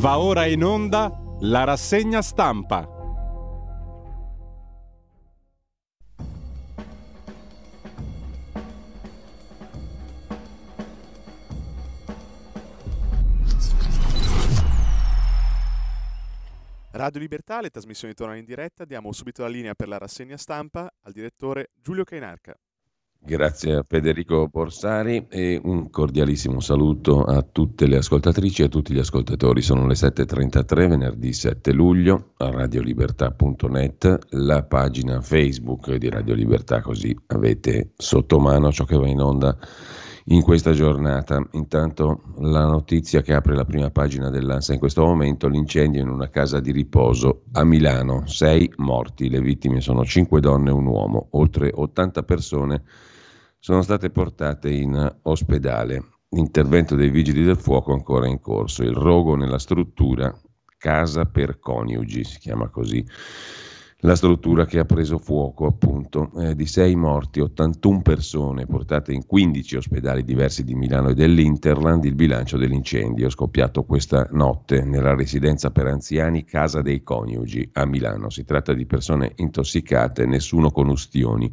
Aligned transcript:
Va 0.00 0.18
ora 0.18 0.46
in 0.46 0.64
onda 0.64 1.12
la 1.40 1.64
rassegna 1.64 2.22
stampa. 2.22 2.88
Radio 16.92 17.20
Libertà, 17.20 17.60
le 17.60 17.68
trasmissioni 17.68 18.14
tornano 18.14 18.38
in 18.38 18.46
diretta. 18.46 18.86
Diamo 18.86 19.12
subito 19.12 19.42
la 19.42 19.48
linea 19.48 19.74
per 19.74 19.88
la 19.88 19.98
rassegna 19.98 20.38
stampa 20.38 20.90
al 21.02 21.12
direttore 21.12 21.72
Giulio 21.74 22.04
Cainarca. 22.04 22.56
Grazie 23.22 23.74
a 23.74 23.84
Federico 23.86 24.48
Borsari 24.48 25.26
e 25.28 25.60
un 25.62 25.90
cordialissimo 25.90 26.58
saluto 26.58 27.22
a 27.22 27.42
tutte 27.42 27.86
le 27.86 27.98
ascoltatrici 27.98 28.62
e 28.62 28.64
a 28.64 28.68
tutti 28.68 28.94
gli 28.94 28.98
ascoltatori. 28.98 29.60
Sono 29.60 29.86
le 29.86 29.92
7.33, 29.92 30.88
venerdì 30.88 31.32
7 31.34 31.70
luglio, 31.72 32.32
a 32.38 32.50
radiolibertà.net, 32.50 34.18
la 34.30 34.62
pagina 34.62 35.20
Facebook 35.20 35.94
di 35.96 36.08
Radio 36.08 36.34
Libertà, 36.34 36.80
così 36.80 37.14
avete 37.26 37.90
sotto 37.94 38.40
mano 38.40 38.72
ciò 38.72 38.84
che 38.84 38.96
va 38.96 39.06
in 39.06 39.20
onda 39.20 39.56
in 40.24 40.40
questa 40.40 40.72
giornata. 40.72 41.46
Intanto 41.52 42.22
la 42.38 42.64
notizia 42.64 43.20
che 43.20 43.34
apre 43.34 43.54
la 43.54 43.66
prima 43.66 43.90
pagina 43.90 44.30
dell'ANSA 44.30 44.72
in 44.72 44.78
questo 44.78 45.04
momento, 45.04 45.46
l'incendio 45.46 46.00
in 46.00 46.08
una 46.08 46.30
casa 46.30 46.58
di 46.58 46.72
riposo 46.72 47.42
a 47.52 47.64
Milano, 47.64 48.26
sei 48.26 48.72
morti, 48.76 49.28
le 49.28 49.42
vittime 49.42 49.82
sono 49.82 50.06
cinque 50.06 50.40
donne 50.40 50.70
e 50.70 50.72
un 50.72 50.86
uomo, 50.86 51.28
oltre 51.32 51.70
80 51.72 52.22
persone 52.22 52.82
sono 53.60 53.82
state 53.82 54.10
portate 54.10 54.70
in 54.70 55.18
ospedale. 55.22 56.04
L'intervento 56.30 56.96
dei 56.96 57.10
vigili 57.10 57.44
del 57.44 57.58
fuoco 57.58 57.92
ancora 57.92 58.26
in 58.26 58.40
corso, 58.40 58.82
il 58.82 58.94
rogo 58.94 59.36
nella 59.36 59.58
struttura 59.58 60.34
Casa 60.78 61.26
per 61.26 61.58
Coniugi, 61.58 62.24
si 62.24 62.38
chiama 62.38 62.68
così 62.68 63.04
la 64.02 64.16
struttura 64.16 64.64
che 64.64 64.78
ha 64.78 64.84
preso 64.84 65.18
fuoco, 65.18 65.66
appunto, 65.66 66.30
eh, 66.38 66.54
di 66.54 66.64
6 66.64 66.96
morti, 66.96 67.40
81 67.40 68.00
persone 68.00 68.66
portate 68.66 69.12
in 69.12 69.26
15 69.26 69.76
ospedali 69.76 70.24
diversi 70.24 70.64
di 70.64 70.74
Milano 70.74 71.10
e 71.10 71.14
dell'Interland, 71.14 72.04
il 72.04 72.14
bilancio 72.14 72.56
dell'incendio 72.56 73.28
scoppiato 73.28 73.84
questa 73.84 74.26
notte 74.30 74.82
nella 74.82 75.14
residenza 75.14 75.70
per 75.70 75.86
anziani 75.86 76.44
Casa 76.44 76.80
dei 76.80 77.02
Coniugi 77.02 77.68
a 77.74 77.84
Milano. 77.84 78.30
Si 78.30 78.44
tratta 78.44 78.72
di 78.72 78.86
persone 78.86 79.32
intossicate, 79.36 80.24
nessuno 80.24 80.70
con 80.70 80.88
ustioni. 80.88 81.52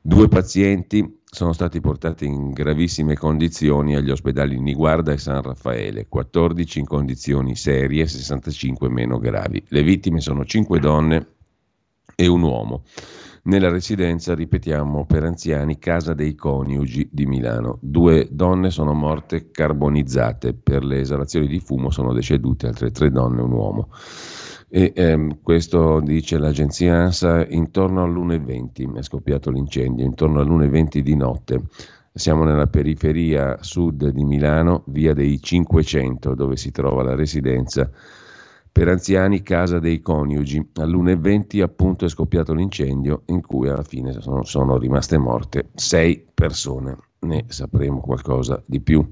Due 0.00 0.28
pazienti 0.28 1.24
sono 1.36 1.52
stati 1.52 1.82
portati 1.82 2.24
in 2.24 2.52
gravissime 2.52 3.14
condizioni 3.14 3.94
agli 3.94 4.10
ospedali 4.10 4.58
Niguarda 4.58 5.12
e 5.12 5.18
San 5.18 5.42
Raffaele, 5.42 6.06
14 6.08 6.78
in 6.78 6.86
condizioni 6.86 7.54
serie, 7.54 8.06
65 8.06 8.88
meno 8.88 9.18
gravi. 9.18 9.62
Le 9.68 9.82
vittime 9.82 10.22
sono 10.22 10.46
5 10.46 10.80
donne 10.80 11.26
e 12.14 12.26
un 12.26 12.40
uomo. 12.40 12.84
Nella 13.42 13.68
residenza, 13.68 14.34
ripetiamo, 14.34 15.04
per 15.04 15.24
anziani 15.24 15.76
Casa 15.78 16.14
dei 16.14 16.34
Coniugi 16.34 17.10
di 17.12 17.26
Milano. 17.26 17.76
Due 17.82 18.28
donne 18.30 18.70
sono 18.70 18.94
morte 18.94 19.50
carbonizzate, 19.50 20.54
per 20.54 20.84
le 20.84 21.00
esalazioni 21.00 21.48
di 21.48 21.60
fumo 21.60 21.90
sono 21.90 22.14
decedute 22.14 22.66
altre 22.66 22.90
tre 22.92 23.10
donne 23.10 23.40
e 23.40 23.44
un 23.44 23.52
uomo. 23.52 23.90
E, 24.76 24.92
ehm, 24.94 25.38
questo 25.42 26.00
dice 26.00 26.36
l'agenzia 26.36 26.96
ANSA 26.96 27.46
intorno 27.46 28.02
all'1.20 28.02 28.94
è 28.98 29.02
scoppiato 29.02 29.50
l'incendio, 29.50 30.04
intorno 30.04 30.40
all'1.20 30.40 30.98
di 30.98 31.16
notte. 31.16 31.62
Siamo 32.12 32.44
nella 32.44 32.66
periferia 32.66 33.56
sud 33.62 34.10
di 34.10 34.22
Milano, 34.22 34.82
via 34.88 35.14
dei 35.14 35.40
500, 35.40 36.34
dove 36.34 36.58
si 36.58 36.72
trova 36.72 37.02
la 37.02 37.14
residenza 37.14 37.90
per 38.70 38.88
anziani 38.88 39.40
Casa 39.40 39.78
dei 39.78 40.02
Coniugi. 40.02 40.72
All'1.20 40.74 41.62
appunto 41.62 42.04
è 42.04 42.10
scoppiato 42.10 42.52
l'incendio 42.52 43.22
in 43.28 43.40
cui 43.40 43.70
alla 43.70 43.82
fine 43.82 44.12
sono, 44.20 44.44
sono 44.44 44.76
rimaste 44.76 45.16
morte 45.16 45.70
sei 45.74 46.22
persone. 46.34 46.98
Ne 47.26 47.46
sapremo 47.48 48.00
qualcosa 48.00 48.62
di 48.64 48.80
più. 48.80 49.04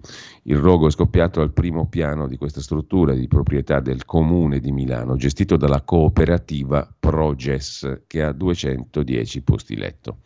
Il 0.44 0.58
rogo 0.58 0.86
è 0.86 0.90
scoppiato 0.90 1.40
al 1.40 1.52
primo 1.52 1.88
piano 1.88 2.28
di 2.28 2.36
questa 2.36 2.60
struttura 2.60 3.12
di 3.12 3.26
proprietà 3.26 3.80
del 3.80 4.04
comune 4.04 4.60
di 4.60 4.70
Milano, 4.70 5.16
gestito 5.16 5.56
dalla 5.56 5.82
cooperativa 5.82 6.88
Proges, 6.96 8.02
che 8.06 8.22
ha 8.22 8.30
210 8.30 9.42
posti 9.42 9.76
letto. 9.76 10.18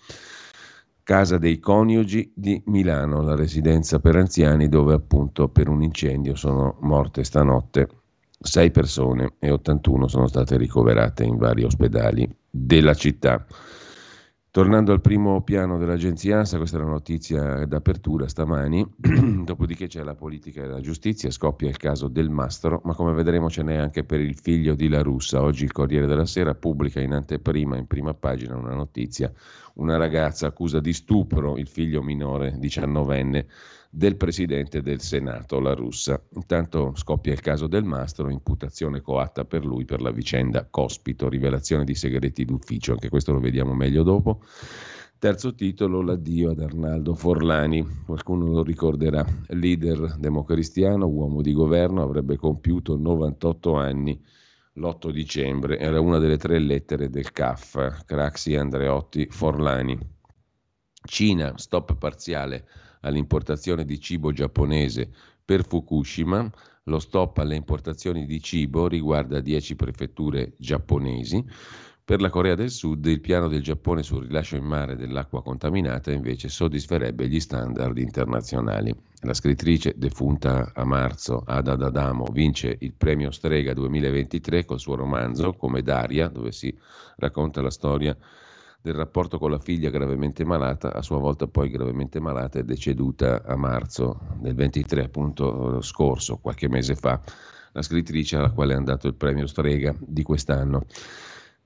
Casa 1.03 1.39
dei 1.39 1.59
Coniugi 1.59 2.31
di 2.35 2.63
Milano, 2.67 3.23
la 3.23 3.35
residenza 3.35 3.99
per 4.01 4.17
anziani 4.17 4.69
dove 4.69 4.93
appunto 4.93 5.49
per 5.49 5.69
un 5.69 5.83
incendio 5.83 6.35
sono 6.35 6.77
morte 6.81 7.25
stanotte 7.25 7.89
6 8.39 8.71
persone 8.71 9.33
e 9.39 9.51
81 9.51 10.09
sono 10.09 10.27
state 10.27 10.59
ricoverate 10.59 11.25
in 11.25 11.39
vari 11.39 11.65
ospedali 11.65 12.29
della 12.51 12.93
città. 12.93 13.47
Tornando 14.51 14.93
al 14.93 15.03
primo 15.03 15.43
piano 15.43 15.77
dell'agenzia 15.77 16.39
ANSA, 16.39 16.57
questa 16.57 16.79
è 16.79 16.81
la 16.81 16.87
notizia 16.87 17.67
d'apertura 17.67 18.27
stamani, 18.27 18.95
dopodiché 19.45 19.89
c'è 19.89 20.03
la 20.03 20.15
politica 20.15 20.63
e 20.63 20.67
la 20.67 20.81
giustizia, 20.81 21.31
scoppia 21.31 21.69
il 21.69 21.77
caso 21.77 22.09
del 22.09 22.31
mastro, 22.31 22.81
ma 22.85 22.95
come 22.95 23.13
vedremo 23.13 23.51
ce 23.51 23.63
n'è 23.63 23.77
anche 23.77 24.05
per 24.05 24.21
il 24.21 24.35
figlio 24.35 24.75
di 24.75 24.89
La 24.89 25.03
Russa. 25.03 25.43
Oggi 25.43 25.65
il 25.65 25.73
Corriere 25.73 26.07
della 26.07 26.25
Sera 26.25 26.55
pubblica 26.55 26.99
in 26.99 27.13
anteprima, 27.13 27.77
in 27.77 27.87
prima 27.87 28.15
pagina, 28.15 28.57
una 28.57 28.75
notizia, 28.75 29.31
una 29.75 29.99
ragazza 29.99 30.47
accusa 30.47 30.81
di 30.81 30.95
stupro 30.95 31.59
il 31.59 31.69
figlio 31.69 32.03
minore, 32.03 32.57
diciannovenne, 32.59 33.47
del 33.91 34.17
presidente 34.17 34.83
del 34.83 35.01
Senato, 35.01 35.61
la 35.61 35.75
russa. 35.75 36.23
Intanto 36.35 36.93
scoppia 36.95 37.33
il 37.33 37.41
caso 37.41 37.67
del 37.67 37.85
mastro, 37.85 38.31
imputazione 38.31 39.01
coatta 39.01 39.45
per 39.45 39.65
lui 39.65 39.85
per 39.85 40.03
la 40.03 40.11
vicenda 40.11 40.67
Cospito, 40.69 41.29
rivelazione 41.29 41.85
di 41.85 41.95
segreti 41.95 42.45
d'ufficio, 42.45 42.93
anche 42.93 43.09
questo 43.09 43.33
lo 43.33 43.41
vediamo 43.41 43.75
meglio 43.75 44.03
dopo. 44.03 44.43
Terzo 45.19 45.55
titolo, 45.55 46.01
l'addio 46.01 46.51
ad 46.51 46.61
Arnaldo 46.61 47.15
Forlani, 47.15 47.85
qualcuno 48.07 48.47
lo 48.47 48.63
ricorderà, 48.63 49.27
leader 49.49 50.15
democristiano, 50.17 51.07
uomo 51.07 51.43
di 51.43 51.53
governo, 51.53 52.03
avrebbe 52.03 52.37
compiuto 52.37 52.97
98 52.97 53.75
anni 53.75 54.23
l'8 54.75 55.11
dicembre, 55.11 55.79
era 55.79 56.01
una 56.01 56.19
delle 56.19 56.37
tre 56.37 56.61
lettere 56.61 57.11
del 57.11 57.33
CAF, 57.33 58.05
Craxi 58.05 58.55
Andreotti 58.55 59.27
Forlani. 59.29 59.99
Cina, 61.03 61.57
stop 61.57 61.97
parziale 61.97 62.67
all'importazione 63.01 63.85
di 63.85 64.01
cibo 64.01 64.33
giapponese 64.33 65.11
per 65.45 65.67
Fukushima, 65.67 66.51
lo 66.85 66.99
stop 66.99 67.39
alle 67.39 67.55
importazioni 67.55 68.27
di 68.27 68.41
cibo 68.41 68.89
riguarda 68.89 69.41
10 69.41 69.77
prefetture 69.77 70.53
giapponesi. 70.57 71.45
Per 72.09 72.23
la 72.23 72.31
Corea 72.31 72.55
del 72.55 72.71
Sud 72.71 73.05
il 73.05 73.21
piano 73.21 73.49
del 73.49 73.63
Giappone 73.63 74.03
sul 74.03 74.25
rilascio 74.25 74.57
in 74.57 74.65
mare 74.65 74.97
dell'acqua 74.97 75.43
contaminata 75.43 76.11
invece 76.11 76.49
soddisferebbe 76.49 77.29
gli 77.29 77.39
standard 77.39 77.99
internazionali. 77.99 78.95
La 79.21 79.35
scrittrice 79.35 79.93
defunta 79.95 80.73
a 80.75 80.85
marzo, 80.85 81.43
Ada 81.45 81.77
Dadamo, 81.77 82.25
vince 82.33 82.75
il 82.81 82.95
premio 82.95 83.31
Strega 83.31 83.75
2023 83.75 84.65
col 84.65 84.81
suo 84.81 84.95
romanzo 84.95 85.53
Come 85.53 85.83
Daria, 85.83 86.29
dove 86.29 86.51
si 86.51 86.75
racconta 87.17 87.61
la 87.61 87.71
storia 87.71 88.17
del 88.81 88.95
rapporto 88.95 89.39
con 89.39 89.51
la 89.51 89.59
figlia 89.59 89.91
gravemente 89.91 90.45
malata, 90.45 90.93
a 90.93 91.03
sua 91.03 91.19
volta 91.19 91.47
poi 91.47 91.69
gravemente 91.69 92.21
malata 92.21 92.59
e 92.59 92.65
deceduta 92.65 93.43
a 93.45 93.57
marzo 93.57 94.21
del 94.35 94.55
23 94.55 95.05
appunto 95.05 95.81
scorso, 95.81 96.39
qualche 96.39 96.69
mese 96.69 96.95
fa, 96.95 97.21
la 97.73 97.83
scrittrice 97.83 98.37
alla 98.37 98.51
quale 98.51 98.75
è 98.75 98.77
andato 98.77 99.07
il 99.09 99.15
premio 99.15 99.47
Strega 99.47 99.95
di 99.99 100.23
quest'anno. 100.23 100.85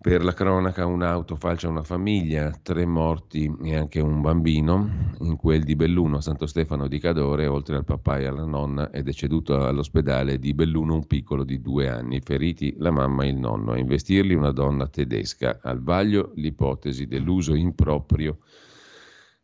Per 0.02 0.24
la 0.24 0.34
cronaca 0.34 0.84
un'auto 0.84 1.36
falcia 1.36 1.68
una 1.68 1.84
famiglia, 1.84 2.50
tre 2.60 2.84
morti 2.84 3.48
e 3.62 3.76
anche 3.76 4.00
un 4.00 4.20
bambino. 4.20 5.14
In 5.20 5.36
quel 5.36 5.62
di 5.62 5.76
Belluno 5.76 6.16
a 6.16 6.20
Santo 6.20 6.46
Stefano 6.46 6.88
di 6.88 6.98
Cadore, 6.98 7.46
oltre 7.46 7.76
al 7.76 7.84
papà 7.84 8.18
e 8.18 8.26
alla 8.26 8.44
nonna, 8.44 8.90
è 8.90 9.04
deceduto 9.04 9.64
all'ospedale 9.64 10.40
di 10.40 10.54
Belluno 10.54 10.94
un 10.94 11.06
piccolo 11.06 11.44
di 11.44 11.60
due 11.60 11.88
anni. 11.88 12.20
Feriti 12.20 12.74
la 12.78 12.90
mamma 12.90 13.22
e 13.22 13.28
il 13.28 13.36
nonno. 13.36 13.70
A 13.70 13.78
investirli 13.78 14.34
una 14.34 14.50
donna 14.50 14.88
tedesca. 14.88 15.60
Al 15.62 15.80
vaglio 15.80 16.32
l'ipotesi 16.34 17.06
dell'uso 17.06 17.54
improprio 17.54 18.38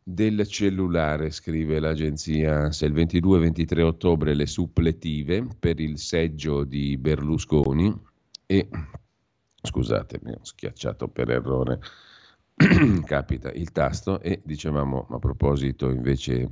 del 0.03 0.45
cellulare, 0.45 1.31
scrive 1.31 1.79
l'agenzia 1.79 2.69
Se 2.73 2.85
il 2.85 2.93
22-23 2.93 3.81
ottobre 3.81 4.33
le 4.33 4.45
suppletive 4.45 5.47
per 5.57 5.79
il 5.79 5.97
seggio 5.99 6.65
di 6.65 6.97
Berlusconi 6.97 7.97
e 8.45 8.67
Scusatemi, 9.61 10.31
ho 10.31 10.43
schiacciato 10.43 11.07
per 11.07 11.29
errore. 11.29 11.79
Capita 13.05 13.51
il 13.51 13.71
tasto 13.71 14.19
e 14.19 14.41
dicevamo 14.43 15.07
a 15.09 15.19
proposito 15.19 15.89
invece 15.89 16.49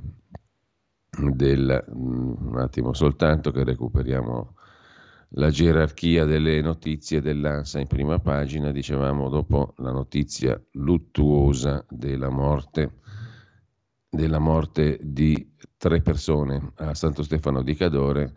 del 1.10 1.84
mm, 1.90 2.46
un 2.46 2.58
attimo 2.58 2.92
soltanto 2.92 3.50
che 3.50 3.64
recuperiamo 3.64 4.54
la 5.32 5.50
gerarchia 5.50 6.24
delle 6.24 6.60
notizie 6.62 7.20
dell'ANSA 7.20 7.80
in 7.80 7.86
prima 7.86 8.18
pagina, 8.18 8.70
dicevamo 8.70 9.28
dopo 9.28 9.74
la 9.78 9.90
notizia 9.90 10.58
luttuosa 10.72 11.84
della 11.88 12.30
morte 12.30 12.94
della 14.10 14.38
morte 14.38 14.98
di 15.02 15.54
tre 15.76 16.00
persone 16.00 16.72
a 16.76 16.94
Santo 16.94 17.22
Stefano 17.22 17.62
di 17.62 17.74
Cadore 17.74 18.32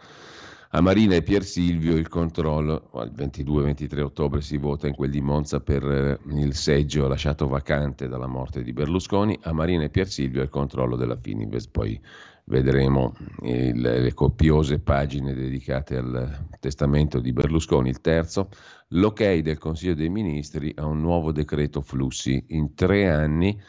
A 0.73 0.79
Marina 0.79 1.15
e 1.15 1.21
Pier 1.21 1.44
Silvio 1.44 1.97
il 1.97 2.07
controllo, 2.07 2.91
il 3.03 3.12
22-23 3.13 4.00
ottobre 4.00 4.39
si 4.39 4.56
vota 4.56 4.88
in 4.88 4.95
quel 4.95 5.12
di 5.12 5.19
Monza 5.19 5.59
per 5.59 5.83
eh, 5.83 6.18
il 6.33 6.56
seggio 6.56 7.09
lasciato 7.09 7.50
vacante 7.50 8.07
dalla 8.07 8.27
morte 8.27 8.63
di 8.63 8.71
Berlusconi, 8.71 9.38
a 9.41 9.51
Marina 9.51 9.83
e 9.83 9.89
Pier 9.89 10.07
Silvio 10.07 10.41
il 10.41 10.47
controllo 10.47 10.95
della 10.95 11.18
Fininvest, 11.18 11.71
poi 11.71 12.00
vedremo 12.45 13.13
il, 13.41 13.81
le 13.81 14.13
copiose 14.13 14.79
pagine 14.79 15.33
dedicate 15.33 15.97
al 15.97 16.45
testamento 16.62 17.19
di 17.19 17.33
Berlusconi, 17.33 17.89
il 17.89 18.00
terzo, 18.00 18.47
l'ok 18.89 19.39
del 19.39 19.57
Consiglio 19.57 19.94
dei 19.94 20.09
Ministri 20.09 20.73
a 20.77 20.85
un 20.85 21.01
nuovo 21.01 21.33
decreto 21.33 21.81
flussi. 21.81 22.45
In 22.50 22.75
tre 22.75 23.09
anni 23.09 23.59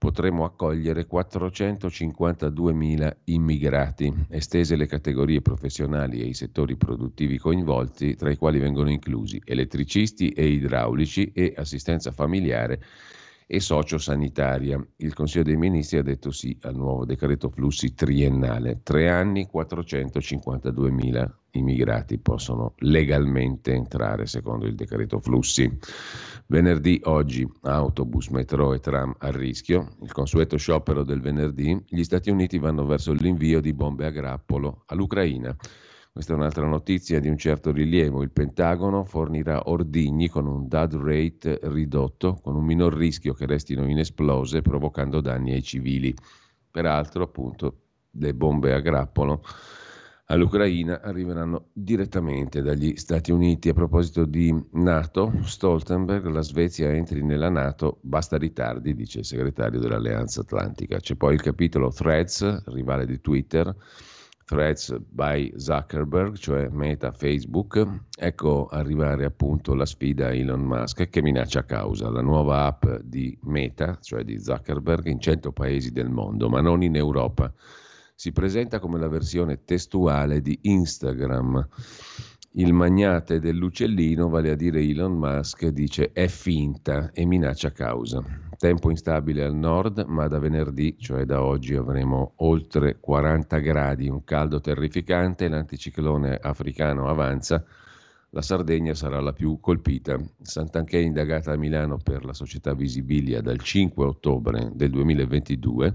potremo 0.00 0.46
accogliere 0.46 1.06
452.000 1.06 3.16
immigrati, 3.24 4.10
estese 4.30 4.74
le 4.74 4.86
categorie 4.86 5.42
professionali 5.42 6.22
e 6.22 6.24
i 6.24 6.32
settori 6.32 6.74
produttivi 6.74 7.36
coinvolti, 7.36 8.16
tra 8.16 8.30
i 8.30 8.38
quali 8.38 8.58
vengono 8.58 8.90
inclusi 8.90 9.42
elettricisti 9.44 10.30
e 10.30 10.46
idraulici 10.46 11.32
e 11.34 11.52
assistenza 11.54 12.12
familiare 12.12 12.82
e 13.52 13.58
sociosanitaria. 13.58 14.80
Il 14.98 15.12
Consiglio 15.12 15.42
dei 15.42 15.56
Ministri 15.56 15.98
ha 15.98 16.04
detto 16.04 16.30
sì 16.30 16.56
al 16.62 16.76
nuovo 16.76 17.04
decreto 17.04 17.50
flussi 17.50 17.94
triennale. 17.94 18.82
Tre 18.84 19.10
anni, 19.10 19.46
452 19.46 20.90
mila 20.92 21.28
immigrati 21.52 22.18
possono 22.18 22.74
legalmente 22.78 23.72
entrare 23.72 24.26
secondo 24.26 24.66
il 24.66 24.76
decreto 24.76 25.18
flussi. 25.18 25.68
Venerdì 26.46 27.00
oggi 27.06 27.44
autobus, 27.62 28.28
metro 28.28 28.72
e 28.72 28.78
tram 28.78 29.16
a 29.18 29.32
rischio. 29.32 29.96
Il 30.02 30.12
consueto 30.12 30.56
sciopero 30.56 31.02
del 31.02 31.20
venerdì. 31.20 31.76
Gli 31.88 32.04
Stati 32.04 32.30
Uniti 32.30 32.56
vanno 32.58 32.86
verso 32.86 33.12
l'invio 33.12 33.60
di 33.60 33.72
bombe 33.72 34.06
a 34.06 34.10
grappolo 34.10 34.84
all'Ucraina. 34.86 35.56
Questa 36.12 36.32
è 36.32 36.36
un'altra 36.36 36.66
notizia 36.66 37.20
di 37.20 37.28
un 37.28 37.38
certo 37.38 37.70
rilievo. 37.70 38.22
Il 38.22 38.32
Pentagono 38.32 39.04
fornirà 39.04 39.68
ordigni 39.68 40.28
con 40.28 40.46
un 40.46 40.66
dud 40.66 40.94
rate 40.94 41.60
ridotto, 41.62 42.40
con 42.42 42.56
un 42.56 42.64
minor 42.64 42.94
rischio 42.94 43.32
che 43.32 43.46
restino 43.46 43.88
inesplose, 43.88 44.60
provocando 44.60 45.20
danni 45.20 45.52
ai 45.52 45.62
civili. 45.62 46.12
Peraltro, 46.68 47.22
appunto, 47.22 47.82
le 48.10 48.34
bombe 48.34 48.72
a 48.74 48.80
grappolo 48.80 49.42
all'Ucraina 50.26 51.00
arriveranno 51.00 51.68
direttamente 51.72 52.60
dagli 52.60 52.96
Stati 52.96 53.30
Uniti. 53.30 53.68
A 53.68 53.74
proposito 53.74 54.24
di 54.24 54.52
Nato, 54.72 55.32
Stoltenberg, 55.42 56.26
la 56.26 56.42
Svezia 56.42 56.90
entri 56.92 57.22
nella 57.22 57.50
Nato, 57.50 57.98
basta 58.02 58.36
ritardi, 58.36 58.94
dice 58.94 59.20
il 59.20 59.24
segretario 59.24 59.78
dell'Alleanza 59.78 60.40
Atlantica. 60.40 60.98
C'è 60.98 61.14
poi 61.14 61.34
il 61.34 61.40
capitolo 61.40 61.90
Threads, 61.90 62.64
rivale 62.66 63.06
di 63.06 63.20
Twitter 63.20 63.74
Threads 64.50 64.92
by 65.08 65.52
Zuckerberg, 65.54 66.36
cioè 66.36 66.66
Meta 66.70 67.12
Facebook, 67.12 67.86
ecco 68.18 68.66
arrivare 68.66 69.24
appunto 69.24 69.74
la 69.74 69.86
sfida 69.86 70.26
a 70.26 70.34
Elon 70.34 70.62
Musk 70.62 71.08
che 71.08 71.22
minaccia 71.22 71.64
causa 71.64 72.10
la 72.10 72.20
nuova 72.20 72.64
app 72.64 72.84
di 73.00 73.38
Meta, 73.42 74.00
cioè 74.00 74.24
di 74.24 74.40
Zuckerberg, 74.40 75.06
in 75.06 75.20
100 75.20 75.52
paesi 75.52 75.92
del 75.92 76.08
mondo, 76.08 76.48
ma 76.48 76.60
non 76.60 76.82
in 76.82 76.96
Europa. 76.96 77.54
Si 78.12 78.32
presenta 78.32 78.80
come 78.80 78.98
la 78.98 79.06
versione 79.06 79.62
testuale 79.62 80.40
di 80.40 80.58
Instagram. 80.62 81.68
Il 82.54 82.72
magnate 82.72 83.38
dell'uccellino, 83.38 84.28
vale 84.28 84.50
a 84.50 84.56
dire 84.56 84.80
Elon 84.80 85.12
Musk, 85.12 85.68
dice 85.68 86.10
è 86.12 86.26
finta 86.26 87.12
e 87.12 87.24
minaccia 87.24 87.70
causa. 87.70 88.24
Tempo 88.58 88.90
instabile 88.90 89.44
al 89.44 89.54
nord, 89.54 90.04
ma 90.08 90.26
da 90.26 90.40
venerdì, 90.40 90.96
cioè 90.98 91.24
da 91.24 91.44
oggi, 91.44 91.76
avremo 91.76 92.32
oltre 92.38 92.98
40 92.98 93.58
gradi, 93.58 94.08
un 94.08 94.24
caldo 94.24 94.60
terrificante, 94.60 95.46
l'anticiclone 95.46 96.40
africano 96.42 97.06
avanza, 97.06 97.64
la 98.30 98.42
Sardegna 98.42 98.94
sarà 98.94 99.20
la 99.20 99.32
più 99.32 99.60
colpita. 99.60 100.18
Sant'Anché 100.42 100.98
è 100.98 101.02
indagata 101.02 101.52
a 101.52 101.56
Milano 101.56 101.98
per 101.98 102.24
la 102.24 102.34
società 102.34 102.74
Visibilia 102.74 103.40
dal 103.40 103.60
5 103.60 104.04
ottobre 104.04 104.72
del 104.74 104.90
2022. 104.90 105.94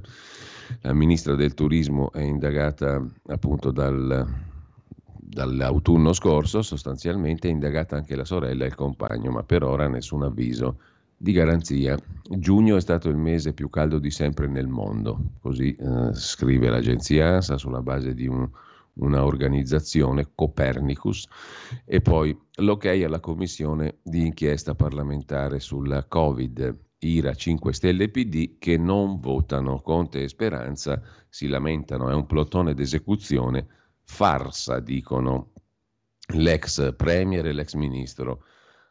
La 0.83 0.93
ministra 0.93 1.35
del 1.35 1.53
Turismo 1.53 2.13
è 2.13 2.21
indagata 2.21 3.05
appunto 3.27 3.71
dal 3.71 4.53
dall'autunno 5.27 6.13
scorso 6.13 6.61
sostanzialmente 6.61 7.47
è 7.47 7.51
indagata 7.51 7.95
anche 7.95 8.15
la 8.15 8.25
sorella 8.25 8.63
e 8.63 8.67
il 8.67 8.75
compagno, 8.75 9.31
ma 9.31 9.43
per 9.43 9.63
ora 9.63 9.87
nessun 9.87 10.23
avviso 10.23 10.77
di 11.17 11.31
garanzia. 11.31 11.97
Giugno 12.29 12.75
è 12.75 12.81
stato 12.81 13.09
il 13.09 13.17
mese 13.17 13.53
più 13.53 13.69
caldo 13.69 13.97
di 13.97 14.11
sempre 14.11 14.47
nel 14.47 14.67
mondo, 14.67 15.19
così 15.41 15.75
eh, 15.75 16.13
scrive 16.13 16.69
l'agenzia 16.69 17.33
ANSA 17.35 17.57
sulla 17.57 17.81
base 17.81 18.13
di 18.13 18.27
un, 18.27 18.47
una 18.95 19.25
organizzazione 19.25 20.29
Copernicus 20.35 21.27
e 21.85 22.01
poi 22.01 22.37
l'ok 22.57 22.85
alla 22.85 23.19
commissione 23.19 23.97
di 24.03 24.25
inchiesta 24.25 24.75
parlamentare 24.75 25.59
sulla 25.59 26.03
Covid. 26.05 26.83
IRA 26.97 27.33
5 27.35 27.73
Stelle 27.73 28.09
PD 28.09 28.57
che 28.57 28.77
non 28.77 29.19
votano. 29.19 29.81
Conte 29.81 30.23
e 30.23 30.27
Speranza 30.27 31.01
si 31.29 31.47
lamentano, 31.47 32.09
è 32.09 32.13
un 32.13 32.25
plotone 32.25 32.73
d'esecuzione 32.73 33.67
farsa, 34.05 34.79
dicono 34.79 35.51
l'ex 36.33 36.95
premier 36.95 37.45
e 37.45 37.53
l'ex 37.53 37.73
ministro 37.73 38.43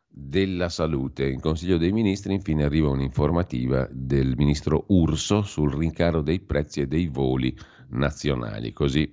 della 0.06 0.68
salute. 0.68 1.26
In 1.28 1.40
Consiglio 1.40 1.76
dei 1.76 1.92
Ministri 1.92 2.34
infine 2.34 2.64
arriva 2.64 2.88
un'informativa 2.88 3.88
del 3.90 4.34
ministro 4.36 4.84
Urso 4.88 5.42
sul 5.42 5.74
rincaro 5.74 6.22
dei 6.22 6.40
prezzi 6.40 6.82
e 6.82 6.86
dei 6.86 7.08
voli 7.08 7.56
nazionali. 7.88 8.72
Così 8.72 9.10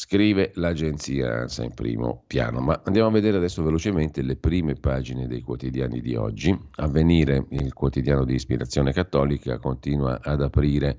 scrive 0.00 0.52
l'agenzia 0.54 1.40
ANSA 1.40 1.62
in 1.62 1.74
primo 1.74 2.24
piano. 2.26 2.60
Ma 2.60 2.80
andiamo 2.84 3.08
a 3.08 3.12
vedere 3.12 3.36
adesso 3.36 3.62
velocemente 3.62 4.22
le 4.22 4.34
prime 4.34 4.72
pagine 4.72 5.26
dei 5.26 5.42
quotidiani 5.42 6.00
di 6.00 6.14
oggi. 6.14 6.58
Avvenire, 6.76 7.44
il 7.50 7.74
quotidiano 7.74 8.24
di 8.24 8.32
ispirazione 8.32 8.94
cattolica, 8.94 9.58
continua 9.58 10.18
ad 10.22 10.40
aprire 10.40 10.98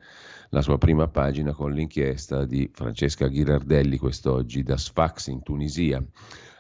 la 0.49 0.61
sua 0.61 0.77
prima 0.77 1.07
pagina 1.07 1.51
con 1.51 1.71
l'inchiesta 1.71 2.45
di 2.45 2.69
Francesca 2.71 3.27
Ghirardelli 3.27 3.97
quest'oggi 3.97 4.61
da 4.61 4.77
Sfax 4.77 5.27
in 5.29 5.41
Tunisia. 5.41 5.99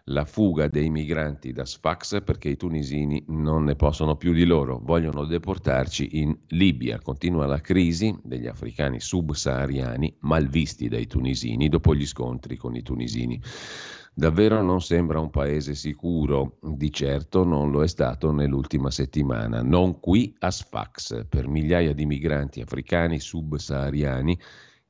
La 0.05 0.25
fuga 0.25 0.67
dei 0.67 0.89
migranti 0.89 1.51
da 1.51 1.63
Sfax 1.63 2.23
perché 2.23 2.49
i 2.49 2.57
tunisini 2.57 3.23
non 3.27 3.65
ne 3.65 3.75
possono 3.75 4.15
più 4.15 4.33
di 4.33 4.45
loro, 4.45 4.79
vogliono 4.81 5.25
deportarci 5.25 6.19
in 6.19 6.35
Libia. 6.47 6.99
Continua 6.99 7.45
la 7.45 7.61
crisi 7.61 8.17
degli 8.23 8.47
africani 8.47 8.99
subsahariani 8.99 10.17
malvisti 10.21 10.87
dai 10.87 11.05
tunisini 11.05 11.69
dopo 11.69 11.93
gli 11.93 12.07
scontri 12.07 12.57
con 12.57 12.75
i 12.75 12.81
tunisini. 12.81 13.39
Davvero 14.13 14.61
non 14.61 14.81
sembra 14.81 15.19
un 15.19 15.29
paese 15.29 15.73
sicuro, 15.73 16.57
di 16.61 16.91
certo 16.91 17.45
non 17.45 17.71
lo 17.71 17.81
è 17.81 17.87
stato 17.87 18.31
nell'ultima 18.31 18.91
settimana, 18.91 19.61
non 19.61 19.99
qui 20.01 20.35
a 20.39 20.51
Sfax, 20.51 21.25
per 21.29 21.47
migliaia 21.47 21.93
di 21.93 22.05
migranti 22.05 22.59
africani 22.59 23.19
subsahariani 23.19 24.37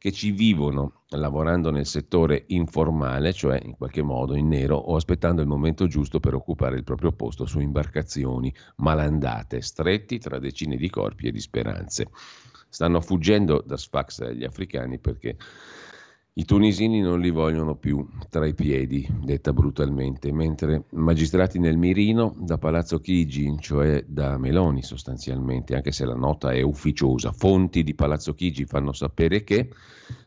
che 0.01 0.12
ci 0.12 0.31
vivono 0.31 1.03
lavorando 1.10 1.70
nel 1.70 1.86
settore 1.86 2.46
informale, 2.48 3.34
cioè 3.34 3.62
in 3.63 3.77
qualche 3.77 4.01
modo 4.01 4.36
in 4.36 4.48
nero, 4.48 4.75
o 4.75 4.96
aspettando 4.96 5.43
il 5.43 5.48
momento 5.48 5.86
giusto 5.86 6.20
per 6.20 6.34
occupare 6.34 6.75
il 6.75 6.84
proprio 6.84 7.12
posto 7.12 7.46
su 7.46 7.60
imbarcazioni 7.60 8.51
malandate, 8.77 9.62
stretti 9.62 10.17
tra 10.17 10.39
decine 10.39 10.75
di 10.75 10.89
corpi 10.89 11.27
e 11.27 11.31
di 11.31 11.39
speranze. 11.39 12.10
Stanno 12.67 13.00
fuggendo 13.00 13.63
da 13.63 13.77
Sfax 13.77 14.27
gli 14.31 14.43
africani 14.43 14.98
perché 14.98 15.38
i 16.33 16.45
tunisini 16.45 17.01
non 17.01 17.19
li 17.19 17.29
vogliono 17.29 17.75
più 17.75 18.07
tra 18.29 18.47
i 18.47 18.53
piedi, 18.53 19.05
detta 19.21 19.51
brutalmente, 19.51 20.31
mentre 20.31 20.85
magistrati 20.91 21.59
nel 21.59 21.75
mirino 21.75 22.33
da 22.39 22.57
Palazzo 22.57 23.00
Chigi, 23.00 23.57
cioè 23.59 24.05
da 24.07 24.38
Meloni 24.38 24.81
sostanzialmente, 24.81 25.75
anche 25.75 25.91
se 25.91 26.05
la 26.05 26.15
nota 26.15 26.53
è 26.53 26.61
ufficiosa, 26.61 27.33
fonti 27.33 27.83
di 27.83 27.93
Palazzo 27.95 28.33
Chigi 28.33 28.63
fanno 28.63 28.93
sapere 28.93 29.43
che 29.43 29.73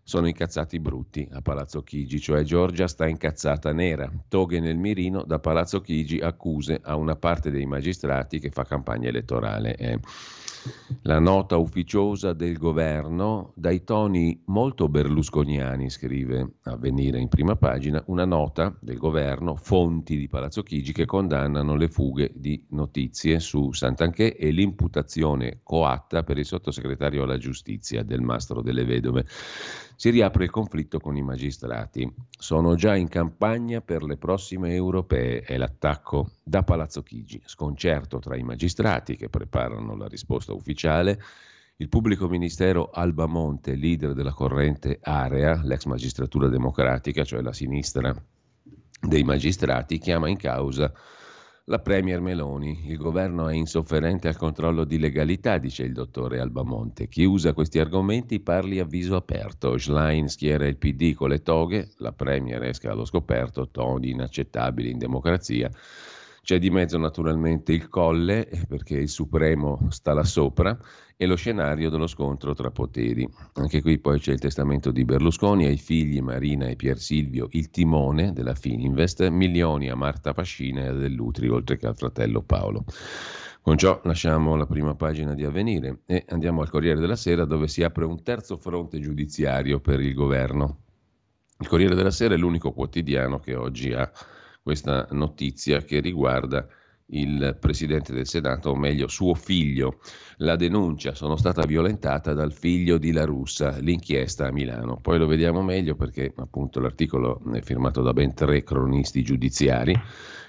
sono 0.03 0.29
incazzati 0.29 0.79
brutti 0.79 1.27
a 1.33 1.41
Palazzo 1.41 1.83
Chigi, 1.83 2.21
cioè 2.21 2.43
Giorgia 2.43 2.87
sta 2.87 3.09
incazzata 3.09 3.73
nera. 3.73 4.13
Toghe 4.29 4.61
nel 4.61 4.77
mirino 4.77 5.25
da 5.25 5.39
Palazzo 5.39 5.81
Chigi 5.81 6.19
accuse 6.19 6.81
a 6.83 6.97
una 6.97 7.17
parte 7.17 7.51
dei 7.51 7.65
magistrati 7.65 8.41
che 8.41 8.51
fa 8.51 8.65
campagna 8.65 9.09
elettorale. 9.09 9.75
Eh 9.77 9.99
la 11.03 11.19
nota 11.19 11.57
ufficiosa 11.57 12.33
del 12.33 12.57
governo, 12.57 13.53
dai 13.55 13.85
toni 13.85 14.43
molto 14.47 14.89
berlusconiani, 14.89 15.91
scrive 15.91 16.55
Avvenire 16.63 17.19
in 17.19 17.29
prima 17.29 17.57
pagina, 17.57 18.03
una 18.07 18.25
nota 18.25 18.75
del 18.81 18.97
governo, 18.97 19.55
fonti 19.55 20.17
di 20.17 20.29
Palazzo 20.29 20.63
Chigi, 20.63 20.93
che 20.93 21.05
condannano 21.05 21.77
le 21.77 21.89
fughe 21.89 22.31
di 22.35 22.65
notizie 22.71 23.41
su 23.41 23.73
Sant'Anché 23.73 24.37
e 24.37 24.51
l'imputazione 24.51 25.61
coatta 25.63 26.23
per 26.23 26.39
il 26.39 26.47
sottosegretario 26.47 27.23
alla 27.23 27.39
giustizia 27.39 28.03
del 28.03 28.21
Mastro 28.21 28.63
delle 28.63 28.85
Vedove 28.85 29.27
si 29.97 30.11
riapre 30.11 30.45
il 30.45 30.51
conflitto 30.51 30.99
con 30.99 31.17
i 31.17 31.23
magistrati. 31.23 32.13
Sono 32.31 32.75
già 32.75 32.97
in 32.97 33.09
campagna 33.09 33.81
per 33.81 34.03
le 34.03 34.17
prossime 34.17 34.75
europee, 34.75 35.41
è 35.41 35.57
l'attacco 35.57 36.31
da 36.43 36.63
Palazzo 36.63 37.03
Chigi, 37.03 37.41
sconcerto 37.45 38.19
tra 38.19 38.37
i 38.37 38.43
magistrati 38.43 39.17
che 39.17 39.29
preparano 39.29 39.97
la 39.97 40.07
risposta 40.07 40.53
ufficiale, 40.53 41.21
il 41.77 41.89
pubblico 41.89 42.29
ministero 42.29 42.91
Alba 42.91 43.27
Monte, 43.27 43.75
leader 43.75 44.13
della 44.13 44.33
corrente 44.33 44.99
Area, 45.03 45.61
l'ex 45.65 45.85
magistratura 45.87 46.49
democratica, 46.49 47.25
cioè 47.25 47.43
la 47.43 47.53
sinistra 47.53 48.15
dei 49.01 49.25
magistrati 49.25 49.99
chiama 49.99 50.29
in 50.29 50.37
causa 50.37 50.93
la 51.67 51.79
Premier 51.79 52.21
Meloni. 52.21 52.91
Il 52.91 52.99
governo 52.99 53.49
è 53.49 53.55
insofferente 53.55 54.29
al 54.29 54.37
controllo 54.37 54.85
di 54.85 54.99
legalità, 54.99 55.57
dice 55.57 55.85
il 55.85 55.95
dottore 55.95 56.39
Albamonte. 56.39 57.09
Chi 57.09 57.25
usa 57.25 57.55
questi 57.55 57.79
argomenti 57.79 58.41
parli 58.41 58.81
a 58.81 58.85
viso 58.85 59.17
aperto. 59.17 59.79
Schlein 59.79 60.29
schiera 60.29 60.67
il 60.67 60.77
PD 60.77 61.15
con 61.15 61.31
le 61.31 61.41
toghe, 61.41 61.89
la 61.99 62.13
Premier 62.13 62.63
esca 62.65 62.91
allo 62.91 63.07
scoperto, 63.07 63.71
toni 63.71 64.11
inaccettabili 64.11 64.91
in 64.91 64.99
democrazia. 64.99 65.71
C'è 66.45 66.59
di 66.59 66.69
mezzo 66.69 66.99
naturalmente 66.99 67.73
il 67.73 67.89
colle, 67.89 68.47
eh, 68.51 68.67
perché 68.67 68.97
il 68.97 69.09
Supremo 69.09 69.87
sta 69.89 70.13
là 70.13 70.25
sopra, 70.25 70.79
e 71.17 71.25
lo 71.25 71.37
scenario 71.37 71.89
dello 71.89 72.07
scontro 72.07 72.53
tra 72.53 72.71
poteri. 72.71 73.27
Anche 73.55 73.81
qui 73.81 73.99
poi 73.99 74.21
c'è 74.21 74.33
il 74.33 74.41
testamento 74.41 74.91
di 74.91 75.07
Berlusconi 75.07 75.65
ai 75.65 75.79
figli 75.79 76.21
Marina 76.21 76.67
e 76.67 76.77
Pier 76.77 76.99
Silvio, 76.99 77.49
il 77.53 77.71
timone 77.71 78.35
della 78.35 78.55
Fininvest, 78.55 79.27
milioni 79.31 79.89
a 79.89 79.95
Marta 79.95 80.35
Pascina 80.35 80.83
e 80.83 80.89
a 80.89 80.93
Dell'Utri, 80.93 81.49
oltre 81.49 81.79
che 81.79 81.87
al 81.87 81.97
fratello 81.97 82.43
Paolo. 82.43 82.85
Con 83.63 83.79
ciò 83.79 84.03
lasciamo 84.05 84.55
la 84.55 84.67
prima 84.67 84.95
pagina 84.95 85.33
di 85.33 85.47
Avvenire 85.47 86.01
e 86.05 86.27
andiamo 86.29 86.61
al 86.61 86.69
Corriere 86.69 87.01
della 87.01 87.17
Sera 87.17 87.47
dove 87.47 87.69
si 87.69 87.83
apre 87.83 88.05
un 88.05 88.23
terzo 88.23 88.59
fronte 88.59 89.01
giudiziario 89.01 89.81
per 89.81 89.99
il 90.01 90.13
governo. 90.13 90.81
Il 91.59 91.69
Corriere 91.69 91.95
della 91.95 92.11
Sera 92.11 92.35
è 92.35 92.37
l'unico 92.37 92.73
quotidiano 92.73 93.39
che 93.39 93.55
oggi 93.55 93.95
ha 93.95 94.13
questa 94.65 95.07
notizia 95.11 95.83
che 95.83 96.01
riguarda 96.01 96.67
il 97.09 97.59
Presidente 97.61 98.15
del 98.15 98.27
Senato, 98.27 98.71
o 98.71 98.75
meglio 98.75 99.09
suo 99.09 99.35
figlio. 99.35 100.01
La 100.39 100.57
denuncia 100.57 101.15
sono 101.15 101.37
stata 101.37 101.67
violentata 101.67 102.33
dal 102.33 102.51
figlio 102.51 102.97
di 102.97 103.13
La 103.13 103.27
Russa, 103.27 103.77
l'inchiesta 103.79 104.47
a 104.47 104.53
Milano. 104.53 104.97
Poi 105.03 105.19
lo 105.19 105.27
vediamo 105.27 105.63
meglio 105.63 105.97
perché 105.97 106.33
appunto 106.35 106.81
l'articolo 106.81 107.43
è 107.53 107.61
firmato 107.61 108.01
da 108.01 108.15
ben 108.15 108.33
tre 108.33 108.63
cronisti 108.63 109.23
giudiziari. 109.23 109.95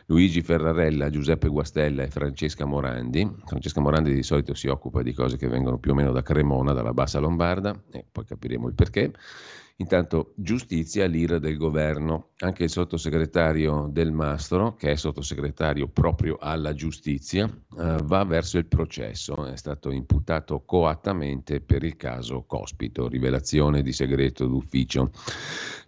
Luigi 0.05 0.41
Ferrarella, 0.41 1.09
Giuseppe 1.09 1.49
Guastella 1.49 2.03
e 2.03 2.09
Francesca 2.09 2.63
Morandi. 2.63 3.29
Francesca 3.43 3.81
Morandi 3.81 4.13
di 4.13 4.23
solito 4.23 4.53
si 4.53 4.69
occupa 4.69 5.01
di 5.01 5.11
cose 5.11 5.35
che 5.35 5.49
vengono 5.49 5.77
più 5.77 5.91
o 5.91 5.95
meno 5.95 6.13
da 6.13 6.21
Cremona, 6.21 6.71
dalla 6.71 6.93
bassa 6.93 7.19
lombarda, 7.19 7.75
e 7.91 8.05
poi 8.09 8.23
capiremo 8.23 8.67
il 8.69 8.75
perché. 8.75 9.11
Intanto 9.77 10.31
giustizia, 10.37 11.05
l'ira 11.05 11.37
del 11.37 11.57
governo. 11.57 12.29
Anche 12.37 12.63
il 12.63 12.69
sottosegretario 12.69 13.89
Del 13.91 14.13
Mastro, 14.13 14.73
che 14.75 14.91
è 14.91 14.95
sottosegretario 14.95 15.89
proprio 15.89 16.37
alla 16.39 16.73
giustizia, 16.73 17.45
eh, 17.45 17.97
va 18.03 18.23
verso 18.23 18.57
il 18.57 18.67
processo. 18.67 19.45
È 19.45 19.57
stato 19.57 19.91
imputato 19.91 20.63
coattamente 20.63 21.59
per 21.59 21.83
il 21.83 21.97
caso 21.97 22.45
Cospito, 22.47 23.09
rivelazione 23.09 23.81
di 23.81 23.91
segreto 23.91 24.47
d'ufficio. 24.47 25.11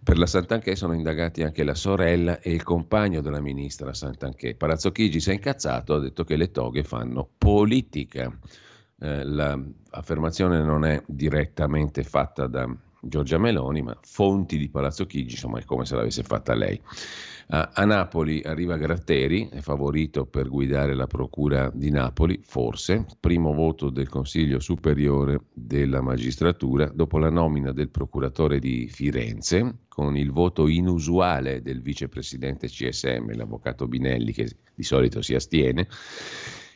Per 0.04 0.18
la 0.18 0.26
Santanchè 0.26 0.74
sono 0.74 0.92
indagati 0.92 1.42
anche 1.42 1.64
la 1.64 1.74
sorella 1.74 2.40
e 2.40 2.52
il 2.52 2.62
compagno 2.62 3.22
della 3.22 3.40
ministra 3.40 3.94
Santanchè. 3.94 4.54
Palazzo 4.56 4.92
Chigi 4.92 5.18
si 5.18 5.30
è 5.30 5.32
incazzato, 5.32 5.94
ha 5.94 5.98
detto 5.98 6.24
che 6.24 6.36
le 6.36 6.50
toghe 6.50 6.84
fanno 6.84 7.26
politica. 7.38 8.30
Eh, 9.00 9.24
l'affermazione 9.24 10.62
non 10.62 10.84
è 10.84 11.02
direttamente 11.06 12.02
fatta 12.02 12.46
da 12.46 12.68
Giorgia 13.00 13.38
Meloni, 13.38 13.82
ma 13.82 13.96
fonti 14.02 14.58
di 14.58 14.68
Palazzo 14.68 15.06
Chigi, 15.06 15.34
insomma 15.34 15.58
è 15.60 15.64
come 15.64 15.84
se 15.84 15.94
l'avesse 15.94 16.22
fatta 16.22 16.54
lei. 16.54 16.80
Uh, 17.48 17.66
a 17.72 17.84
Napoli 17.86 18.42
arriva 18.42 18.76
Gratteri, 18.76 19.48
è 19.48 19.60
favorito 19.60 20.26
per 20.26 20.48
guidare 20.48 20.94
la 20.94 21.06
Procura 21.06 21.70
di 21.72 21.90
Napoli, 21.90 22.40
forse, 22.42 23.06
primo 23.18 23.54
voto 23.54 23.88
del 23.88 24.08
Consiglio 24.08 24.60
Superiore 24.60 25.44
della 25.54 26.02
Magistratura, 26.02 26.90
dopo 26.92 27.16
la 27.16 27.30
nomina 27.30 27.72
del 27.72 27.88
procuratore 27.88 28.58
di 28.58 28.88
Firenze, 28.88 29.76
con 29.88 30.16
il 30.16 30.30
voto 30.30 30.68
inusuale 30.68 31.62
del 31.62 31.80
vicepresidente 31.80 32.68
CSM, 32.68 33.34
l'avvocato 33.34 33.88
Binelli, 33.88 34.32
che 34.32 34.50
di 34.74 34.82
solito 34.82 35.22
si 35.22 35.34
astiene. 35.34 35.88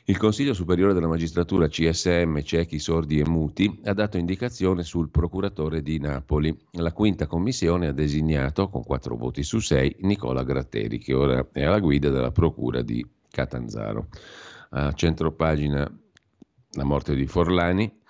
Il 0.07 0.17
Consiglio 0.17 0.53
Superiore 0.53 0.95
della 0.95 1.07
Magistratura 1.07 1.69
CSM 1.69 2.41
Ciechi 2.41 2.81
Sordi 2.81 3.21
e 3.21 3.29
Muti 3.29 3.81
ha 3.85 3.93
dato 3.93 4.19
indicazione 4.19 4.83
sul 4.83 5.11
procuratore 5.11 5.81
di 5.81 6.01
Napoli. 6.01 6.53
La 6.73 6.93
quinta 6.93 7.29
commissione 7.29 7.87
ha 7.87 7.93
designato, 7.93 8.69
con 8.69 8.83
quattro 8.83 9.15
voti 9.15 9.45
su 9.45 9.61
sei, 9.61 9.95
Nicola 10.01 10.43
Gratteri, 10.43 10.99
che 10.99 11.15
ora 11.15 11.47
è 11.53 11.63
alla 11.63 11.79
guida 11.79 12.11
della 12.11 12.33
procura 12.33 12.83
di 12.83 13.07
Catanzaro. 13.31 14.09
A 14.71 14.93
centropagina 14.93 15.89
la 16.73 16.85
morte 16.85 17.15
di 17.15 17.29
Forlani, 17.29 18.01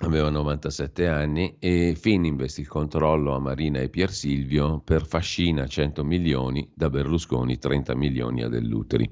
aveva 0.00 0.28
97 0.28 1.08
anni 1.08 1.56
e 1.58 1.96
Fininvest 1.98 2.58
il 2.58 2.68
controllo 2.68 3.34
a 3.34 3.38
Marina 3.38 3.78
e 3.80 3.88
Pier 3.88 4.10
Silvio 4.10 4.80
per 4.84 5.06
Fascina 5.06 5.66
100 5.66 6.04
milioni, 6.04 6.70
da 6.74 6.90
Berlusconi 6.90 7.58
30 7.58 7.94
milioni 7.94 8.42
a 8.42 8.48
Dell'Uteri, 8.48 9.10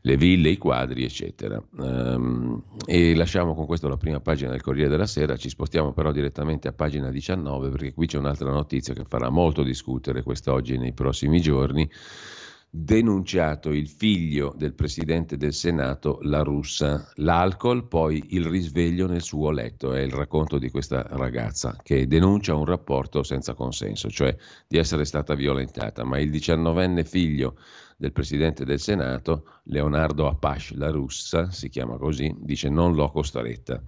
le 0.00 0.16
ville, 0.16 0.48
i 0.48 0.56
quadri 0.56 1.04
eccetera. 1.04 1.62
Um, 1.76 2.60
e 2.84 3.14
lasciamo 3.14 3.54
con 3.54 3.66
questo 3.66 3.86
la 3.86 3.96
prima 3.96 4.18
pagina 4.18 4.50
del 4.50 4.62
Corriere 4.62 4.88
della 4.90 5.06
Sera, 5.06 5.36
ci 5.36 5.48
spostiamo 5.48 5.92
però 5.92 6.10
direttamente 6.10 6.66
a 6.66 6.72
pagina 6.72 7.10
19 7.10 7.70
perché 7.70 7.92
qui 7.92 8.06
c'è 8.06 8.18
un'altra 8.18 8.50
notizia 8.50 8.94
che 8.94 9.04
farà 9.06 9.30
molto 9.30 9.62
discutere 9.62 10.24
quest'oggi 10.24 10.74
e 10.74 10.78
nei 10.78 10.92
prossimi 10.92 11.40
giorni 11.40 11.88
denunciato 12.68 13.70
il 13.70 13.88
figlio 13.88 14.54
del 14.56 14.74
presidente 14.74 15.36
del 15.36 15.54
Senato, 15.54 16.18
la 16.22 16.42
russa. 16.42 17.10
L'alcol, 17.16 17.88
poi 17.88 18.22
il 18.30 18.44
risveglio 18.44 19.06
nel 19.06 19.22
suo 19.22 19.50
letto. 19.50 19.92
È 19.92 20.00
il 20.00 20.12
racconto 20.12 20.58
di 20.58 20.70
questa 20.70 21.06
ragazza 21.10 21.76
che 21.82 22.06
denuncia 22.06 22.54
un 22.54 22.64
rapporto 22.64 23.22
senza 23.22 23.54
consenso, 23.54 24.10
cioè 24.10 24.36
di 24.66 24.78
essere 24.78 25.04
stata 25.04 25.34
violentata. 25.34 26.04
Ma 26.04 26.18
il 26.18 26.30
diciannovenne 26.30 27.04
figlio 27.04 27.56
del 27.96 28.12
presidente 28.12 28.64
del 28.64 28.80
Senato, 28.80 29.60
Leonardo 29.64 30.28
Apache, 30.28 30.76
la 30.76 30.90
russa, 30.90 31.50
si 31.50 31.68
chiama 31.68 31.96
così, 31.96 32.34
dice 32.38 32.68
non 32.68 32.94
l'ho 32.94 33.10
costretta. 33.10 33.82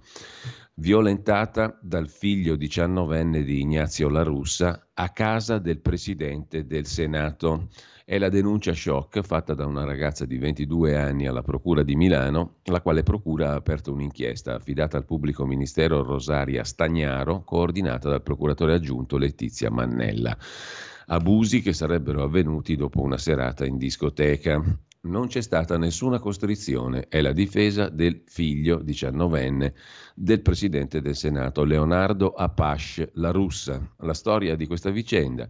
Violentata 0.75 1.77
dal 1.81 2.09
figlio 2.09 2.55
diciannovenne 2.55 3.43
di 3.43 3.59
Ignazio 3.59 4.07
La 4.07 4.23
Russa 4.23 4.87
a 4.93 5.09
casa 5.09 5.59
del 5.59 5.81
presidente 5.81 6.65
del 6.65 6.85
Senato. 6.85 7.67
È 8.09 8.17
la 8.17 8.29
denuncia 8.29 8.73
shock 8.73 9.21
fatta 9.21 9.53
da 9.53 9.67
una 9.67 9.83
ragazza 9.83 10.25
di 10.25 10.39
22 10.39 10.97
anni 10.97 11.27
alla 11.27 11.43
Procura 11.43 11.83
di 11.83 11.95
Milano, 11.95 12.55
la 12.63 12.81
quale 12.81 13.03
Procura 13.03 13.51
ha 13.51 13.53
aperto 13.53 13.93
un'inchiesta 13.93 14.55
affidata 14.55 14.97
al 14.97 15.05
pubblico 15.05 15.45
ministero 15.45 16.01
Rosaria 16.01 16.63
Stagnaro, 16.63 17.43
coordinata 17.43 18.09
dal 18.09 18.23
procuratore 18.23 18.73
aggiunto 18.73 19.19
Letizia 19.19 19.69
Mannella. 19.69 20.35
Abusi 21.05 21.61
che 21.61 21.71
sarebbero 21.71 22.23
avvenuti 22.23 22.75
dopo 22.75 22.99
una 22.99 23.19
serata 23.19 23.63
in 23.63 23.77
discoteca. 23.77 24.59
Non 25.01 25.27
c'è 25.27 25.41
stata 25.41 25.77
nessuna 25.77 26.17
costrizione, 26.17 27.05
è 27.09 27.21
la 27.21 27.31
difesa 27.31 27.89
del 27.89 28.23
figlio 28.25 28.81
diciannovenne 28.81 29.75
del 30.15 30.41
presidente 30.41 30.99
del 30.99 31.15
Senato, 31.15 31.63
Leonardo 31.63 32.33
Apache, 32.33 33.11
la 33.13 33.29
russa. 33.29 33.79
La 33.97 34.15
storia 34.15 34.55
di 34.55 34.65
questa 34.65 34.89
vicenda 34.89 35.47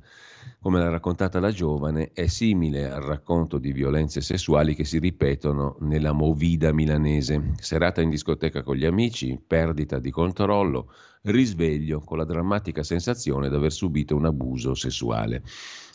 come 0.60 0.79
l'ha 0.79 0.89
raccontata 0.89 1.39
la 1.39 1.51
giovane, 1.51 2.12
è 2.13 2.27
simile 2.27 2.91
al 2.91 3.01
racconto 3.01 3.58
di 3.58 3.72
violenze 3.72 4.22
sessuali 4.22 4.75
che 4.75 4.84
si 4.84 5.00
ripetono 5.00 5.77
nella 5.81 6.12
movida 6.12 6.74
milanese. 6.74 7.53
Serata 7.60 8.01
in 8.01 8.10
discoteca 8.10 8.62
con 8.62 8.75
gli 8.75 8.86
amici, 8.86 9.39
perdita 9.46 10.00
di 10.00 10.12
controllo, 10.12 10.91
risveglio 11.24 12.00
con 12.01 12.17
la 12.17 12.25
drammatica 12.25 12.84
sensazione 12.84 13.50
di 13.50 13.55
aver 13.55 13.72
subito 13.72 14.15
un 14.15 14.25
abuso 14.25 14.74
sessuale. 14.74 15.43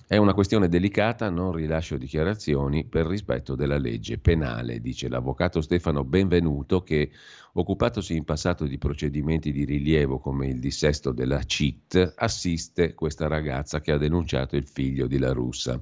È 0.06 0.18
una 0.18 0.34
questione 0.34 0.68
delicata, 0.68 1.30
non 1.30 1.52
rilascio 1.52 1.96
dichiarazioni 1.96 2.84
per 2.84 3.06
rispetto 3.06 3.54
della 3.54 3.78
legge 3.78 4.18
penale, 4.18 4.80
dice 4.80 5.08
l'avvocato 5.08 5.62
Stefano 5.62 6.04
Benvenuto 6.04 6.82
che, 6.82 7.10
occupatosi 7.56 8.16
in 8.16 8.24
passato 8.24 8.66
di 8.66 8.78
procedimenti 8.78 9.52
di 9.52 9.64
rilievo 9.64 10.18
come 10.18 10.48
il 10.48 10.58
dissesto 10.58 11.12
della 11.12 11.42
CIT, 11.42 12.14
assiste 12.16 12.94
questa 12.94 13.28
ragazza 13.28 13.80
che 13.80 13.92
ha 13.92 13.98
denunciato 13.98 14.56
il 14.56 14.66
figlio 14.66 15.06
di 15.06 15.18
La 15.18 15.32
Russa. 15.32 15.80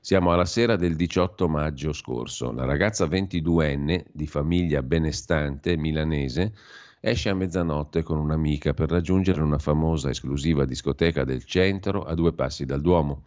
Siamo 0.00 0.32
alla 0.32 0.44
sera 0.44 0.76
del 0.76 0.96
18 0.96 1.48
maggio 1.48 1.92
scorso. 1.92 2.52
La 2.52 2.64
ragazza 2.64 3.06
22enne, 3.06 4.04
di 4.12 4.26
famiglia 4.26 4.82
benestante 4.82 5.76
milanese, 5.76 6.52
esce 7.00 7.30
a 7.30 7.34
mezzanotte 7.34 8.02
con 8.02 8.18
un'amica 8.18 8.74
per 8.74 8.90
raggiungere 8.90 9.40
una 9.40 9.58
famosa 9.58 10.10
esclusiva 10.10 10.64
discoteca 10.64 11.24
del 11.24 11.44
centro 11.44 12.02
a 12.02 12.14
due 12.14 12.34
passi 12.34 12.66
dal 12.66 12.82
Duomo. 12.82 13.24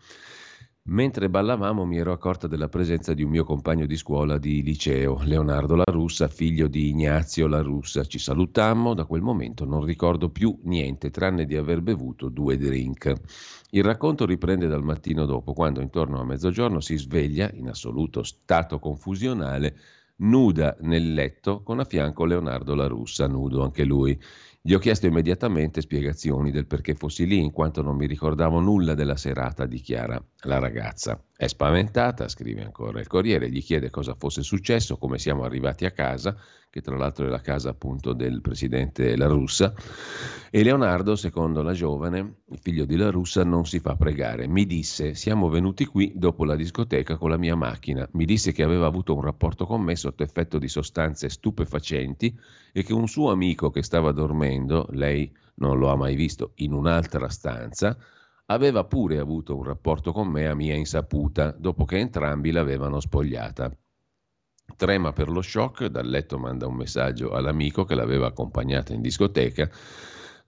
Mentre 0.86 1.30
ballavamo 1.30 1.86
mi 1.86 2.00
ero 2.00 2.12
accorta 2.12 2.48
della 2.48 2.68
presenza 2.68 3.14
di 3.14 3.22
un 3.22 3.30
mio 3.30 3.44
compagno 3.44 3.86
di 3.86 3.96
scuola 3.96 4.40
di 4.40 4.64
liceo, 4.64 5.22
Leonardo 5.22 5.76
La 5.76 5.84
Russa, 5.86 6.28
figlio 6.28 6.68
di 6.68 6.90
Ignazio 6.90 7.46
La 7.46 7.62
Russa. 7.62 8.04
Ci 8.04 8.18
salutammo, 8.18 8.96
da 8.96 9.06
quel 9.06 9.22
momento 9.22 9.64
non 9.64 9.86
ricordo 9.86 10.30
più 10.32 10.58
niente 10.64 11.12
tranne 11.12 11.46
di 11.46 11.56
aver 11.56 11.82
bevuto 11.82 12.30
due 12.30 12.58
drink. 12.58 13.14
Il 13.70 13.84
racconto 13.84 14.26
riprende 14.26 14.66
dal 14.66 14.82
mattino 14.82 15.26
dopo, 15.26 15.54
quando 15.54 15.82
intorno 15.82 16.20
a 16.20 16.26
mezzogiorno 16.26 16.80
si 16.80 16.98
sveglia, 16.98 17.52
in 17.54 17.70
assoluto 17.70 18.24
stato 18.24 18.80
confusionale, 18.80 19.78
nuda 20.22 20.76
nel 20.82 21.14
letto 21.14 21.62
con 21.62 21.80
a 21.80 21.84
fianco 21.84 22.26
Leonardo 22.26 22.74
La 22.74 22.88
Russa, 22.88 23.28
nudo 23.28 23.64
anche 23.64 23.84
lui. 23.84 24.20
Gli 24.64 24.76
ho 24.76 24.78
chiesto 24.78 25.08
immediatamente 25.08 25.82
spiegazioni 25.82 26.52
del 26.52 26.68
perché 26.68 26.94
fossi 26.94 27.26
lì, 27.26 27.40
in 27.40 27.52
quanto 27.52 27.82
non 27.82 27.96
mi 27.96 28.06
ricordavo 28.06 28.60
nulla 28.60 28.94
della 28.94 29.18
serata, 29.18 29.66
dichiara 29.66 30.24
la 30.42 30.60
ragazza. 30.60 31.20
È 31.36 31.48
spaventata, 31.48 32.28
scrive 32.28 32.64
ancora 32.64 33.00
il 33.00 33.08
Corriere, 33.08 33.50
gli 33.50 33.64
chiede 33.64 33.90
cosa 33.90 34.14
fosse 34.14 34.44
successo, 34.44 34.98
come 34.98 35.18
siamo 35.18 35.46
arrivati 35.46 35.86
a 35.86 35.92
casa, 35.92 36.38
che 36.72 36.80
tra 36.80 36.96
l'altro 36.96 37.26
è 37.26 37.30
la 37.30 37.42
casa 37.42 37.70
appunto 37.70 38.14
del 38.14 38.40
presidente 38.40 39.18
La 39.18 39.28
Russa, 39.28 39.74
e 40.50 40.64
Leonardo, 40.64 41.18
secondo 41.18 41.62
la 41.62 41.74
giovane, 41.74 42.44
il 42.48 42.60
figlio 42.62 42.86
di 42.86 42.96
La 42.96 43.12
Russa, 43.12 43.44
non 43.44 43.66
si 43.66 43.80
fa 43.80 43.98
pregare. 43.98 44.48
Mi 44.48 44.66
disse, 44.66 45.14
siamo 45.14 45.50
venuti 45.50 45.86
qui 45.86 46.14
dopo 46.16 46.46
la 46.46 46.56
discoteca 46.56 47.18
con 47.18 47.30
la 47.30 47.38
mia 47.38 47.58
macchina, 47.58 48.08
mi 48.14 48.24
disse 48.24 48.54
che 48.54 48.64
aveva 48.64 48.88
avuto 48.88 49.14
un 49.14 49.22
rapporto 49.22 49.66
con 49.66 49.82
me 49.82 49.98
sotto 49.98 50.24
effetto 50.24 50.58
di 50.58 50.70
sostanze 50.70 51.28
stupefacenti 51.28 52.34
e 52.72 52.84
che 52.84 52.94
un 52.94 53.10
suo 53.10 53.32
amico 53.32 53.70
che 53.70 53.84
stava 53.84 54.14
dormendo, 54.14 54.88
lei 54.92 55.30
non 55.56 55.78
lo 55.78 55.90
ha 55.90 55.98
mai 55.98 56.16
visto, 56.16 56.54
in 56.56 56.72
un'altra 56.72 57.28
stanza, 57.28 57.98
aveva 58.46 58.86
pure 58.86 59.18
avuto 59.18 59.58
un 59.58 59.64
rapporto 59.64 60.14
con 60.14 60.30
me 60.30 60.48
a 60.48 60.56
mia 60.56 60.76
insaputa, 60.76 61.52
dopo 61.52 61.84
che 61.84 61.98
entrambi 61.98 62.52
l'avevano 62.52 63.02
spogliata. 63.02 63.76
Trema 64.82 65.14
per 65.14 65.30
lo 65.30 65.44
shock, 65.44 65.86
dal 65.86 66.08
letto 66.08 66.40
manda 66.40 66.66
un 66.66 66.76
messaggio 66.76 67.34
all'amico 67.34 67.84
che 67.84 67.94
l'aveva 67.94 68.28
accompagnata 68.28 68.94
in 68.94 69.02
discoteca. 69.02 69.70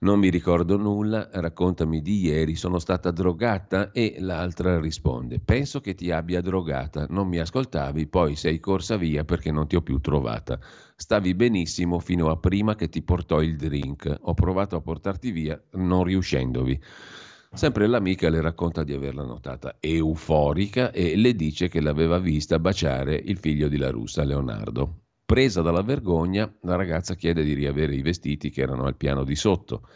Non 0.00 0.18
mi 0.18 0.28
ricordo 0.28 0.76
nulla, 0.76 1.28
raccontami 1.32 2.02
di 2.02 2.24
ieri, 2.24 2.56
sono 2.56 2.78
stata 2.78 3.10
drogata 3.10 3.92
e 3.92 4.16
l'altra 4.18 4.80
risponde, 4.80 5.38
penso 5.38 5.80
che 5.80 5.94
ti 5.94 6.10
abbia 6.10 6.40
drogata, 6.40 7.06
non 7.08 7.28
mi 7.28 7.38
ascoltavi, 7.38 8.08
poi 8.08 8.34
sei 8.34 8.58
corsa 8.58 8.96
via 8.96 9.24
perché 9.24 9.52
non 9.52 9.68
ti 9.68 9.76
ho 9.76 9.82
più 9.82 10.00
trovata. 10.00 10.58
Stavi 10.96 11.34
benissimo 11.34 12.00
fino 12.00 12.28
a 12.28 12.36
prima 12.36 12.74
che 12.74 12.88
ti 12.88 13.02
portò 13.02 13.40
il 13.40 13.56
drink, 13.56 14.14
ho 14.20 14.34
provato 14.34 14.76
a 14.76 14.80
portarti 14.80 15.30
via 15.30 15.62
non 15.74 16.04
riuscendovi. 16.04 16.82
Sempre 17.54 17.86
l'amica 17.86 18.28
le 18.30 18.40
racconta 18.40 18.82
di 18.82 18.92
averla 18.92 19.22
notata 19.22 19.76
euforica 19.78 20.90
e 20.90 21.14
le 21.14 21.36
dice 21.36 21.68
che 21.68 21.80
l'aveva 21.80 22.18
vista 22.18 22.58
baciare 22.58 23.14
il 23.14 23.38
figlio 23.38 23.68
di 23.68 23.76
La 23.76 23.90
Russa, 23.90 24.24
Leonardo. 24.24 25.02
Presa 25.24 25.62
dalla 25.62 25.82
vergogna, 25.82 26.52
la 26.62 26.74
ragazza 26.74 27.14
chiede 27.14 27.44
di 27.44 27.54
riavere 27.54 27.94
i 27.94 28.02
vestiti 28.02 28.50
che 28.50 28.60
erano 28.60 28.86
al 28.86 28.96
piano 28.96 29.22
di 29.22 29.36
sotto. 29.36 29.88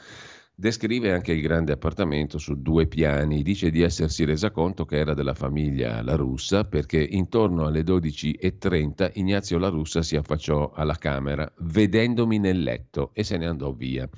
Descrive 0.54 1.12
anche 1.12 1.32
il 1.32 1.42
grande 1.42 1.72
appartamento 1.72 2.38
su 2.38 2.62
due 2.62 2.86
piani, 2.86 3.42
dice 3.42 3.70
di 3.70 3.82
essersi 3.82 4.24
resa 4.24 4.52
conto 4.52 4.84
che 4.84 4.96
era 4.96 5.12
della 5.12 5.34
famiglia 5.34 6.00
La 6.02 6.14
Russa 6.14 6.62
perché 6.62 7.00
intorno 7.02 7.66
alle 7.66 7.82
12.30 7.82 9.10
Ignazio 9.14 9.58
La 9.58 9.68
Russa 9.68 10.02
si 10.02 10.14
affacciò 10.14 10.70
alla 10.72 10.96
camera 10.96 11.52
vedendomi 11.58 12.38
nel 12.38 12.62
letto 12.62 13.10
e 13.14 13.24
se 13.24 13.36
ne 13.36 13.46
andò 13.46 13.72
via. 13.72 14.08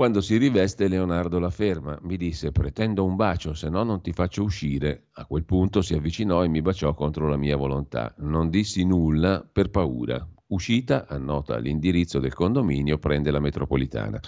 Quando 0.00 0.22
si 0.22 0.38
riveste 0.38 0.88
Leonardo 0.88 1.38
la 1.38 1.50
ferma, 1.50 1.98
mi 2.04 2.16
disse 2.16 2.52
pretendo 2.52 3.04
un 3.04 3.16
bacio, 3.16 3.52
se 3.52 3.68
no 3.68 3.82
non 3.82 4.00
ti 4.00 4.14
faccio 4.14 4.42
uscire. 4.42 5.08
A 5.16 5.26
quel 5.26 5.44
punto 5.44 5.82
si 5.82 5.92
avvicinò 5.92 6.42
e 6.42 6.48
mi 6.48 6.62
baciò 6.62 6.94
contro 6.94 7.28
la 7.28 7.36
mia 7.36 7.54
volontà. 7.54 8.14
Non 8.20 8.48
dissi 8.48 8.82
nulla 8.86 9.46
per 9.46 9.68
paura. 9.68 10.26
Uscita, 10.46 11.06
annota 11.06 11.58
l'indirizzo 11.58 12.18
del 12.18 12.32
condominio, 12.32 12.96
prende 12.96 13.30
la 13.30 13.40
metropolitana. 13.40 14.18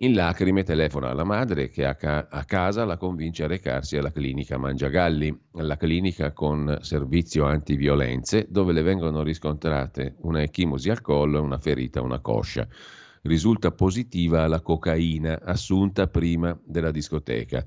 In 0.00 0.12
lacrime 0.12 0.62
telefona 0.62 1.08
alla 1.08 1.24
madre 1.24 1.70
che 1.70 1.86
a, 1.86 1.94
ca- 1.94 2.28
a, 2.28 2.44
casa 2.44 2.84
la 2.84 2.98
convince 2.98 3.44
a 3.44 3.46
recarsi 3.46 3.96
alla 3.96 4.12
clinica 4.12 4.58
Mangiagalli, 4.58 5.34
la 5.52 5.78
clinica 5.78 6.34
con 6.34 6.80
servizio 6.82 7.46
antiviolenze, 7.46 8.46
dove 8.50 8.74
le 8.74 8.82
vengono 8.82 9.22
riscontrate 9.22 10.16
una 10.18 10.42
echimosi 10.42 10.90
al 10.90 11.00
collo 11.00 11.38
e 11.38 11.40
una 11.40 11.56
ferita 11.56 12.00
a 12.00 12.02
una 12.02 12.18
coscia 12.18 12.68
risulta 13.28 13.70
positiva 13.70 14.42
alla 14.42 14.60
cocaina 14.60 15.38
assunta 15.44 16.08
prima 16.08 16.58
della 16.64 16.90
discoteca. 16.90 17.64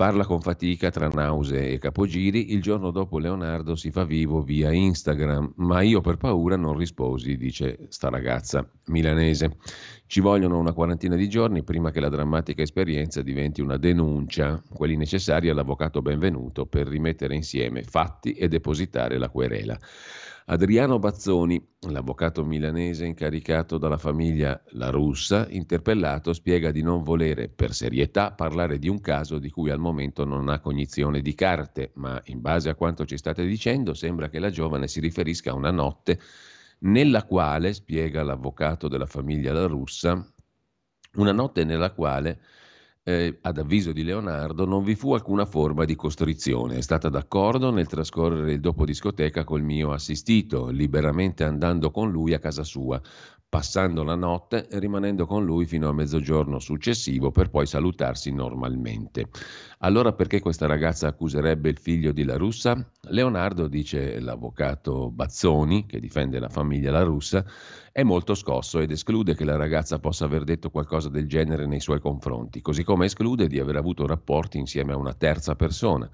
Parla 0.00 0.24
con 0.24 0.40
fatica 0.40 0.90
tra 0.90 1.08
nausee 1.08 1.72
e 1.72 1.78
capogiri. 1.78 2.52
Il 2.52 2.62
giorno 2.62 2.90
dopo 2.90 3.18
Leonardo 3.18 3.76
si 3.76 3.90
fa 3.90 4.04
vivo 4.04 4.40
via 4.40 4.72
Instagram, 4.72 5.52
ma 5.56 5.82
io 5.82 6.00
per 6.00 6.16
paura 6.16 6.56
non 6.56 6.74
risposi, 6.74 7.36
dice 7.36 7.86
sta 7.88 8.08
ragazza 8.08 8.66
milanese. 8.86 9.58
Ci 10.06 10.20
vogliono 10.20 10.58
una 10.58 10.72
quarantina 10.72 11.16
di 11.16 11.28
giorni 11.28 11.62
prima 11.62 11.90
che 11.90 12.00
la 12.00 12.08
drammatica 12.08 12.62
esperienza 12.62 13.20
diventi 13.20 13.60
una 13.60 13.76
denuncia, 13.76 14.62
quelli 14.72 14.96
necessari 14.96 15.50
all'avvocato 15.50 16.00
benvenuto 16.00 16.64
per 16.64 16.86
rimettere 16.86 17.34
insieme 17.34 17.82
fatti 17.82 18.32
e 18.32 18.48
depositare 18.48 19.18
la 19.18 19.28
querela. 19.28 19.78
Adriano 20.50 20.98
Bazzoni, 20.98 21.64
l'avvocato 21.90 22.44
milanese 22.44 23.06
incaricato 23.06 23.78
dalla 23.78 23.98
famiglia 23.98 24.60
La 24.70 24.90
Russa, 24.90 25.46
interpellato, 25.48 26.32
spiega 26.32 26.72
di 26.72 26.82
non 26.82 27.04
volere 27.04 27.48
per 27.48 27.72
serietà 27.72 28.32
parlare 28.32 28.80
di 28.80 28.88
un 28.88 29.00
caso 29.00 29.38
di 29.38 29.48
cui 29.48 29.70
al 29.70 29.78
momento 29.78 30.24
non 30.24 30.48
ha 30.48 30.58
cognizione 30.58 31.20
di 31.20 31.36
carte, 31.36 31.92
ma 31.94 32.20
in 32.24 32.40
base 32.40 32.68
a 32.68 32.74
quanto 32.74 33.04
ci 33.04 33.16
state 33.16 33.46
dicendo 33.46 33.94
sembra 33.94 34.28
che 34.28 34.40
la 34.40 34.50
giovane 34.50 34.88
si 34.88 34.98
riferisca 34.98 35.52
a 35.52 35.54
una 35.54 35.70
notte 35.70 36.18
nella 36.80 37.22
quale, 37.26 37.72
spiega 37.72 38.24
l'avvocato 38.24 38.88
della 38.88 39.06
famiglia 39.06 39.52
La 39.52 39.66
Russa, 39.66 40.20
una 41.14 41.32
notte 41.32 41.62
nella 41.62 41.92
quale 41.92 42.40
eh, 43.10 43.38
ad 43.42 43.58
avviso 43.58 43.92
di 43.92 44.04
Leonardo, 44.04 44.64
non 44.64 44.84
vi 44.84 44.94
fu 44.94 45.12
alcuna 45.12 45.44
forma 45.44 45.84
di 45.84 45.96
costrizione. 45.96 46.76
È 46.76 46.80
stata 46.80 47.08
d'accordo 47.08 47.70
nel 47.70 47.86
trascorrere 47.88 48.52
il 48.52 48.60
dopo 48.60 48.84
discoteca 48.84 49.44
col 49.44 49.62
mio 49.62 49.92
assistito, 49.92 50.68
liberamente 50.68 51.44
andando 51.44 51.90
con 51.90 52.10
lui 52.10 52.34
a 52.34 52.38
casa 52.38 52.62
sua 52.62 53.00
passando 53.50 54.04
la 54.04 54.14
notte 54.14 54.68
e 54.68 54.78
rimanendo 54.78 55.26
con 55.26 55.44
lui 55.44 55.66
fino 55.66 55.88
a 55.88 55.92
mezzogiorno 55.92 56.60
successivo 56.60 57.32
per 57.32 57.50
poi 57.50 57.66
salutarsi 57.66 58.32
normalmente. 58.32 59.26
Allora 59.78 60.12
perché 60.12 60.38
questa 60.38 60.66
ragazza 60.66 61.08
accuserebbe 61.08 61.68
il 61.68 61.78
figlio 61.78 62.12
di 62.12 62.22
La 62.22 62.36
Russa? 62.36 62.88
Leonardo, 63.08 63.66
dice 63.66 64.20
l'avvocato 64.20 65.10
Bazzoni, 65.10 65.84
che 65.86 65.98
difende 65.98 66.38
la 66.38 66.48
famiglia 66.48 66.92
La 66.92 67.02
Russa, 67.02 67.44
è 67.90 68.04
molto 68.04 68.34
scosso 68.34 68.78
ed 68.78 68.92
esclude 68.92 69.34
che 69.34 69.44
la 69.44 69.56
ragazza 69.56 69.98
possa 69.98 70.26
aver 70.26 70.44
detto 70.44 70.70
qualcosa 70.70 71.08
del 71.08 71.26
genere 71.26 71.66
nei 71.66 71.80
suoi 71.80 71.98
confronti, 71.98 72.60
così 72.60 72.84
come 72.84 73.06
esclude 73.06 73.48
di 73.48 73.58
aver 73.58 73.74
avuto 73.74 74.06
rapporti 74.06 74.58
insieme 74.58 74.92
a 74.92 74.96
una 74.96 75.12
terza 75.12 75.56
persona. 75.56 76.08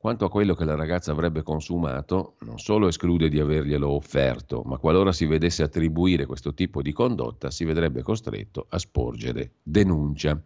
Quanto 0.00 0.26
a 0.26 0.30
quello 0.30 0.54
che 0.54 0.64
la 0.64 0.76
ragazza 0.76 1.10
avrebbe 1.10 1.42
consumato, 1.42 2.36
non 2.42 2.60
solo 2.60 2.86
esclude 2.86 3.28
di 3.28 3.40
averglielo 3.40 3.88
offerto, 3.88 4.62
ma 4.64 4.78
qualora 4.78 5.10
si 5.10 5.26
vedesse 5.26 5.64
attribuire 5.64 6.24
questo 6.24 6.54
tipo 6.54 6.82
di 6.82 6.92
condotta, 6.92 7.50
si 7.50 7.64
vedrebbe 7.64 8.02
costretto 8.02 8.66
a 8.68 8.78
sporgere 8.78 9.54
denuncia. 9.60 10.40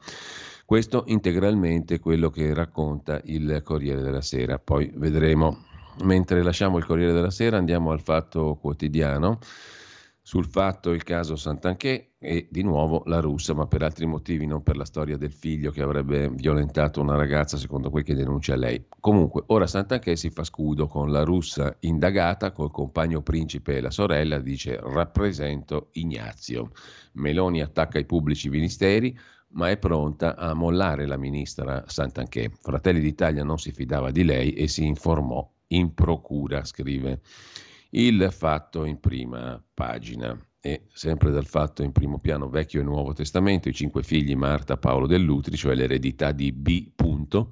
Questo 0.64 1.04
integralmente 1.08 2.00
quello 2.00 2.30
che 2.30 2.54
racconta 2.54 3.20
il 3.24 3.60
Corriere 3.62 4.00
della 4.00 4.22
Sera. 4.22 4.58
Poi 4.58 4.90
vedremo, 4.94 5.64
mentre 6.04 6.42
lasciamo 6.42 6.78
il 6.78 6.86
Corriere 6.86 7.12
della 7.12 7.30
Sera, 7.30 7.58
andiamo 7.58 7.90
al 7.90 8.00
Fatto 8.00 8.56
Quotidiano 8.58 9.38
sul 10.24 10.46
fatto 10.46 10.92
il 10.92 11.02
caso 11.02 11.34
Sant'Anché 11.34 12.12
e 12.18 12.46
di 12.48 12.62
nuovo 12.62 13.02
la 13.06 13.18
russa, 13.18 13.54
ma 13.54 13.66
per 13.66 13.82
altri 13.82 14.06
motivi, 14.06 14.46
non 14.46 14.62
per 14.62 14.76
la 14.76 14.84
storia 14.84 15.16
del 15.16 15.32
figlio 15.32 15.72
che 15.72 15.82
avrebbe 15.82 16.28
violentato 16.30 17.00
una 17.00 17.16
ragazza, 17.16 17.56
secondo 17.56 17.90
quel 17.90 18.04
che 18.04 18.14
denuncia 18.14 18.54
lei. 18.54 18.86
Comunque, 19.00 19.42
ora 19.46 19.66
Sant'Anché 19.66 20.14
si 20.14 20.30
fa 20.30 20.44
scudo 20.44 20.86
con 20.86 21.10
la 21.10 21.24
russa 21.24 21.76
indagata, 21.80 22.52
col 22.52 22.70
compagno 22.70 23.20
principe 23.22 23.76
e 23.76 23.80
la 23.80 23.90
sorella, 23.90 24.38
dice 24.38 24.78
rappresento 24.80 25.88
Ignazio. 25.94 26.70
Meloni 27.14 27.60
attacca 27.60 27.98
i 27.98 28.06
pubblici 28.06 28.48
ministeri, 28.48 29.18
ma 29.54 29.70
è 29.70 29.76
pronta 29.76 30.36
a 30.36 30.54
mollare 30.54 31.04
la 31.04 31.16
ministra 31.16 31.82
Sant'Anché. 31.86 32.52
Fratelli 32.60 33.00
d'Italia 33.00 33.42
non 33.42 33.58
si 33.58 33.72
fidava 33.72 34.12
di 34.12 34.22
lei 34.22 34.52
e 34.52 34.68
si 34.68 34.86
informò 34.86 35.46
in 35.68 35.94
procura, 35.94 36.64
scrive 36.64 37.20
il 37.94 38.28
fatto 38.30 38.84
in 38.84 39.00
prima 39.00 39.62
pagina. 39.74 40.38
E 40.64 40.86
sempre 40.92 41.32
dal 41.32 41.46
fatto 41.46 41.82
in 41.82 41.90
primo 41.90 42.20
piano 42.20 42.48
Vecchio 42.48 42.80
e 42.80 42.84
Nuovo 42.84 43.12
Testamento, 43.12 43.68
i 43.68 43.74
cinque 43.74 44.04
figli 44.04 44.36
Marta 44.36 44.76
Paolo 44.76 45.08
dell'Utri, 45.08 45.56
cioè 45.56 45.74
l'eredità 45.74 46.30
di 46.30 46.52
B. 46.52 46.92
Punto, 46.94 47.50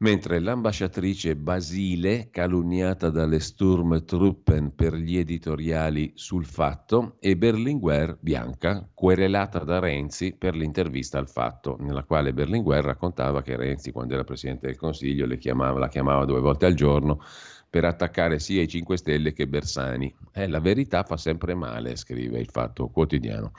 mentre 0.00 0.38
l'ambasciatrice 0.38 1.34
Basile, 1.34 2.28
calunniata 2.30 3.08
dalle 3.08 3.40
Sturmtruppen 3.40 4.74
per 4.74 4.96
gli 4.96 5.16
editoriali 5.16 6.12
sul 6.14 6.44
fatto, 6.44 7.16
e 7.20 7.38
Berlinguer 7.38 8.18
Bianca, 8.20 8.86
querelata 8.92 9.60
da 9.60 9.78
Renzi 9.78 10.34
per 10.36 10.54
l'intervista 10.54 11.18
al 11.18 11.28
fatto, 11.28 11.78
nella 11.80 12.04
quale 12.04 12.34
Berlinguer 12.34 12.84
raccontava 12.84 13.40
che 13.40 13.56
Renzi, 13.56 13.92
quando 13.92 14.12
era 14.12 14.24
Presidente 14.24 14.66
del 14.66 14.76
Consiglio, 14.76 15.26
chiamava, 15.38 15.78
la 15.78 15.88
chiamava 15.88 16.26
due 16.26 16.40
volte 16.40 16.66
al 16.66 16.74
giorno 16.74 17.22
per 17.70 17.84
attaccare 17.84 18.40
sia 18.40 18.62
i 18.62 18.68
5 18.68 18.96
Stelle 18.96 19.32
che 19.32 19.46
Bersani. 19.46 20.12
Eh, 20.32 20.48
la 20.48 20.58
verità 20.58 21.04
fa 21.04 21.16
sempre 21.16 21.54
male, 21.54 21.94
scrive 21.94 22.40
il 22.40 22.50
Fatto 22.50 22.88
Quotidiano. 22.88 23.52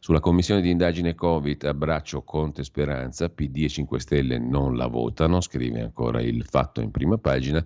Sulla 0.00 0.20
commissione 0.20 0.62
di 0.62 0.70
indagine 0.70 1.14
Covid, 1.14 1.64
abbraccio 1.64 2.22
Conte 2.22 2.64
Speranza, 2.64 3.28
PD 3.28 3.64
e 3.64 3.68
5 3.68 4.00
Stelle 4.00 4.38
non 4.38 4.74
la 4.74 4.86
votano, 4.86 5.42
scrive 5.42 5.82
ancora 5.82 6.22
il 6.22 6.46
Fatto 6.46 6.80
in 6.80 6.90
prima 6.90 7.18
pagina. 7.18 7.62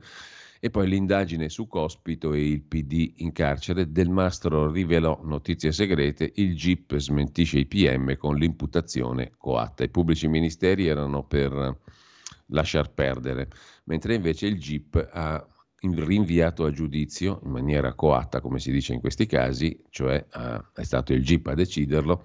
E 0.65 0.71
poi 0.71 0.89
l'indagine 0.89 1.49
su 1.49 1.67
Cospito 1.69 2.33
e 2.33 2.49
il 2.49 2.63
PD 2.63 3.15
in 3.19 3.33
carcere. 3.33 3.91
Del 3.91 4.09
Mastro 4.09 4.71
rivelò 4.71 5.21
notizie 5.23 5.71
segrete, 5.71 6.33
il 6.37 6.57
GIP 6.57 6.97
smentisce 6.97 7.59
i 7.59 7.67
PM 7.67 8.17
con 8.17 8.37
l'imputazione 8.37 9.33
coatta. 9.39 9.85
I 9.85 9.89
pubblici 9.89 10.27
ministeri 10.27 10.87
erano 10.87 11.25
per 11.25 11.79
lasciar 12.47 12.93
perdere, 12.93 13.49
mentre 13.85 14.15
invece 14.15 14.47
il 14.47 14.59
GIP 14.59 15.09
ha 15.13 15.45
rinviato 15.91 16.65
a 16.65 16.71
giudizio 16.71 17.41
in 17.45 17.51
maniera 17.51 17.93
coatta, 17.95 18.41
come 18.41 18.61
si 18.61 18.71
dice 18.71 18.93
in 18.93 19.01
questi 19.01 19.27
casi, 19.27 19.83
cioè 19.91 20.25
uh, 20.33 20.63
è 20.73 20.85
stato 20.85 21.13
il 21.13 21.25
GIP 21.25 21.49
a 21.49 21.55
deciderlo, 21.55 22.25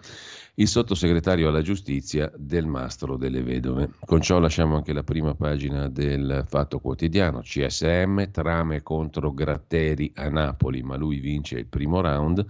il 0.55 0.67
sottosegretario 0.67 1.47
alla 1.47 1.61
giustizia 1.61 2.31
del 2.35 2.67
Mastro 2.67 3.17
delle 3.17 3.41
Vedove. 3.41 3.89
Con 4.05 4.21
ciò 4.21 4.37
lasciamo 4.39 4.75
anche 4.75 4.93
la 4.93 5.03
prima 5.03 5.33
pagina 5.33 5.89
del 5.89 6.45
Fatto 6.47 6.79
Quotidiano, 6.79 7.41
CSM, 7.41 8.29
trame 8.29 8.83
contro 8.83 9.33
Gratteri 9.33 10.11
a 10.15 10.29
Napoli, 10.29 10.83
ma 10.83 10.95
lui 10.95 11.19
vince 11.19 11.57
il 11.57 11.65
primo 11.65 11.99
round. 11.99 12.45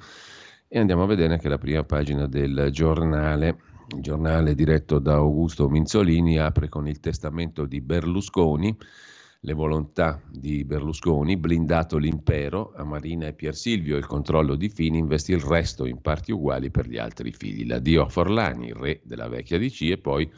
E 0.67 0.77
andiamo 0.77 1.03
a 1.03 1.07
vedere 1.07 1.33
anche 1.33 1.47
la 1.47 1.57
prima 1.57 1.83
pagina 1.83 2.27
del 2.27 2.67
giornale. 2.71 3.59
Il 3.95 4.01
giornale 4.01 4.53
diretto 4.53 4.99
da 4.99 5.13
Augusto 5.13 5.69
Minzolini 5.69 6.37
apre 6.37 6.67
con 6.67 6.89
il 6.89 6.99
testamento 6.99 7.65
di 7.65 7.79
Berlusconi 7.79 8.75
le 9.41 9.53
volontà 9.53 10.21
di 10.29 10.63
Berlusconi, 10.63 11.37
blindato 11.37 11.97
l'impero 11.97 12.73
a 12.75 12.83
Marina 12.83 13.27
e 13.27 13.33
Pier 13.33 13.55
Silvio, 13.55 13.97
il 13.97 14.05
controllo 14.05 14.55
di 14.55 14.69
Fini 14.69 14.97
investì 14.97 15.31
il 15.31 15.41
resto 15.41 15.85
in 15.85 16.01
parti 16.01 16.31
uguali 16.31 16.71
per 16.71 16.87
gli 16.87 16.97
altri 16.97 17.31
figli. 17.31 17.67
L'addio 17.67 18.03
a 18.03 18.09
Forlani, 18.09 18.73
re 18.73 19.01
della 19.03 19.27
vecchia 19.27 19.59
DC, 19.59 19.81
e 19.83 19.97
poi 19.97 20.29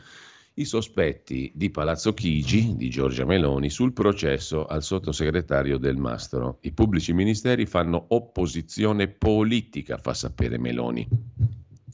i 0.56 0.66
sospetti 0.66 1.52
di 1.56 1.70
Palazzo 1.70 2.14
Chigi, 2.14 2.76
di 2.76 2.90
Giorgia 2.90 3.24
Meloni, 3.24 3.70
sul 3.70 3.94
processo 3.94 4.66
al 4.66 4.84
sottosegretario 4.84 5.78
del 5.78 5.96
Mastro. 5.96 6.58
I 6.62 6.74
pubblici 6.74 7.14
ministeri 7.14 7.66
fanno 7.66 8.06
opposizione 8.10 9.08
politica, 9.08 9.98
fa 9.98 10.14
sapere 10.14 10.58
Meloni. 10.58 11.08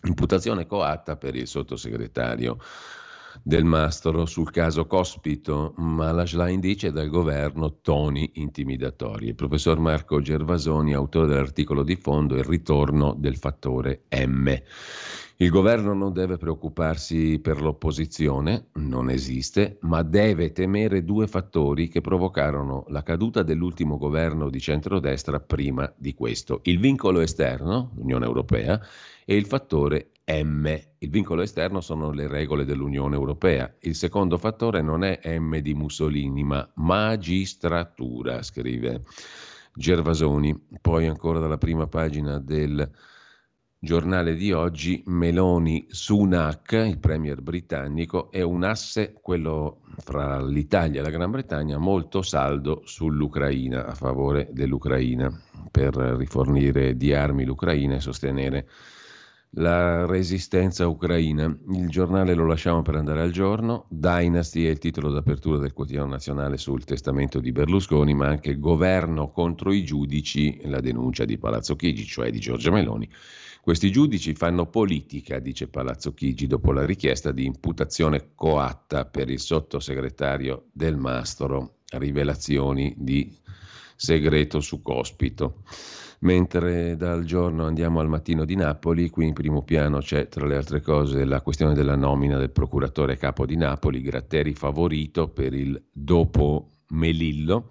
Imputazione 0.06 0.66
coatta 0.66 1.16
per 1.16 1.36
il 1.36 1.48
sottosegretario 1.48 2.58
del 3.48 3.64
Mastro 3.64 4.26
sul 4.26 4.50
caso 4.50 4.88
Cospito, 4.88 5.76
ma 5.78 6.12
la 6.12 6.26
slide 6.26 6.60
dice 6.60 6.92
dal 6.92 7.10
governo 7.10 7.78
toni 7.80 8.28
intimidatori. 8.36 9.28
Il 9.28 9.36
professor 9.36 9.78
Marco 9.78 10.20
Gervasoni, 10.20 10.96
autore 10.96 11.28
dell'articolo 11.28 11.84
di 11.84 11.96
fondo 11.96 12.36
Il 12.36 12.44
ritorno 12.44 13.14
del 13.16 13.38
fattore 13.38 14.06
M. 14.10 14.52
Il 15.38 15.50
governo 15.52 15.94
non 15.94 16.12
deve 16.12 16.38
preoccuparsi 16.38 17.38
per 17.38 17.62
l'opposizione, 17.62 18.70
non 18.76 19.12
esiste, 19.12 19.78
ma 19.82 20.02
deve 20.02 20.52
temere 20.52 21.04
due 21.04 21.28
fattori 21.28 21.88
che 21.88 22.02
provocarono 22.02 22.86
la 22.88 23.04
caduta 23.04 23.44
dell'ultimo 23.44 24.00
governo 24.00 24.50
di 24.50 24.60
centrodestra 24.60 25.40
prima 25.40 25.94
di 25.96 26.16
questo. 26.16 26.62
Il 26.64 26.80
vincolo 26.80 27.20
esterno, 27.20 27.92
l'Unione 27.96 28.26
Europea, 28.26 28.82
e 29.24 29.36
il 29.36 29.46
fattore 29.46 30.10
M. 30.28 30.80
Il 30.98 31.10
vincolo 31.10 31.44
esterno 31.44 31.82
sono 31.82 32.12
le 32.12 32.28
regole 32.28 32.66
dell'Unione 32.66 33.16
Europea. 33.16 33.72
Il 33.82 33.94
secondo 33.94 34.38
fattore 34.40 34.82
non 34.82 35.04
è 35.04 35.20
M 35.38 35.58
di 35.60 35.76
Mussolini, 35.76 36.44
ma 36.44 36.68
magistratura, 36.76 38.42
scrive 38.42 39.04
Gervasoni. 39.74 40.68
Poi 40.82 41.06
ancora 41.06 41.40
dalla 41.40 41.60
prima 41.60 41.86
pagina 41.86 42.40
del 42.40 42.90
giornale 43.78 44.34
di 44.34 44.52
oggi, 44.52 45.04
Meloni 45.06 45.86
Sunak, 45.90 46.72
il 46.72 46.98
premier 46.98 47.44
britannico, 47.44 48.32
è 48.32 48.42
un 48.42 48.64
asse, 48.64 49.14
quello 49.22 49.82
fra 49.98 50.44
l'Italia 50.44 51.02
e 51.02 51.04
la 51.04 51.12
Gran 51.12 51.30
Bretagna, 51.30 51.78
molto 51.78 52.24
saldo 52.24 52.82
sull'Ucraina, 52.86 53.86
a 53.86 53.94
favore 53.94 54.50
dell'Ucraina, 54.52 55.32
per 55.70 55.96
rifornire 55.96 56.98
di 56.98 57.14
armi 57.14 57.46
l'Ucraina 57.46 57.94
e 57.94 58.00
sostenere 58.00 58.68
la 59.56 60.06
resistenza 60.06 60.88
ucraina. 60.88 61.46
Il 61.70 61.88
giornale 61.90 62.34
lo 62.34 62.46
lasciamo 62.46 62.82
per 62.82 62.96
andare 62.96 63.22
al 63.22 63.32
giorno. 63.32 63.86
Dynasty 63.90 64.66
è 64.66 64.70
il 64.70 64.80
titolo 64.80 65.12
d'apertura 65.12 65.58
del 65.58 65.74
quotidiano 65.74 66.08
nazionale 66.08 66.58
sul 66.58 66.84
testamento 66.84 67.40
di 67.40 67.52
Berlusconi, 67.52 68.14
ma 68.14 68.28
anche 68.28 68.60
governo 68.60 69.32
contro 69.32 69.72
i 69.72 69.84
giudici, 69.84 70.62
la 70.66 70.80
denuncia 70.80 71.26
di 71.26 71.38
Palazzo 71.38 71.76
Chigi, 71.76 72.06
cioè 72.06 72.32
di 72.32 72.40
Giorgia 72.40 72.72
Meloni. 72.72 73.10
Questi 73.62 73.92
giudici 73.92 74.34
fanno 74.34 74.68
politica, 74.68 75.40
dice 75.40 75.68
Palazzo 75.68 76.14
Chigi, 76.14 76.48
dopo 76.48 76.72
la 76.72 76.86
richiesta 76.86 77.32
di 77.32 77.46
imputazione 77.46 78.32
coatta 78.36 79.06
per 79.06 79.30
il 79.30 79.40
sottosegretario 79.40 80.66
del 80.72 80.98
Mastro, 80.98 81.78
rivelazioni 81.92 82.94
di 82.98 83.36
segreto 83.96 84.60
su 84.60 84.82
Cospito 84.82 85.64
mentre 86.26 86.98
dal 86.98 87.24
giorno 87.24 87.66
andiamo 87.66 88.00
al 88.00 88.10
mattino 88.10 88.46
di 88.46 88.56
Napoli, 88.56 89.10
qui 89.10 89.28
in 89.28 89.34
primo 89.34 89.62
piano 89.62 90.00
c'è 90.00 90.28
tra 90.28 90.46
le 90.46 90.56
altre 90.56 90.82
cose 90.82 91.24
la 91.24 91.42
questione 91.42 91.76
della 91.76 91.96
nomina 91.96 92.38
del 92.38 92.52
procuratore 92.52 93.16
capo 93.16 93.46
di 93.46 93.56
Napoli, 93.56 94.02
Gratteri 94.02 94.54
favorito 94.54 95.30
per 95.30 95.54
il 95.54 95.82
dopo 95.92 96.80
Melillo 96.90 97.70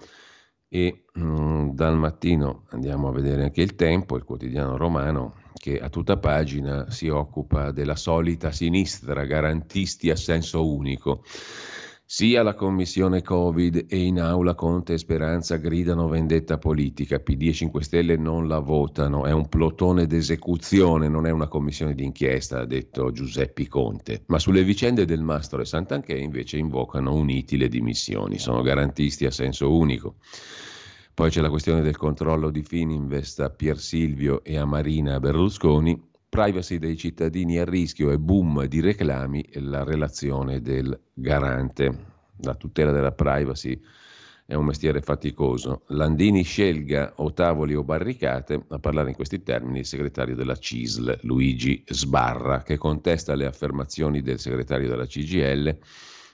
e 0.68 1.04
mh, 1.12 1.22
mm, 1.22 1.68
dal 1.70 1.96
mattino 1.96 2.64
andiamo 2.70 3.08
a 3.08 3.12
vedere 3.12 3.42
anche 3.42 3.60
il 3.60 3.74
Tempo, 3.74 4.16
il 4.16 4.24
quotidiano 4.24 4.76
romano 4.76 5.34
che 5.52 5.80
a 5.80 5.88
tutta 5.88 6.16
pagina 6.16 6.90
si 6.90 7.08
occupa 7.08 7.72
della 7.72 7.96
solita 7.96 8.52
sinistra, 8.52 9.24
garantisti 9.24 10.10
a 10.10 10.16
senso 10.16 10.68
unico. 10.68 11.24
Sia 12.06 12.42
la 12.42 12.54
commissione 12.54 13.22
Covid 13.22 13.86
e 13.88 13.96
in 13.96 14.20
aula 14.20 14.54
Conte 14.54 14.92
e 14.92 14.98
Speranza 14.98 15.56
gridano 15.56 16.06
vendetta 16.06 16.58
politica, 16.58 17.18
PD 17.18 17.48
e 17.48 17.52
5 17.54 17.82
Stelle 17.82 18.16
non 18.18 18.46
la 18.46 18.58
votano, 18.58 19.24
è 19.24 19.32
un 19.32 19.48
plotone 19.48 20.06
d'esecuzione, 20.06 21.08
non 21.08 21.26
è 21.26 21.30
una 21.30 21.48
commissione 21.48 21.94
d'inchiesta, 21.94 22.60
ha 22.60 22.66
detto 22.66 23.10
Giuseppe 23.10 23.66
Conte. 23.68 24.22
Ma 24.26 24.38
sulle 24.38 24.64
vicende 24.64 25.06
del 25.06 25.22
Mastro 25.22 25.62
e 25.62 25.64
Sant'Anché 25.64 26.14
invece 26.14 26.58
invocano 26.58 27.14
uniti 27.14 27.56
le 27.56 27.68
dimissioni, 27.68 28.38
sono 28.38 28.60
garantisti 28.60 29.24
a 29.24 29.30
senso 29.30 29.74
unico. 29.74 30.16
Poi 31.14 31.30
c'è 31.30 31.40
la 31.40 31.50
questione 31.50 31.80
del 31.80 31.96
controllo 31.96 32.50
di 32.50 32.62
Fininvest 32.62 33.40
a 33.40 33.48
Pier 33.48 33.78
Silvio 33.78 34.44
e 34.44 34.58
a 34.58 34.66
Marina 34.66 35.18
Berlusconi, 35.18 36.12
privacy 36.34 36.80
dei 36.80 36.96
cittadini 36.96 37.58
a 37.58 37.64
rischio 37.64 38.10
e 38.10 38.18
boom 38.18 38.64
di 38.64 38.80
reclami 38.80 39.48
la 39.52 39.84
relazione 39.84 40.60
del 40.60 40.98
garante. 41.12 42.06
La 42.38 42.56
tutela 42.56 42.90
della 42.90 43.12
privacy 43.12 43.80
è 44.44 44.54
un 44.54 44.64
mestiere 44.64 45.00
faticoso. 45.00 45.82
Landini 45.90 46.42
scelga 46.42 47.12
o 47.18 47.32
tavoli 47.32 47.76
o 47.76 47.84
barricate, 47.84 48.64
a 48.66 48.80
parlare 48.80 49.10
in 49.10 49.14
questi 49.14 49.44
termini 49.44 49.78
il 49.78 49.86
segretario 49.86 50.34
della 50.34 50.56
CISL, 50.56 51.20
Luigi 51.22 51.84
Sbarra, 51.86 52.64
che 52.64 52.78
contesta 52.78 53.36
le 53.36 53.46
affermazioni 53.46 54.20
del 54.20 54.40
segretario 54.40 54.88
della 54.88 55.06
CGL, 55.06 55.78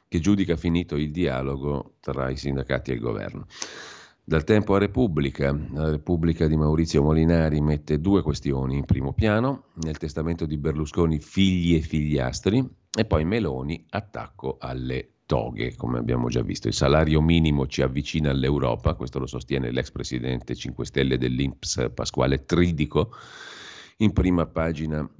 che 0.09 0.19
giudica 0.19 0.57
finito 0.57 0.97
il 0.97 1.11
dialogo 1.11 1.97
tra 2.01 2.31
i 2.31 2.39
sindacati 2.39 2.91
e 2.91 2.95
il 2.95 3.01
governo. 3.01 3.47
Dal 4.31 4.45
tempo 4.45 4.77
a 4.77 4.79
Repubblica, 4.79 5.51
la 5.73 5.91
Repubblica 5.91 6.47
di 6.47 6.57
Maurizio 6.57 7.03
Molinari 7.03 7.61
mette 7.61 8.01
due 8.01 8.23
questioni 8.23 8.77
in 8.77 8.85
primo 8.85 9.13
piano, 9.13 9.65
nel 9.83 9.99
testamento 9.99 10.47
di 10.47 10.57
Berlusconi 10.57 11.19
figli 11.19 11.75
e 11.75 11.81
figliastri 11.81 12.65
e 12.97 13.05
poi 13.07 13.25
Meloni 13.25 13.87
attacco 13.91 14.57
alle 14.61 15.15
toghe, 15.27 15.75
come 15.75 15.99
abbiamo 15.99 16.29
già 16.29 16.43
visto. 16.43 16.69
Il 16.69 16.75
salario 16.75 17.21
minimo 17.21 17.67
ci 17.67 17.83
avvicina 17.83 18.31
all'Europa, 18.31 18.95
questo 18.95 19.19
lo 19.19 19.27
sostiene 19.27 19.73
l'ex 19.73 19.91
presidente 19.91 20.55
5 20.55 20.87
Stelle 20.87 21.19
dell'Inps 21.19 21.91
Pasquale 21.93 22.45
Tridico, 22.45 23.11
in 23.97 24.13
prima 24.13 24.47
pagina 24.47 25.11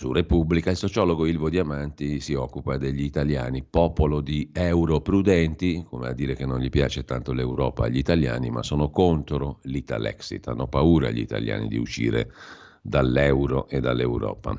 su 0.00 0.12
Repubblica, 0.12 0.70
il 0.70 0.78
sociologo 0.78 1.26
Ilvo 1.26 1.50
Diamanti 1.50 2.20
si 2.20 2.32
occupa 2.32 2.78
degli 2.78 3.02
italiani, 3.02 3.62
popolo 3.62 4.22
di 4.22 4.48
europrudenti, 4.50 5.84
come 5.86 6.08
a 6.08 6.14
dire 6.14 6.34
che 6.34 6.46
non 6.46 6.58
gli 6.58 6.70
piace 6.70 7.04
tanto 7.04 7.34
l'Europa 7.34 7.84
agli 7.84 7.98
italiani, 7.98 8.48
ma 8.48 8.62
sono 8.62 8.88
contro 8.88 9.58
l'Italexit, 9.64 10.48
hanno 10.48 10.68
paura 10.68 11.10
gli 11.10 11.18
italiani 11.18 11.68
di 11.68 11.76
uscire 11.76 12.32
dall'euro 12.80 13.68
e 13.68 13.80
dall'Europa. 13.80 14.54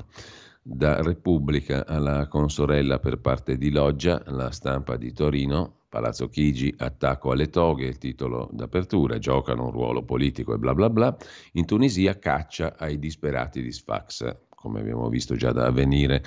Da 0.62 1.02
Repubblica 1.02 1.86
alla 1.88 2.28
consorella 2.28 3.00
per 3.00 3.18
parte 3.18 3.58
di 3.58 3.72
Loggia, 3.72 4.22
la 4.26 4.52
stampa 4.52 4.96
di 4.96 5.12
Torino, 5.12 5.78
Palazzo 5.88 6.28
Chigi, 6.28 6.72
attacco 6.78 7.32
alle 7.32 7.48
toghe, 7.48 7.86
il 7.86 7.98
titolo 7.98 8.48
d'apertura, 8.52 9.18
giocano 9.18 9.64
un 9.64 9.72
ruolo 9.72 10.04
politico 10.04 10.54
e 10.54 10.58
bla 10.58 10.72
bla 10.72 10.88
bla. 10.88 11.16
In 11.54 11.66
Tunisia 11.66 12.16
caccia 12.16 12.76
ai 12.78 13.00
disperati 13.00 13.60
di 13.60 13.72
Sfax 13.72 14.50
come 14.62 14.80
abbiamo 14.80 15.08
visto 15.08 15.34
già 15.34 15.50
da 15.50 15.66
avvenire. 15.66 16.22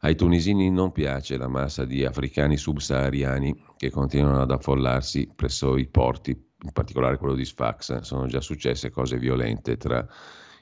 Ai 0.00 0.16
tunisini 0.16 0.70
non 0.70 0.92
piace 0.92 1.36
la 1.36 1.48
massa 1.48 1.84
di 1.84 2.04
africani 2.04 2.56
subsahariani 2.56 3.54
che 3.76 3.90
continuano 3.90 4.40
ad 4.40 4.50
affollarsi 4.50 5.30
presso 5.34 5.76
i 5.76 5.86
porti, 5.86 6.30
in 6.30 6.72
particolare 6.72 7.18
quello 7.18 7.34
di 7.34 7.44
Sfax. 7.44 8.00
Sono 8.00 8.26
già 8.26 8.40
successe 8.40 8.90
cose 8.90 9.18
violente 9.18 9.76
tra 9.76 10.06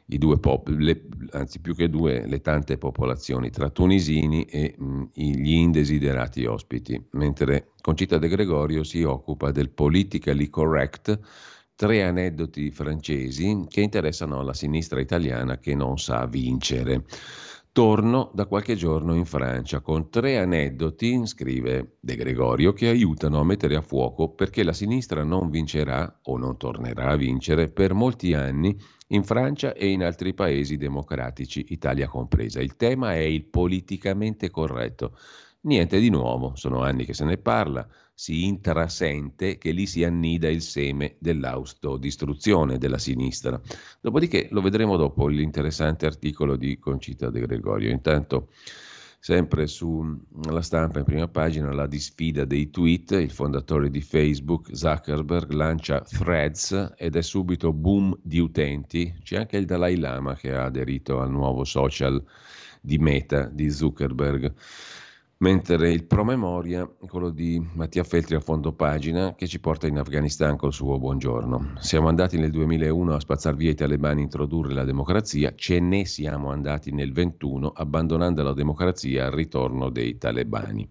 i 0.08 0.18
due 0.18 0.38
pop- 0.38 0.68
le, 0.68 1.06
anzi 1.30 1.60
più 1.60 1.74
che 1.74 1.88
due, 1.88 2.26
le 2.26 2.40
tante 2.40 2.76
popolazioni 2.76 3.50
tra 3.50 3.70
tunisini 3.70 4.44
e 4.44 4.74
mh, 4.76 5.04
gli 5.14 5.52
indesiderati 5.52 6.44
ospiti, 6.44 7.02
mentre 7.12 7.70
Concita 7.80 8.18
De 8.18 8.28
Gregorio 8.28 8.82
si 8.82 9.02
occupa 9.02 9.50
del 9.50 9.70
politically 9.70 10.48
correct, 10.48 11.18
tre 11.76 12.04
aneddoti 12.04 12.70
francesi 12.70 13.64
che 13.68 13.80
interessano 13.80 14.42
la 14.42 14.54
sinistra 14.54 15.00
italiana 15.00 15.58
che 15.58 15.74
non 15.74 15.98
sa 15.98 16.26
vincere. 16.26 17.04
Torno 17.72 18.30
da 18.32 18.46
qualche 18.46 18.76
giorno 18.76 19.14
in 19.16 19.24
Francia 19.24 19.80
con 19.80 20.08
tre 20.08 20.38
aneddoti, 20.38 21.26
scrive 21.26 21.96
De 21.98 22.14
Gregorio, 22.14 22.72
che 22.72 22.86
aiutano 22.86 23.40
a 23.40 23.44
mettere 23.44 23.74
a 23.74 23.80
fuoco 23.80 24.28
perché 24.28 24.62
la 24.62 24.72
sinistra 24.72 25.24
non 25.24 25.50
vincerà 25.50 26.20
o 26.22 26.36
non 26.36 26.56
tornerà 26.56 27.08
a 27.08 27.16
vincere 27.16 27.68
per 27.68 27.92
molti 27.92 28.32
anni 28.32 28.78
in 29.08 29.24
Francia 29.24 29.72
e 29.72 29.88
in 29.88 30.04
altri 30.04 30.34
paesi 30.34 30.76
democratici, 30.76 31.66
Italia 31.70 32.06
compresa. 32.06 32.60
Il 32.60 32.76
tema 32.76 33.14
è 33.14 33.22
il 33.22 33.44
politicamente 33.44 34.50
corretto. 34.50 35.18
Niente 35.62 35.98
di 35.98 36.10
nuovo, 36.10 36.52
sono 36.54 36.82
anni 36.82 37.04
che 37.04 37.14
se 37.14 37.24
ne 37.24 37.38
parla, 37.38 37.84
si 38.14 38.44
intrasente 38.44 39.58
che 39.58 39.72
lì 39.72 39.86
si 39.86 40.04
annida 40.04 40.48
il 40.48 40.62
seme 40.62 41.16
dell'autodistruzione 41.18 42.78
della 42.78 42.98
sinistra. 42.98 43.60
Dopodiché 44.00 44.46
lo 44.52 44.60
vedremo 44.60 44.96
dopo 44.96 45.26
l'interessante 45.26 46.06
articolo 46.06 46.56
di 46.56 46.78
Concita 46.78 47.28
De 47.28 47.40
Gregorio. 47.40 47.90
Intanto 47.90 48.50
sempre 49.18 49.66
sulla 49.66 50.60
stampa 50.60 50.98
in 50.98 51.06
prima 51.06 51.26
pagina 51.26 51.72
la 51.72 51.86
disfida 51.86 52.44
dei 52.44 52.68
tweet, 52.68 53.12
il 53.12 53.30
fondatore 53.30 53.88
di 53.88 54.02
Facebook 54.02 54.76
Zuckerberg 54.76 55.50
lancia 55.52 56.02
threads 56.02 56.92
ed 56.96 57.16
è 57.16 57.22
subito 57.22 57.72
boom 57.72 58.14
di 58.22 58.38
utenti, 58.38 59.16
c'è 59.22 59.38
anche 59.38 59.56
il 59.56 59.64
Dalai 59.64 59.96
Lama 59.96 60.36
che 60.36 60.54
ha 60.54 60.64
aderito 60.64 61.20
al 61.20 61.30
nuovo 61.30 61.64
social 61.64 62.22
di 62.82 62.98
Meta 62.98 63.46
di 63.46 63.70
Zuckerberg 63.70 64.52
mentre 65.38 65.90
il 65.90 66.04
promemoria 66.04 66.88
è 67.00 67.06
quello 67.06 67.30
di 67.30 67.64
Mattia 67.74 68.04
Feltri 68.04 68.36
a 68.36 68.40
fondo 68.40 68.72
pagina 68.72 69.34
che 69.34 69.46
ci 69.46 69.58
porta 69.58 69.86
in 69.86 69.98
Afghanistan 69.98 70.56
col 70.56 70.72
suo 70.72 70.98
buongiorno. 70.98 71.74
Siamo 71.78 72.08
andati 72.08 72.38
nel 72.38 72.50
2001 72.50 73.14
a 73.14 73.20
spazzar 73.20 73.54
via 73.54 73.70
i 73.70 73.74
talebani 73.74 74.22
introdurre 74.22 74.72
la 74.72 74.84
democrazia, 74.84 75.52
ce 75.54 75.80
ne 75.80 76.06
siamo 76.06 76.50
andati 76.50 76.92
nel 76.92 77.12
21 77.12 77.72
abbandonando 77.74 78.42
la 78.42 78.52
democrazia 78.52 79.26
al 79.26 79.32
ritorno 79.32 79.90
dei 79.90 80.16
talebani. 80.18 80.88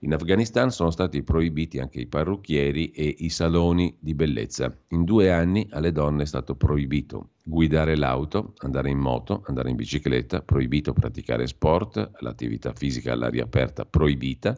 In 0.00 0.12
Afghanistan 0.12 0.70
sono 0.70 0.90
stati 0.90 1.22
proibiti 1.22 1.78
anche 1.78 2.00
i 2.00 2.06
parrucchieri 2.06 2.90
e 2.90 3.14
i 3.18 3.30
saloni 3.30 3.96
di 3.98 4.14
bellezza. 4.14 4.70
In 4.88 5.04
due 5.04 5.32
anni 5.32 5.66
alle 5.70 5.90
donne 5.90 6.24
è 6.24 6.26
stato 6.26 6.54
proibito 6.54 7.30
guidare 7.42 7.96
l'auto, 7.96 8.52
andare 8.58 8.90
in 8.90 8.98
moto, 8.98 9.42
andare 9.46 9.70
in 9.70 9.76
bicicletta, 9.76 10.42
proibito 10.42 10.92
praticare 10.92 11.46
sport, 11.46 12.10
l'attività 12.20 12.74
fisica 12.74 13.12
all'aria 13.12 13.44
aperta 13.44 13.86
proibita, 13.86 14.54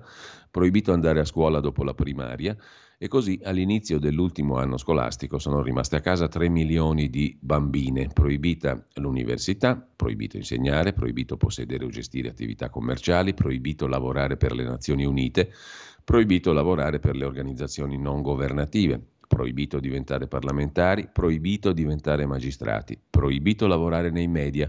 proibito 0.51 0.93
andare 0.93 1.21
a 1.21 1.25
scuola 1.25 1.61
dopo 1.61 1.85
la 1.85 1.95
primaria, 1.95 2.57
e 3.01 3.07
così 3.07 3.39
all'inizio 3.45 4.01
dell'ultimo 4.01 4.57
anno 4.57 4.77
scolastico 4.77 5.39
sono 5.39 5.63
rimaste 5.63 5.95
a 5.95 6.01
casa 6.01 6.27
3 6.27 6.49
milioni 6.49 7.09
di 7.09 7.39
bambine. 7.41 8.09
Proibita 8.13 8.85
l'università, 8.95 9.77
proibito 9.77 10.37
insegnare, 10.37 10.93
proibito 10.93 11.37
possedere 11.37 11.85
o 11.85 11.89
gestire 11.91 12.29
attività 12.29 12.71
commerciali, 12.71 13.35
proibito 13.35 13.87
lavorare 13.87 14.37
per 14.37 14.53
le 14.53 14.65
Nazioni 14.65 15.05
Unite, 15.05 15.53
proibito 16.03 16.53
lavorare 16.53 16.99
per 16.99 17.15
le 17.15 17.25
organizzazioni 17.25 17.97
non 17.97 18.21
governative, 18.21 19.01
proibito 19.29 19.79
diventare 19.79 20.27
parlamentari, 20.27 21.09
proibito 21.13 21.73
diventare 21.73 22.27
magistrati, 22.27 22.99
proibito 23.09 23.69
lavorare 23.69 24.11
nei 24.11 24.27
media, 24.27 24.69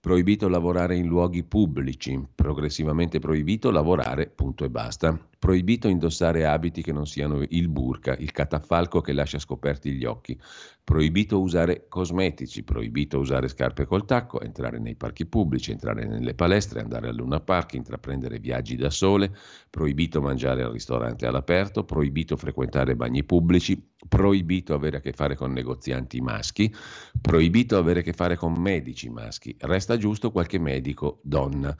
proibito 0.00 0.48
lavorare 0.48 0.96
in 0.96 1.06
luoghi 1.06 1.44
pubblici, 1.44 2.20
progressivamente 2.34 3.20
proibito 3.20 3.70
lavorare, 3.70 4.26
punto 4.26 4.64
e 4.64 4.70
basta. 4.70 5.29
Proibito 5.40 5.88
indossare 5.88 6.44
abiti 6.44 6.82
che 6.82 6.92
non 6.92 7.06
siano 7.06 7.42
il 7.48 7.68
burka, 7.70 8.14
il 8.14 8.30
catafalco 8.30 9.00
che 9.00 9.14
lascia 9.14 9.38
scoperti 9.38 9.92
gli 9.92 10.04
occhi. 10.04 10.38
Proibito 10.84 11.40
usare 11.40 11.86
cosmetici, 11.88 12.62
proibito 12.62 13.18
usare 13.18 13.48
scarpe 13.48 13.86
col 13.86 14.04
tacco, 14.04 14.42
entrare 14.42 14.78
nei 14.78 14.96
parchi 14.96 15.24
pubblici, 15.24 15.70
entrare 15.70 16.04
nelle 16.04 16.34
palestre, 16.34 16.80
andare 16.80 17.08
al 17.08 17.16
Luna 17.16 17.40
Park, 17.40 17.72
intraprendere 17.72 18.38
viaggi 18.38 18.76
da 18.76 18.90
sole. 18.90 19.34
Proibito 19.70 20.20
mangiare 20.20 20.62
al 20.62 20.72
ristorante 20.72 21.24
all'aperto, 21.24 21.84
proibito 21.84 22.36
frequentare 22.36 22.94
bagni 22.94 23.24
pubblici, 23.24 23.82
proibito 24.06 24.74
avere 24.74 24.98
a 24.98 25.00
che 25.00 25.14
fare 25.14 25.36
con 25.36 25.52
negozianti 25.52 26.20
maschi, 26.20 26.70
proibito 27.18 27.78
avere 27.78 28.00
a 28.00 28.02
che 28.02 28.12
fare 28.12 28.36
con 28.36 28.52
medici 28.52 29.08
maschi. 29.08 29.56
Resta 29.58 29.96
giusto 29.96 30.30
qualche 30.32 30.58
medico 30.58 31.20
donna. 31.22 31.74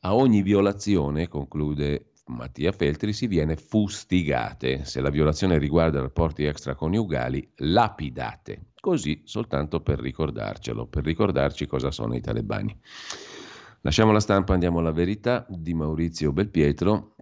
A 0.00 0.14
ogni 0.16 0.42
violazione, 0.42 1.28
conclude 1.28 2.10
Mattia 2.26 2.72
Feltri 2.72 3.12
si 3.12 3.26
viene 3.26 3.56
fustigate. 3.56 4.84
Se 4.84 5.00
la 5.00 5.10
violazione 5.10 5.58
riguarda 5.58 6.00
rapporti 6.00 6.44
extraconiugali, 6.44 7.52
lapidate. 7.56 8.72
Così 8.80 9.22
soltanto 9.24 9.80
per 9.80 9.98
ricordarcelo, 10.00 10.86
per 10.86 11.04
ricordarci 11.04 11.66
cosa 11.66 11.90
sono 11.90 12.14
i 12.14 12.20
talebani. 12.20 12.78
Lasciamo 13.82 14.12
la 14.12 14.20
stampa, 14.20 14.52
andiamo 14.52 14.80
alla 14.80 14.92
verità 14.92 15.46
di 15.48 15.72
Maurizio 15.74 16.32
Belpietro. 16.32 17.15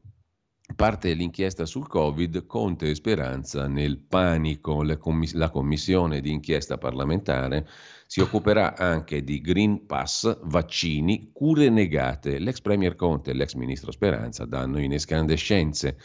Parte 0.75 1.13
l'inchiesta 1.13 1.67
sul 1.67 1.87
Covid, 1.87 2.47
Conte 2.47 2.89
e 2.89 2.95
Speranza 2.95 3.69
nel 3.69 3.99
panico, 3.99 4.83
la 4.83 5.51
commissione 5.51 6.23
di 6.23 6.33
inchiesta 6.33 6.79
parlamentare 6.79 7.69
si 8.07 8.21
occuperà 8.21 8.75
anche 8.75 9.23
di 9.23 9.43
Green 9.43 9.85
Pass, 9.85 10.41
vaccini, 10.45 11.31
cure 11.35 11.69
negate. 11.69 12.39
L'ex 12.39 12.63
Premier 12.63 12.97
Conte 12.97 13.33
e 13.33 13.35
l'ex 13.35 13.53
Ministro 13.53 13.93
Speranza 13.93 14.47
danno 14.47 14.81
in 14.81 14.95
escandescenze 14.95 15.99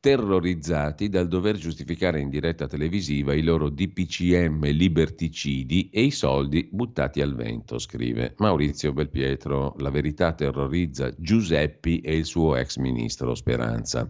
terrorizzati 0.00 1.08
dal 1.08 1.26
dover 1.26 1.56
giustificare 1.56 2.20
in 2.20 2.28
diretta 2.28 2.68
televisiva 2.68 3.34
i 3.34 3.42
loro 3.42 3.68
DPCM 3.68 4.64
liberticidi 4.70 5.90
e 5.90 6.02
i 6.02 6.12
soldi 6.12 6.68
buttati 6.70 7.20
al 7.20 7.34
vento, 7.34 7.78
scrive 7.78 8.34
Maurizio 8.38 8.92
Belpietro. 8.92 9.74
La 9.78 9.90
verità 9.90 10.32
terrorizza 10.34 11.12
Giuseppi 11.16 12.00
e 12.00 12.16
il 12.16 12.24
suo 12.26 12.54
ex 12.54 12.76
ministro 12.76 13.34
Speranza. 13.34 14.08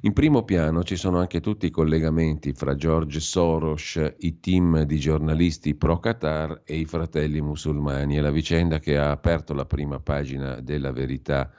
In 0.00 0.12
primo 0.12 0.42
piano 0.42 0.82
ci 0.82 0.96
sono 0.96 1.18
anche 1.18 1.40
tutti 1.40 1.66
i 1.66 1.70
collegamenti 1.70 2.52
fra 2.52 2.74
George 2.74 3.20
Soros, 3.20 4.00
i 4.18 4.40
team 4.40 4.82
di 4.82 4.98
giornalisti 4.98 5.74
pro 5.74 5.98
Qatar 5.98 6.62
e 6.64 6.76
i 6.76 6.84
fratelli 6.86 7.40
musulmani. 7.40 8.16
È 8.16 8.20
la 8.20 8.30
vicenda 8.30 8.80
che 8.80 8.96
ha 8.96 9.10
aperto 9.10 9.54
la 9.54 9.66
prima 9.66 10.00
pagina 10.00 10.60
della 10.60 10.92
verità 10.92 11.50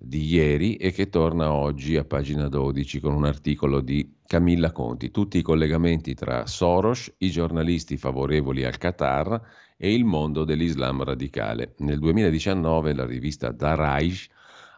di 0.00 0.24
ieri 0.26 0.76
e 0.76 0.92
che 0.92 1.08
torna 1.08 1.52
oggi 1.52 1.96
a 1.96 2.04
pagina 2.04 2.48
12 2.48 3.00
con 3.00 3.14
un 3.14 3.24
articolo 3.24 3.80
di 3.80 4.14
Camilla 4.24 4.70
Conti. 4.70 5.10
Tutti 5.10 5.38
i 5.38 5.42
collegamenti 5.42 6.14
tra 6.14 6.46
Soros, 6.46 7.12
i 7.18 7.30
giornalisti 7.30 7.96
favorevoli 7.96 8.64
al 8.64 8.78
Qatar 8.78 9.42
e 9.76 9.92
il 9.92 10.04
mondo 10.04 10.44
dell'Islam 10.44 11.02
radicale. 11.02 11.74
Nel 11.78 11.98
2019 11.98 12.94
la 12.94 13.04
rivista 13.04 13.50
Daraj 13.50 14.28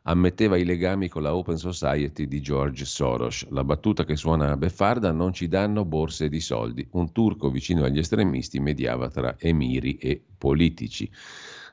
ammetteva 0.04 0.56
i 0.56 0.64
legami 0.64 1.09
con 1.09 1.22
la 1.22 1.35
Open 1.35 1.59
Society 1.59 2.26
di 2.26 2.40
George 2.40 2.87
Soros. 2.87 3.46
La 3.50 3.62
battuta 3.62 4.04
che 4.04 4.16
suona 4.16 4.52
a 4.52 4.56
beffarda 4.56 5.12
non 5.12 5.35
ci 5.35 5.48
danno 5.48 5.85
borse 5.85 6.30
di 6.30 6.40
soldi. 6.40 6.87
Un 6.92 7.12
turco 7.12 7.50
vicino 7.50 7.85
agli 7.85 7.98
estremisti 7.98 8.59
mediava 8.59 9.11
tra 9.11 9.37
emiri 9.38 9.96
e 9.96 10.22
politici. 10.38 11.11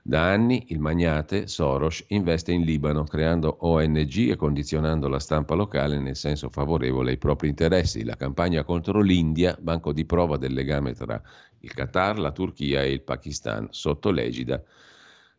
Da 0.07 0.31
anni 0.31 0.67
il 0.69 0.79
magnate 0.79 1.47
Soros 1.47 2.01
investe 2.07 2.53
in 2.53 2.61
Libano, 2.61 3.03
creando 3.03 3.57
ONG 3.59 4.29
e 4.29 4.37
condizionando 4.37 5.09
la 5.09 5.19
stampa 5.19 5.53
locale 5.53 5.99
nel 5.99 6.15
senso 6.15 6.49
favorevole 6.49 7.11
ai 7.11 7.17
propri 7.17 7.49
interessi. 7.49 8.05
La 8.05 8.15
campagna 8.15 8.63
contro 8.63 9.01
l'India, 9.01 9.57
banco 9.59 9.91
di 9.91 10.05
prova 10.05 10.37
del 10.37 10.53
legame 10.53 10.93
tra 10.93 11.21
il 11.59 11.73
Qatar, 11.73 12.19
la 12.19 12.31
Turchia 12.31 12.83
e 12.83 12.91
il 12.93 13.01
Pakistan, 13.01 13.67
sotto 13.71 14.09
l'egida 14.09 14.63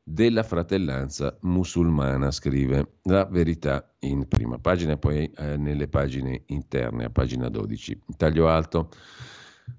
della 0.02 0.42
fratellanza 0.42 1.34
musulmana, 1.40 2.30
scrive 2.30 2.96
la 3.04 3.24
verità 3.24 3.90
in 4.00 4.28
prima 4.28 4.58
pagina 4.58 4.92
e 4.92 4.98
poi 4.98 5.32
eh, 5.34 5.56
nelle 5.56 5.88
pagine 5.88 6.42
interne, 6.48 7.06
a 7.06 7.10
pagina 7.10 7.48
12. 7.48 8.02
Taglio 8.18 8.48
alto. 8.48 8.90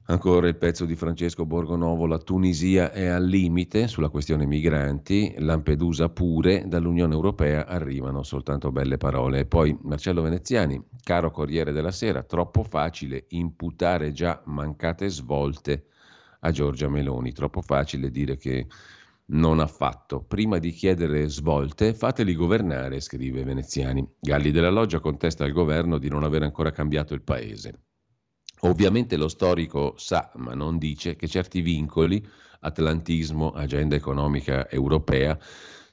Ancora 0.10 0.48
il 0.48 0.58
pezzo 0.58 0.86
di 0.86 0.96
Francesco 0.96 1.46
Borgonovo, 1.46 2.08
la 2.08 2.18
Tunisia 2.18 2.92
è 2.92 3.06
al 3.06 3.26
limite 3.26 3.88
sulla 3.88 4.10
questione 4.10 4.48
migranti, 4.48 5.36
Lampedusa 5.38 6.10
pure, 6.10 6.64
dall'Unione 6.68 7.14
Europea 7.14 7.68
arrivano 7.68 8.24
soltanto 8.24 8.72
belle 8.72 8.98
parole. 8.98 9.40
E 9.40 9.46
poi 9.46 9.78
Marcello 9.84 10.24
Veneziani, 10.24 10.84
caro 11.04 11.30
Corriere 11.30 11.72
della 11.72 11.92
Sera, 11.92 12.24
troppo 12.24 12.64
facile 12.64 13.26
imputare 13.30 14.12
già 14.12 14.42
mancate 14.46 15.10
svolte 15.10 15.86
a 16.40 16.50
Giorgia 16.50 16.90
Meloni, 16.90 17.32
troppo 17.32 17.62
facile 17.62 18.10
dire 18.10 18.36
che 18.36 18.66
non 19.28 19.60
ha 19.60 19.68
fatto. 19.68 20.24
Prima 20.24 20.58
di 20.58 20.72
chiedere 20.72 21.28
svolte, 21.30 21.94
fateli 21.94 22.34
governare, 22.34 23.00
scrive 23.00 23.44
Veneziani. 23.44 24.08
Galli 24.20 24.50
della 24.50 24.72
Loggia 24.72 25.00
contesta 25.00 25.44
al 25.44 25.52
governo 25.52 26.00
di 26.00 26.10
non 26.10 26.24
aver 26.24 26.44
ancora 26.44 26.72
cambiato 26.72 27.14
il 27.14 27.22
paese. 27.22 27.84
Ovviamente 28.62 29.16
lo 29.16 29.28
storico 29.28 29.94
sa, 29.98 30.32
ma 30.36 30.54
non 30.54 30.78
dice, 30.78 31.16
che 31.16 31.28
certi 31.28 31.62
vincoli, 31.62 32.26
atlantismo, 32.62 33.52
agenda 33.52 33.96
economica 33.96 34.70
europea, 34.70 35.38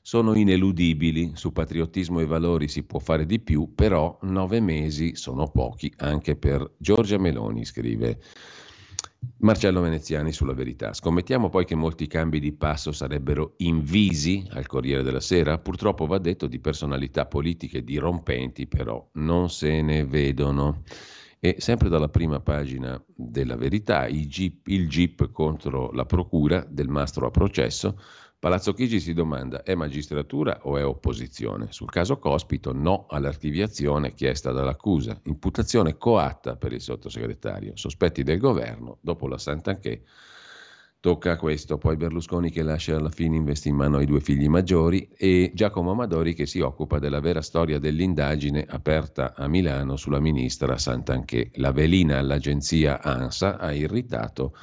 sono 0.00 0.34
ineludibili, 0.34 1.32
su 1.34 1.52
patriottismo 1.52 2.20
e 2.20 2.26
valori 2.26 2.68
si 2.68 2.84
può 2.84 3.00
fare 3.00 3.26
di 3.26 3.40
più, 3.40 3.74
però 3.74 4.18
nove 4.22 4.60
mesi 4.60 5.16
sono 5.16 5.48
pochi 5.48 5.92
anche 5.96 6.36
per 6.36 6.74
Giorgia 6.78 7.18
Meloni, 7.18 7.64
scrive 7.64 8.20
Marcello 9.38 9.80
Veneziani 9.80 10.32
sulla 10.32 10.52
verità. 10.52 10.92
Scommettiamo 10.92 11.48
poi 11.48 11.64
che 11.64 11.74
molti 11.74 12.06
cambi 12.06 12.38
di 12.38 12.52
passo 12.52 12.92
sarebbero 12.92 13.54
invisi 13.58 14.46
al 14.50 14.66
Corriere 14.66 15.02
della 15.02 15.20
Sera? 15.20 15.58
Purtroppo 15.58 16.06
va 16.06 16.18
detto 16.18 16.46
di 16.46 16.60
personalità 16.60 17.26
politiche 17.26 17.82
dirompenti, 17.82 18.66
però 18.66 19.04
non 19.14 19.50
se 19.50 19.82
ne 19.82 20.04
vedono. 20.04 20.82
E 21.38 21.56
sempre 21.58 21.88
dalla 21.88 22.08
prima 22.08 22.40
pagina 22.40 23.02
della 23.14 23.56
verità, 23.56 24.06
il 24.06 24.26
GIP, 24.26 25.30
contro 25.30 25.92
la 25.92 26.06
procura 26.06 26.66
del 26.68 26.88
mastro 26.88 27.26
a 27.26 27.30
processo 27.30 27.98
Palazzo 28.38 28.74
Chigi 28.74 29.00
si 29.00 29.14
domanda 29.14 29.62
è 29.62 29.74
magistratura 29.74 30.60
o 30.64 30.76
è 30.76 30.84
opposizione? 30.84 31.72
Sul 31.72 31.90
caso 31.90 32.18
Cospito 32.18 32.72
no 32.72 33.06
all'archiviazione 33.08 34.12
chiesta 34.12 34.52
dall'accusa, 34.52 35.18
imputazione 35.24 35.96
coatta 35.96 36.54
per 36.54 36.72
il 36.72 36.82
sottosegretario, 36.82 37.74
sospetti 37.76 38.22
del 38.22 38.38
governo, 38.38 38.98
dopo 39.00 39.26
la 39.26 39.38
Sant'Anché 39.38 40.04
tocca 41.06 41.30
a 41.30 41.36
questo, 41.36 41.78
poi 41.78 41.96
Berlusconi 41.96 42.50
che 42.50 42.64
lascia 42.64 42.96
alla 42.96 43.10
fine 43.10 43.36
investe 43.36 43.68
in 43.68 43.76
mano 43.76 44.00
i 44.00 44.06
due 44.06 44.18
figli 44.18 44.48
maggiori 44.48 45.08
e 45.16 45.52
Giacomo 45.54 45.92
Amadori 45.92 46.34
che 46.34 46.46
si 46.46 46.58
occupa 46.58 46.98
della 46.98 47.20
vera 47.20 47.42
storia 47.42 47.78
dell'indagine 47.78 48.66
aperta 48.68 49.32
a 49.36 49.46
Milano 49.46 49.94
sulla 49.94 50.18
ministra 50.18 50.76
Sant'Anché. 50.76 51.52
La 51.58 51.70
velina 51.70 52.18
all'agenzia 52.18 53.00
ANSA 53.00 53.56
ha 53.56 53.72
irritato 53.72 54.56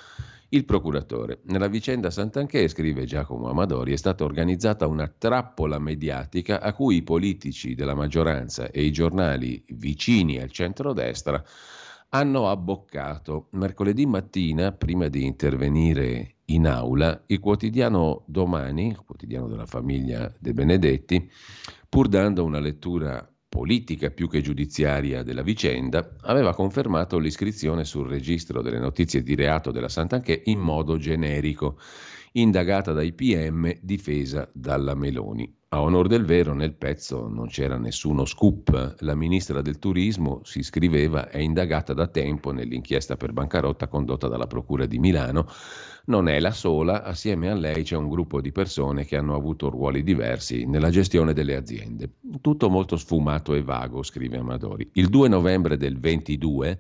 il 0.49 0.65
procuratore. 0.65 1.39
Nella 1.45 1.69
vicenda 1.69 2.10
Sant'Anché, 2.10 2.67
scrive 2.67 3.06
Giacomo 3.06 3.47
Amadori, 3.47 3.93
è 3.93 3.97
stata 3.97 4.25
organizzata 4.25 4.86
una 4.86 5.08
trappola 5.08 5.79
mediatica 5.79 6.60
a 6.60 6.73
cui 6.73 6.97
i 6.97 7.03
politici 7.03 7.73
della 7.73 7.95
maggioranza 7.95 8.69
e 8.69 8.84
i 8.84 8.91
giornali 8.91 9.63
vicini 9.69 10.41
al 10.41 10.51
centrodestra 10.51 11.41
hanno 12.10 12.49
abboccato. 12.49 13.47
Mercoledì 13.51 14.06
mattina, 14.06 14.71
prima 14.71 15.08
di 15.08 15.25
intervenire 15.25 16.32
in 16.45 16.67
aula, 16.67 17.23
il 17.27 17.39
quotidiano 17.39 18.23
Domani, 18.25 18.88
il 18.88 19.03
quotidiano 19.06 19.47
della 19.47 19.65
famiglia 19.65 20.32
De 20.38 20.53
Benedetti, 20.53 21.29
pur 21.88 22.08
dando 22.08 22.43
una 22.43 22.60
lettura 22.60 23.27
politica 23.53 24.10
più 24.10 24.27
che 24.27 24.41
giudiziaria 24.41 25.21
della 25.21 25.43
vicenda, 25.43 26.15
aveva 26.21 26.56
confermato 26.56 27.19
l'iscrizione 27.19 27.86
sul 27.86 28.08
registro 28.08 28.63
delle 28.63 28.79
notizie 28.79 29.21
di 29.21 29.36
reato 29.36 29.69
della 29.71 29.89
Sant'Anché 29.89 30.41
in 30.45 30.60
modo 30.60 30.97
generico, 30.97 31.77
indagata 32.32 32.93
dai 32.93 33.13
PM, 33.13 33.77
difesa 33.79 34.49
dalla 34.51 34.95
Meloni. 34.95 35.62
A 35.69 35.82
onor 35.82 36.08
del 36.08 36.25
vero, 36.25 36.53
nel 36.53 36.73
pezzo 36.73 37.27
non 37.27 37.47
c'era 37.47 37.77
nessuno 37.77 38.25
scoop. 38.25 38.97
La 38.99 39.15
ministra 39.15 39.62
del 39.62 39.79
turismo, 39.79 40.41
si 40.43 40.62
scriveva, 40.62 41.29
è 41.29 41.39
indagata 41.39 41.93
da 41.93 42.08
tempo 42.08 42.51
nell'inchiesta 42.51 43.17
per 43.17 43.34
bancarotta 43.34 43.88
condotta 43.88 44.27
dalla 44.27 44.47
Procura 44.47 44.86
di 44.86 44.99
Milano 44.99 45.47
non 46.05 46.27
è 46.27 46.39
la 46.39 46.51
sola, 46.51 47.03
assieme 47.03 47.49
a 47.49 47.53
lei 47.53 47.83
c'è 47.83 47.95
un 47.95 48.09
gruppo 48.09 48.41
di 48.41 48.51
persone 48.51 49.05
che 49.05 49.15
hanno 49.15 49.35
avuto 49.35 49.69
ruoli 49.69 50.03
diversi 50.03 50.65
nella 50.65 50.89
gestione 50.89 51.33
delle 51.33 51.55
aziende. 51.55 52.09
Tutto 52.41 52.69
molto 52.69 52.97
sfumato 52.97 53.53
e 53.53 53.63
vago, 53.63 54.03
scrive 54.03 54.37
Amadori. 54.37 54.89
Il 54.93 55.07
2 55.07 55.29
novembre 55.29 55.77
del 55.77 55.97
22 55.99 56.79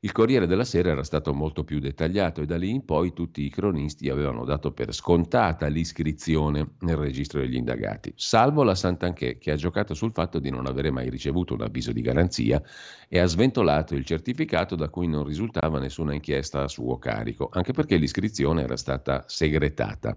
il 0.00 0.12
Corriere 0.12 0.46
della 0.46 0.62
Sera 0.62 0.90
era 0.90 1.02
stato 1.02 1.34
molto 1.34 1.64
più 1.64 1.80
dettagliato 1.80 2.40
e 2.40 2.46
da 2.46 2.56
lì 2.56 2.70
in 2.70 2.84
poi 2.84 3.12
tutti 3.12 3.44
i 3.44 3.50
cronisti 3.50 4.08
avevano 4.08 4.44
dato 4.44 4.70
per 4.70 4.94
scontata 4.94 5.66
l'iscrizione 5.66 6.74
nel 6.80 6.94
registro 6.94 7.40
degli 7.40 7.56
indagati, 7.56 8.12
salvo 8.14 8.62
la 8.62 8.76
Sant'Anché 8.76 9.38
che 9.38 9.50
ha 9.50 9.56
giocato 9.56 9.94
sul 9.94 10.12
fatto 10.12 10.38
di 10.38 10.50
non 10.50 10.66
avere 10.66 10.92
mai 10.92 11.10
ricevuto 11.10 11.54
un 11.54 11.62
avviso 11.62 11.90
di 11.90 12.00
garanzia 12.00 12.62
e 13.08 13.18
ha 13.18 13.26
sventolato 13.26 13.96
il 13.96 14.04
certificato 14.04 14.76
da 14.76 14.88
cui 14.88 15.08
non 15.08 15.24
risultava 15.24 15.80
nessuna 15.80 16.14
inchiesta 16.14 16.62
a 16.62 16.68
suo 16.68 16.96
carico, 16.98 17.48
anche 17.50 17.72
perché 17.72 17.96
l'iscrizione 17.96 18.62
era 18.62 18.76
stata 18.76 19.24
segretata 19.26 20.16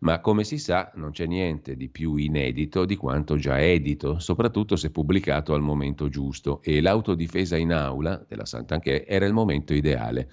ma 0.00 0.20
come 0.20 0.44
si 0.44 0.58
sa 0.58 0.92
non 0.94 1.10
c'è 1.10 1.26
niente 1.26 1.76
di 1.76 1.88
più 1.88 2.16
inedito 2.16 2.84
di 2.84 2.96
quanto 2.96 3.36
già 3.36 3.60
edito, 3.60 4.18
soprattutto 4.18 4.76
se 4.76 4.90
pubblicato 4.90 5.54
al 5.54 5.62
momento 5.62 6.08
giusto 6.08 6.60
e 6.62 6.80
l'autodifesa 6.80 7.56
in 7.56 7.72
aula 7.72 8.24
della 8.28 8.44
Sant'Anché 8.44 9.06
era 9.06 9.26
il 9.26 9.32
momento 9.32 9.74
ideale. 9.74 10.30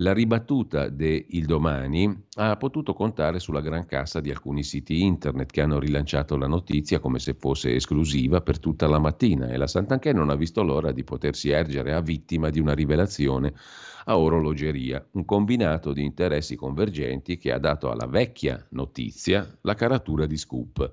La 0.00 0.12
ribattuta 0.12 0.90
de 0.90 1.26
Il 1.30 1.46
Domani 1.46 2.26
ha 2.36 2.56
potuto 2.56 2.94
contare 2.94 3.40
sulla 3.40 3.60
gran 3.60 3.84
cassa 3.84 4.20
di 4.20 4.30
alcuni 4.30 4.62
siti 4.62 5.02
internet 5.02 5.50
che 5.50 5.60
hanno 5.60 5.80
rilanciato 5.80 6.36
la 6.36 6.46
notizia 6.46 7.00
come 7.00 7.18
se 7.18 7.34
fosse 7.34 7.74
esclusiva 7.74 8.40
per 8.40 8.60
tutta 8.60 8.86
la 8.86 9.00
mattina 9.00 9.48
e 9.48 9.56
la 9.56 9.66
Sant'Anché 9.66 10.12
non 10.12 10.30
ha 10.30 10.36
visto 10.36 10.62
l'ora 10.62 10.92
di 10.92 11.02
potersi 11.02 11.50
ergere 11.50 11.94
a 11.94 12.00
vittima 12.00 12.48
di 12.48 12.60
una 12.60 12.74
rivelazione 12.74 13.52
a 14.04 14.16
orologeria, 14.16 15.04
un 15.14 15.24
combinato 15.24 15.92
di 15.92 16.04
interessi 16.04 16.54
convergenti 16.54 17.36
che 17.36 17.50
ha 17.50 17.58
dato 17.58 17.90
alla 17.90 18.06
vecchia 18.06 18.64
notizia 18.70 19.58
la 19.62 19.74
caratura 19.74 20.26
di 20.26 20.36
scoop. 20.36 20.92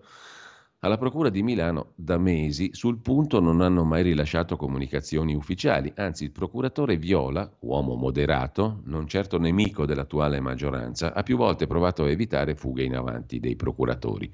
Alla 0.86 1.00
Procura 1.00 1.30
di 1.32 1.42
Milano 1.42 1.94
da 1.96 2.20
mesi 2.20 2.70
sul 2.74 3.00
punto 3.00 3.40
non 3.40 3.60
hanno 3.62 3.84
mai 3.84 4.04
rilasciato 4.04 4.56
comunicazioni 4.56 5.34
ufficiali, 5.34 5.92
anzi 5.96 6.26
il 6.26 6.32
procuratore 6.32 6.98
Viola, 6.98 7.52
uomo 7.62 7.96
moderato, 7.96 8.82
non 8.84 9.08
certo 9.08 9.40
nemico 9.40 9.88
dell'attuale 9.88 10.40
maggioranza, 10.40 11.16
ha 11.16 11.24
più 11.24 11.38
volte 11.38 11.66
provato 11.66 12.04
a 12.04 12.10
evitare 12.12 12.54
fughe 12.54 12.84
in 12.84 12.96
avanti 12.96 13.40
dei 13.40 13.56
procuratori. 13.56 14.32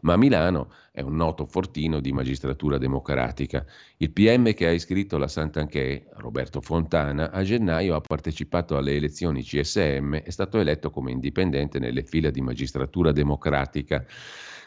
Ma 0.00 0.18
Milano 0.18 0.74
è 0.92 1.00
un 1.00 1.16
noto 1.16 1.46
fortino 1.46 2.00
di 2.00 2.12
magistratura 2.12 2.76
democratica. 2.76 3.64
Il 3.96 4.10
PM 4.10 4.52
che 4.52 4.66
ha 4.66 4.72
iscritto 4.72 5.16
la 5.16 5.26
Sant'Anché, 5.26 6.10
Roberto 6.16 6.60
Fontana, 6.60 7.30
a 7.30 7.42
gennaio 7.42 7.94
ha 7.94 8.02
partecipato 8.02 8.76
alle 8.76 8.94
elezioni 8.94 9.42
CSM 9.42 10.16
e 10.16 10.22
è 10.24 10.30
stato 10.30 10.58
eletto 10.58 10.90
come 10.90 11.12
indipendente 11.12 11.78
nelle 11.78 12.02
fila 12.02 12.28
di 12.28 12.42
magistratura 12.42 13.10
democratica. 13.10 14.04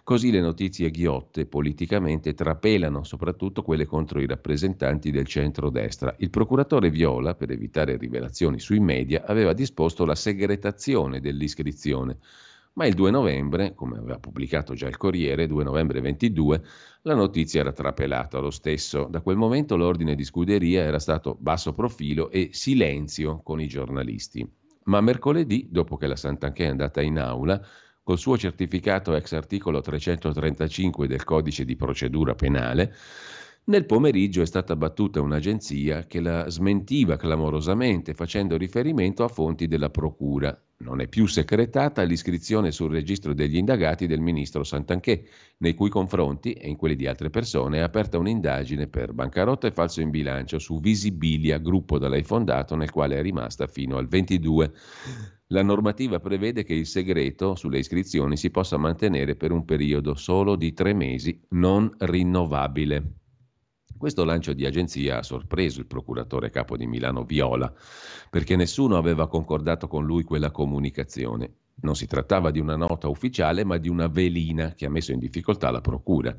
Così 0.08 0.32
le 0.32 0.40
notizie 0.40 0.90
ghiotte 0.90 1.48
politicamente 1.48 2.34
trapelano, 2.34 3.04
soprattutto 3.04 3.62
quelle 3.62 3.86
contro 3.86 4.22
i 4.22 4.26
rappresentanti 4.26 5.12
del 5.12 5.26
centro-destra. 5.26 6.16
Il 6.20 6.30
procuratore 6.30 6.90
Viola, 6.90 7.36
per 7.36 7.52
evitare 7.52 7.98
rivelazioni 7.98 8.58
sui 8.58 8.80
media, 8.80 9.26
aveva 9.26 9.52
disposto 9.52 10.06
la 10.06 10.16
segretazione 10.16 11.20
dell'iscrizione. 11.20 12.20
Ma 12.76 12.86
il 12.86 12.94
2 12.94 13.12
novembre, 13.12 13.74
come 13.76 13.98
aveva 13.98 14.18
pubblicato 14.18 14.76
già 14.76 14.88
il 14.88 14.96
Corriere, 14.96 15.46
2 15.46 15.66
novembre 15.66 16.00
22, 16.00 16.64
la 17.02 17.14
notizia 17.14 17.60
era 17.60 17.74
trapelata 17.74 18.40
lo 18.40 18.50
stesso. 18.50 19.08
Da 19.12 19.20
quel 19.20 19.36
momento 19.36 19.76
l'ordine 19.76 20.16
di 20.16 20.24
scuderia 20.24 20.84
era 20.84 21.00
stato 21.00 21.36
basso 21.38 21.74
profilo 21.74 22.32
e 22.32 22.52
silenzio 22.54 23.42
con 23.44 23.60
i 23.60 23.68
giornalisti. 23.68 24.50
Ma 24.86 25.02
mercoledì, 25.02 25.68
dopo 25.70 25.98
che 25.98 26.08
la 26.08 26.16
Sant'Anché 26.16 26.64
è 26.64 26.70
andata 26.70 27.02
in 27.02 27.20
aula, 27.20 27.62
col 28.08 28.18
suo 28.18 28.38
certificato 28.38 29.16
ex 29.16 29.34
articolo 29.34 29.82
335 29.82 31.08
del 31.08 31.26
codice 31.26 31.66
di 31.66 31.76
procedura 31.76 32.36
penale, 32.36 32.96
nel 33.66 33.86
pomeriggio 33.86 34.42
è 34.42 34.46
stata 34.46 34.78
battuta 34.78 35.20
un'agenzia 35.20 36.06
che 36.08 36.22
la 36.22 36.50
smentiva 36.50 37.18
clamorosamente 37.18 38.14
facendo 38.14 38.56
riferimento 38.56 39.26
a 39.26 39.28
fonti 39.28 39.68
della 39.68 39.90
Procura. 39.90 40.58
Non 40.78 41.02
è 41.02 41.10
più 41.10 41.26
secretata 41.26 42.02
l'iscrizione 42.04 42.72
sul 42.72 42.92
registro 42.92 43.34
degli 43.34 43.58
indagati 43.58 44.08
del 44.08 44.22
ministro 44.22 44.64
Santanché, 44.64 45.26
nei 45.58 45.74
cui 45.74 45.90
confronti 45.90 46.54
e 46.54 46.70
in 46.70 46.78
quelli 46.78 46.96
di 46.96 47.08
altre 47.08 47.30
persone 47.30 47.80
è 47.80 47.82
aperta 47.82 48.18
un'indagine 48.18 48.88
per 48.88 49.12
bancarotta 49.12 49.68
e 49.68 49.72
falso 49.72 50.00
in 50.00 50.12
bilancio 50.12 50.60
su 50.60 50.80
Visibilia, 50.80 51.58
gruppo 51.58 51.98
da 52.00 52.08
lei 52.08 52.24
fondato 52.24 52.78
nel 52.78 52.90
quale 52.90 53.18
è 53.18 53.22
rimasta 53.22 53.68
fino 53.68 53.98
al 53.98 54.08
22. 54.08 54.72
La 55.52 55.64
normativa 55.64 56.20
prevede 56.20 56.64
che 56.64 56.74
il 56.74 56.86
segreto 56.86 57.56
sulle 57.56 57.80
iscrizioni 57.80 58.36
si 58.36 58.52
possa 58.52 58.76
mantenere 58.76 59.38
per 59.38 59.54
un 59.54 59.64
periodo 59.64 60.14
solo 60.16 60.58
di 60.58 60.74
tre 60.74 60.94
mesi, 60.94 61.42
non 61.52 61.90
rinnovabile. 61.98 63.14
Questo 63.98 64.26
lancio 64.26 64.52
di 64.52 64.66
agenzia 64.66 65.20
ha 65.20 65.24
sorpreso 65.24 65.80
il 65.80 65.88
procuratore 65.88 66.50
capo 66.50 66.76
di 66.76 66.86
Milano 66.86 67.24
Viola, 67.24 67.74
perché 68.30 68.58
nessuno 68.58 68.98
aveva 68.98 69.30
concordato 69.30 69.88
con 69.88 70.06
lui 70.06 70.24
quella 70.24 70.52
comunicazione. 70.52 71.54
Non 71.80 71.96
si 71.96 72.08
trattava 72.08 72.52
di 72.52 72.60
una 72.60 72.76
nota 72.76 73.08
ufficiale, 73.08 73.64
ma 73.64 73.78
di 73.78 73.88
una 73.88 74.08
velina 74.08 74.74
che 74.74 74.86
ha 74.86 74.90
messo 74.90 75.14
in 75.14 75.20
difficoltà 75.20 75.72
la 75.72 75.80
procura. 75.80 76.36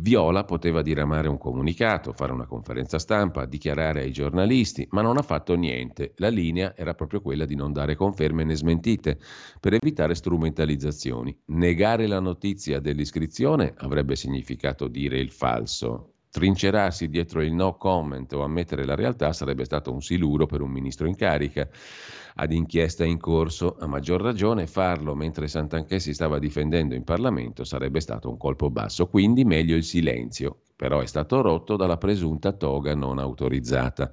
Viola 0.00 0.44
poteva 0.44 0.80
diramare 0.80 1.26
un 1.26 1.38
comunicato, 1.38 2.12
fare 2.12 2.30
una 2.30 2.46
conferenza 2.46 3.00
stampa, 3.00 3.46
dichiarare 3.46 4.02
ai 4.02 4.12
giornalisti, 4.12 4.86
ma 4.92 5.02
non 5.02 5.16
ha 5.16 5.22
fatto 5.22 5.56
niente. 5.56 6.12
La 6.18 6.28
linea 6.28 6.76
era 6.76 6.94
proprio 6.94 7.20
quella 7.20 7.44
di 7.44 7.56
non 7.56 7.72
dare 7.72 7.96
conferme 7.96 8.44
né 8.44 8.54
smentite, 8.54 9.18
per 9.58 9.74
evitare 9.74 10.14
strumentalizzazioni. 10.14 11.36
Negare 11.46 12.06
la 12.06 12.20
notizia 12.20 12.78
dell'iscrizione 12.78 13.74
avrebbe 13.76 14.14
significato 14.14 14.86
dire 14.86 15.18
il 15.18 15.32
falso, 15.32 16.12
Trincerarsi 16.30 17.08
dietro 17.08 17.42
il 17.42 17.54
no 17.54 17.76
comment 17.76 18.30
o 18.34 18.44
ammettere 18.44 18.84
la 18.84 18.94
realtà 18.94 19.32
sarebbe 19.32 19.64
stato 19.64 19.90
un 19.90 20.02
siluro 20.02 20.44
per 20.44 20.60
un 20.60 20.70
ministro 20.70 21.06
in 21.06 21.16
carica 21.16 21.66
ad 22.40 22.52
inchiesta 22.52 23.04
in 23.04 23.18
corso. 23.18 23.76
A 23.78 23.86
maggior 23.86 24.20
ragione 24.20 24.66
farlo 24.66 25.14
mentre 25.14 25.48
Santanchè 25.48 25.98
si 25.98 26.14
stava 26.14 26.38
difendendo 26.38 26.94
in 26.94 27.04
Parlamento 27.04 27.64
sarebbe 27.64 28.00
stato 28.00 28.28
un 28.28 28.36
colpo 28.36 28.70
basso, 28.70 29.08
quindi 29.08 29.44
meglio 29.44 29.76
il 29.76 29.84
silenzio, 29.84 30.60
però 30.76 31.00
è 31.00 31.06
stato 31.06 31.40
rotto 31.40 31.76
dalla 31.76 31.96
presunta 31.96 32.52
toga 32.52 32.94
non 32.94 33.18
autorizzata. 33.18 34.10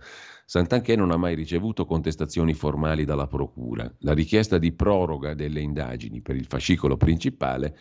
Santanchè 0.47 0.95
non 0.95 1.11
ha 1.11 1.17
mai 1.17 1.35
ricevuto 1.35 1.85
contestazioni 1.85 2.53
formali 2.53 3.05
dalla 3.05 3.27
Procura. 3.27 3.91
La 3.99 4.13
richiesta 4.13 4.57
di 4.57 4.71
proroga 4.71 5.33
delle 5.33 5.61
indagini 5.61 6.21
per 6.21 6.35
il 6.35 6.45
fascicolo 6.45 6.97
principale 6.97 7.75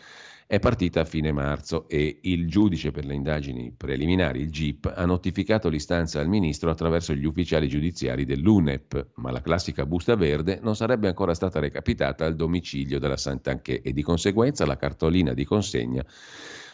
è 0.47 0.59
partita 0.59 1.01
a 1.01 1.05
fine 1.05 1.31
marzo 1.31 1.87
e 1.87 2.19
il 2.21 2.47
giudice 2.47 2.91
per 2.91 3.03
le 3.05 3.15
indagini 3.15 3.73
preliminari, 3.75 4.41
il 4.41 4.51
GIP, 4.51 4.93
ha 4.95 5.03
notificato 5.05 5.69
l'istanza 5.69 6.19
al 6.19 6.27
ministro 6.27 6.69
attraverso 6.69 7.15
gli 7.15 7.25
ufficiali 7.25 7.67
giudiziari 7.67 8.25
dell'UNEP, 8.25 9.07
ma 9.15 9.31
la 9.31 9.41
classica 9.41 9.87
busta 9.87 10.15
verde 10.15 10.59
non 10.61 10.75
sarebbe 10.75 11.07
ancora 11.07 11.33
stata 11.33 11.59
recapitata 11.59 12.25
al 12.25 12.35
domicilio 12.35 12.99
della 12.99 13.17
Santanchè 13.17 13.81
e 13.83 13.91
di 13.91 14.03
conseguenza 14.03 14.67
la 14.67 14.77
cartolina 14.77 15.33
di 15.33 15.45
consegna 15.45 16.05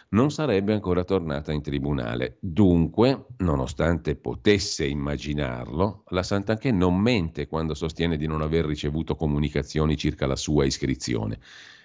non 0.09 0.29
sarebbe 0.29 0.73
ancora 0.73 1.05
tornata 1.05 1.53
in 1.53 1.61
tribunale. 1.61 2.35
Dunque, 2.41 3.27
nonostante 3.37 4.17
potesse 4.17 4.85
immaginarlo, 4.85 6.03
la 6.09 6.23
Santanchè 6.23 6.71
non 6.71 6.97
mente 6.97 7.47
quando 7.47 7.73
sostiene 7.73 8.17
di 8.17 8.27
non 8.27 8.41
aver 8.41 8.65
ricevuto 8.65 9.15
comunicazioni 9.15 9.95
circa 9.95 10.27
la 10.27 10.35
sua 10.35 10.65
iscrizione 10.65 11.39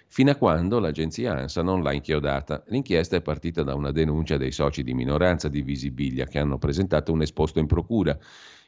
fino 0.07 0.31
a 0.31 0.35
quando 0.35 0.79
l'agenzia 0.79 1.33
ANSA 1.33 1.61
non 1.61 1.83
l'ha 1.83 1.93
inchiodata. 1.93 2.63
L'inchiesta 2.67 3.15
è 3.15 3.21
partita 3.21 3.63
da 3.63 3.75
una 3.75 3.91
denuncia 3.91 4.37
dei 4.37 4.51
soci 4.51 4.83
di 4.83 4.93
minoranza 4.93 5.49
di 5.49 5.61
Visibilia 5.61 6.25
che 6.25 6.39
hanno 6.39 6.57
presentato 6.57 7.11
un 7.11 7.21
esposto 7.21 7.59
in 7.59 7.67
procura 7.67 8.17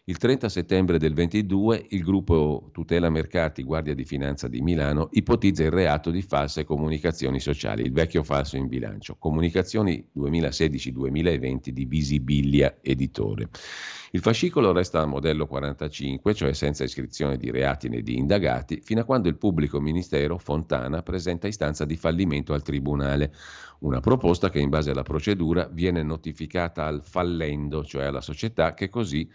il 0.10 0.18
30 0.18 0.50
settembre 0.50 0.98
del 0.98 1.14
22 1.14 1.86
il 1.90 2.02
gruppo 2.02 2.72
Tutela 2.74 3.12
Mercati 3.12 3.62
Guardia 3.62 3.94
di 3.94 4.06
Finanza 4.06 4.48
di 4.48 4.60
Milano 4.60 5.10
ipotizza 5.12 5.62
il 5.62 5.70
reato 5.70 6.10
di 6.10 6.24
false 6.24 6.64
comunicazioni 6.64 7.40
sociali, 7.40 7.84
il 7.84 7.92
vecchio 7.92 8.24
falso 8.24 8.58
in 8.58 8.68
bilancio, 8.68 9.18
comunicazioni 9.20 10.04
2016-2020 10.18 11.70
di 11.70 11.86
Visibilia 11.86 12.80
Editore. 12.82 13.50
Il 14.10 14.22
fascicolo 14.22 14.72
resta 14.72 15.02
a 15.02 15.06
modello 15.06 15.46
45, 15.46 16.34
cioè 16.34 16.54
senza 16.54 16.84
iscrizione 16.84 17.38
di 17.38 17.52
reati 17.52 17.88
né 17.88 18.02
di 18.02 18.18
indagati, 18.18 18.82
fino 18.82 19.02
a 19.02 19.06
quando 19.06 19.30
il 19.30 19.38
pubblico 19.38 19.80
ministero 19.80 20.40
Fontana 20.40 21.04
presenta 21.04 21.48
istanza 21.48 21.86
di 21.86 21.96
fallimento 21.96 22.54
al 22.54 22.64
Tribunale, 22.64 23.32
una 23.82 24.00
proposta 24.00 24.50
che 24.50 24.58
in 24.58 24.70
base 24.70 24.90
alla 24.90 25.04
procedura 25.04 25.70
viene 25.72 26.02
notificata 26.02 26.88
al 26.88 27.04
fallendo, 27.04 27.84
cioè 27.86 28.06
alla 28.06 28.22
società 28.22 28.74
che 28.74 28.90
così 28.90 29.30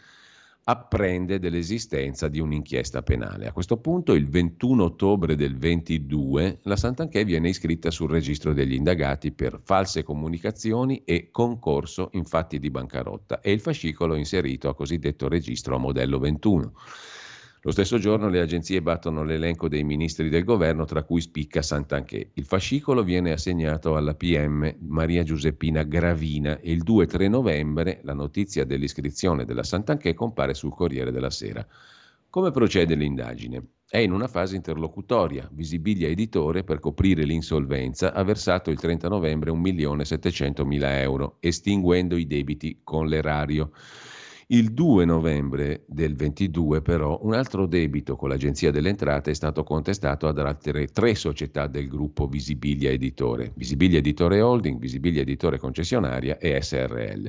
apprende 0.64 1.38
dell'esistenza 1.38 2.28
di 2.28 2.40
un'inchiesta 2.40 3.02
penale. 3.02 3.46
A 3.46 3.52
questo 3.52 3.76
punto, 3.76 4.14
il 4.14 4.28
21 4.28 4.84
ottobre 4.84 5.36
del 5.36 5.56
22, 5.56 6.60
la 6.62 6.76
Sant'Anché 6.76 7.24
viene 7.24 7.50
iscritta 7.50 7.90
sul 7.90 8.10
registro 8.10 8.54
degli 8.54 8.72
indagati 8.72 9.32
per 9.32 9.60
false 9.62 10.02
comunicazioni 10.02 11.02
e 11.04 11.28
concorso 11.30 12.08
in 12.12 12.24
fatti 12.24 12.58
di 12.58 12.70
bancarotta 12.70 13.40
e 13.40 13.52
il 13.52 13.60
fascicolo 13.60 14.14
inserito 14.14 14.68
a 14.68 14.74
cosiddetto 14.74 15.28
registro 15.28 15.76
a 15.76 15.78
modello 15.78 16.18
21. 16.18 16.72
Lo 17.66 17.70
stesso 17.70 17.96
giorno 17.96 18.28
le 18.28 18.40
agenzie 18.40 18.82
battono 18.82 19.24
l'elenco 19.24 19.68
dei 19.68 19.84
ministri 19.84 20.28
del 20.28 20.44
governo, 20.44 20.84
tra 20.84 21.02
cui 21.02 21.22
spicca 21.22 21.62
Sant'Anché. 21.62 22.32
Il 22.34 22.44
fascicolo 22.44 23.02
viene 23.02 23.32
assegnato 23.32 23.96
alla 23.96 24.14
PM 24.14 24.70
Maria 24.80 25.22
Giuseppina 25.22 25.82
Gravina 25.82 26.60
e 26.60 26.72
il 26.72 26.82
2-3 26.84 27.26
novembre 27.30 28.00
la 28.02 28.12
notizia 28.12 28.66
dell'iscrizione 28.66 29.46
della 29.46 29.62
Sant'Anché 29.62 30.12
compare 30.12 30.52
sul 30.52 30.74
Corriere 30.74 31.10
della 31.10 31.30
Sera. 31.30 31.66
Come 32.28 32.50
procede 32.50 32.96
l'indagine? 32.96 33.62
È 33.88 33.96
in 33.96 34.12
una 34.12 34.28
fase 34.28 34.56
interlocutoria. 34.56 35.48
Visibilia 35.50 36.08
Editore, 36.08 36.64
per 36.64 36.80
coprire 36.80 37.24
l'insolvenza, 37.24 38.12
ha 38.12 38.22
versato 38.24 38.70
il 38.70 38.78
30 38.78 39.08
novembre 39.08 39.50
1.700.000 39.52 40.98
euro, 41.00 41.36
estinguendo 41.40 42.16
i 42.16 42.26
debiti 42.26 42.80
con 42.84 43.06
l'erario. 43.06 43.70
Il 44.54 44.72
2 44.72 45.04
novembre 45.04 45.82
del 45.88 46.14
22 46.14 46.80
però 46.80 47.18
un 47.22 47.34
altro 47.34 47.66
debito 47.66 48.14
con 48.14 48.28
l'Agenzia 48.28 48.70
delle 48.70 48.88
Entrate 48.88 49.32
è 49.32 49.34
stato 49.34 49.64
contestato 49.64 50.28
ad 50.28 50.38
altre 50.38 50.86
tre 50.86 51.16
società 51.16 51.66
del 51.66 51.88
gruppo 51.88 52.28
Visibilia 52.28 52.90
Editore, 52.90 53.50
Visibilia 53.56 53.98
Editore 53.98 54.40
Holding, 54.40 54.78
Visibilia 54.78 55.22
Editore 55.22 55.58
Concessionaria 55.58 56.38
e 56.38 56.62
SRL. 56.62 57.28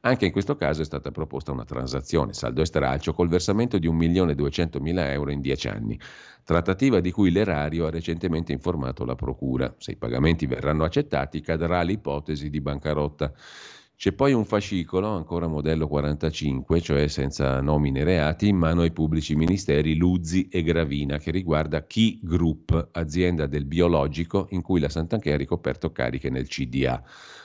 Anche 0.00 0.26
in 0.26 0.32
questo 0.32 0.56
caso 0.56 0.82
è 0.82 0.84
stata 0.84 1.12
proposta 1.12 1.52
una 1.52 1.64
transazione 1.64 2.32
saldo 2.32 2.60
e 2.60 2.66
stralcio 2.66 3.14
col 3.14 3.28
versamento 3.28 3.78
di 3.78 3.88
1.200.000 3.88 5.10
euro 5.10 5.30
in 5.30 5.40
10 5.40 5.68
anni 5.68 6.00
trattativa 6.42 6.98
di 6.98 7.12
cui 7.12 7.30
l'erario 7.30 7.86
ha 7.86 7.90
recentemente 7.90 8.50
informato 8.50 9.04
la 9.04 9.14
Procura. 9.14 9.72
Se 9.78 9.92
i 9.92 9.96
pagamenti 9.96 10.46
verranno 10.46 10.82
accettati 10.82 11.40
cadrà 11.40 11.82
l'ipotesi 11.82 12.50
di 12.50 12.60
bancarotta. 12.60 13.32
C'è 14.04 14.12
poi 14.12 14.34
un 14.34 14.44
fascicolo, 14.44 15.08
ancora 15.08 15.46
modello 15.46 15.88
45, 15.88 16.78
cioè 16.82 17.08
senza 17.08 17.62
nomine 17.62 18.04
reati, 18.04 18.48
in 18.48 18.56
mano 18.58 18.82
ai 18.82 18.92
pubblici 18.92 19.34
ministeri 19.34 19.96
Luzzi 19.96 20.46
e 20.48 20.62
Gravina, 20.62 21.16
che 21.16 21.30
riguarda 21.30 21.86
Key 21.86 22.20
Group, 22.22 22.90
azienda 22.92 23.46
del 23.46 23.64
biologico 23.64 24.46
in 24.50 24.60
cui 24.60 24.78
la 24.78 24.90
Sant'Anche 24.90 25.32
ha 25.32 25.38
ricoperto 25.38 25.90
cariche 25.90 26.28
nel 26.28 26.48
CDA. 26.48 27.02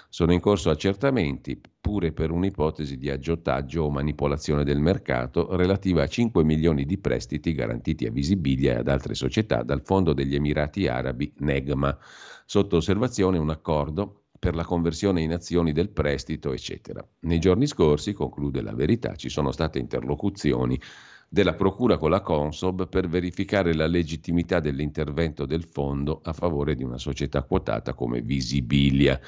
Sono 0.10 0.34
in 0.34 0.41
corso 0.41 0.70
accertamenti, 0.70 1.62
pure 1.80 2.12
per 2.12 2.30
un'ipotesi 2.30 2.97
di 2.97 3.10
aggiotaggio 3.10 3.84
o 3.84 3.89
manipolazione 3.89 4.66
del 4.66 4.82
mercato, 4.82 5.55
relativa 5.55 6.03
a 6.03 6.07
5 6.07 6.43
milioni 6.43 6.84
di 6.84 6.97
prestiti 6.97 7.53
garantiti 7.53 8.05
a 8.05 8.12
Visibilia 8.12 8.74
e 8.74 8.80
ad 8.80 8.89
altre 8.89 9.14
società 9.14 9.64
dal 9.64 9.82
Fondo 9.82 10.12
degli 10.12 10.36
Emirati 10.36 10.88
Arabi 10.88 11.32
Negma. 11.38 11.97
Sotto 12.45 12.76
osservazione 12.76 13.38
un 13.38 13.49
accordo 13.49 14.24
per 14.40 14.56
la 14.56 14.64
conversione 14.64 15.22
in 15.22 15.34
azioni 15.34 15.74
del 15.74 15.90
prestito, 15.90 16.54
eccetera. 16.54 17.06
Nei 17.22 17.40
giorni 17.40 17.68
scorsi, 17.68 18.14
conclude 18.14 18.62
la 18.62 18.74
verità, 18.74 19.16
ci 19.16 19.30
sono 19.30 19.52
state 19.52 19.78
interlocuzioni 19.78 20.80
della 21.28 21.54
Procura 21.54 21.98
con 21.98 22.10
la 22.10 22.22
Consob 22.22 22.88
per 22.88 23.08
verificare 23.08 23.76
la 23.76 23.86
legittimità 23.86 24.60
dell'intervento 24.60 25.46
del 25.46 25.64
fondo 25.64 26.22
a 26.24 26.34
favore 26.34 26.76
di 26.76 26.84
una 26.84 26.98
società 26.98 27.44
quotata 27.44 27.94
come 27.94 28.22
Visibilia. 28.22 29.20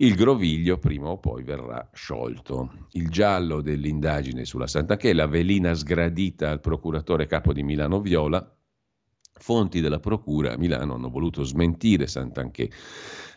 Il 0.00 0.14
groviglio 0.14 0.78
prima 0.78 1.08
o 1.08 1.18
poi 1.18 1.42
verrà 1.42 1.88
sciolto. 1.92 2.86
Il 2.92 3.08
giallo 3.08 3.62
dell'indagine 3.62 4.44
sulla 4.44 4.66
Santa 4.66 4.96
Che, 4.96 5.12
la 5.12 5.26
velina 5.26 5.72
sgradita 5.74 6.50
al 6.50 6.60
procuratore 6.60 7.26
capo 7.26 7.52
di 7.52 7.62
Milano 7.62 8.00
Viola, 8.00 8.56
fonti 9.32 9.80
della 9.80 10.00
Procura 10.00 10.52
a 10.52 10.58
Milano 10.58 10.94
hanno 10.94 11.08
voluto 11.08 11.42
smentire 11.42 12.06
Sant'Anché 12.06 12.70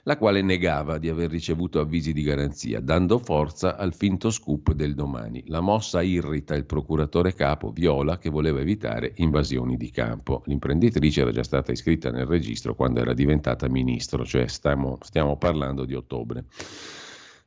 la 0.03 0.17
quale 0.17 0.41
negava 0.41 0.97
di 0.97 1.09
aver 1.09 1.29
ricevuto 1.29 1.79
avvisi 1.79 2.13
di 2.13 2.23
garanzia, 2.23 2.79
dando 2.79 3.19
forza 3.19 3.77
al 3.77 3.93
finto 3.93 4.29
scoop 4.29 4.71
del 4.73 4.95
domani. 4.95 5.43
La 5.47 5.61
mossa 5.61 6.01
irrita 6.01 6.55
il 6.55 6.65
procuratore 6.65 7.33
capo 7.33 7.71
Viola 7.71 8.17
che 8.17 8.29
voleva 8.29 8.59
evitare 8.59 9.13
invasioni 9.17 9.77
di 9.77 9.91
campo. 9.91 10.41
L'imprenditrice 10.45 11.21
era 11.21 11.31
già 11.31 11.43
stata 11.43 11.71
iscritta 11.71 12.09
nel 12.09 12.25
registro 12.25 12.75
quando 12.75 13.01
era 13.01 13.13
diventata 13.13 13.69
ministro, 13.69 14.25
cioè 14.25 14.47
stiamo, 14.47 14.97
stiamo 15.01 15.37
parlando 15.37 15.85
di 15.85 15.93
ottobre 15.93 16.45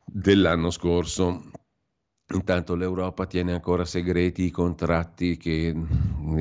dell'anno 0.04 0.70
scorso. 0.70 1.50
Intanto 2.32 2.74
l'Europa 2.74 3.26
tiene 3.26 3.52
ancora 3.52 3.84
segreti 3.84 4.44
i 4.44 4.50
contratti 4.50 5.36
che, 5.36 5.74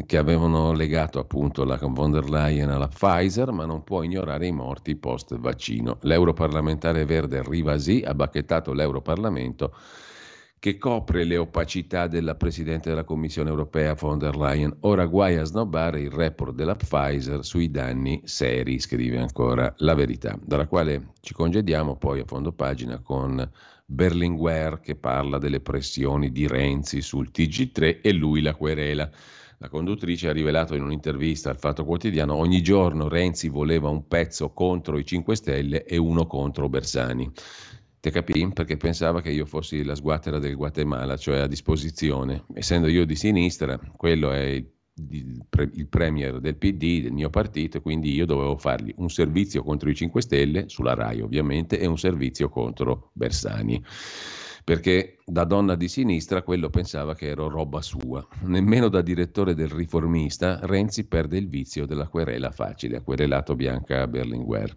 che, 0.06 0.18
avevano 0.18 0.72
legato 0.72 1.20
appunto 1.20 1.66
la 1.66 1.78
von 1.78 2.10
der 2.10 2.30
Leyen 2.30 2.70
alla 2.70 2.88
Pfizer, 2.88 3.52
ma 3.52 3.66
non 3.66 3.84
può 3.84 4.02
ignorare 4.02 4.48
i 4.48 4.54
morti 4.54 4.96
post 4.96 5.38
vaccino. 5.38 5.98
L'europarlamentare 6.02 7.04
verde 7.04 7.44
Rivasi 7.46 8.02
ha 8.06 8.14
bacchettato 8.14 8.72
l'Europarlamento 8.72 9.76
che 10.58 10.78
copre 10.78 11.26
le 11.26 11.36
opacità 11.36 12.08
della 12.08 12.36
Presidente 12.36 12.88
della 12.88 13.04
Commissione 13.04 13.50
europea 13.50 13.94
von 13.94 14.18
der 14.18 14.38
Leyen. 14.38 14.74
Ora 14.82 15.06
guai 15.06 15.36
a 15.36 15.44
snobbare 15.44 16.00
il 16.00 16.12
report 16.12 16.56
della 16.56 16.78
Pfizer 16.78 17.44
sui 17.44 17.70
danni 17.70 18.22
seri, 18.24 18.80
scrive 18.80 19.18
ancora 19.18 19.74
la 19.80 19.94
verità, 19.94 20.40
dalla 20.42 20.66
quale 20.66 21.10
ci 21.20 21.34
congediamo 21.34 21.98
poi 21.98 22.22
a 22.22 22.26
fondo 22.26 22.54
pagina 22.54 23.00
con 23.00 23.52
Berlinguer 23.86 24.80
che 24.80 24.96
parla 24.96 25.38
delle 25.38 25.60
pressioni 25.60 26.32
di 26.32 26.48
Renzi 26.48 27.02
sul 27.02 27.30
TG3 27.32 28.02
e 28.02 28.14
lui 28.14 28.42
la 28.42 28.56
querela. 28.56 29.10
La 29.60 29.70
conduttrice 29.70 30.30
ha 30.30 30.34
rivelato 30.34 30.76
in 30.76 30.84
un'intervista 30.84 31.50
al 31.50 31.60
Fatto 31.60 31.86
Quotidiano 31.86 32.36
ogni 32.36 32.62
giorno 32.62 33.08
Renzi 33.08 33.50
voleva 33.50 33.90
un 33.90 34.08
pezzo 34.08 34.52
contro 34.52 34.98
i 34.98 35.06
5 35.06 35.36
Stelle 35.36 35.86
e 35.86 35.98
uno 35.98 36.26
contro 36.28 36.70
Bersani. 36.70 37.32
Te 38.00 38.12
capì? 38.12 38.52
Perché 38.52 38.76
pensava 38.76 39.22
che 39.22 39.32
io 39.32 39.46
fossi 39.46 39.84
la 39.84 39.96
sguattera 39.96 40.38
del 40.38 40.58
Guatemala, 40.58 41.16
cioè 41.16 41.40
a 41.40 41.48
disposizione. 41.48 42.44
Essendo 42.54 42.90
io 42.90 43.06
di 43.06 43.16
sinistra, 43.16 43.80
quello 43.96 44.32
è 44.32 44.42
il 44.42 44.70
il 44.96 45.88
premier 45.90 46.40
del 46.40 46.56
PD, 46.56 47.02
del 47.02 47.12
mio 47.12 47.30
partito, 47.30 47.82
quindi 47.82 48.14
io 48.14 48.26
dovevo 48.26 48.58
fargli 48.58 48.94
un 48.98 49.10
servizio 49.10 49.64
contro 49.64 49.90
i 49.90 49.96
5 49.96 50.22
Stelle, 50.22 50.70
sulla 50.70 50.94
RAI 50.94 51.22
ovviamente, 51.22 51.80
e 51.80 51.88
un 51.88 51.98
servizio 51.98 52.50
contro 52.50 53.10
Bersani. 53.14 53.84
perché 54.64 55.18
da 55.26 55.44
donna 55.44 55.76
di 55.76 55.88
sinistra 55.88 56.42
quello 56.42 56.70
pensava 56.70 57.16
che 57.16 57.28
ero 57.28 57.50
roba 57.50 57.82
sua. 57.82 58.26
Nemmeno 58.44 58.88
da 58.88 59.02
direttore 59.02 59.54
del 59.54 59.70
riformista 59.70 60.60
Renzi 60.64 61.06
perde 61.06 61.38
il 61.38 61.50
vizio 61.50 61.86
della 61.86 62.08
querela 62.08 62.52
facile, 62.52 62.98
ha 62.98 63.02
querelato 63.02 63.56
Bianca 63.56 64.08
Berlinguer. 64.08 64.76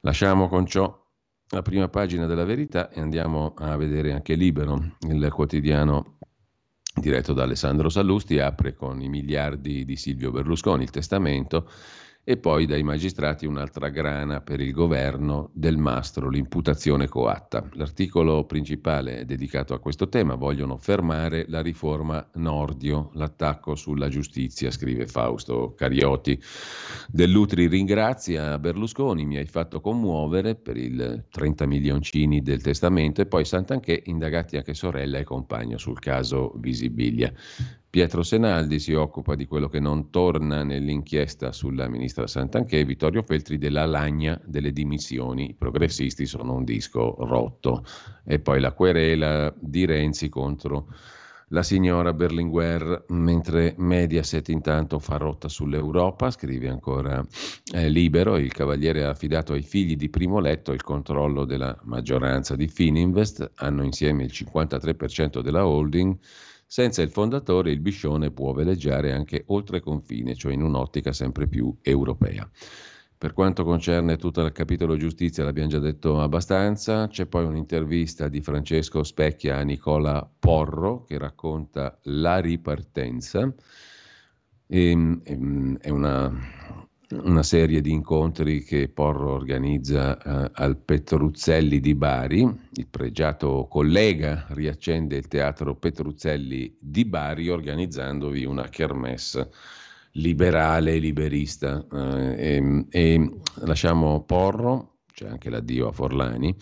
Lasciamo 0.00 0.48
con 0.48 0.66
ciò 0.66 1.02
la 1.50 1.62
prima 1.62 1.88
pagina 1.88 2.26
della 2.26 2.44
verità 2.44 2.90
e 2.90 3.00
andiamo 3.00 3.54
a 3.56 3.76
vedere 3.76 4.12
anche 4.12 4.34
Libero, 4.34 4.96
il 5.08 5.30
quotidiano 5.30 6.16
diretto 7.00 7.32
da 7.32 7.42
Alessandro 7.42 7.88
Sallusti, 7.88 8.38
apre 8.38 8.74
con 8.74 9.00
i 9.02 9.08
miliardi 9.08 9.84
di 9.84 9.96
Silvio 9.96 10.30
Berlusconi, 10.30 10.84
il 10.84 10.90
testamento 10.90 11.68
e 12.26 12.38
poi 12.38 12.64
dai 12.64 12.82
magistrati 12.82 13.44
un'altra 13.44 13.90
grana 13.90 14.40
per 14.40 14.58
il 14.60 14.72
governo 14.72 15.50
del 15.52 15.76
mastro, 15.76 16.30
l'imputazione 16.30 17.06
coatta. 17.06 17.68
L'articolo 17.74 18.46
principale 18.46 19.18
è 19.20 19.24
dedicato 19.26 19.74
a 19.74 19.78
questo 19.78 20.08
tema, 20.08 20.34
vogliono 20.34 20.78
fermare 20.78 21.44
la 21.48 21.60
riforma 21.60 22.26
Nordio, 22.36 23.10
l'attacco 23.12 23.74
sulla 23.74 24.08
giustizia, 24.08 24.70
scrive 24.70 25.06
Fausto 25.06 25.74
Cariotti. 25.76 26.40
Dell'Utri 27.08 27.66
ringrazia 27.66 28.58
Berlusconi, 28.58 29.26
mi 29.26 29.36
hai 29.36 29.46
fatto 29.46 29.82
commuovere 29.82 30.54
per 30.54 30.78
il 30.78 31.26
30 31.30 31.66
milioncini 31.66 32.40
del 32.40 32.62
testamento 32.62 33.20
e 33.20 33.26
poi 33.26 33.44
Sant'Anché 33.44 34.02
indagati 34.06 34.56
anche 34.56 34.72
sorella 34.72 35.18
e 35.18 35.24
compagno 35.24 35.76
sul 35.76 35.98
caso 35.98 36.54
Visibilia. 36.56 37.30
Pietro 37.94 38.24
Senaldi 38.24 38.80
si 38.80 38.92
occupa 38.92 39.36
di 39.36 39.46
quello 39.46 39.68
che 39.68 39.78
non 39.78 40.10
torna 40.10 40.64
nell'inchiesta 40.64 41.52
sulla 41.52 41.86
ministra 41.86 42.26
Santanchè, 42.26 42.84
Vittorio 42.84 43.22
Feltri 43.22 43.56
della 43.56 43.86
lagna 43.86 44.36
delle 44.44 44.72
dimissioni. 44.72 45.50
I 45.50 45.54
progressisti 45.54 46.26
sono 46.26 46.54
un 46.54 46.64
disco 46.64 47.14
rotto. 47.20 47.84
E 48.24 48.40
poi 48.40 48.58
la 48.58 48.72
querela 48.72 49.54
di 49.56 49.84
Renzi 49.84 50.28
contro 50.28 50.88
la 51.50 51.62
signora 51.62 52.12
Berlinguer, 52.12 53.04
mentre 53.10 53.76
Mediaset 53.78 54.48
intanto 54.48 54.98
fa 54.98 55.16
rotta 55.16 55.48
sull'Europa, 55.48 56.32
scrive 56.32 56.68
ancora 56.68 57.24
eh, 57.72 57.88
Libero, 57.88 58.38
il 58.38 58.50
cavaliere 58.50 59.04
ha 59.04 59.10
affidato 59.10 59.52
ai 59.52 59.62
figli 59.62 59.94
di 59.94 60.08
primo 60.08 60.40
letto 60.40 60.72
il 60.72 60.82
controllo 60.82 61.44
della 61.44 61.78
maggioranza 61.84 62.56
di 62.56 62.66
Fininvest, 62.66 63.52
hanno 63.54 63.84
insieme 63.84 64.24
il 64.24 64.32
53% 64.34 65.38
della 65.42 65.64
holding 65.64 66.18
senza 66.74 67.02
il 67.02 67.10
fondatore 67.10 67.70
il 67.70 67.78
Biscione 67.78 68.32
può 68.32 68.52
veleggiare 68.52 69.12
anche 69.12 69.44
oltre 69.46 69.78
confine, 69.78 70.34
cioè 70.34 70.54
in 70.54 70.62
un'ottica 70.62 71.12
sempre 71.12 71.46
più 71.46 71.72
europea. 71.82 72.50
Per 73.16 73.32
quanto 73.32 73.62
concerne 73.62 74.16
tutto 74.16 74.40
il 74.40 74.50
capitolo 74.50 74.96
giustizia, 74.96 75.44
l'abbiamo 75.44 75.68
già 75.68 75.78
detto 75.78 76.20
abbastanza, 76.20 77.06
c'è 77.06 77.26
poi 77.26 77.44
un'intervista 77.44 78.26
di 78.26 78.40
Francesco 78.40 79.04
Specchia 79.04 79.58
a 79.58 79.62
Nicola 79.62 80.28
Porro 80.36 81.04
che 81.04 81.16
racconta 81.16 81.96
la 82.06 82.40
ripartenza. 82.40 83.54
E, 84.66 84.90
ehm, 84.90 85.20
ehm, 85.22 85.78
è 85.78 85.90
una, 85.90 86.28
una 87.10 87.42
serie 87.42 87.80
di 87.80 87.92
incontri 87.92 88.62
che 88.62 88.88
Porro 88.88 89.32
organizza 89.32 90.16
eh, 90.18 90.50
al 90.54 90.76
Petruzzelli 90.78 91.80
di 91.80 91.94
Bari. 91.94 92.40
Il 92.72 92.86
pregiato 92.88 93.66
collega 93.68 94.46
riaccende 94.50 95.16
il 95.16 95.28
teatro 95.28 95.76
Petruzzelli 95.76 96.76
di 96.78 97.04
Bari 97.04 97.48
organizzandovi 97.48 98.44
una 98.44 98.68
kermesse 98.68 99.50
liberale 100.12 100.94
e 100.94 100.98
liberista. 100.98 101.84
Eh, 101.92 102.34
e, 102.38 102.86
e 102.90 103.30
lasciamo 103.64 104.22
Porro, 104.22 104.98
c'è 105.12 105.28
anche 105.28 105.50
l'addio 105.50 105.88
a 105.88 105.92
Forlani 105.92 106.56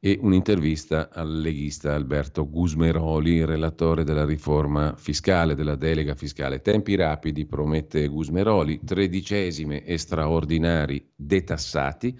e 0.00 0.18
un'intervista 0.20 1.10
al 1.12 1.40
leghista 1.40 1.94
Alberto 1.94 2.48
Gusmeroli, 2.48 3.44
relatore 3.44 4.04
della 4.04 4.24
riforma 4.24 4.94
fiscale, 4.96 5.56
della 5.56 5.74
delega 5.74 6.14
fiscale. 6.14 6.60
Tempi 6.60 6.94
rapidi, 6.94 7.46
promette 7.46 8.06
Gusmeroli, 8.06 8.80
tredicesime 8.84 9.84
e 9.84 9.98
straordinari 9.98 11.04
detassati 11.16 12.16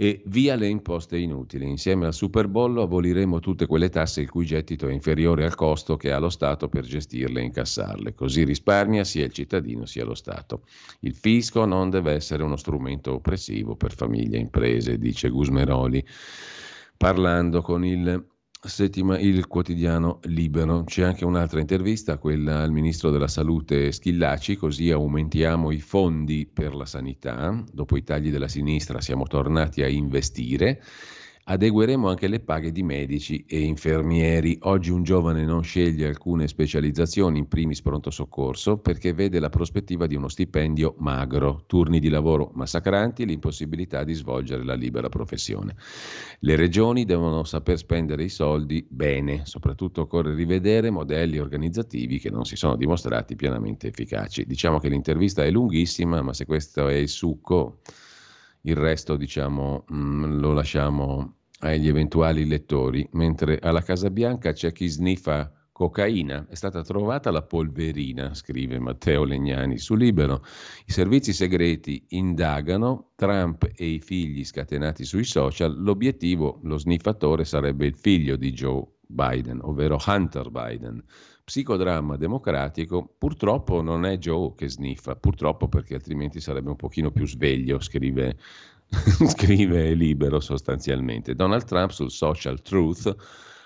e 0.00 0.22
via 0.28 0.54
le 0.54 0.66
imposte 0.66 1.18
inutili. 1.18 1.68
Insieme 1.68 2.06
al 2.06 2.14
Superbollo 2.14 2.80
aboliremo 2.80 3.38
tutte 3.38 3.66
quelle 3.66 3.90
tasse 3.90 4.22
il 4.22 4.30
cui 4.30 4.46
gettito 4.46 4.88
è 4.88 4.92
inferiore 4.92 5.44
al 5.44 5.54
costo 5.54 5.98
che 5.98 6.10
ha 6.10 6.18
lo 6.18 6.30
Stato 6.30 6.70
per 6.70 6.86
gestirle 6.86 7.42
e 7.42 7.44
incassarle. 7.44 8.14
Così 8.14 8.44
risparmia 8.44 9.04
sia 9.04 9.26
il 9.26 9.32
cittadino 9.32 9.84
sia 9.84 10.06
lo 10.06 10.14
Stato. 10.14 10.62
Il 11.00 11.14
fisco 11.14 11.66
non 11.66 11.90
deve 11.90 12.12
essere 12.12 12.42
uno 12.42 12.56
strumento 12.56 13.12
oppressivo 13.12 13.76
per 13.76 13.92
famiglie 13.94 14.38
e 14.38 14.40
imprese, 14.40 14.96
dice 14.96 15.28
Gusmeroli 15.28 16.02
parlando 17.00 17.62
con 17.62 17.82
il, 17.82 18.26
settima, 18.62 19.18
il 19.18 19.46
quotidiano 19.46 20.18
Libero. 20.24 20.84
C'è 20.84 21.02
anche 21.02 21.24
un'altra 21.24 21.58
intervista, 21.58 22.18
quella 22.18 22.60
al 22.60 22.72
ministro 22.72 23.08
della 23.08 23.26
Salute 23.26 23.90
Schillaci, 23.90 24.56
così 24.56 24.90
aumentiamo 24.90 25.70
i 25.70 25.80
fondi 25.80 26.44
per 26.44 26.74
la 26.74 26.84
sanità. 26.84 27.64
Dopo 27.72 27.96
i 27.96 28.04
tagli 28.04 28.30
della 28.30 28.48
sinistra 28.48 29.00
siamo 29.00 29.24
tornati 29.26 29.80
a 29.82 29.88
investire 29.88 30.82
Adegueremo 31.42 32.08
anche 32.08 32.28
le 32.28 32.40
paghe 32.40 32.70
di 32.70 32.82
medici 32.82 33.44
e 33.46 33.60
infermieri. 33.60 34.58
Oggi 34.62 34.90
un 34.90 35.02
giovane 35.02 35.44
non 35.44 35.62
sceglie 35.62 36.06
alcune 36.06 36.46
specializzazioni, 36.46 37.38
in 37.38 37.48
primis 37.48 37.82
pronto 37.82 38.10
soccorso, 38.10 38.78
perché 38.78 39.12
vede 39.12 39.40
la 39.40 39.48
prospettiva 39.48 40.06
di 40.06 40.14
uno 40.14 40.28
stipendio 40.28 40.94
magro, 40.98 41.64
turni 41.66 41.98
di 41.98 42.08
lavoro 42.08 42.50
massacranti 42.54 43.22
e 43.22 43.24
l'impossibilità 43.24 44.04
di 44.04 44.14
svolgere 44.14 44.64
la 44.64 44.74
libera 44.74 45.08
professione. 45.08 45.74
Le 46.40 46.56
regioni 46.56 47.04
devono 47.04 47.42
saper 47.42 47.78
spendere 47.78 48.22
i 48.22 48.28
soldi 48.28 48.86
bene, 48.88 49.44
soprattutto 49.44 50.02
occorre 50.02 50.34
rivedere 50.34 50.90
modelli 50.90 51.38
organizzativi 51.38 52.18
che 52.20 52.30
non 52.30 52.44
si 52.44 52.54
sono 52.54 52.76
dimostrati 52.76 53.34
pienamente 53.34 53.88
efficaci. 53.88 54.46
Diciamo 54.46 54.78
che 54.78 54.88
l'intervista 54.88 55.42
è 55.42 55.50
lunghissima, 55.50 56.22
ma 56.22 56.32
se 56.32 56.44
questo 56.44 56.86
è 56.86 56.94
il 56.94 57.08
succo, 57.08 57.80
il 58.62 58.76
resto 58.76 59.16
diciamo 59.16 59.84
mm, 59.92 60.38
lo 60.38 60.52
lasciamo 60.52 61.34
agli 61.60 61.88
eventuali 61.88 62.46
lettori, 62.46 63.06
mentre 63.12 63.58
alla 63.60 63.82
Casa 63.82 64.10
Bianca 64.10 64.52
c'è 64.52 64.72
chi 64.72 64.88
sniffa 64.88 65.52
cocaina. 65.80 66.46
È 66.48 66.54
stata 66.54 66.82
trovata 66.82 67.30
la 67.30 67.42
polverina, 67.42 68.34
scrive 68.34 68.78
Matteo 68.78 69.24
Legnani 69.24 69.78
su 69.78 69.94
Libero. 69.94 70.44
I 70.84 70.92
servizi 70.92 71.32
segreti 71.32 72.04
indagano, 72.08 73.12
Trump 73.14 73.70
e 73.74 73.86
i 73.86 74.00
figli 74.00 74.44
scatenati 74.44 75.04
sui 75.04 75.24
social, 75.24 75.74
l'obiettivo, 75.80 76.60
lo 76.64 76.76
sniffatore 76.76 77.44
sarebbe 77.44 77.86
il 77.86 77.96
figlio 77.96 78.36
di 78.36 78.52
Joe 78.52 78.84
Biden, 79.06 79.60
ovvero 79.62 79.98
Hunter 80.06 80.50
Biden. 80.50 81.02
Psicodramma 81.50 82.16
democratico, 82.16 83.12
purtroppo 83.18 83.82
non 83.82 84.04
è 84.04 84.18
Joe 84.18 84.54
che 84.54 84.68
sniffa, 84.68 85.16
purtroppo 85.16 85.66
perché 85.66 85.94
altrimenti 85.94 86.38
sarebbe 86.38 86.70
un 86.70 86.76
pochino 86.76 87.10
più 87.10 87.26
sveglio, 87.26 87.80
scrive 87.80 88.36
scrive 89.26 89.94
libero 89.94 90.38
sostanzialmente. 90.38 91.34
Donald 91.34 91.64
Trump 91.64 91.90
sul 91.90 92.12
social 92.12 92.62
Truth 92.62 93.16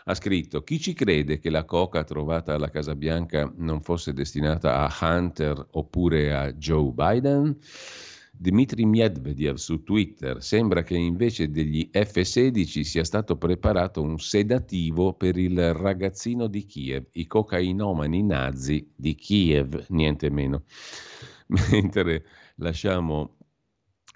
ha 0.05 0.15
scritto 0.15 0.63
chi 0.63 0.81
ci 0.81 0.95
crede 0.95 1.39
che 1.39 1.51
la 1.51 1.67
coca 1.67 2.05
trovata 2.05 2.55
alla 2.55 2.71
Casa 2.71 2.95
Bianca 2.95 3.53
non 3.57 3.83
fosse 3.83 4.15
destinata 4.15 4.79
a 4.79 4.91
Hunter 5.03 5.67
oppure 5.73 6.35
a 6.35 6.55
Joe 6.55 6.91
Biden? 6.91 7.55
Dmitry 8.37 8.85
Medvedev 8.85 9.55
su 9.55 9.83
Twitter 9.85 10.43
sembra 10.43 10.83
che 10.83 10.97
invece 10.97 11.51
degli 11.51 11.89
F-16 11.93 12.81
sia 12.81 13.05
stato 13.05 13.37
preparato 13.37 14.03
un 14.03 14.19
sedativo 14.19 15.15
per 15.15 15.37
il 15.39 15.73
ragazzino 15.73 16.49
di 16.49 16.65
Kiev, 16.67 17.07
i 17.13 17.27
cocainomani 17.27 18.23
nazi 18.23 18.91
di 18.95 19.15
Kiev, 19.15 19.87
niente 19.89 20.31
meno. 20.31 20.65
Mentre 21.71 22.25
lasciamo 22.57 23.37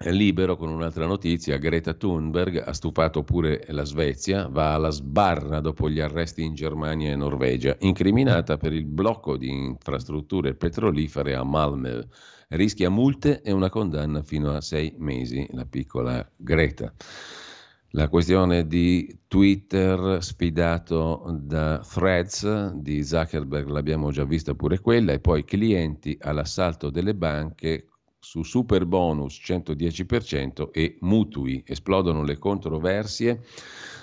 libero 0.07 0.55
con 0.55 0.69
un'altra 0.69 1.05
notizia, 1.05 1.57
Greta 1.57 1.93
Thunberg 1.93 2.63
ha 2.65 2.73
stufato 2.73 3.23
pure 3.23 3.65
la 3.69 3.83
Svezia, 3.83 4.47
va 4.47 4.73
alla 4.73 4.91
sbarra 4.91 5.59
dopo 5.59 5.89
gli 5.89 5.99
arresti 5.99 6.43
in 6.43 6.53
Germania 6.53 7.11
e 7.11 7.15
Norvegia, 7.15 7.75
incriminata 7.79 8.57
per 8.57 8.71
il 8.73 8.85
blocco 8.85 9.35
di 9.35 9.49
infrastrutture 9.49 10.55
petrolifere 10.55 11.35
a 11.35 11.43
Malmö. 11.43 12.05
Rischia 12.51 12.89
multe 12.89 13.43
e 13.43 13.51
una 13.51 13.69
condanna 13.69 14.23
fino 14.23 14.55
a 14.55 14.59
sei 14.59 14.95
mesi, 14.97 15.47
la 15.51 15.65
piccola 15.65 16.27
Greta. 16.35 16.91
La 17.89 18.09
questione 18.09 18.65
di 18.65 19.19
Twitter 19.27 20.17
sfidato 20.23 21.37
da 21.41 21.77
threads 21.77 22.71
di 22.73 23.03
Zuckerberg 23.03 23.67
l'abbiamo 23.67 24.09
già 24.09 24.23
vista 24.23 24.55
pure 24.55 24.79
quella 24.79 25.11
e 25.11 25.19
poi 25.19 25.45
clienti 25.45 26.17
all'assalto 26.19 26.89
delle 26.89 27.13
banche 27.13 27.89
su 28.17 28.41
super 28.41 28.87
bonus 28.87 29.39
110% 29.45 30.69
e 30.71 30.97
mutui. 31.01 31.63
Esplodono 31.67 32.23
le 32.23 32.39
controversie 32.39 33.43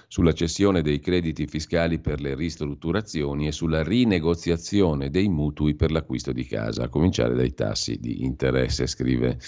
sulla 0.09 0.33
cessione 0.33 0.83
dei 0.83 1.01
crediti 1.01 1.47
fiscali 1.47 1.99
per 1.99 2.21
le 2.21 2.35
ristrutturazioni 2.35 3.47
e 3.47 3.53
sulla 3.53 3.83
rinegoziazione 3.83 5.11
dei 5.11 5.29
mutui 5.29 5.75
per 5.75 5.91
l'acquisto 5.91 6.33
di 6.33 6.45
casa, 6.45 6.85
a 6.85 6.89
cominciare 6.89 7.35
dai 7.35 7.55
tassi 7.55 7.99
di 7.99 8.25
interesse, 8.25 8.87
scrive 8.87 9.39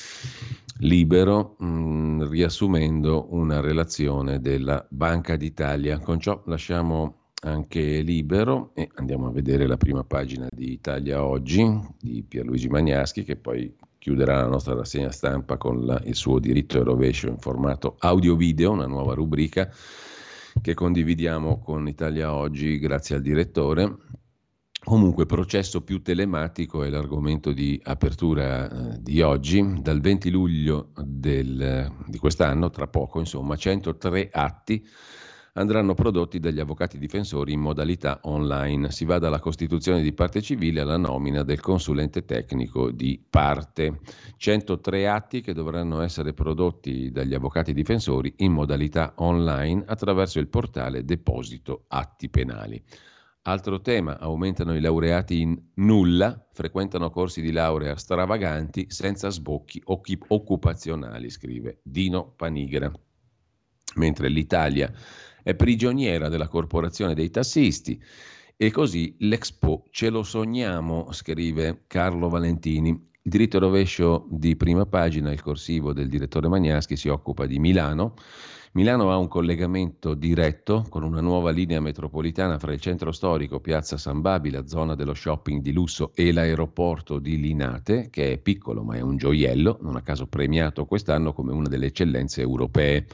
Libero, 0.81 1.57
mh, 1.59 1.67
mm, 1.67 2.23
riassumendo 2.31 3.27
una 3.31 3.61
relazione 3.61 4.41
della 4.41 4.85
Banca 4.89 5.37
d'Italia. 5.37 5.99
Con 5.99 6.21
ciò 6.21 6.43
lasciamo 6.47 7.15
anche 7.41 8.01
libero 8.01 8.73
e 8.75 8.89
andiamo 8.95 9.29
a 9.29 9.31
vedere 9.31 9.67
la 9.67 9.77
prima 9.77 10.03
pagina 10.03 10.49
di 10.51 10.73
Italia 10.73 11.25
Oggi 11.25 11.65
di 12.01 12.25
Pierluigi 12.27 12.69
Magnaschi 12.69 13.23
che 13.23 13.37
poi 13.37 13.73
chiuderà 13.99 14.39
la 14.39 14.49
nostra 14.49 14.75
rassegna 14.75 15.11
stampa 15.11 15.57
con 15.57 15.85
la, 15.85 16.01
il 16.05 16.15
suo 16.15 16.39
diritto 16.39 16.79
e 16.79 16.85
rovescio 16.85 17.29
in 17.29 17.39
formato 17.39 17.97
audio-video, 17.99 18.73
una 18.73 18.87
nuova 18.87 19.15
rubrica 19.15 19.71
che 20.61 20.75
condividiamo 20.75 21.59
con 21.59 21.89
Italia 21.89 22.35
Oggi 22.35 22.79
grazie 22.79 23.17
al 23.17 23.23
direttore. 23.23 23.97
Comunque, 24.85 25.27
processo 25.27 25.83
più 25.83 26.03
telematico 26.03 26.83
è 26.83 26.89
l'argomento 26.89 27.53
di 27.53 27.81
apertura 27.83 28.71
eh, 28.71 29.03
di 29.03 29.21
oggi. 29.21 29.81
Dal 29.83 30.01
20 30.01 30.31
luglio 30.31 30.93
del, 30.97 31.93
di 32.07 32.19
quest'anno, 32.19 32.71
tra 32.71 32.87
poco, 32.87 33.19
insomma, 33.19 33.57
103 33.57 34.31
atti 34.33 34.87
andranno 35.59 35.95
prodotti 35.95 36.39
dagli 36.39 36.61
avvocati 36.61 36.99
difensori 36.99 37.53
in 37.53 37.61
modalità 37.61 38.21
online. 38.23 38.91
Si 38.93 39.05
va 39.05 39.19
dalla 39.19 39.41
costituzione 39.41 40.03
di 40.03 40.13
parte 40.13 40.41
civile 40.41 40.81
alla 40.81 40.97
nomina 40.97 41.43
del 41.43 41.61
consulente 41.61 42.25
tecnico 42.25 42.91
di 42.93 43.21
parte. 43.29 44.01
103 44.37 45.09
atti 45.09 45.41
che 45.41 45.53
dovranno 45.53 46.01
essere 46.01 46.33
prodotti 46.33 47.11
dagli 47.11 47.35
avvocati 47.35 47.75
difensori 47.75 48.33
in 48.39 48.53
modalità 48.53 49.15
online 49.17 49.83
attraverso 49.87 50.39
il 50.39 50.49
portale 50.49 51.05
Deposito 51.05 51.85
Atti 51.89 52.29
Penali. 52.29 52.83
Altro 53.43 53.81
tema, 53.81 54.19
aumentano 54.19 54.77
i 54.77 54.81
laureati 54.81 55.41
in 55.41 55.59
nulla, 55.75 56.47
frequentano 56.53 57.11
corsi 57.11 57.41
di 57.41 57.51
laurea 57.51 57.97
stravaganti 57.97 58.87
senza 58.91 59.31
sbocchi 59.31 59.83
occupazionali, 59.85 61.31
scrive 61.31 61.81
Dino 61.83 62.33
Panigra. 62.37 62.93
Mentre 63.95 64.29
l'Italia 64.29 64.93
è 65.43 65.55
prigioniera 65.55 66.29
della 66.29 66.49
corporazione 66.49 67.15
dei 67.15 67.31
tassisti. 67.31 68.01
E 68.57 68.71
così 68.71 69.15
l'Expo 69.21 69.85
ce 69.91 70.11
lo 70.11 70.23
sogniamo, 70.23 71.13
scrive 71.13 71.85
Carlo 71.87 72.29
Valentini. 72.29 72.89
Il 72.91 73.31
diritto 73.31 73.59
rovescio 73.59 74.27
di 74.31 74.57
prima 74.57 74.85
pagina, 74.87 75.31
il 75.31 75.43
corsivo 75.43 75.93
del 75.93 76.09
direttore 76.09 76.49
Magnaschi, 76.49 76.97
si 76.97 77.09
occupa 77.09 77.47
di 77.47 77.59
Milano. 77.59 78.15
Milano 78.73 79.11
ha 79.11 79.17
un 79.17 79.29
collegamento 79.29 80.15
diretto 80.15 80.85
con 80.89 81.03
una 81.03 81.21
nuova 81.21 81.51
linea 81.51 81.81
metropolitana 81.81 82.59
fra 82.59 82.73
il 82.73 82.81
centro 82.81 83.13
storico 83.13 83.61
Piazza 83.61 83.97
San 83.97 84.21
Babi, 84.21 84.51
la 84.51 84.67
zona 84.67 84.95
dello 84.95 85.15
shopping 85.15 85.63
di 85.63 85.73
lusso 85.73 86.13
e 86.15 86.33
l'aeroporto 86.33 87.19
di 87.19 87.39
Linate, 87.41 88.09
che 88.11 88.33
è 88.33 88.39
piccolo 88.39 88.83
ma 88.83 88.97
è 88.97 89.01
un 89.01 89.17
gioiello, 89.17 89.79
non 89.83 89.97
a 89.97 90.03
caso 90.03 90.27
premiato 90.27 90.85
quest'anno 90.85 91.33
come 91.33 91.53
una 91.53 91.69
delle 91.69 91.87
eccellenze 91.87 92.41
europee. 92.41 93.07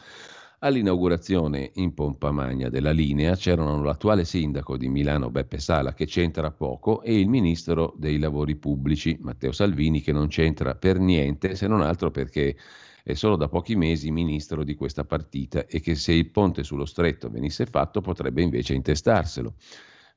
All'inaugurazione 0.65 1.73
in 1.75 1.93
pompa 1.93 2.31
magna 2.31 2.71
della 2.71 2.91
linea 2.91 3.37
c'erano 3.37 3.83
l'attuale 3.83 4.25
sindaco 4.25 4.79
di 4.79 4.89
Milano 4.89 5.29
Beppe 5.29 5.59
Sala 5.59 5.93
che 5.93 6.07
c'entra 6.07 6.51
poco 6.53 7.03
e 7.03 7.21
il 7.21 7.29
ministro 7.29 7.93
dei 7.99 8.19
lavori 8.19 8.57
pubblici 8.57 9.19
Matteo 9.21 9.53
Salvini 9.53 10.01
che 10.01 10.13
non 10.13 10.29
c'entra 10.29 10.75
per 10.75 10.99
niente 10.99 11.55
se 11.55 11.67
non 11.67 11.83
altro 11.83 12.11
perché 12.11 12.57
è 13.03 13.13
solo 13.13 13.37
da 13.37 13.49
pochi 13.49 13.77
mesi 13.77 14.11
ministro 14.11 14.65
di 14.65 14.75
questa 14.75 15.05
partita 15.05 15.67
e 15.67 15.81
che 15.81 15.95
se 15.97 16.13
il 16.15 16.31
ponte 16.31 16.65
sullo 16.65 16.87
stretto 16.87 17.29
venisse 17.29 17.67
fatto 17.67 18.01
potrebbe 18.01 18.41
invece 18.41 18.73
intestarselo 18.73 19.57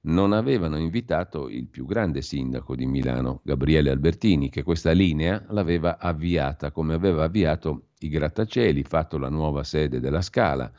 non 0.02 0.32
avevano 0.32 0.78
invitato 0.78 1.50
il 1.50 1.68
più 1.68 1.86
grande 1.86 2.22
sindaco 2.22 2.76
di 2.76 2.86
Milano, 2.86 3.42
Gabriele 3.44 3.90
Albertini, 3.90 4.50
che 4.50 4.64
questa 4.64 4.92
linea 4.92 5.44
l'aveva 5.50 5.98
avviata, 6.00 6.72
come 6.72 6.94
aveva 6.94 7.24
avviato 7.24 7.88
i 8.00 8.10
grattacieli, 8.10 8.84
fatto 8.84 9.18
la 9.18 9.30
nuova 9.30 9.64
sede 9.64 10.00
della 10.00 10.22
Scala, 10.22 10.72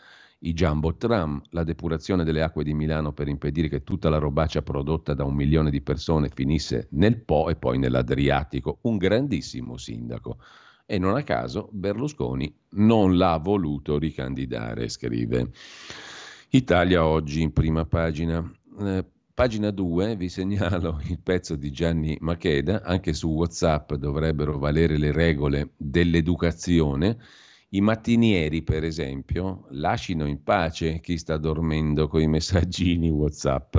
i 0.42 0.52
jumbo 0.52 0.94
tram, 0.96 1.42
la 1.50 1.64
depurazione 1.64 2.22
delle 2.22 2.42
acque 2.42 2.62
di 2.62 2.72
Milano 2.72 3.12
per 3.12 3.26
impedire 3.26 3.68
che 3.68 3.82
tutta 3.82 4.08
la 4.08 4.18
robaccia 4.18 4.62
prodotta 4.62 5.12
da 5.12 5.24
un 5.24 5.34
milione 5.34 5.70
di 5.70 5.82
persone 5.82 6.30
finisse 6.32 6.86
nel 6.92 7.20
Po 7.20 7.48
e 7.48 7.56
poi 7.56 7.78
nell'Adriatico. 7.78 8.78
Un 8.82 8.98
grandissimo 8.98 9.76
sindaco. 9.76 10.38
E 10.86 10.98
non 10.98 11.16
a 11.16 11.22
caso 11.22 11.68
Berlusconi 11.72 12.54
non 12.70 13.16
l'ha 13.16 13.36
voluto 13.38 13.98
ricandidare, 13.98 14.88
scrive. 14.88 15.50
Italia 16.50 17.04
oggi 17.04 17.42
in 17.42 17.52
prima 17.52 17.84
pagina. 17.84 18.48
Eh, 18.80 19.04
Pagina 19.34 19.70
2 19.70 20.16
vi 20.16 20.28
segnalo 20.28 21.00
il 21.08 21.20
pezzo 21.20 21.54
di 21.54 21.70
Gianni 21.70 22.16
Macheda, 22.20 22.82
anche 22.82 23.12
su 23.12 23.28
WhatsApp 23.28 23.94
dovrebbero 23.94 24.58
valere 24.58 24.98
le 24.98 25.12
regole 25.12 25.70
dell'educazione. 25.76 27.18
I 27.70 27.80
mattinieri, 27.80 28.62
per 28.62 28.82
esempio, 28.82 29.66
lasciano 29.70 30.26
in 30.26 30.42
pace 30.42 30.98
chi 31.00 31.16
sta 31.18 31.36
dormendo 31.36 32.08
con 32.08 32.20
i 32.20 32.26
messaggini 32.26 33.10
WhatsApp. 33.14 33.76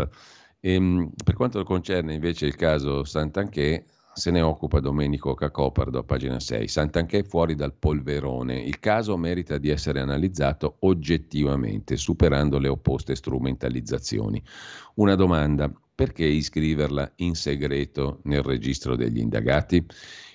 E, 0.61 0.73
ehm, 0.73 1.11
per 1.23 1.35
quanto 1.35 1.63
concerne 1.63 2.13
invece 2.13 2.45
il 2.45 2.55
caso 2.55 3.03
Sant'Anché, 3.03 3.85
se 4.19 4.31
ne 4.31 4.41
occupa 4.41 4.81
Domenico 4.81 5.33
Cacopardo 5.33 5.97
a 5.97 6.03
pagina 6.03 6.39
6. 6.39 6.67
Sant'Anché 6.67 7.23
fuori 7.23 7.55
dal 7.55 7.73
polverone. 7.73 8.59
Il 8.59 8.79
caso 8.79 9.17
merita 9.17 9.57
di 9.57 9.69
essere 9.69 10.01
analizzato 10.01 10.75
oggettivamente, 10.79 11.95
superando 11.95 12.59
le 12.59 12.67
opposte 12.67 13.15
strumentalizzazioni. 13.15 14.43
Una 14.95 15.15
domanda, 15.15 15.71
perché 15.95 16.25
iscriverla 16.25 17.13
in 17.17 17.33
segreto 17.33 18.19
nel 18.23 18.43
registro 18.43 18.95
degli 18.95 19.19
indagati? 19.19 19.83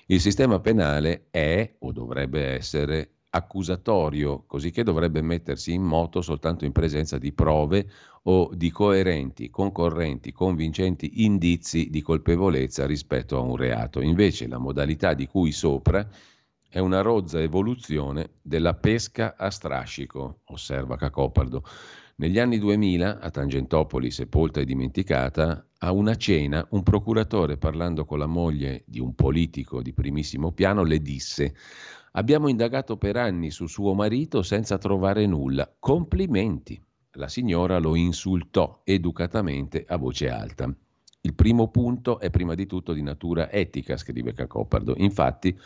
Il 0.07 0.20
sistema 0.20 0.61
penale 0.61 1.26
è 1.30 1.74
o 1.78 1.93
dovrebbe 1.93 2.43
essere 2.55 3.14
accusatorio, 3.35 4.45
così 4.47 4.70
che 4.70 4.85
dovrebbe 4.85 5.20
mettersi 5.20 5.72
in 5.72 5.82
moto 5.82 6.22
soltanto 6.22 6.64
in 6.64 6.70
presenza 6.70 7.18
di 7.18 7.32
prove 7.32 7.91
o 8.26 8.51
di 8.55 8.70
coerenti, 8.70 9.51
concorrenti, 9.51 10.30
convincenti 10.30 11.24
indizi 11.24 11.91
di 11.91 12.01
colpevolezza 12.01 12.87
rispetto 12.87 13.37
a 13.37 13.41
un 13.41 13.57
reato. 13.57 14.01
Invece 14.01 14.47
la 14.47 14.59
modalità 14.59 15.14
di 15.14 15.26
cui 15.26 15.51
sopra 15.51 16.09
è 16.68 16.78
una 16.78 17.01
rozza 17.01 17.41
evoluzione 17.41 18.35
della 18.41 18.74
pesca 18.74 19.35
a 19.37 19.51
strascico, 19.51 20.41
osserva 20.47 20.97
Cacopardo. 20.97 21.64
Negli 22.16 22.39
anni 22.39 22.59
2000, 22.59 23.18
a 23.18 23.30
Tangentopoli, 23.30 24.12
sepolta 24.12 24.61
e 24.61 24.64
dimenticata, 24.64 25.66
a 25.78 25.91
una 25.91 26.14
cena 26.14 26.64
un 26.70 26.85
procuratore, 26.85 27.57
parlando 27.57 28.05
con 28.05 28.20
la 28.20 28.26
moglie 28.26 28.85
di 28.87 29.01
un 29.01 29.16
politico 29.16 29.82
di 29.82 29.93
primissimo 29.93 30.53
piano, 30.53 30.85
le 30.85 31.01
disse 31.01 31.55
Abbiamo 32.17 32.47
indagato 32.47 32.97
per 32.97 33.17
anni 33.17 33.51
su 33.51 33.67
suo 33.67 33.93
marito 33.93 34.43
senza 34.43 34.79
trovare 34.79 35.27
nulla. 35.27 35.75
Complimenti. 35.81 36.81
La 37.17 37.27
signora 37.27 37.79
lo 37.79 37.97
insultò 37.97 38.83
educatamente 38.85 39.85
a 39.89 39.97
voce 39.97 40.29
alta. 40.29 40.73
Il 41.23 41.35
primo 41.35 41.71
punto 41.71 42.21
è 42.21 42.31
prima 42.31 42.55
di 42.55 42.67
tutto 42.67 42.93
di 42.93 43.03
natura 43.03 43.51
etica, 43.51 43.97
scrive 43.97 44.33
Cacopardo. 44.33 44.95
Infatti 44.99 45.59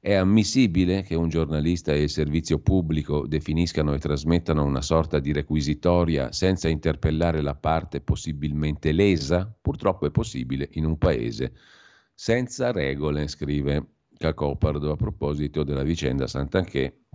è 0.00 0.14
ammissibile 0.14 1.02
che 1.02 1.14
un 1.14 1.28
giornalista 1.28 1.92
e 1.92 2.02
il 2.02 2.10
servizio 2.10 2.58
pubblico 2.58 3.28
definiscano 3.28 3.94
e 3.94 4.00
trasmettano 4.00 4.64
una 4.64 4.82
sorta 4.82 5.20
di 5.20 5.32
requisitoria 5.32 6.32
senza 6.32 6.68
interpellare 6.68 7.40
la 7.42 7.54
parte 7.54 8.00
possibilmente 8.00 8.90
lesa? 8.90 9.54
Purtroppo 9.60 10.06
è 10.06 10.10
possibile 10.10 10.68
in 10.72 10.84
un 10.84 10.98
paese 10.98 11.52
senza 12.12 12.72
regole, 12.72 13.28
scrive 13.28 13.86
Cacopardo 14.22 14.92
a 14.92 14.96
proposito 14.96 15.64
della 15.64 15.82
vicenda 15.82 16.28
Sant'Anché 16.28 17.06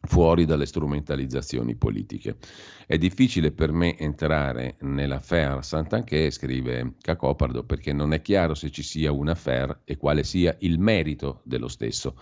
fuori 0.00 0.46
dalle 0.46 0.64
strumentalizzazioni 0.64 1.76
politiche. 1.76 2.38
È 2.86 2.96
difficile 2.96 3.52
per 3.52 3.72
me 3.72 3.98
entrare 3.98 4.76
nell'affaire 4.80 5.62
Sant'Anché, 5.62 6.30
scrive 6.30 6.94
Cacopardo, 7.02 7.64
perché 7.64 7.92
non 7.92 8.14
è 8.14 8.22
chiaro 8.22 8.54
se 8.54 8.70
ci 8.70 8.82
sia 8.82 9.12
un 9.12 9.28
affaire 9.28 9.82
e 9.84 9.98
quale 9.98 10.24
sia 10.24 10.56
il 10.60 10.78
merito 10.78 11.42
dello 11.44 11.68
stesso. 11.68 12.16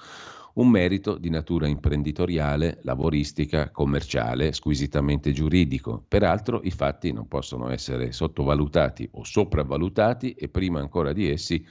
Un 0.55 0.69
merito 0.69 1.17
di 1.17 1.31
natura 1.31 1.69
imprenditoriale, 1.69 2.81
lavoristica, 2.83 3.71
commerciale, 3.71 4.53
squisitamente 4.53 5.31
giuridico. 5.31 6.05
Peraltro 6.09 6.61
i 6.65 6.73
fatti 6.73 7.13
non 7.13 7.29
possono 7.29 7.71
essere 7.71 8.11
sottovalutati 8.11 9.09
o 9.13 9.23
sopravvalutati 9.23 10.33
e 10.33 10.49
prima 10.49 10.81
ancora 10.81 11.13
di 11.13 11.31
essi 11.31 11.65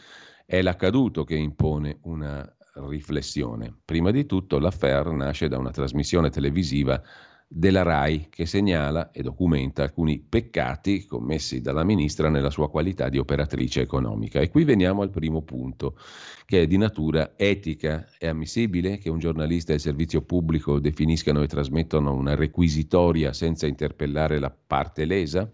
è 0.47 0.61
l'accaduto 0.61 1.25
che 1.25 1.35
impone 1.35 1.99
una 2.03 2.49
riflessione. 2.87 3.75
Prima 3.83 4.11
di 4.11 4.25
tutto 4.25 4.59
l'affair 4.59 5.07
nasce 5.07 5.49
da 5.49 5.57
una 5.57 5.71
trasmissione 5.71 6.29
televisiva 6.29 7.03
della 7.49 7.81
RAI 7.81 8.27
che 8.29 8.45
segnala 8.45 9.11
e 9.11 9.23
documenta 9.23 9.83
alcuni 9.83 10.19
peccati 10.19 11.05
commessi 11.05 11.59
dalla 11.59 11.83
ministra 11.83 12.29
nella 12.29 12.49
sua 12.49 12.69
qualità 12.69 13.09
di 13.09 13.17
operatrice 13.17 13.81
economica. 13.81 14.39
E 14.39 14.49
qui 14.49 14.63
veniamo 14.63 15.01
al 15.01 15.09
primo 15.09 15.41
punto, 15.41 15.97
che 16.45 16.61
è 16.61 16.67
di 16.67 16.77
natura 16.77 17.33
etica. 17.35 18.07
È 18.17 18.27
ammissibile 18.27 18.99
che 18.99 19.09
un 19.09 19.19
giornalista 19.19 19.73
e 19.73 19.75
il 19.75 19.81
servizio 19.81 20.21
pubblico 20.21 20.79
definiscano 20.79 21.41
e 21.41 21.47
trasmettano 21.47 22.13
una 22.13 22.35
requisitoria 22.35 23.33
senza 23.33 23.67
interpellare 23.67 24.39
la 24.39 24.49
parte 24.51 25.03
lesa? 25.03 25.49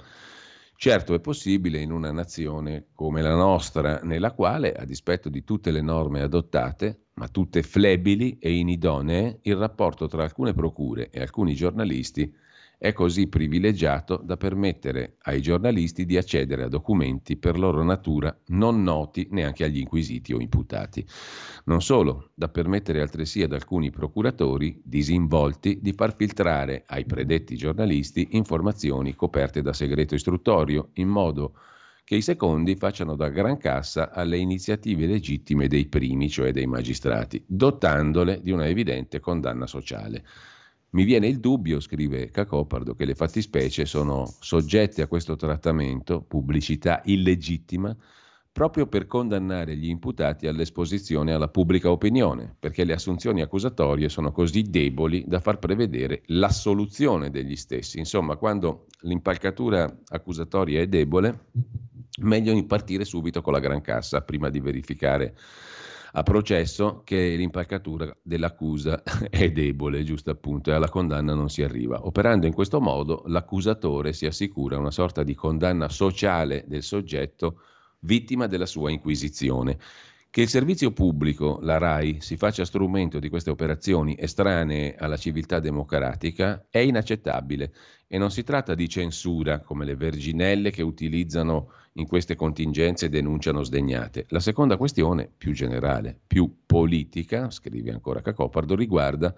Certo 0.84 1.14
è 1.14 1.22
possibile 1.22 1.80
in 1.80 1.94
una 1.94 2.12
nazione 2.12 2.88
come 2.94 3.22
la 3.22 3.36
nostra, 3.36 4.02
nella 4.04 4.34
quale, 4.34 4.74
a 4.74 4.84
dispetto 4.84 5.30
di 5.30 5.46
tutte 5.46 5.72
le 5.72 5.80
norme 5.80 6.20
adottate, 6.20 7.06
ma 7.14 7.30
tutte 7.30 7.64
flebili 7.64 8.38
e 8.38 8.52
inidonee, 8.58 9.40
il 9.44 9.56
rapporto 9.56 10.08
tra 10.08 10.24
alcune 10.24 10.54
procure 10.54 11.10
e 11.10 11.22
alcuni 11.22 11.56
giornalisti 11.56 12.30
è 12.84 12.92
così 12.92 13.28
privilegiato 13.28 14.20
da 14.22 14.36
permettere 14.36 15.16
ai 15.22 15.42
giornalisti 15.42 16.06
di 16.06 16.18
accedere 16.18 16.64
a 16.64 16.68
documenti 16.68 17.38
per 17.38 17.58
loro 17.58 17.82
natura 17.82 18.38
non 18.48 18.84
noti 18.84 19.26
neanche 19.32 19.64
agli 19.64 19.78
inquisiti 19.78 20.34
o 20.34 20.42
imputati. 20.42 21.08
Non 21.64 21.82
solo, 21.82 22.32
da 22.34 22.50
permettere 22.50 23.00
altresì 23.00 23.42
ad 23.42 23.54
alcuni 23.54 23.90
procuratori 23.90 24.82
disinvolti 24.84 25.80
di 25.82 25.94
far 25.94 26.14
filtrare 26.14 26.84
ai 26.86 27.06
predetti 27.06 27.56
giornalisti 27.56 28.28
informazioni 28.32 29.16
coperte 29.16 29.62
da 29.62 29.72
segreto 29.72 30.16
istruttorio, 30.16 30.90
in 30.96 31.08
modo 31.08 31.56
che 32.04 32.16
i 32.16 32.22
secondi 32.22 32.76
facciano 32.76 33.16
da 33.16 33.30
gran 33.30 33.58
cassa 33.58 34.12
alle 34.12 34.36
iniziative 34.36 35.06
legittime 35.06 35.70
dei 35.70 35.86
primi, 35.86 36.30
cioè 36.30 36.52
dei 36.52 36.68
magistrati, 36.68 37.42
dotandole 37.48 38.42
di 38.42 38.52
una 38.52 38.68
evidente 38.68 39.22
condanna 39.22 39.68
sociale. 39.68 40.26
Mi 40.94 41.06
viene 41.06 41.26
il 41.28 41.40
dubbio, 41.40 41.80
scrive 41.80 42.30
Cacopardo, 42.30 42.94
che 42.94 43.06
le 43.06 43.16
fattispecie 43.16 43.84
sono 43.86 44.32
soggette 44.40 45.02
a 45.02 45.08
questo 45.08 45.36
trattamento, 45.36 46.22
pubblicità 46.22 47.02
illegittima, 47.06 47.96
proprio 48.52 48.86
per 48.86 49.08
condannare 49.08 49.76
gli 49.76 49.88
imputati 49.88 50.46
all'esposizione 50.46 51.34
alla 51.34 51.48
pubblica 51.48 51.90
opinione, 51.90 52.56
perché 52.60 52.84
le 52.84 52.94
assunzioni 52.94 53.42
accusatorie 53.42 54.08
sono 54.08 54.32
così 54.32 54.62
deboli 54.62 55.24
da 55.26 55.40
far 55.40 55.58
prevedere 55.58 56.22
l'assoluzione 56.28 57.32
degli 57.32 57.56
stessi. 57.56 57.98
Insomma, 57.98 58.36
quando 58.36 58.86
l'impalcatura 59.00 60.02
accusatoria 60.10 60.80
è 60.80 60.86
debole, 60.86 61.46
meglio 62.22 62.64
partire 62.66 63.04
subito 63.04 63.42
con 63.42 63.54
la 63.54 63.60
gran 63.60 63.82
cassa 63.82 64.22
prima 64.22 64.52
di 64.52 64.60
verificare 64.60 65.36
a 66.16 66.24
processo 66.24 67.02
che 67.04 67.36
l'impalcatura 67.36 68.16
dell'accusa 68.22 69.02
è 69.30 69.52
debole, 69.52 70.04
giusto 70.04 70.30
appunto, 70.30 70.70
e 70.70 70.74
alla 70.74 70.90
condanna 70.90 71.34
non 71.34 71.50
si 71.50 71.64
arriva. 71.64 72.06
Operando 72.06 72.46
in 72.46 72.54
questo 72.54 72.80
modo, 72.80 73.24
l'accusatore 73.28 74.14
si 74.14 74.26
assicura 74.26 74.78
una 74.78 74.92
sorta 74.92 75.24
di 75.24 75.34
condanna 75.34 75.90
sociale 75.90 76.66
del 76.68 76.84
soggetto 76.84 77.62
vittima 78.00 78.48
della 78.48 78.68
sua 78.68 78.92
inquisizione. 78.92 79.78
Che 80.30 80.42
il 80.42 80.50
servizio 80.50 80.92
pubblico, 80.92 81.60
la 81.62 81.78
RAI, 81.78 82.18
si 82.20 82.38
faccia 82.38 82.66
strumento 82.66 83.20
di 83.20 83.30
queste 83.30 83.52
operazioni 83.52 84.16
estranee 84.18 84.96
alla 84.96 85.18
civiltà 85.18 85.60
democratica 85.60 86.66
è 86.72 86.80
inaccettabile 86.80 87.72
e 88.08 88.18
non 88.18 88.32
si 88.32 88.44
tratta 88.44 88.74
di 88.74 88.90
censura 88.90 89.60
come 89.60 89.86
le 89.86 89.96
verginelle 89.96 90.72
che 90.72 90.82
utilizzano 90.82 91.70
in 91.94 92.08
queste 92.08 92.36
contingenze 92.36 93.10
denunciano 93.10 93.64
sdegnate. 93.64 94.26
La 94.30 94.40
seconda 94.40 94.78
questione, 94.78 95.30
più 95.36 95.52
generale, 95.54 96.20
più 96.26 96.62
politica, 96.66 97.50
scrive 97.50 97.92
ancora 97.92 98.22
Cacopardo, 98.22 98.76
riguarda 98.76 99.36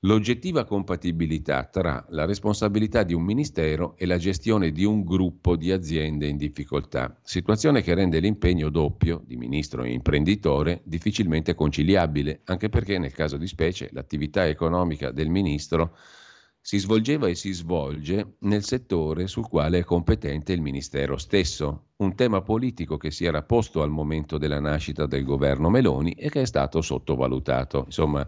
l'oggettiva 0.00 0.64
compatibilità 0.64 1.64
tra 1.64 2.04
la 2.10 2.26
responsabilità 2.26 3.04
di 3.04 3.14
un 3.14 3.22
ministero 3.22 3.94
e 3.96 4.04
la 4.04 4.18
gestione 4.18 4.70
di 4.70 4.84
un 4.84 5.02
gruppo 5.02 5.56
di 5.56 5.72
aziende 5.72 6.26
in 6.26 6.36
difficoltà, 6.36 7.18
situazione 7.22 7.80
che 7.80 7.94
rende 7.94 8.20
l'impegno 8.20 8.68
doppio 8.68 9.22
di 9.24 9.36
ministro 9.36 9.82
e 9.82 9.92
imprenditore 9.92 10.82
difficilmente 10.84 11.54
conciliabile, 11.54 12.42
anche 12.44 12.68
perché 12.68 12.98
nel 12.98 13.12
caso 13.12 13.38
di 13.38 13.46
specie 13.46 13.88
l'attività 13.92 14.46
economica 14.46 15.10
del 15.10 15.30
ministro 15.30 15.96
si 16.66 16.78
svolgeva 16.78 17.28
e 17.28 17.34
si 17.34 17.52
svolge 17.52 18.36
nel 18.38 18.64
settore 18.64 19.26
sul 19.26 19.46
quale 19.46 19.80
è 19.80 19.84
competente 19.84 20.54
il 20.54 20.62
Ministero 20.62 21.18
stesso, 21.18 21.88
un 21.96 22.14
tema 22.14 22.40
politico 22.40 22.96
che 22.96 23.10
si 23.10 23.26
era 23.26 23.42
posto 23.42 23.82
al 23.82 23.90
momento 23.90 24.38
della 24.38 24.60
nascita 24.60 25.04
del 25.04 25.24
governo 25.24 25.68
Meloni 25.68 26.12
e 26.12 26.30
che 26.30 26.40
è 26.40 26.46
stato 26.46 26.80
sottovalutato. 26.80 27.82
Insomma, 27.84 28.26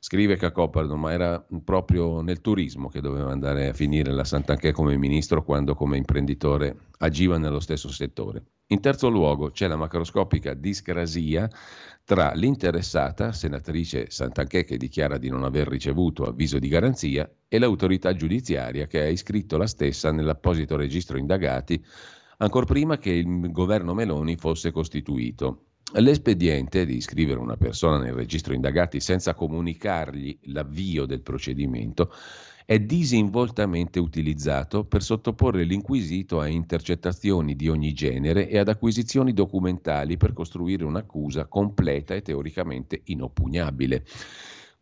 Scrive 0.00 0.34
Cacopardo, 0.34 0.96
ma 0.96 1.12
era 1.12 1.46
proprio 1.62 2.20
nel 2.20 2.40
turismo 2.40 2.88
che 2.88 3.00
doveva 3.00 3.30
andare 3.30 3.68
a 3.68 3.72
finire 3.72 4.10
la 4.10 4.24
Sant'Anché 4.24 4.72
come 4.72 4.96
ministro 4.96 5.44
quando 5.44 5.76
come 5.76 5.96
imprenditore 5.96 6.88
agiva 6.98 7.38
nello 7.38 7.60
stesso 7.60 7.92
settore. 7.92 8.42
In 8.72 8.80
terzo 8.80 9.10
luogo 9.10 9.50
c'è 9.50 9.66
la 9.66 9.76
macroscopica 9.76 10.54
discrasia 10.54 11.46
tra 12.06 12.32
l'interessata, 12.32 13.30
senatrice 13.30 14.06
Sant'Anché 14.08 14.64
che 14.64 14.78
dichiara 14.78 15.18
di 15.18 15.28
non 15.28 15.44
aver 15.44 15.68
ricevuto 15.68 16.24
avviso 16.24 16.58
di 16.58 16.68
garanzia, 16.68 17.30
e 17.48 17.58
l'autorità 17.58 18.14
giudiziaria 18.14 18.86
che 18.86 19.02
ha 19.02 19.08
iscritto 19.08 19.58
la 19.58 19.66
stessa 19.66 20.10
nell'apposito 20.10 20.76
registro 20.76 21.18
indagati 21.18 21.84
ancor 22.38 22.64
prima 22.64 22.96
che 22.96 23.10
il 23.10 23.52
governo 23.52 23.92
Meloni 23.92 24.36
fosse 24.36 24.70
costituito. 24.70 25.66
L'espediente 25.96 26.86
di 26.86 26.96
iscrivere 26.96 27.40
una 27.40 27.58
persona 27.58 27.98
nel 27.98 28.14
registro 28.14 28.54
indagati 28.54 29.00
senza 29.00 29.34
comunicargli 29.34 30.38
l'avvio 30.44 31.04
del 31.04 31.20
procedimento 31.20 32.10
è 32.64 32.78
disinvoltamente 32.78 33.98
utilizzato 33.98 34.84
per 34.84 35.02
sottoporre 35.02 35.64
l'inquisito 35.64 36.40
a 36.40 36.46
intercettazioni 36.46 37.56
di 37.56 37.68
ogni 37.68 37.92
genere 37.92 38.48
e 38.48 38.58
ad 38.58 38.68
acquisizioni 38.68 39.32
documentali 39.32 40.16
per 40.16 40.32
costruire 40.32 40.84
un'accusa 40.84 41.46
completa 41.46 42.14
e 42.14 42.22
teoricamente 42.22 43.02
inoppugnabile. 43.04 44.04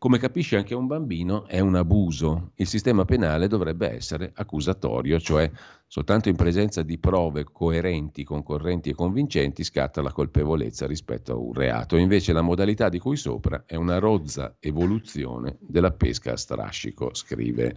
Come 0.00 0.16
capisce 0.16 0.56
anche 0.56 0.74
un 0.74 0.86
bambino, 0.86 1.44
è 1.46 1.60
un 1.60 1.74
abuso. 1.74 2.52
Il 2.54 2.66
sistema 2.66 3.04
penale 3.04 3.48
dovrebbe 3.48 3.90
essere 3.90 4.32
accusatorio, 4.34 5.20
cioè 5.20 5.50
soltanto 5.86 6.30
in 6.30 6.36
presenza 6.36 6.82
di 6.82 6.96
prove 6.96 7.44
coerenti, 7.44 8.24
concorrenti 8.24 8.88
e 8.88 8.94
convincenti 8.94 9.62
scatta 9.62 10.00
la 10.00 10.10
colpevolezza 10.10 10.86
rispetto 10.86 11.32
a 11.32 11.36
un 11.36 11.52
reato. 11.52 11.98
Invece 11.98 12.32
la 12.32 12.40
modalità 12.40 12.88
di 12.88 12.98
cui 12.98 13.18
sopra 13.18 13.64
è 13.66 13.74
una 13.74 13.98
rozza 13.98 14.56
evoluzione 14.58 15.58
della 15.60 15.92
pesca 15.92 16.32
a 16.32 16.36
strascico, 16.38 17.12
scrive 17.12 17.76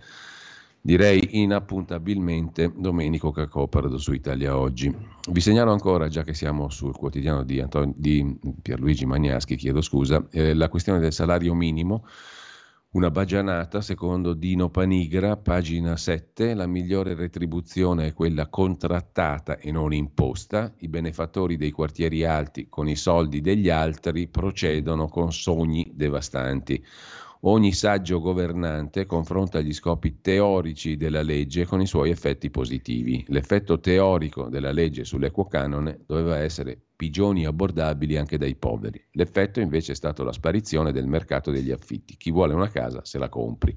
direi 0.86 1.40
inappuntabilmente 1.42 2.74
Domenico 2.76 3.32
Cacopardo 3.32 3.98
su 3.98 4.12
Italia 4.12 4.58
Oggi. 4.58 4.94
Vi 5.30 5.40
segnalo 5.40 5.72
ancora, 5.72 6.10
già 6.10 6.24
che 6.24 6.34
siamo 6.34 6.70
sul 6.70 6.94
quotidiano 6.94 7.44
di, 7.44 7.62
Anton- 7.62 7.94
di 7.96 8.38
Pierluigi 8.62 9.06
Magnaschi, 9.06 9.56
chiedo 9.56 9.80
scusa, 9.80 10.28
eh, 10.30 10.54
la 10.54 10.68
questione 10.68 11.00
del 11.00 11.14
salario 11.14 11.54
minimo. 11.54 12.06
Una 12.92 13.10
bagianata, 13.10 13.80
secondo 13.80 14.34
Dino 14.34 14.70
Panigra, 14.70 15.38
pagina 15.38 15.96
7, 15.96 16.54
la 16.54 16.68
migliore 16.68 17.16
retribuzione 17.16 18.08
è 18.08 18.14
quella 18.14 18.50
contrattata 18.50 19.58
e 19.58 19.72
non 19.72 19.94
imposta. 19.94 20.74
I 20.80 20.90
benefattori 20.90 21.56
dei 21.56 21.72
quartieri 21.72 22.26
alti 22.26 22.68
con 22.68 22.90
i 22.90 22.98
soldi 22.98 23.40
degli 23.40 23.70
altri 23.70 24.28
procedono 24.28 25.08
con 25.08 25.32
sogni 25.32 25.94
devastanti. 25.96 26.86
Ogni 27.46 27.74
saggio 27.74 28.22
governante 28.22 29.06
confronta 29.06 29.60
gli 29.60 29.74
scopi 29.74 30.22
teorici 30.22 30.96
della 30.96 31.22
legge 31.22 31.66
con 31.66 31.82
i 31.82 31.86
suoi 31.86 32.10
effetti 32.10 32.50
positivi. 32.50 33.22
L'effetto 33.28 33.82
teorico 33.82 34.48
della 34.48 34.72
legge 34.72 35.04
sull'equo 35.04 35.46
canone 35.48 36.04
doveva 36.06 36.38
essere 36.38 36.82
pigioni 36.96 37.46
abbordabili 37.46 38.16
anche 38.16 38.38
dai 38.38 38.56
poveri. 38.56 39.04
L'effetto 39.12 39.60
invece 39.60 39.92
è 39.92 39.96
stato 39.96 40.24
la 40.24 40.32
sparizione 40.32 40.94
del 40.94 41.06
mercato 41.06 41.52
degli 41.52 41.72
affitti. 41.72 42.16
Chi 42.16 42.32
vuole 42.32 42.54
una 42.54 42.70
casa 42.70 43.04
se 43.04 43.18
la 43.18 43.28
compri. 43.28 43.76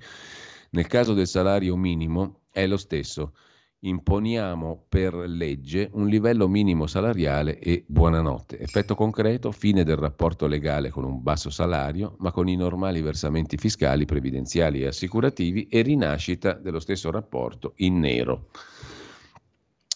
Nel 0.70 0.86
caso 0.86 1.12
del 1.12 1.26
salario 1.26 1.74
minimo 1.74 2.42
è 2.52 2.68
lo 2.68 2.76
stesso 2.76 3.32
imponiamo 3.80 4.86
per 4.88 5.14
legge 5.14 5.90
un 5.92 6.08
livello 6.08 6.48
minimo 6.48 6.86
salariale 6.86 7.58
e 7.58 7.84
buonanotte. 7.86 8.58
Effetto 8.58 8.94
concreto, 8.94 9.52
fine 9.52 9.84
del 9.84 9.96
rapporto 9.96 10.46
legale 10.46 10.90
con 10.90 11.04
un 11.04 11.22
basso 11.22 11.50
salario, 11.50 12.16
ma 12.18 12.32
con 12.32 12.48
i 12.48 12.56
normali 12.56 13.02
versamenti 13.02 13.56
fiscali, 13.56 14.04
previdenziali 14.04 14.82
e 14.82 14.86
assicurativi 14.86 15.68
e 15.68 15.82
rinascita 15.82 16.54
dello 16.54 16.80
stesso 16.80 17.10
rapporto 17.10 17.74
in 17.76 17.98
nero. 17.98 18.48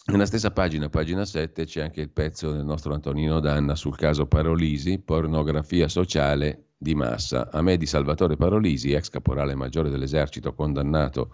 Nella 0.03 0.25
stessa 0.25 0.51
pagina, 0.51 0.89
pagina 0.89 1.25
7, 1.25 1.65
c'è 1.65 1.81
anche 1.81 2.01
il 2.01 2.09
pezzo 2.09 2.51
del 2.51 2.65
nostro 2.65 2.93
Antonino 2.93 3.39
Danna 3.39 3.75
sul 3.75 3.95
caso 3.95 4.25
Parolisi, 4.25 4.99
pornografia 4.99 5.87
sociale 5.87 6.71
di 6.77 6.95
massa. 6.95 7.49
A 7.51 7.61
me 7.61 7.77
di 7.77 7.85
Salvatore 7.85 8.35
Parolisi, 8.35 8.91
ex 8.93 9.09
caporale 9.09 9.53
maggiore 9.55 9.89
dell'esercito 9.89 10.53
condannato 10.53 11.33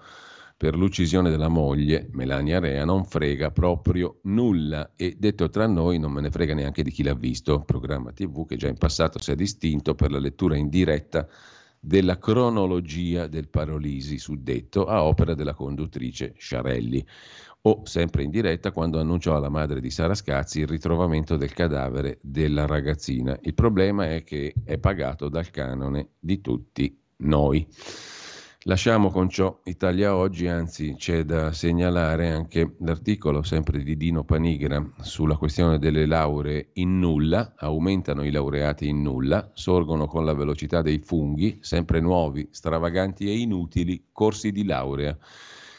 per 0.58 0.76
l'uccisione 0.76 1.30
della 1.30 1.50
moglie, 1.50 2.10
Melania 2.14 2.60
Rea, 2.60 2.84
non 2.84 3.06
frega 3.06 3.52
proprio 3.52 4.20
nulla 4.24 4.94
e 4.96 5.16
detto 5.18 5.50
tra 5.50 5.68
noi 5.68 6.00
non 6.00 6.12
me 6.12 6.22
ne 6.22 6.32
frega 6.32 6.56
neanche 6.56 6.82
di 6.82 6.90
chi 6.90 7.04
l'ha 7.04 7.14
visto, 7.14 7.62
programma 7.62 8.12
TV 8.12 8.48
che 8.48 8.56
già 8.56 8.68
in 8.68 8.78
passato 8.78 9.22
si 9.22 9.32
è 9.32 9.36
distinto 9.36 9.94
per 9.94 10.10
la 10.10 10.18
lettura 10.18 10.58
in 10.58 10.68
diretta 10.68 11.28
della 11.80 12.18
cronologia 12.18 13.28
del 13.28 13.50
Parolisi 13.50 14.18
suddetto 14.18 14.86
a 14.86 15.04
opera 15.04 15.36
della 15.36 15.54
conduttrice 15.54 16.34
Sciarelli 16.36 17.06
o 17.62 17.82
sempre 17.86 18.24
in 18.24 18.32
diretta 18.32 18.72
quando 18.72 19.00
annunciò 19.00 19.36
alla 19.36 19.50
madre 19.50 19.80
di 19.80 19.92
Sara 19.92 20.16
Scazzi 20.16 20.62
il 20.62 20.68
ritrovamento 20.68 21.38
del 21.38 21.54
cadavere 21.54 22.18
della 22.22 22.66
ragazzina. 22.66 23.38
Il 23.42 23.54
problema 23.54 24.10
è 24.10 24.24
che 24.24 24.56
è 24.64 24.80
pagato 24.80 25.30
dal 25.30 25.52
canone 25.52 26.14
di 26.20 26.42
tutti 26.42 27.00
noi. 27.18 27.68
Lasciamo 28.68 29.12
con 29.12 29.30
ciò 29.30 29.62
Italia 29.64 30.14
Oggi, 30.14 30.46
anzi 30.46 30.96
c'è 30.98 31.24
da 31.24 31.54
segnalare 31.54 32.32
anche 32.32 32.76
l'articolo 32.80 33.42
sempre 33.42 33.82
di 33.82 33.96
Dino 33.96 34.26
Panigra 34.26 34.86
sulla 35.00 35.38
questione 35.38 35.80
delle 35.80 36.06
lauree 36.06 36.72
in 36.74 37.00
nulla, 37.00 37.54
aumentano 37.56 38.26
i 38.26 38.30
laureati 38.30 38.90
in 38.90 39.02
nulla, 39.02 39.52
sorgono 39.54 40.06
con 40.06 40.26
la 40.26 40.34
velocità 40.34 40.82
dei 40.82 41.00
funghi, 41.00 41.60
sempre 41.62 42.02
nuovi, 42.02 42.50
stravaganti 42.52 43.30
e 43.30 43.38
inutili 43.38 44.08
corsi 44.12 44.52
di 44.52 44.66
laurea 44.66 45.18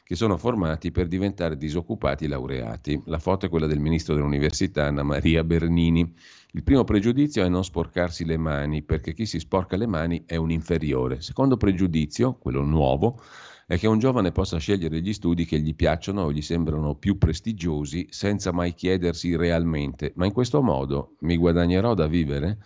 che 0.09 0.17
sono 0.17 0.39
formati 0.39 0.91
per 0.91 1.07
diventare 1.07 1.59
disoccupati 1.59 2.29
laureati. 2.29 2.99
La 3.05 3.19
foto 3.19 3.45
è 3.45 3.51
quella 3.51 3.67
del 3.67 3.79
ministro 3.79 4.15
dell'università 4.15 4.87
Anna 4.87 5.03
Maria 5.03 5.45
Bernini. 5.45 6.15
Il 6.53 6.63
primo 6.63 6.83
pregiudizio 6.85 7.45
è 7.45 7.49
non 7.51 7.63
sporcarsi 7.63 8.25
le 8.25 8.39
mani, 8.39 8.81
perché 8.81 9.13
chi 9.13 9.27
si 9.27 9.39
sporca 9.39 9.77
le 9.77 9.87
mani 9.87 10.23
è 10.25 10.37
un 10.37 10.51
inferiore. 10.51 11.21
Secondo 11.21 11.59
pregiudizio, 11.59 12.39
quello 12.39 12.63
nuovo, 12.63 13.21
è 13.67 13.77
che 13.77 13.87
un 13.87 13.99
giovane 13.99 14.33
possa 14.33 14.57
scegliere 14.57 15.03
gli 15.03 15.13
studi 15.13 15.45
che 15.45 15.59
gli 15.61 15.75
piacciono 15.75 16.23
o 16.23 16.33
gli 16.33 16.41
sembrano 16.41 16.95
più 16.95 17.19
prestigiosi 17.19 18.07
senza 18.09 18.51
mai 18.51 18.73
chiedersi 18.73 19.37
realmente, 19.37 20.13
ma 20.17 20.25
in 20.25 20.33
questo 20.33 20.63
modo 20.63 21.17
mi 21.21 21.37
guadagnerò 21.37 21.93
da 21.93 22.07
vivere? 22.07 22.57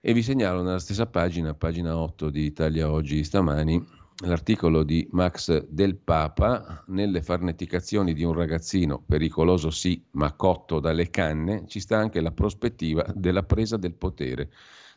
E 0.00 0.14
vi 0.14 0.22
segnalo 0.22 0.62
nella 0.62 0.78
stessa 0.78 1.04
pagina, 1.04 1.52
pagina 1.52 1.98
8 1.98 2.30
di 2.30 2.44
Italia 2.46 2.90
Oggi 2.90 3.22
stamani, 3.22 3.96
l'articolo 4.24 4.82
di 4.82 5.06
Max 5.12 5.66
Del 5.68 5.96
Papa, 5.96 6.82
nelle 6.88 7.22
farneticazioni 7.22 8.14
di 8.14 8.24
un 8.24 8.32
ragazzino, 8.32 9.02
pericoloso 9.04 9.70
sì, 9.70 10.02
ma 10.12 10.32
cotto 10.32 10.80
dalle 10.80 11.10
canne, 11.10 11.64
ci 11.66 11.78
sta 11.80 11.98
anche 11.98 12.20
la 12.20 12.32
prospettiva 12.32 13.04
della 13.14 13.44
presa 13.44 13.76
del 13.76 13.94
potere. 13.94 14.50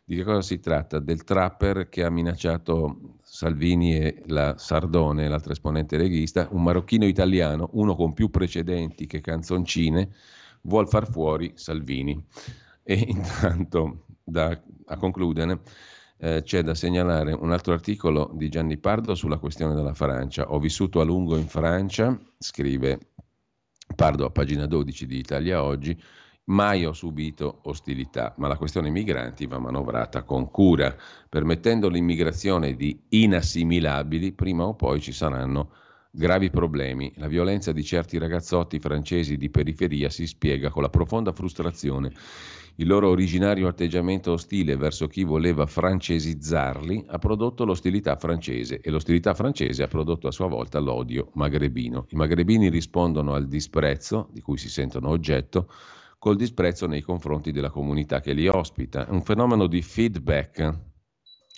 Di 0.03 0.15
che 0.15 0.23
cosa 0.23 0.41
si 0.41 0.59
tratta? 0.59 0.99
Del 0.99 1.23
trapper 1.23 1.87
che 1.87 2.03
ha 2.03 2.09
minacciato 2.09 3.17
Salvini 3.21 3.95
e 3.97 4.23
la 4.25 4.57
Sardone, 4.57 5.27
l'altra 5.27 5.53
esponente 5.53 5.97
leghista, 5.97 6.47
un 6.51 6.63
marocchino 6.63 7.05
italiano, 7.05 7.69
uno 7.73 7.95
con 7.95 8.13
più 8.13 8.29
precedenti 8.29 9.05
che 9.05 9.21
canzoncine, 9.21 10.09
vuol 10.61 10.89
far 10.89 11.09
fuori 11.09 11.51
Salvini. 11.55 12.21
E 12.83 12.95
intanto, 13.07 14.05
da, 14.23 14.59
a 14.85 14.97
concludere, 14.97 15.61
eh, 16.21 16.43
c'è 16.43 16.61
da 16.61 16.75
segnalare 16.75 17.33
un 17.33 17.51
altro 17.51 17.73
articolo 17.73 18.29
di 18.35 18.47
Gianni 18.47 18.77
Pardo 18.77 19.15
sulla 19.15 19.39
questione 19.39 19.73
della 19.73 19.95
Francia. 19.95 20.51
Ho 20.51 20.59
vissuto 20.59 21.01
a 21.01 21.03
lungo 21.03 21.35
in 21.35 21.47
Francia, 21.47 22.15
scrive 22.37 22.99
Pardo 23.95 24.25
a 24.25 24.29
pagina 24.29 24.67
12 24.67 25.07
di 25.07 25.17
Italia 25.17 25.63
Oggi, 25.63 25.99
Mai 26.43 26.85
ho 26.85 26.91
subito 26.91 27.59
ostilità, 27.63 28.33
ma 28.37 28.47
la 28.47 28.57
questione 28.57 28.89
migranti 28.89 29.45
va 29.45 29.59
manovrata 29.59 30.23
con 30.23 30.49
cura, 30.49 30.93
permettendo 31.29 31.87
l'immigrazione 31.87 32.75
di 32.75 32.99
inassimilabili, 33.09 34.33
prima 34.33 34.65
o 34.65 34.73
poi 34.73 34.99
ci 34.99 35.13
saranno 35.13 35.69
gravi 36.11 36.49
problemi. 36.49 37.13
La 37.17 37.27
violenza 37.27 37.71
di 37.71 37.83
certi 37.83 38.17
ragazzotti 38.17 38.79
francesi 38.79 39.37
di 39.37 39.49
periferia 39.49 40.09
si 40.09 40.27
spiega 40.27 40.69
con 40.71 40.81
la 40.81 40.89
profonda 40.89 41.31
frustrazione. 41.31 42.11
Il 42.75 42.87
loro 42.87 43.09
originario 43.09 43.67
atteggiamento 43.67 44.31
ostile 44.31 44.75
verso 44.75 45.07
chi 45.07 45.23
voleva 45.23 45.65
francesizzarli 45.65 47.05
ha 47.07 47.17
prodotto 47.19 47.65
l'ostilità 47.65 48.15
francese 48.15 48.79
e 48.79 48.89
l'ostilità 48.89 49.33
francese 49.33 49.83
ha 49.83 49.87
prodotto 49.87 50.27
a 50.27 50.31
sua 50.31 50.47
volta 50.47 50.79
l'odio 50.79 51.29
magrebino. 51.33 52.05
I 52.09 52.15
magrebini 52.15 52.69
rispondono 52.69 53.33
al 53.33 53.47
disprezzo 53.47 54.29
di 54.31 54.41
cui 54.41 54.57
si 54.57 54.69
sentono 54.69 55.09
oggetto 55.09 55.69
col 56.17 56.35
disprezzo 56.35 56.87
nei 56.87 57.01
confronti 57.01 57.51
della 57.51 57.69
comunità 57.69 58.19
che 58.19 58.33
li 58.33 58.47
ospita. 58.47 59.05
È 59.07 59.09
un 59.09 59.23
fenomeno 59.23 59.67
di 59.67 59.81
feedback. 59.81 60.79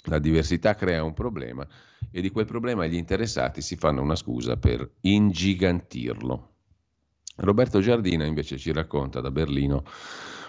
La 0.05 0.19
diversità 0.19 0.75
crea 0.75 1.03
un 1.03 1.13
problema 1.13 1.67
e 2.11 2.21
di 2.21 2.31
quel 2.31 2.45
problema 2.45 2.85
gli 2.85 2.95
interessati 2.95 3.61
si 3.61 3.75
fanno 3.75 4.01
una 4.01 4.15
scusa 4.15 4.57
per 4.57 4.89
ingigantirlo. 5.01 6.49
Roberto 7.37 7.79
Giardina 7.79 8.25
invece 8.25 8.57
ci 8.57 8.71
racconta 8.71 9.19
da 9.19 9.31
Berlino 9.31 9.83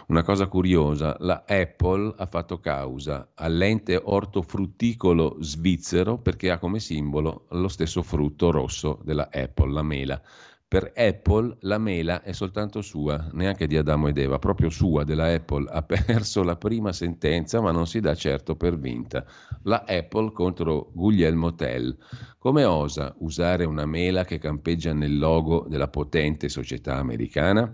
una 0.08 0.22
cosa 0.22 0.46
curiosa, 0.48 1.16
la 1.20 1.44
Apple 1.46 2.14
ha 2.16 2.26
fatto 2.26 2.60
causa 2.60 3.30
all'ente 3.34 3.98
ortofrutticolo 4.02 5.38
svizzero 5.40 6.18
perché 6.18 6.50
ha 6.50 6.58
come 6.58 6.78
simbolo 6.78 7.46
lo 7.50 7.68
stesso 7.68 8.02
frutto 8.02 8.50
rosso 8.50 9.00
della 9.02 9.28
Apple, 9.32 9.72
la 9.72 9.82
mela. 9.82 10.22
Per 10.66 10.92
Apple 10.94 11.56
la 11.60 11.78
mela 11.78 12.22
è 12.22 12.32
soltanto 12.32 12.82
sua, 12.82 13.28
neanche 13.32 13.66
di 13.66 13.76
Adamo 13.76 14.08
ed 14.08 14.18
Eva, 14.18 14.38
proprio 14.40 14.70
sua, 14.70 15.04
della 15.04 15.32
Apple. 15.32 15.70
Ha 15.70 15.82
perso 15.86 16.42
la 16.42 16.56
prima 16.56 16.92
sentenza, 16.92 17.60
ma 17.60 17.70
non 17.70 17.86
si 17.86 18.00
dà 18.00 18.14
certo 18.14 18.56
per 18.56 18.76
vinta. 18.76 19.24
La 19.62 19.84
Apple 19.86 20.32
contro 20.32 20.90
Guglielmo 20.92 21.54
Tell. 21.54 21.96
Come 22.38 22.64
osa 22.64 23.14
usare 23.18 23.64
una 23.64 23.86
mela 23.86 24.24
che 24.24 24.38
campeggia 24.38 24.92
nel 24.92 25.16
logo 25.16 25.64
della 25.68 25.88
potente 25.88 26.48
società 26.48 26.96
americana? 26.96 27.72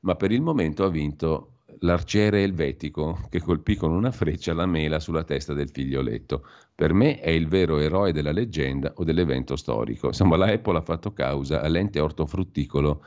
Ma 0.00 0.16
per 0.16 0.32
il 0.32 0.40
momento 0.40 0.84
ha 0.84 0.90
vinto 0.90 1.59
l'arciere 1.80 2.42
elvetico 2.42 3.26
che 3.28 3.40
colpì 3.40 3.76
con 3.76 3.92
una 3.92 4.10
freccia 4.10 4.52
la 4.52 4.66
mela 4.66 4.98
sulla 5.00 5.24
testa 5.24 5.52
del 5.54 5.70
figlioletto. 5.70 6.46
Per 6.74 6.92
me 6.92 7.20
è 7.20 7.30
il 7.30 7.48
vero 7.48 7.78
eroe 7.78 8.12
della 8.12 8.32
leggenda 8.32 8.92
o 8.96 9.04
dell'evento 9.04 9.56
storico. 9.56 10.08
Insomma, 10.08 10.36
la 10.36 10.46
Apple 10.46 10.78
ha 10.78 10.82
fatto 10.82 11.12
causa 11.12 11.60
all'ente 11.60 12.00
ortofrutticolo 12.00 13.04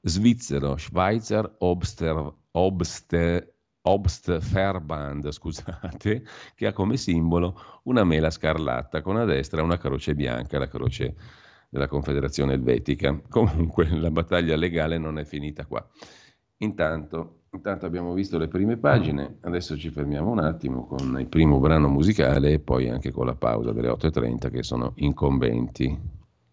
svizzero 0.00 0.76
Schweizer 0.76 1.56
Obster, 1.58 2.32
Obster, 2.52 3.54
Obstverband, 3.82 5.30
scusate, 5.30 6.24
che 6.54 6.66
ha 6.66 6.72
come 6.72 6.96
simbolo 6.96 7.80
una 7.84 8.04
mela 8.04 8.30
scarlatta 8.30 9.00
con 9.00 9.16
a 9.16 9.24
destra 9.24 9.62
una 9.62 9.78
croce 9.78 10.14
bianca, 10.14 10.58
la 10.58 10.68
croce 10.68 11.14
della 11.68 11.86
Confederazione 11.86 12.54
Elvetica. 12.54 13.20
Comunque 13.28 13.88
la 13.88 14.10
battaglia 14.10 14.56
legale 14.56 14.98
non 14.98 15.18
è 15.18 15.24
finita 15.24 15.66
qua. 15.66 15.86
Intanto, 16.58 17.42
intanto, 17.56 17.86
abbiamo 17.86 18.12
visto 18.12 18.38
le 18.38 18.48
prime 18.48 18.76
pagine, 18.76 19.38
adesso 19.40 19.76
ci 19.76 19.90
fermiamo 19.90 20.30
un 20.30 20.38
attimo 20.38 20.86
con 20.86 21.18
il 21.18 21.26
primo 21.26 21.58
brano 21.58 21.88
musicale 21.88 22.52
e 22.52 22.58
poi 22.60 22.88
anche 22.88 23.10
con 23.10 23.26
la 23.26 23.34
pausa 23.34 23.72
delle 23.72 23.88
8.30 23.88 24.50
che 24.50 24.62
sono 24.62 24.92
incombenti, 24.96 25.98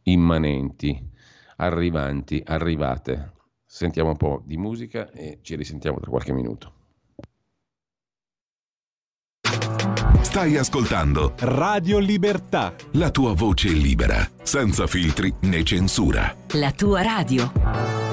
immanenti, 0.04 1.10
arrivanti, 1.58 2.41
arrivate. 2.45 3.32
Sentiamo 3.66 4.10
un 4.10 4.18
po' 4.18 4.41
di 4.45 4.58
musica 4.58 5.12
e 5.12 5.39
ci 5.41 5.56
risentiamo 5.56 5.99
tra 5.99 6.10
qualche 6.10 6.34
minuto. 6.34 6.74
Stai 10.22 10.58
ascoltando 10.58 11.34
Radio 11.39 11.99
Libertà. 11.99 12.74
La 12.93 13.12
tua 13.12 13.34
voce 13.34 13.70
libera, 13.70 14.28
senza 14.41 14.88
filtri 14.88 15.32
né 15.41 15.64
censura. 15.64 16.36
La 16.54 16.72
tua 16.72 17.04
radio. 17.04 18.12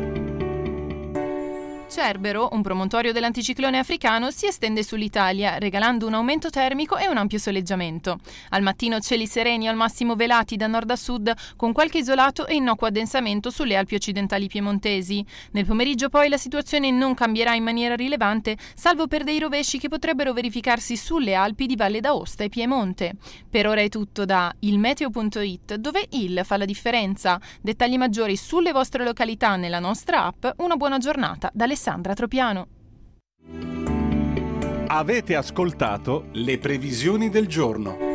Cerbero, 1.91 2.47
un 2.53 2.61
promontorio 2.61 3.11
dell'anticiclone 3.11 3.77
africano, 3.77 4.31
si 4.31 4.45
estende 4.45 4.81
sull'Italia, 4.81 5.57
regalando 5.57 6.07
un 6.07 6.13
aumento 6.13 6.49
termico 6.49 6.95
e 6.95 7.09
un 7.09 7.17
ampio 7.17 7.37
soleggiamento. 7.37 8.19
Al 8.51 8.61
mattino 8.61 9.01
cieli 9.01 9.27
sereni 9.27 9.67
al 9.67 9.75
massimo 9.75 10.15
velati 10.15 10.55
da 10.55 10.67
nord 10.67 10.89
a 10.89 10.95
sud, 10.95 11.33
con 11.57 11.73
qualche 11.73 11.97
isolato 11.97 12.47
e 12.47 12.55
innocuo 12.55 12.87
addensamento 12.87 13.49
sulle 13.49 13.75
Alpi 13.75 13.95
occidentali 13.95 14.47
piemontesi. 14.47 15.23
Nel 15.51 15.65
pomeriggio 15.65 16.07
poi 16.07 16.29
la 16.29 16.37
situazione 16.37 16.91
non 16.91 17.13
cambierà 17.13 17.55
in 17.55 17.63
maniera 17.63 17.95
rilevante, 17.95 18.55
salvo 18.73 19.07
per 19.07 19.25
dei 19.25 19.39
rovesci 19.39 19.77
che 19.77 19.89
potrebbero 19.89 20.31
verificarsi 20.31 20.95
sulle 20.95 21.33
Alpi 21.33 21.65
di 21.65 21.75
Valle 21.75 21.99
d'Aosta 21.99 22.45
e 22.45 22.49
Piemonte. 22.49 23.15
Per 23.49 23.67
ora 23.67 23.81
è 23.81 23.89
tutto 23.89 24.23
da 24.23 24.55
ilmeteo.it, 24.59 25.75
dove 25.75 26.07
il 26.11 26.39
fa 26.45 26.55
la 26.55 26.63
differenza. 26.63 27.37
Dettagli 27.59 27.97
maggiori 27.97 28.37
sulle 28.37 28.71
vostre 28.71 29.03
località 29.03 29.57
nella 29.57 29.79
nostra 29.79 30.23
app. 30.23 30.45
Una 30.59 30.77
buona 30.77 30.97
giornata 30.97 31.51
dalle 31.53 31.79
Alessandra 31.81 32.13
Tropiano. 32.13 32.67
Avete 34.85 35.35
ascoltato 35.35 36.27
le 36.33 36.59
previsioni 36.59 37.29
del 37.29 37.47
giorno. 37.47 38.10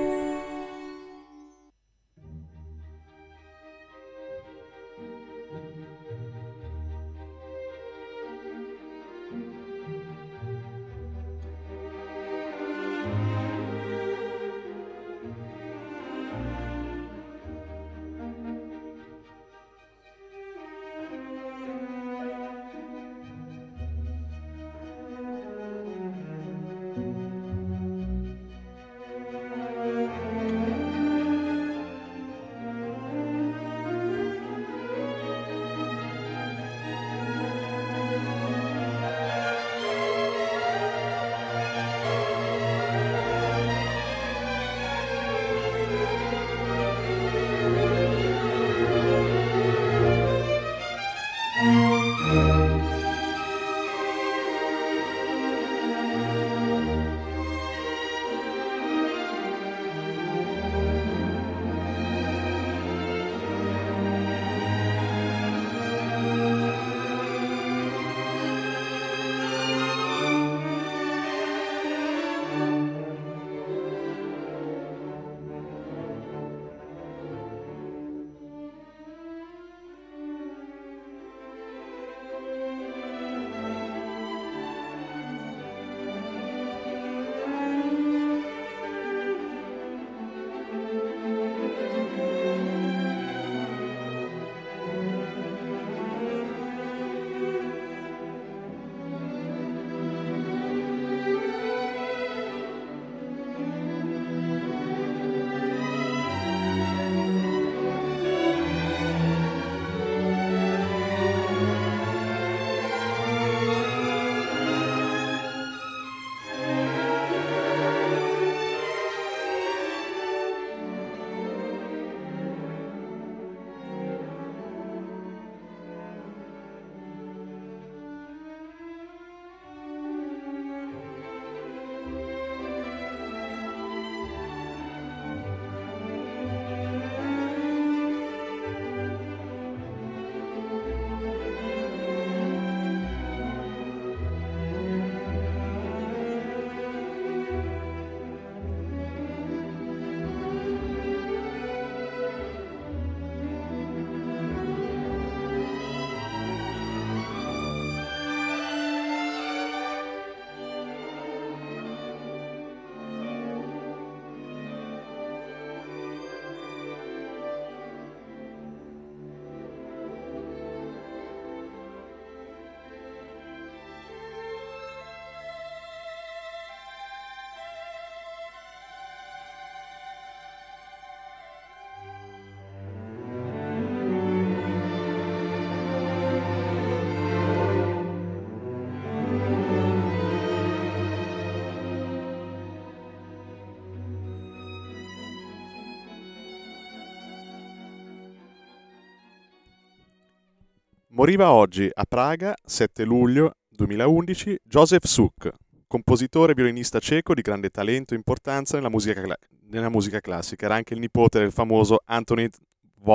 Moriva 201.17 201.51
oggi 201.51 201.89
a 201.91 202.05
Praga, 202.05 202.55
7 202.63 203.03
luglio 203.05 203.55
2011, 203.71 204.59
Joseph 204.63 205.07
Suk, 205.07 205.51
compositore 205.87 206.53
e 206.53 206.55
violinista 206.55 206.99
ceco 206.99 207.33
di 207.33 207.41
grande 207.41 207.71
talento 207.71 208.13
e 208.13 208.19
importanza 208.19 208.77
nella 208.77 208.91
musica, 208.91 209.23
nella 209.71 209.89
musica 209.89 210.21
classica. 210.21 210.67
Era 210.67 210.75
anche 210.75 210.93
il 210.93 211.01
nipote 211.01 211.39
del 211.39 211.53
famoso 211.53 212.03
Anthony 212.05 212.51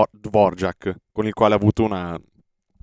Dvorak, 0.09 0.95
con 1.11 1.27
il 1.27 1.33
quale 1.33 1.53
ha 1.53 1.57
avuto 1.57 1.83
una, 1.83 2.19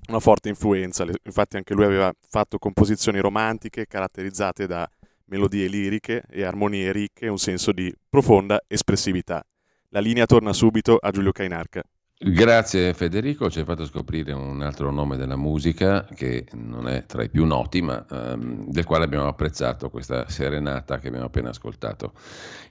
una 0.07 0.19
forte 0.21 0.47
influenza. 0.47 1.05
Infatti 1.23 1.57
anche 1.57 1.73
lui 1.73 1.83
aveva 1.83 2.13
fatto 2.29 2.57
composizioni 2.57 3.19
romantiche 3.19 3.87
caratterizzate 3.87 4.67
da 4.67 4.89
melodie 5.25 5.67
liriche 5.67 6.23
e 6.29 6.45
armonie 6.45 6.93
ricche 6.93 7.25
e 7.25 7.29
un 7.29 7.39
senso 7.39 7.73
di 7.73 7.93
profonda 8.07 8.61
espressività. 8.67 9.45
La 9.89 9.99
linea 9.99 10.25
torna 10.25 10.53
subito 10.53 10.95
a 10.95 11.11
Giulio 11.11 11.33
Cainarca. 11.33 11.83
Grazie 12.21 12.93
Federico, 12.93 13.49
ci 13.49 13.59
hai 13.59 13.63
fatto 13.65 13.85
scoprire 13.85 14.33
un 14.33 14.61
altro 14.61 14.91
nome 14.91 15.15
della 15.15 15.37
musica 15.37 16.03
che 16.03 16.45
non 16.51 16.89
è 16.89 17.05
tra 17.05 17.23
i 17.23 17.29
più 17.29 17.45
noti, 17.45 17.81
ma 17.81 18.05
um, 18.09 18.67
del 18.67 18.83
quale 18.83 19.05
abbiamo 19.05 19.27
apprezzato 19.27 19.89
questa 19.89 20.27
serenata 20.27 20.97
che 20.97 21.07
abbiamo 21.07 21.27
appena 21.27 21.51
ascoltato. 21.51 22.11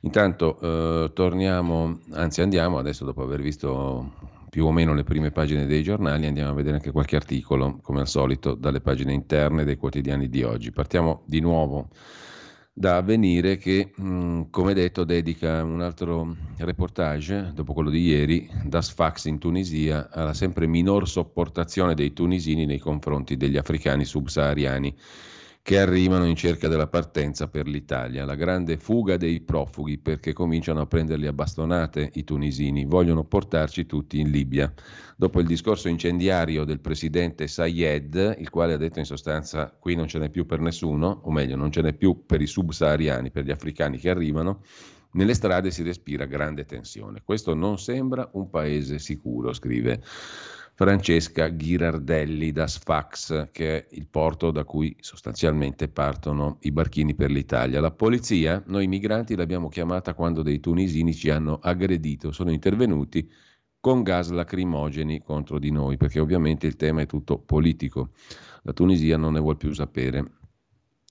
Intanto 0.01 0.59
uh, 0.63 1.15
torniamo, 1.15 1.99
anzi 2.11 2.43
andiamo 2.43 2.77
adesso 2.77 3.07
dopo 3.07 3.23
aver 3.23 3.41
visto 3.41 4.13
più 4.51 4.67
o 4.67 4.71
meno 4.71 4.93
le 4.93 5.05
prime 5.05 5.31
pagine 5.31 5.65
dei 5.65 5.83
giornali, 5.83 6.27
andiamo 6.27 6.51
a 6.51 6.55
vedere 6.55 6.77
anche 6.77 6.91
qualche 6.91 7.17
articolo, 7.17 7.79
come 7.81 8.01
al 8.01 8.09
solito, 8.09 8.53
dalle 8.53 8.83
pagine 8.83 9.15
interne 9.15 9.65
dei 9.65 9.79
quotidiani 9.79 10.29
di 10.29 10.43
oggi. 10.43 10.73
Partiamo 10.73 11.23
di 11.25 11.41
nuovo 11.41 11.89
da 12.79 12.99
avvenire 12.99 13.57
che, 13.57 13.91
mh, 13.93 14.51
come 14.51 14.73
detto, 14.73 15.03
dedica 15.03 15.65
un 15.65 15.81
altro 15.81 16.37
reportage, 16.59 17.51
dopo 17.53 17.73
quello 17.73 17.91
di 17.91 18.03
ieri, 18.03 18.49
da 18.63 18.81
Sfax 18.81 19.25
in 19.25 19.39
Tunisia 19.39 20.09
alla 20.13 20.33
sempre 20.33 20.69
minor 20.69 21.09
sopportazione 21.09 21.97
dei 21.97 22.13
tunisini 22.13 22.67
nei 22.67 22.79
confronti 22.79 23.37
degli 23.37 23.57
africani 23.57 24.05
subsahariani 24.05 24.95
che 25.69 25.79
arrivano 25.79 26.25
in 26.25 26.35
cerca 26.35 26.67
della 26.67 26.87
partenza 26.87 27.47
per 27.47 27.67
l'Italia. 27.67 28.25
La 28.25 28.37
grande 28.37 28.79
fuga 28.79 29.19
dei 29.19 29.41
profughi 29.41 29.99
perché 29.99 30.33
cominciano 30.33 30.81
a 30.81 30.87
prenderli 30.87 31.27
a 31.27 31.35
bastonate 31.35 32.09
i 32.15 32.25
tunisini, 32.25 32.87
vogliono 32.87 33.23
portarci 33.23 33.85
tutti 33.85 34.19
in 34.19 34.31
Libia. 34.31 34.73
Dopo 35.15 35.41
il 35.41 35.47
discorso 35.47 35.89
incendiario 35.89 36.65
del 36.65 36.81
presidente 36.81 37.47
Sayed, 37.47 38.37
il 38.39 38.49
quale 38.49 38.73
ha 38.73 38.77
detto 38.79 38.99
in 38.99 39.05
sostanza 39.05 39.71
qui 39.79 39.95
non 39.95 40.09
ce 40.09 40.19
n'è 40.19 40.31
più 40.31 40.47
per 40.47 40.61
nessuno, 40.61 41.21
o 41.25 41.31
meglio 41.31 41.55
non 41.55 41.71
ce 41.71 41.83
n'è 41.83 41.93
più 41.93 42.25
per 42.25 42.41
i 42.41 42.47
subsahariani, 42.47 43.31
per 43.31 43.45
gli 43.45 43.51
africani 43.51 43.99
che 43.99 44.09
arrivano, 44.09 44.63
nelle 45.11 45.35
strade 45.35 45.71
si 45.71 45.83
respira 45.83 46.25
grande 46.25 46.65
tensione. 46.65 47.21
Questo 47.23 47.55
non 47.55 47.79
sembra 47.79 48.27
un 48.33 48.49
paese 48.49 48.99
sicuro, 48.99 49.53
scrive 49.53 50.01
Francesca 50.79 51.49
Ghirardelli 51.49 52.53
da 52.53 52.69
Sfax, 52.69 53.49
che 53.51 53.79
è 53.79 53.87
il 53.97 54.07
porto 54.07 54.53
da 54.53 54.63
cui 54.63 54.95
sostanzialmente 55.01 55.89
partono 55.89 56.59
i 56.61 56.71
barchini 56.71 57.17
per 57.17 57.33
l'Italia. 57.33 57.81
La 57.81 57.91
polizia, 57.91 58.63
noi 58.67 58.87
migranti 58.87 59.35
l'abbiamo 59.35 59.69
chiamata 59.69 60.15
quando 60.15 60.43
dei 60.43 60.61
tunisini 60.61 61.13
ci 61.15 61.31
hanno 61.31 61.59
aggredito, 61.61 62.31
sono 62.31 62.53
intervenuti 62.53 63.29
con 63.81 64.05
gas 64.05 64.31
lacrimogeni 64.31 65.21
contro 65.21 65.59
di 65.59 65.73
noi, 65.73 65.97
perché 65.97 66.21
ovviamente 66.21 66.69
il 66.69 66.77
tema 66.77 67.01
è 67.01 67.07
tutto 67.07 67.41
politico. 67.41 68.11
La 68.63 68.73
Tunisia 68.73 69.17
non 69.17 69.33
ne 69.33 69.41
vuol 69.41 69.57
più 69.57 69.73
sapere. 69.73 70.31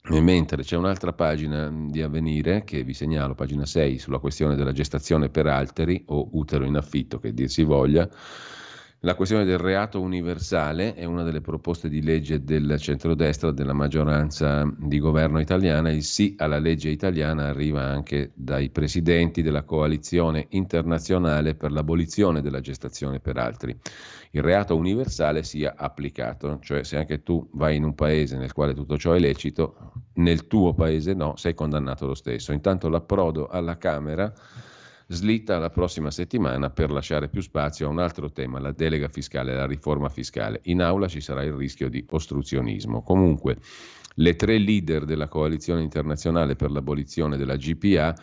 E 0.02 0.22
mentre 0.22 0.64
c'è 0.64 0.78
un'altra 0.78 1.12
pagina 1.12 1.70
di 1.70 2.02
avvenire 2.02 2.64
che 2.64 2.86
vi 2.86 2.94
segnalo, 2.94 3.36
pagina 3.36 3.66
6, 3.66 3.98
sulla 3.98 4.20
questione 4.20 4.56
della 4.56 4.72
gestazione 4.72 5.28
per 5.28 5.48
alteri 5.48 6.04
o 6.06 6.30
utero 6.32 6.64
in 6.64 6.78
affitto, 6.78 7.20
che 7.20 7.34
dir 7.34 7.50
si 7.50 7.64
voglia, 7.64 8.10
la 9.02 9.14
questione 9.14 9.46
del 9.46 9.60
reato 9.60 10.02
universale 10.02 10.96
è 10.96 11.06
una 11.06 11.22
delle 11.22 11.40
proposte 11.40 11.88
di 11.88 12.02
legge 12.02 12.44
del 12.44 12.78
centrodestra, 12.80 13.52
della 13.52 13.74
maggioranza 13.74 14.68
di 14.76 14.98
governo 14.98 15.40
italiana. 15.40 15.92
Il 15.92 16.02
sì 16.02 16.34
alla 16.36 16.58
legge 16.58 16.90
italiana 16.90 17.46
arriva 17.46 17.84
anche 17.84 18.32
dai 18.34 18.72
presidenti 18.72 19.44
della 19.44 19.64
coalizione 19.64 20.48
internazionale 20.50 21.54
per 21.54 21.72
l'abolizione 21.72 22.42
della 22.42 22.60
gestazione 22.60 23.20
per 23.20 23.38
altri. 23.38 23.78
Il 24.32 24.42
reato 24.42 24.76
universale 24.76 25.44
sia 25.44 25.76
applicato, 25.78 26.58
cioè 26.62 26.84
se 26.84 26.98
anche 26.98 27.22
tu 27.22 27.48
vai 27.54 27.76
in 27.76 27.84
un 27.84 27.94
paese 27.94 28.36
nel 28.36 28.52
quale 28.52 28.74
tutto 28.74 28.98
ciò 28.98 29.14
è 29.14 29.20
lecito, 29.20 29.92
nel 30.14 30.48
tuo 30.48 30.74
paese 30.74 31.14
no, 31.14 31.36
sei 31.36 31.54
condannato 31.54 32.08
lo 32.08 32.16
stesso. 32.16 32.52
Intanto 32.52 32.90
l'approdo 32.90 33.48
alla 33.48 33.78
Camera 33.78 34.34
slitta 35.08 35.58
la 35.58 35.70
prossima 35.70 36.12
settimana 36.12 36.70
per 36.70 36.92
lasciare 36.92 37.30
più 37.30 37.42
spazio 37.42 37.88
a 37.88 37.90
un 37.90 38.00
altro 38.00 38.32
tema, 38.32 38.60
la 38.60 38.72
delega 38.72 39.08
fiscale, 39.08 39.56
la 39.56 39.66
riforma 39.66 40.10
fiscale. 40.10 40.60
In 40.64 40.82
aula 40.82 41.08
ci 41.08 41.22
sarà 41.22 41.44
il 41.44 41.54
rischio 41.54 41.90
di 41.90 42.06
ostruzionismo. 42.10 43.02
Comunque, 43.02 43.58
le 44.16 44.36
tre 44.36 44.58
leader 44.58 45.06
della 45.06 45.28
coalizione 45.28 45.82
internazionale 45.82 46.56
per 46.56 46.72
l'abolizione 46.72 47.38
della 47.38 47.56
GPA 47.56 48.16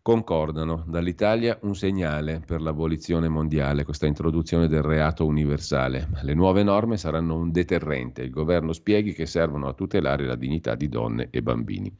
concordano 0.00 0.84
dall'Italia 0.86 1.58
un 1.62 1.74
segnale 1.74 2.40
per 2.46 2.62
l'abolizione 2.62 3.28
mondiale, 3.28 3.84
questa 3.84 4.06
introduzione 4.06 4.68
del 4.68 4.82
reato 4.82 5.26
universale. 5.26 6.08
Le 6.22 6.34
nuove 6.34 6.62
norme 6.62 6.96
saranno 6.96 7.36
un 7.36 7.50
deterrente, 7.50 8.22
il 8.22 8.30
governo 8.30 8.72
spieghi 8.72 9.12
che 9.12 9.26
servono 9.26 9.68
a 9.68 9.74
tutelare 9.74 10.24
la 10.24 10.36
dignità 10.36 10.74
di 10.76 10.88
donne 10.88 11.28
e 11.30 11.42
bambini. 11.42 11.94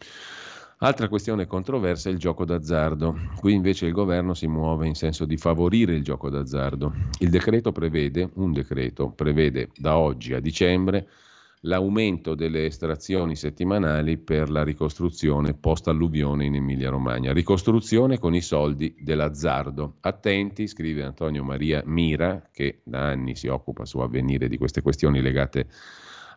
Altra 0.80 1.08
questione 1.08 1.48
controversa 1.48 2.08
è 2.08 2.12
il 2.12 2.18
gioco 2.18 2.44
d'azzardo. 2.44 3.22
Qui 3.34 3.52
invece 3.52 3.86
il 3.86 3.92
governo 3.92 4.32
si 4.32 4.46
muove 4.46 4.86
in 4.86 4.94
senso 4.94 5.24
di 5.24 5.36
favorire 5.36 5.92
il 5.92 6.04
gioco 6.04 6.30
d'azzardo. 6.30 6.94
Il 7.18 7.30
decreto 7.30 7.72
prevede, 7.72 8.30
un 8.34 8.52
decreto 8.52 9.10
prevede 9.10 9.70
da 9.76 9.98
oggi 9.98 10.34
a 10.34 10.40
dicembre 10.40 11.08
l'aumento 11.62 12.36
delle 12.36 12.66
estrazioni 12.66 13.34
settimanali 13.34 14.18
per 14.18 14.50
la 14.50 14.62
ricostruzione 14.62 15.52
post-alluvione 15.52 16.44
in 16.44 16.54
Emilia-Romagna. 16.54 17.32
Ricostruzione 17.32 18.20
con 18.20 18.36
i 18.36 18.40
soldi 18.40 18.94
dell'azzardo. 19.00 19.96
Attenti, 20.02 20.68
scrive 20.68 21.02
Antonio 21.02 21.42
Maria 21.42 21.82
Mira, 21.86 22.50
che 22.52 22.82
da 22.84 23.08
anni 23.08 23.34
si 23.34 23.48
occupa 23.48 23.84
su 23.84 23.98
avvenire 23.98 24.46
di 24.46 24.56
queste 24.56 24.80
questioni 24.80 25.20
legate 25.20 25.66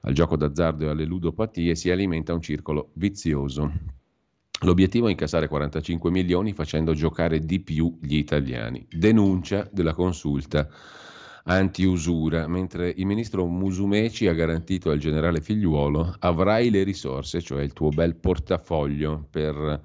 al 0.01 0.13
gioco 0.13 0.35
d'azzardo 0.35 0.85
e 0.85 0.89
alle 0.89 1.05
ludopatie, 1.05 1.75
si 1.75 1.91
alimenta 1.91 2.33
un 2.33 2.41
circolo 2.41 2.89
vizioso. 2.93 3.99
L'obiettivo 4.63 5.07
è 5.07 5.11
incassare 5.11 5.47
45 5.47 6.11
milioni 6.11 6.53
facendo 6.53 6.93
giocare 6.93 7.39
di 7.39 7.59
più 7.61 7.97
gli 7.99 8.15
italiani. 8.15 8.85
Denuncia 8.89 9.67
della 9.71 9.93
consulta 9.93 10.69
anti-usura, 11.45 12.47
mentre 12.47 12.93
il 12.95 13.07
ministro 13.07 13.47
Musumeci 13.47 14.27
ha 14.27 14.33
garantito 14.33 14.91
al 14.91 14.99
generale 14.99 15.41
Figliuolo 15.41 16.15
avrai 16.19 16.69
le 16.69 16.83
risorse, 16.83 17.41
cioè 17.41 17.63
il 17.63 17.73
tuo 17.73 17.89
bel 17.89 18.15
portafoglio 18.15 19.25
per 19.29 19.81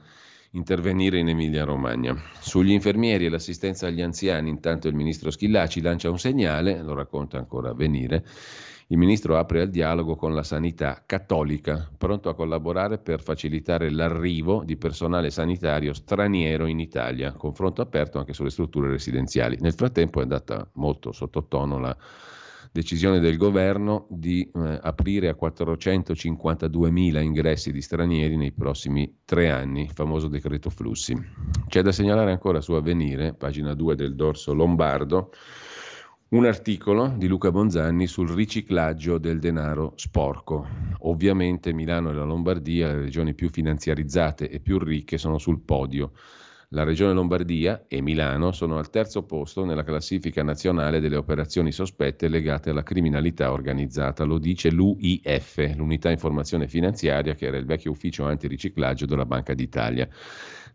intervenire 0.51 1.21
in 1.21 1.29
Emilia-Romagna. 1.29 2.15
Sugli 2.39 2.73
infermieri 2.73 3.25
e 3.25 3.29
l'assistenza 3.31 3.87
agli 3.87 4.03
anziani, 4.03 4.51
intanto 4.51 4.89
il 4.89 4.95
ministro 4.95 5.31
Schillaci 5.31 5.81
lancia 5.81 6.11
un 6.11 6.19
segnale, 6.19 6.83
lo 6.83 6.93
racconta 6.93 7.39
ancora 7.39 7.71
a 7.71 7.75
venire, 7.75 8.25
il 8.89 8.99
ministro 8.99 9.37
apre 9.37 9.63
al 9.63 9.71
dialogo 9.71 10.15
con 10.15 10.33
la 10.33 10.45
sanità 10.45 11.03
cattolica, 11.05 11.91
pronto 11.99 12.29
a 12.29 12.35
collaborare 12.35 12.99
per 12.99 13.21
facilitare 13.21 13.91
l'arrivo 13.91 14.63
di 14.65 14.77
personale 14.77 15.31
sanitario 15.31 15.93
straniero 15.93 16.67
in 16.67 16.79
Italia, 16.79 17.33
confronto 17.33 17.83
aperto 17.83 18.19
anche 18.19 18.33
sulle 18.33 18.51
strutture 18.51 18.89
residenziali. 18.89 19.59
Nel 19.61 19.75
frattempo 19.75 20.21
è 20.21 20.23
andata 20.23 20.69
molto 20.75 21.11
sottotono 21.11 21.81
la 21.81 21.97
decisione 22.71 23.19
del 23.19 23.39
governo 23.39 24.07
di 24.09 24.49
eh, 24.55 24.79
aprire 24.83 25.29
a 25.31 25.37
452.000 25.41 27.23
ingressi 27.23 27.73
di 27.73 27.81
stranieri 27.81 28.37
nei 28.37 28.53
prossimi 28.53 29.21
tre 29.25 29.51
anni, 29.51 29.83
il 29.83 29.93
famoso 29.93 30.29
decreto 30.29 30.71
flussi. 30.71 31.17
C'è 31.67 31.83
da 31.83 31.91
segnalare 31.91 32.31
ancora 32.31 32.61
su 32.61 32.73
Avvenire, 32.73 33.35
pagina 33.35 33.75
2 33.75 33.97
del 33.97 34.15
dorso 34.15 34.53
lombardo, 34.53 35.33
un 36.29 36.45
articolo 36.45 37.15
di 37.17 37.29
Luca 37.29 37.53
Bonzanni 37.53 38.09
sul 38.09 38.29
riciclaggio 38.31 39.17
del 39.19 39.39
denaro 39.39 39.93
sporco. 39.95 40.67
Ovviamente 41.03 41.73
Milano 41.73 42.11
e 42.11 42.15
la 42.15 42.25
Lombardia, 42.25 42.89
le 42.89 43.03
regioni 43.03 43.33
più 43.33 43.49
finanziarizzate 43.49 44.51
e 44.51 44.59
più 44.59 44.79
ricche, 44.79 45.19
sono 45.19 45.39
sul 45.39 45.61
podio. 45.61 46.11
La 46.71 46.83
regione 46.83 47.13
Lombardia 47.13 47.85
e 47.87 48.01
Milano 48.01 48.51
sono 48.51 48.77
al 48.77 48.91
terzo 48.91 49.23
posto 49.23 49.65
nella 49.65 49.85
classifica 49.85 50.43
nazionale 50.43 50.99
delle 50.99 51.15
operazioni 51.15 51.71
sospette 51.71 52.27
legate 52.27 52.71
alla 52.71 52.83
criminalità 52.83 53.53
organizzata, 53.53 54.25
lo 54.25 54.39
dice 54.39 54.73
l'UIF, 54.73 55.75
l'Unità 55.77 56.11
Informazione 56.11 56.67
Finanziaria, 56.67 57.37
che 57.37 57.47
era 57.47 57.57
il 57.57 57.67
vecchio 57.67 57.93
ufficio 57.93 58.27
antiriciclaggio 58.27 59.07
della 59.07 59.27
Banca 59.27 59.55
d'Italia. 59.55 60.09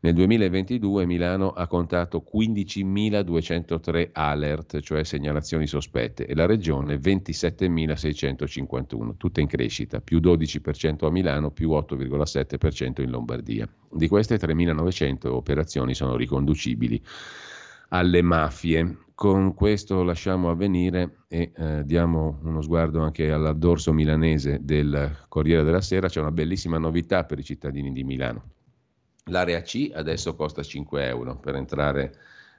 Nel 0.03 0.15
2022 0.15 1.05
Milano 1.05 1.51
ha 1.51 1.67
contato 1.67 2.25
15.203 2.27 4.09
alert, 4.13 4.79
cioè 4.79 5.03
segnalazioni 5.03 5.67
sospette, 5.67 6.25
e 6.25 6.33
la 6.33 6.47
regione 6.47 6.95
27.651, 6.95 9.17
tutte 9.17 9.41
in 9.41 9.47
crescita, 9.47 10.01
più 10.01 10.17
12% 10.17 11.05
a 11.05 11.11
Milano, 11.11 11.51
più 11.51 11.69
8,7% 11.69 13.03
in 13.03 13.11
Lombardia. 13.11 13.69
Di 13.91 14.07
queste 14.07 14.37
3.900 14.37 15.27
operazioni 15.27 15.93
sono 15.93 16.15
riconducibili 16.15 16.99
alle 17.89 18.23
mafie 18.23 18.97
con 19.13 19.53
questo 19.53 20.01
lasciamo 20.01 20.49
avvenire 20.49 21.25
e 21.27 21.51
eh, 21.55 21.83
diamo 21.85 22.39
uno 22.41 22.63
sguardo 22.63 23.01
anche 23.01 23.31
al 23.31 23.55
dorso 23.55 23.93
milanese 23.93 24.61
del 24.63 25.15
Corriere 25.27 25.61
della 25.61 25.81
Sera. 25.81 26.07
C'è 26.07 26.19
una 26.19 26.31
bellissima 26.31 26.79
novità 26.79 27.23
per 27.23 27.37
i 27.37 27.43
cittadini 27.43 27.91
di 27.91 28.03
Milano. 28.03 28.60
L'area 29.31 29.61
C 29.61 29.89
adesso 29.93 30.35
costa 30.35 30.61
5 30.61 31.07
euro 31.07 31.37
per 31.37 31.55
entrare 31.55 32.13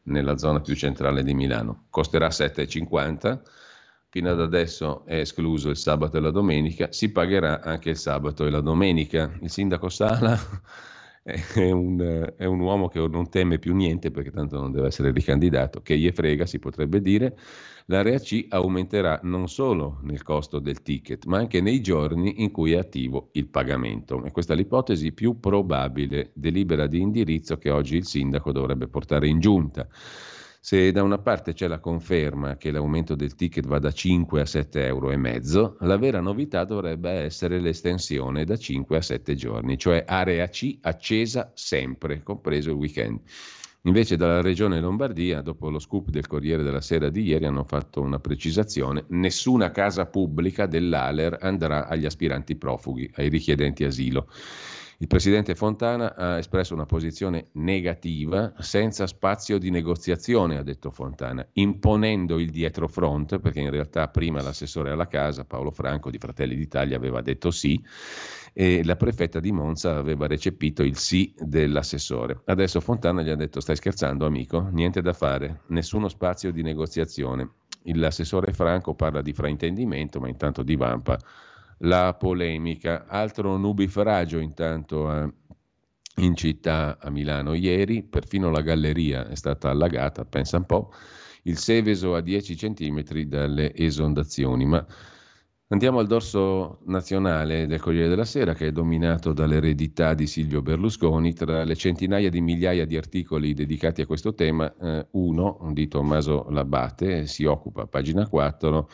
nella 0.05 0.37
zona 0.39 0.61
più 0.61 0.75
centrale 0.75 1.23
di 1.23 1.35
Milano. 1.35 1.85
Costerà 1.91 2.29
7,50. 2.29 3.41
Fino 4.09 4.31
ad 4.31 4.41
adesso 4.41 5.07
è 5.07 5.17
escluso 5.17 5.71
il 5.71 5.77
sabato 5.77 6.19
e 6.19 6.21
la 6.21 6.31
domenica, 6.31 6.93
si 6.93 7.11
pagherà 7.11 7.63
anche 7.63 7.91
il 7.91 7.97
sabato 7.97 8.45
e 8.45 8.51
la 8.51 8.61
domenica. 8.61 9.33
Il 9.41 9.49
sindaco 9.49 9.89
Sala 9.89 10.39
è 11.23 11.71
un, 11.71 12.33
è 12.37 12.45
un, 12.45 12.61
uomo 12.61 12.89
che 12.89 12.99
non 13.07 13.31
teme 13.31 13.59
più 13.59 13.75
niente 13.75 14.11
perché 14.11 14.31
tanto 14.31 14.59
non 14.59 14.71
deve 14.71 14.89
essere 14.89 15.13
ricandidato, 15.13 15.81
che 15.81 15.97
gli 15.97 16.11
frega 16.11 16.45
si 16.45 16.59
potrebbe 16.59 17.01
dire, 17.01 17.39
l'area 17.87 18.19
C 18.19 18.47
aumenterà 18.49 19.21
non 19.25 19.49
solo 19.49 19.99
nel 20.03 20.23
costo 20.23 20.59
del 20.59 20.83
ticket, 20.83 21.25
ma 21.27 21.39
anche 21.39 21.61
nei 21.61 21.81
giorni 21.81 22.43
in 22.43 22.51
cui 22.51 22.73
è 22.73 22.79
attivo 22.79 23.31
il 23.33 23.49
pagamento. 23.49 24.25
E 24.25 24.31
questa 24.31 24.55
è 24.55 24.57
l'ipotesi 24.57 25.13
più 25.13 25.41
probabile, 25.41 26.31
delibera 26.35 26.87
di 26.87 27.01
indirizzo 27.01 27.59
che 27.59 27.71
oggi 27.71 27.97
il 27.97 28.07
sindaco 28.07 28.53
dovrebbe 28.53 28.89
portare 28.89 29.27
in 29.29 29.41
giunta. 29.41 29.89
Se 30.65 30.93
da 30.93 31.03
una 31.03 31.19
parte 31.19 31.55
c'è 31.55 31.67
la 31.67 31.81
conferma 31.81 32.57
che 32.57 32.71
l'aumento 32.71 33.17
del 33.17 33.35
ticket 33.35 33.67
va 33.67 33.81
da 33.81 33.91
5 33.91 34.41
a 34.43 34.47
7 34.47 34.87
euro 34.87 35.11
la 35.81 35.97
vera 35.97 36.21
novità 36.21 36.65
dovrebbe 36.65 37.11
essere 37.11 37.59
l'estensione 37.59 38.45
da 38.45 38.57
5 38.57 38.97
a 38.97 39.03
7 39.03 39.35
giorni, 39.35 39.77
cioè 39.77 40.05
area 40.07 40.47
C 40.47 40.79
accesa 40.83 41.51
sempre, 41.53 42.23
compreso 42.23 42.71
il 42.71 42.77
weekend. 42.77 43.23
Invece 43.85 44.17
dalla 44.17 44.41
regione 44.41 44.79
Lombardia, 44.81 45.41
dopo 45.41 45.69
lo 45.69 45.81
scoop 45.81 46.09
del 46.11 46.29
Corriere 46.29 46.63
della 46.63 46.81
Sera 46.81 47.11
di 47.11 47.23
ieri, 47.23 47.47
hanno 47.47 47.65
fatto 47.65 48.01
una 48.01 48.21
precisazione, 48.21 49.05
nessuna 49.09 49.73
casa 49.73 50.07
pubblica 50.07 50.67
dell'Aler 50.67 51.39
andrà 51.41 51.89
agli 51.89 52.05
aspiranti 52.07 52.55
profughi, 52.55 53.11
ai 53.15 53.29
richiedenti 53.29 53.83
asilo. 53.83 54.29
Il 55.03 55.09
presidente 55.09 55.57
Fontana 55.57 56.15
ha 56.15 56.39
espresso 56.39 56.75
una 56.75 56.87
posizione 56.87 57.49
negativa 57.55 58.53
senza 58.61 59.09
spazio 59.09 59.59
di 59.59 59.69
negoziazione, 59.69 60.59
ha 60.59 60.63
detto 60.63 60.93
Fontana, 60.93 61.45
imponendo 61.55 62.39
il 62.39 62.51
dietro 62.51 62.87
front, 62.87 63.41
perché 63.41 63.59
in 63.59 63.71
realtà 63.71 64.07
prima 64.07 64.41
l'assessore 64.41 64.93
alla 64.93 65.09
casa, 65.09 65.45
Paolo 65.45 65.73
Franco 65.73 66.09
di 66.09 66.19
Fratelli 66.19 66.55
d'Italia, 66.55 66.97
aveva 66.97 67.21
detto 67.21 67.51
sì 67.51 67.83
e 68.53 68.85
la 68.85 68.95
prefetta 68.95 69.41
di 69.41 69.51
Monza 69.51 69.97
aveva 69.97 70.29
recepito 70.29 70.85
il 70.85 70.97
sì 70.97 71.35
dell'assessore. 71.37 72.41
Adesso 72.45 72.81
Fontana 72.81 73.23
gli 73.23 73.31
ha 73.31 73.35
detto 73.35 73.59
stai 73.59 73.75
scherzando 73.75 74.25
amico, 74.25 74.69
niente 74.71 75.03
da 75.03 75.13
fare, 75.13 75.63
nessuno 75.71 76.07
spazio 76.07 76.53
di 76.53 76.63
negoziazione. 76.63 77.55
L'assessore 77.87 78.53
Franco 78.53 78.95
parla 78.95 79.21
di 79.21 79.33
fraintendimento, 79.33 80.21
ma 80.21 80.29
intanto 80.29 80.63
divampa 80.63 81.19
la 81.83 82.15
polemica. 82.15 83.07
Altro 83.07 83.57
nubifragio 83.57 84.39
intanto 84.39 85.13
eh, 85.13 85.33
in 86.17 86.35
città 86.37 86.99
a 87.01 87.11
Milano 87.11 87.55
ieri, 87.55 88.03
perfino 88.03 88.51
la 88.51 88.61
galleria 88.61 89.29
è 89.29 89.35
stata 89.35 89.71
allagata, 89.71 90.25
pensa 90.25 90.59
un 90.59 90.67
po', 90.67 90.93
il 91.45 91.57
Seveso 91.59 92.15
a 92.15 92.21
10 92.21 92.55
cm 92.55 93.03
dalle 93.25 93.75
esondazioni, 93.75 94.65
ma 94.65 94.87
Andiamo 95.73 96.01
al 96.01 96.07
dorso 96.07 96.81
nazionale 96.85 97.67
del 97.67 97.81
Corriere 97.81 98.09
della 98.09 98.27
Sera, 98.27 98.53
che 98.53 98.67
è 98.67 98.73
dominato 98.73 99.33
dall'eredità 99.33 100.13
di 100.13 100.27
Silvio 100.27 100.61
Berlusconi. 100.61 101.33
Tra 101.33 101.65
le 101.65 101.75
centinaia 101.77 102.29
di 102.29 102.43
migliaia 102.43 102.85
di 102.85 102.95
articoli 102.95 103.55
dedicati 103.55 104.03
a 104.03 104.07
questo 104.07 104.35
tema, 104.35 104.71
eh, 104.79 105.07
uno 105.13 105.71
di 105.73 105.89
Tommaso 105.89 106.45
Labate 106.51 107.27
si 107.27 107.47
occupa, 107.47 107.87
pagina 107.87 108.29
4, 108.29 108.91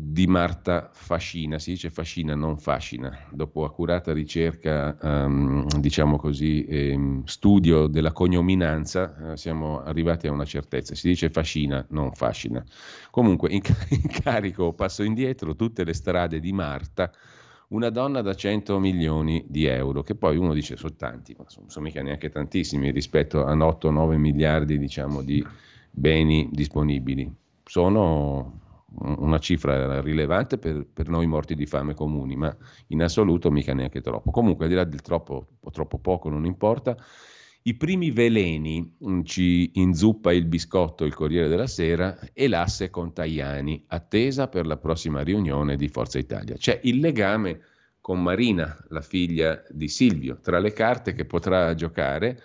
di 0.00 0.28
Marta 0.28 0.90
Fascina, 0.92 1.58
si 1.58 1.72
dice 1.72 1.90
Fascina, 1.90 2.36
non 2.36 2.56
Fascina, 2.56 3.18
dopo 3.30 3.64
accurata 3.64 4.12
ricerca, 4.12 4.96
um, 5.02 5.66
diciamo 5.80 6.16
così, 6.16 6.64
ehm, 6.64 7.24
studio 7.24 7.88
della 7.88 8.12
cognominanza, 8.12 9.32
eh, 9.32 9.36
siamo 9.36 9.82
arrivati 9.82 10.28
a 10.28 10.30
una 10.30 10.44
certezza, 10.44 10.94
si 10.94 11.08
dice 11.08 11.30
Fascina, 11.30 11.84
non 11.90 12.12
Fascina. 12.12 12.64
Comunque, 13.10 13.50
in, 13.50 13.60
in 13.90 14.08
carico, 14.22 14.72
passo 14.72 15.02
indietro, 15.02 15.56
tutte 15.56 15.82
le 15.82 15.94
strade 15.94 16.38
di 16.38 16.52
Marta, 16.52 17.10
una 17.70 17.90
donna 17.90 18.22
da 18.22 18.34
100 18.34 18.78
milioni 18.78 19.44
di 19.48 19.64
euro, 19.64 20.04
che 20.04 20.14
poi 20.14 20.36
uno 20.36 20.54
dice 20.54 20.76
sono 20.76 20.94
tanti, 20.94 21.34
ma 21.36 21.44
sono, 21.48 21.68
sono 21.68 21.86
mica 21.86 22.02
neanche 22.02 22.30
tantissimi 22.30 22.92
rispetto 22.92 23.44
a 23.44 23.52
8-9 23.52 24.16
miliardi, 24.16 24.78
diciamo, 24.78 25.22
di 25.22 25.44
beni 25.90 26.48
disponibili. 26.52 27.34
Sono 27.64 28.66
una 28.96 29.38
cifra 29.38 30.00
rilevante 30.00 30.58
per, 30.58 30.86
per, 30.92 31.08
noi 31.08 31.26
morti 31.26 31.54
di 31.54 31.66
fame 31.66 31.94
comuni, 31.94 32.36
ma 32.36 32.54
in 32.88 33.02
assoluto 33.02 33.50
mica 33.50 33.74
neanche 33.74 34.00
troppo. 34.00 34.30
Comunque, 34.30 34.64
al 34.64 34.70
di 34.70 34.76
là 34.76 34.84
del 34.84 35.02
troppo 35.02 35.46
o 35.60 35.70
troppo 35.70 35.98
poco, 35.98 36.28
non 36.28 36.44
importa. 36.44 36.96
I 37.62 37.74
primi 37.74 38.10
veleni 38.10 38.96
mm, 39.04 39.22
ci 39.24 39.72
inzuppa 39.74 40.32
il 40.32 40.46
biscotto 40.46 41.04
il 41.04 41.14
Corriere 41.14 41.48
della 41.48 41.66
Sera 41.66 42.18
e 42.32 42.48
l'asse 42.48 42.88
con 42.88 43.12
Tajani, 43.12 43.84
attesa 43.88 44.48
per 44.48 44.66
la 44.66 44.78
prossima 44.78 45.22
riunione 45.22 45.76
di 45.76 45.88
Forza 45.88 46.18
Italia. 46.18 46.56
C'è 46.56 46.80
il 46.84 46.98
legame 46.98 47.60
con 48.00 48.22
Marina, 48.22 48.74
la 48.88 49.02
figlia 49.02 49.62
di 49.68 49.88
Silvio. 49.88 50.38
Tra 50.40 50.58
le 50.60 50.72
carte 50.72 51.12
che 51.12 51.26
potrà 51.26 51.74
giocare 51.74 52.40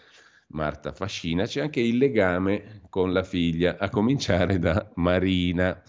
Marta 0.48 0.92
Fascina 0.92 1.46
c'è 1.46 1.62
anche 1.62 1.80
il 1.80 1.98
legame 1.98 2.82
con 2.90 3.14
la 3.14 3.24
figlia, 3.24 3.78
a 3.80 3.90
cominciare 3.90 4.60
da 4.60 4.92
Marina. 4.96 5.82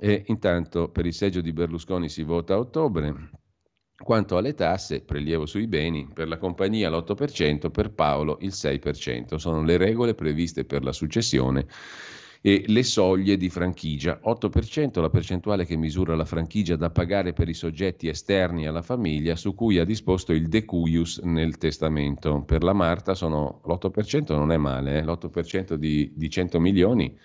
E 0.00 0.24
intanto 0.26 0.88
per 0.90 1.06
il 1.06 1.12
seggio 1.12 1.40
di 1.40 1.52
Berlusconi 1.52 2.08
si 2.08 2.22
vota 2.22 2.54
a 2.54 2.58
ottobre. 2.58 3.30
Quanto 4.00 4.36
alle 4.36 4.54
tasse, 4.54 5.02
prelievo 5.02 5.44
sui 5.44 5.66
beni, 5.66 6.08
per 6.14 6.28
la 6.28 6.38
compagnia 6.38 6.88
l'8%, 6.88 7.70
per 7.70 7.90
Paolo 7.92 8.38
il 8.42 8.52
6%. 8.52 9.34
Sono 9.34 9.62
le 9.62 9.76
regole 9.76 10.14
previste 10.14 10.64
per 10.64 10.84
la 10.84 10.92
successione 10.92 11.66
e 12.40 12.62
le 12.68 12.84
soglie 12.84 13.36
di 13.36 13.48
franchigia. 13.48 14.20
8% 14.24 15.00
la 15.00 15.10
percentuale 15.10 15.66
che 15.66 15.76
misura 15.76 16.14
la 16.14 16.24
franchigia 16.24 16.76
da 16.76 16.90
pagare 16.90 17.32
per 17.32 17.48
i 17.48 17.54
soggetti 17.54 18.06
esterni 18.06 18.68
alla 18.68 18.82
famiglia 18.82 19.34
su 19.34 19.52
cui 19.54 19.78
ha 19.78 19.84
disposto 19.84 20.32
il 20.32 20.48
decuius 20.48 21.18
nel 21.24 21.58
testamento. 21.58 22.44
Per 22.44 22.62
la 22.62 22.72
Marta 22.72 23.14
sono, 23.14 23.60
l'8% 23.64 24.32
non 24.36 24.52
è 24.52 24.56
male, 24.56 24.98
eh? 24.98 25.02
l'8% 25.02 25.74
di, 25.74 26.12
di 26.14 26.30
100 26.30 26.60
milioni 26.60 27.18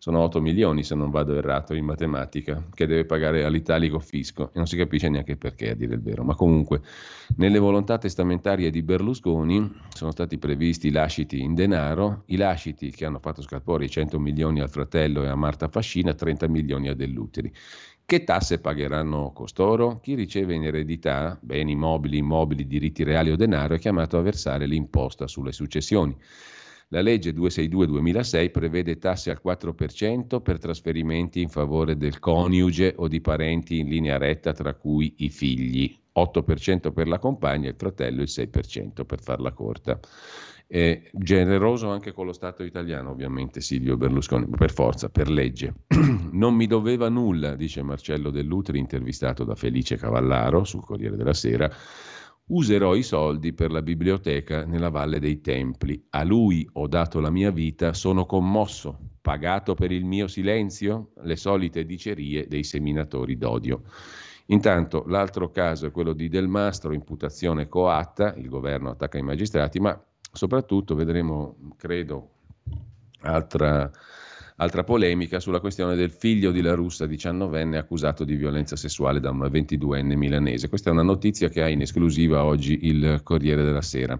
sono 0.00 0.20
8 0.20 0.40
milioni 0.40 0.84
se 0.84 0.94
non 0.94 1.10
vado 1.10 1.34
errato 1.34 1.74
in 1.74 1.84
matematica, 1.84 2.68
che 2.72 2.86
deve 2.86 3.04
pagare 3.04 3.44
all'italico 3.44 3.98
fisco 3.98 4.50
e 4.50 4.52
non 4.54 4.66
si 4.66 4.76
capisce 4.76 5.08
neanche 5.08 5.36
perché 5.36 5.70
a 5.70 5.74
dire 5.74 5.94
il 5.94 6.00
vero, 6.00 6.22
ma 6.22 6.36
comunque 6.36 6.82
nelle 7.36 7.58
volontà 7.58 7.98
testamentarie 7.98 8.70
di 8.70 8.82
Berlusconi 8.82 9.70
sono 9.88 10.12
stati 10.12 10.38
previsti 10.38 10.92
lasciti 10.92 11.40
in 11.40 11.54
denaro, 11.54 12.22
i 12.26 12.36
lasciti 12.36 12.92
che 12.92 13.06
hanno 13.06 13.18
fatto 13.18 13.42
scappare 13.42 13.86
i 13.86 13.90
100 13.90 14.20
milioni 14.20 14.60
al 14.60 14.70
fratello 14.70 15.24
e 15.24 15.28
a 15.28 15.34
Marta 15.34 15.66
Fascina, 15.66 16.14
30 16.14 16.46
milioni 16.46 16.88
a 16.88 16.94
Dell'Uteri. 16.94 17.52
Che 18.04 18.24
tasse 18.24 18.60
pagheranno 18.60 19.32
costoro? 19.32 19.98
Chi 20.00 20.14
riceve 20.14 20.54
in 20.54 20.64
eredità 20.64 21.36
beni 21.42 21.74
mobili, 21.74 22.18
immobili, 22.18 22.66
diritti 22.66 23.02
reali 23.02 23.30
o 23.30 23.36
denaro 23.36 23.74
è 23.74 23.78
chiamato 23.78 24.16
a 24.16 24.22
versare 24.22 24.64
l'imposta 24.64 25.26
sulle 25.26 25.52
successioni. 25.52 26.16
La 26.90 27.02
legge 27.02 27.34
262-2006 27.34 28.50
prevede 28.50 28.96
tasse 28.96 29.30
al 29.30 29.42
4% 29.44 30.40
per 30.40 30.58
trasferimenti 30.58 31.42
in 31.42 31.50
favore 31.50 31.98
del 31.98 32.18
coniuge 32.18 32.94
o 32.96 33.08
di 33.08 33.20
parenti 33.20 33.78
in 33.78 33.88
linea 33.88 34.16
retta, 34.16 34.52
tra 34.52 34.72
cui 34.72 35.16
i 35.18 35.28
figli, 35.28 35.94
8% 36.14 36.90
per 36.90 37.06
la 37.06 37.18
compagna 37.18 37.66
e 37.66 37.70
il 37.70 37.76
fratello 37.76 38.22
il 38.22 38.28
6% 38.30 39.04
per 39.04 39.20
farla 39.20 39.52
corta. 39.52 40.00
È 40.66 41.10
generoso 41.12 41.90
anche 41.90 42.12
con 42.12 42.24
lo 42.24 42.32
Stato 42.32 42.62
italiano, 42.62 43.10
ovviamente, 43.10 43.60
Silvio 43.60 43.98
Berlusconi, 43.98 44.46
per 44.48 44.72
forza, 44.72 45.10
per 45.10 45.28
legge. 45.28 45.74
non 46.32 46.54
mi 46.54 46.66
doveva 46.66 47.10
nulla, 47.10 47.54
dice 47.54 47.82
Marcello 47.82 48.30
Dell'Utri, 48.30 48.78
intervistato 48.78 49.44
da 49.44 49.54
Felice 49.54 49.96
Cavallaro 49.96 50.64
sul 50.64 50.84
Corriere 50.84 51.16
della 51.16 51.34
Sera 51.34 51.70
userò 52.48 52.94
i 52.94 53.02
soldi 53.02 53.52
per 53.52 53.70
la 53.70 53.82
biblioteca 53.82 54.64
nella 54.64 54.90
Valle 54.90 55.18
dei 55.18 55.40
Templi. 55.40 56.06
A 56.10 56.24
lui 56.24 56.68
ho 56.74 56.86
dato 56.86 57.20
la 57.20 57.30
mia 57.30 57.50
vita, 57.50 57.92
sono 57.92 58.26
commosso, 58.26 58.98
pagato 59.20 59.74
per 59.74 59.90
il 59.90 60.04
mio 60.04 60.28
silenzio, 60.28 61.10
le 61.22 61.36
solite 61.36 61.84
dicerie 61.84 62.46
dei 62.46 62.64
seminatori 62.64 63.36
d'odio. 63.36 63.82
Intanto 64.46 65.04
l'altro 65.06 65.50
caso 65.50 65.86
è 65.86 65.90
quello 65.90 66.14
di 66.14 66.28
Del 66.28 66.48
Mastro, 66.48 66.94
imputazione 66.94 67.68
coatta, 67.68 68.34
il 68.34 68.48
governo 68.48 68.90
attacca 68.90 69.18
i 69.18 69.22
magistrati, 69.22 69.78
ma 69.78 70.00
soprattutto 70.32 70.94
vedremo, 70.94 71.74
credo, 71.76 72.30
altra 73.20 73.90
Altra 74.60 74.82
polemica 74.82 75.38
sulla 75.38 75.60
questione 75.60 75.94
del 75.94 76.10
figlio 76.10 76.50
di 76.50 76.62
La 76.62 76.74
Russa, 76.74 77.04
19enne, 77.04 77.76
accusato 77.76 78.24
di 78.24 78.34
violenza 78.34 78.74
sessuale 78.74 79.20
da 79.20 79.30
una 79.30 79.46
22enne 79.46 80.16
milanese. 80.16 80.68
Questa 80.68 80.90
è 80.90 80.92
una 80.92 81.04
notizia 81.04 81.48
che 81.48 81.62
ha 81.62 81.68
in 81.68 81.80
esclusiva 81.80 82.42
oggi 82.42 82.86
il 82.88 83.20
Corriere 83.22 83.62
della 83.62 83.82
Sera. 83.82 84.18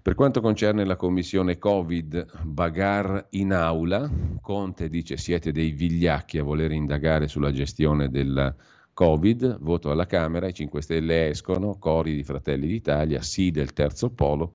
Per 0.00 0.14
quanto 0.14 0.40
concerne 0.40 0.86
la 0.86 0.96
commissione 0.96 1.58
Covid, 1.58 2.44
bagar 2.44 3.26
in 3.32 3.52
aula, 3.52 4.10
Conte 4.40 4.88
dice 4.88 5.18
siete 5.18 5.52
dei 5.52 5.72
vigliacchi 5.72 6.38
a 6.38 6.44
voler 6.44 6.72
indagare 6.72 7.28
sulla 7.28 7.52
gestione 7.52 8.08
della 8.08 8.54
Covid, 8.94 9.58
voto 9.60 9.90
alla 9.90 10.06
Camera, 10.06 10.48
i 10.48 10.54
5 10.54 10.80
Stelle 10.80 11.28
escono, 11.28 11.76
cori 11.78 12.14
di 12.14 12.24
Fratelli 12.24 12.68
d'Italia, 12.68 13.20
sì 13.20 13.50
del 13.50 13.74
terzo 13.74 14.08
polo 14.08 14.54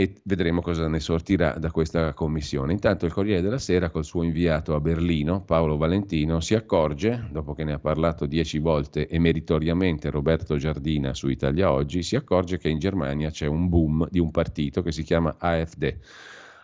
e 0.00 0.14
vedremo 0.24 0.62
cosa 0.62 0.88
ne 0.88 0.98
sortirà 0.98 1.58
da 1.58 1.70
questa 1.70 2.14
commissione. 2.14 2.72
Intanto 2.72 3.04
il 3.04 3.12
Corriere 3.12 3.42
della 3.42 3.58
Sera 3.58 3.90
col 3.90 4.06
suo 4.06 4.22
inviato 4.22 4.74
a 4.74 4.80
Berlino, 4.80 5.42
Paolo 5.42 5.76
Valentino, 5.76 6.40
si 6.40 6.54
accorge, 6.54 7.28
dopo 7.30 7.52
che 7.52 7.64
ne 7.64 7.74
ha 7.74 7.78
parlato 7.78 8.24
dieci 8.24 8.58
volte 8.60 9.06
e 9.06 9.18
meritoriamente 9.18 10.08
Roberto 10.08 10.56
Giardina 10.56 11.12
su 11.12 11.28
Italia 11.28 11.70
Oggi, 11.70 12.02
si 12.02 12.16
accorge 12.16 12.56
che 12.56 12.70
in 12.70 12.78
Germania 12.78 13.28
c'è 13.28 13.44
un 13.44 13.68
boom 13.68 14.08
di 14.10 14.18
un 14.18 14.30
partito 14.30 14.80
che 14.80 14.90
si 14.90 15.02
chiama 15.02 15.36
AfD 15.38 15.98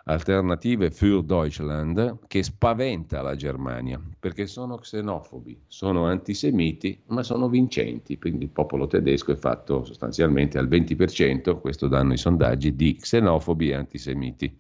Alternative 0.09 0.93
für 0.93 1.21
Deutschland 1.21 2.19
che 2.29 2.45
spaventa 2.45 3.23
la 3.23 3.35
Germania 3.35 4.01
perché 4.21 4.47
sono 4.47 4.77
xenofobi, 4.77 5.63
sono 5.67 6.07
antisemiti, 6.07 6.97
ma 7.07 7.25
sono 7.25 7.49
vincenti. 7.49 8.17
Quindi 8.17 8.45
il 8.45 8.51
popolo 8.51 8.87
tedesco 8.87 9.33
è 9.33 9.37
fatto 9.37 9.83
sostanzialmente 9.83 10.59
al 10.59 10.69
20%, 10.69 11.59
questo 11.59 11.89
danno 11.89 12.13
i 12.13 12.19
sondaggi, 12.19 12.77
di 12.77 12.95
xenofobi 12.95 13.71
e 13.71 13.75
antisemiti. 13.75 14.57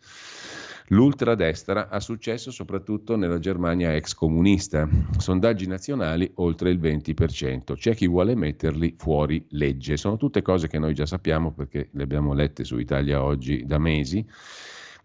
L'ultradestra 0.89 1.91
ha 1.91 2.01
successo 2.01 2.51
soprattutto 2.51 3.15
nella 3.15 3.39
Germania 3.39 3.95
ex 3.95 4.15
comunista. 4.15 4.89
Sondaggi 5.17 5.69
nazionali 5.69 6.29
oltre 6.37 6.71
il 6.71 6.81
20%. 6.81 7.75
C'è 7.77 7.95
chi 7.95 8.09
vuole 8.09 8.35
metterli 8.35 8.97
fuori 8.99 9.47
legge. 9.51 9.97
Sono 9.97 10.17
tutte 10.17 10.43
cose 10.43 10.67
che 10.67 10.81
noi 10.81 10.95
già 10.95 11.07
sappiamo 11.07 11.53
perché 11.53 11.89
le 11.93 12.03
abbiamo 12.03 12.35
lette 12.35 12.65
su 12.65 12.79
Italia 12.79 13.23
oggi 13.23 13.65
da 13.65 13.79
mesi 13.79 14.27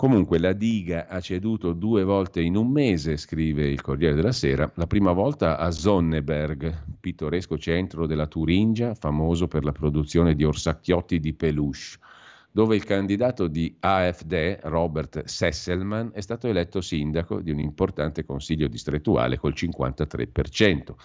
Comunque 0.01 0.39
la 0.39 0.53
diga 0.53 1.05
ha 1.07 1.19
ceduto 1.19 1.73
due 1.73 2.03
volte 2.03 2.41
in 2.41 2.55
un 2.55 2.71
mese, 2.71 3.17
scrive 3.17 3.69
il 3.69 3.81
Corriere 3.81 4.15
della 4.15 4.31
Sera, 4.31 4.67
la 4.73 4.87
prima 4.87 5.11
volta 5.11 5.59
a 5.59 5.69
Sonneberg, 5.69 6.97
pittoresco 6.99 7.59
centro 7.59 8.07
della 8.07 8.25
Turingia, 8.25 8.95
famoso 8.95 9.47
per 9.47 9.63
la 9.63 9.71
produzione 9.71 10.33
di 10.33 10.43
orsacchiotti 10.43 11.19
di 11.19 11.33
peluche, 11.33 11.99
dove 12.51 12.75
il 12.75 12.83
candidato 12.83 13.45
di 13.45 13.75
AfD, 13.79 14.57
Robert 14.63 15.25
Sesselman, 15.25 16.09
è 16.15 16.21
stato 16.21 16.47
eletto 16.47 16.81
sindaco 16.81 17.39
di 17.39 17.51
un 17.51 17.59
importante 17.59 18.25
consiglio 18.25 18.67
distrettuale 18.67 19.37
col 19.37 19.53
53%. 19.55 20.95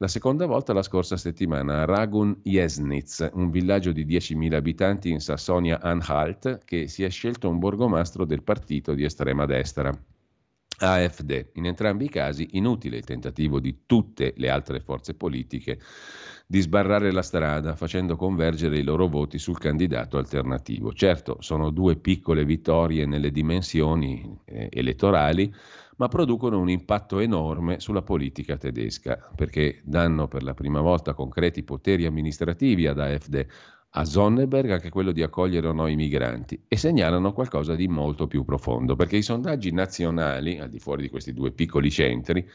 La 0.00 0.06
seconda 0.06 0.46
volta 0.46 0.72
la 0.72 0.82
scorsa 0.82 1.16
settimana 1.16 1.80
a 1.80 1.84
Ragun-Jesnitz, 1.84 3.30
un 3.32 3.50
villaggio 3.50 3.90
di 3.90 4.06
10.000 4.06 4.54
abitanti 4.54 5.10
in 5.10 5.18
Sassonia-Anhalt, 5.18 6.60
che 6.64 6.86
si 6.86 7.02
è 7.02 7.10
scelto 7.10 7.48
un 7.48 7.58
borgomastro 7.58 8.24
del 8.24 8.44
partito 8.44 8.94
di 8.94 9.02
estrema 9.02 9.44
destra. 9.44 9.92
AfD. 10.80 11.50
In 11.54 11.66
entrambi 11.66 12.04
i 12.04 12.08
casi 12.08 12.50
inutile 12.52 12.98
il 12.98 13.04
tentativo 13.04 13.58
di 13.58 13.80
tutte 13.86 14.34
le 14.36 14.48
altre 14.48 14.78
forze 14.78 15.14
politiche 15.14 15.80
di 16.46 16.60
sbarrare 16.60 17.10
la 17.10 17.22
strada 17.22 17.74
facendo 17.74 18.14
convergere 18.14 18.78
i 18.78 18.84
loro 18.84 19.08
voti 19.08 19.38
sul 19.38 19.58
candidato 19.58 20.16
alternativo. 20.16 20.92
Certo, 20.92 21.38
sono 21.40 21.70
due 21.70 21.96
piccole 21.96 22.44
vittorie 22.44 23.04
nelle 23.04 23.32
dimensioni 23.32 24.38
eh, 24.44 24.68
elettorali, 24.70 25.52
ma 25.98 26.08
producono 26.08 26.58
un 26.58 26.70
impatto 26.70 27.18
enorme 27.18 27.80
sulla 27.80 28.02
politica 28.02 28.56
tedesca, 28.56 29.30
perché 29.34 29.80
danno 29.84 30.28
per 30.28 30.42
la 30.42 30.54
prima 30.54 30.80
volta 30.80 31.14
concreti 31.14 31.62
poteri 31.62 32.06
amministrativi 32.06 32.86
ad 32.86 33.00
AfD, 33.00 33.46
a 33.92 34.04
Sonneberg 34.04 34.70
anche 34.70 34.90
quello 34.90 35.12
di 35.12 35.22
accogliere 35.22 35.66
o 35.66 35.72
no 35.72 35.86
i 35.86 35.96
migranti 35.96 36.62
e 36.68 36.76
segnalano 36.76 37.32
qualcosa 37.32 37.74
di 37.74 37.88
molto 37.88 38.26
più 38.26 38.44
profondo, 38.44 38.96
perché 38.96 39.16
i 39.16 39.22
sondaggi 39.22 39.72
nazionali, 39.72 40.58
al 40.58 40.68
di 40.68 40.78
fuori 40.78 41.02
di 41.02 41.08
questi 41.08 41.32
due 41.32 41.52
piccoli 41.52 41.90
centri, 41.90 42.48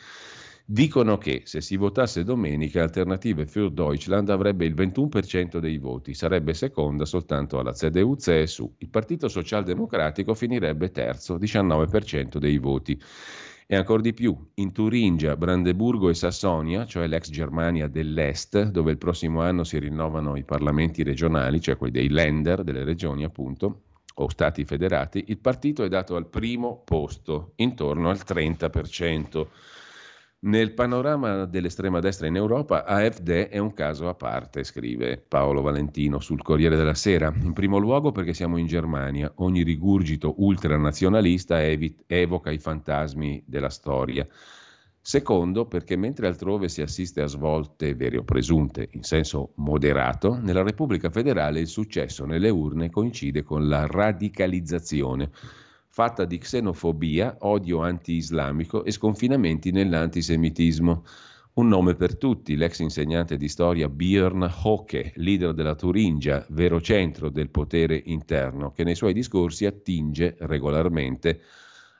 dicono 0.65 1.17
che 1.17 1.41
se 1.43 1.59
si 1.59 1.75
votasse 1.75 2.23
domenica 2.23 2.81
Alternative 2.81 3.45
für 3.45 3.69
Deutschland 3.69 4.29
avrebbe 4.29 4.65
il 4.65 4.73
21% 4.73 5.57
dei 5.57 5.77
voti, 5.77 6.13
sarebbe 6.13 6.53
seconda 6.53 7.05
soltanto 7.05 7.59
alla 7.59 7.73
CDU-CSU. 7.73 8.75
Il 8.77 8.89
Partito 8.89 9.27
Socialdemocratico 9.27 10.33
finirebbe 10.33 10.91
terzo, 10.91 11.37
19% 11.37 12.37
dei 12.37 12.57
voti. 12.59 12.99
E 13.65 13.75
ancora 13.75 14.01
di 14.01 14.13
più, 14.13 14.37
in 14.55 14.71
Turingia, 14.71 15.35
Brandeburgo 15.37 16.09
e 16.09 16.13
Sassonia, 16.13 16.85
cioè 16.85 17.07
l'ex 17.07 17.29
Germania 17.29 17.87
dell'Est, 17.87 18.69
dove 18.69 18.91
il 18.91 18.97
prossimo 18.97 19.41
anno 19.41 19.63
si 19.63 19.79
rinnovano 19.79 20.35
i 20.35 20.43
parlamenti 20.43 21.01
regionali, 21.03 21.61
cioè 21.61 21.77
quelli 21.77 21.93
dei 21.93 22.09
Länder, 22.09 22.63
delle 22.63 22.83
regioni 22.83 23.23
appunto, 23.23 23.81
o 24.15 24.29
stati 24.29 24.63
federati, 24.63 25.23
il 25.27 25.39
partito 25.39 25.83
è 25.83 25.87
dato 25.87 26.15
al 26.15 26.27
primo 26.27 26.81
posto, 26.83 27.53
intorno 27.55 28.09
al 28.09 28.19
30%. 28.23 29.47
Nel 30.45 30.73
panorama 30.73 31.45
dell'estrema 31.45 32.01
destra 32.01 32.27
in 32.27 32.35
Europa, 32.35 32.83
AfD 32.83 33.47
è 33.47 33.59
un 33.59 33.73
caso 33.73 34.09
a 34.09 34.13
parte, 34.13 34.65
scrive 34.65 35.23
Paolo 35.25 35.61
Valentino 35.61 36.19
sul 36.19 36.41
Corriere 36.41 36.75
della 36.75 36.95
Sera. 36.95 37.33
In 37.41 37.53
primo 37.53 37.77
luogo 37.77 38.11
perché 38.11 38.33
siamo 38.33 38.57
in 38.57 38.65
Germania. 38.65 39.31
Ogni 39.35 39.63
rigurgito 39.63 40.33
ultranazionalista 40.39 41.63
evi- 41.63 41.95
evoca 42.07 42.51
i 42.51 42.57
fantasmi 42.57 43.41
della 43.45 43.69
storia. 43.69 44.27
Secondo, 44.99 45.65
perché 45.65 45.95
mentre 45.95 46.27
altrove 46.27 46.67
si 46.67 46.81
assiste 46.81 47.21
a 47.21 47.27
svolte 47.27 47.95
vere 47.95 48.17
o 48.17 48.23
presunte 48.23 48.89
in 48.91 49.03
senso 49.03 49.53
moderato, 49.55 50.37
nella 50.41 50.63
Repubblica 50.63 51.09
federale 51.09 51.61
il 51.61 51.67
successo 51.67 52.25
nelle 52.25 52.49
urne 52.49 52.89
coincide 52.89 53.43
con 53.43 53.69
la 53.69 53.87
radicalizzazione 53.87 55.29
fatta 55.93 56.25
di 56.25 56.39
xenofobia, 56.39 57.37
odio 57.41 57.83
anti-islamico 57.83 58.83
e 58.83 58.89
sconfinamenti 58.89 59.69
nell'antisemitismo. 59.69 61.05
Un 61.53 61.67
nome 61.67 61.93
per 61.93 62.17
tutti, 62.17 62.55
l'ex 62.55 62.79
insegnante 62.79 63.37
di 63.37 63.47
storia 63.47 63.87
Björn 63.87 64.43
Hocke, 64.63 65.11
leader 65.17 65.53
della 65.53 65.75
Turingia, 65.75 66.43
vero 66.49 66.81
centro 66.81 67.29
del 67.29 67.51
potere 67.51 68.01
interno, 68.05 68.71
che 68.71 68.83
nei 68.83 68.95
suoi 68.95 69.13
discorsi 69.13 69.67
attinge 69.67 70.35
regolarmente 70.39 71.41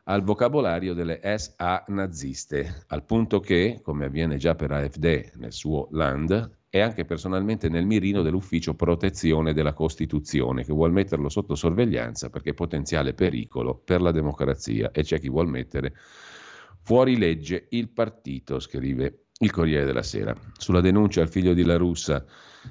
al 0.06 0.24
vocabolario 0.24 0.95
delle 0.95 1.22
SA 1.38 1.84
naziste, 1.90 2.86
al 2.88 3.06
punto 3.06 3.40
che, 3.40 3.80
come 3.84 4.06
avviene 4.06 4.38
già 4.38 4.56
per 4.56 4.72
AfD 4.72 5.34
nel 5.36 5.53
suo 5.53 5.88
Land, 5.91 6.62
è 6.74 6.80
anche 6.80 7.06
personalmente 7.06 7.70
nel 7.70 7.86
mirino 7.86 8.24
dell'ufficio 8.24 8.74
protezione 8.74 9.54
della 9.54 9.74
Costituzione, 9.74 10.66
che 10.66 10.74
vuol 10.74 10.91
metterlo 10.91 11.30
sotto 11.30 11.54
sorveglianza 11.54 12.32
perché 12.32 12.50
è 12.50 12.54
potenziale 12.56 13.14
pericolo 13.14 13.76
per 13.76 14.02
la 14.02 14.10
democrazia 14.10 14.90
e 14.90 15.04
c'è 15.04 15.20
chi 15.20 15.30
vuol 15.30 15.48
mettere 15.48 15.94
fuori 16.82 17.20
legge 17.20 17.68
il 17.70 17.90
partito, 17.90 18.60
scrive 18.60 19.26
il 19.38 19.52
Corriere 19.52 19.86
della 19.86 20.02
Sera. 20.02 20.36
Sulla 20.58 20.82
denuncia 20.82 21.22
al 21.22 21.30
figlio 21.30 21.54
di 21.54 21.64
La 21.64 21.78
Russa 21.78 22.26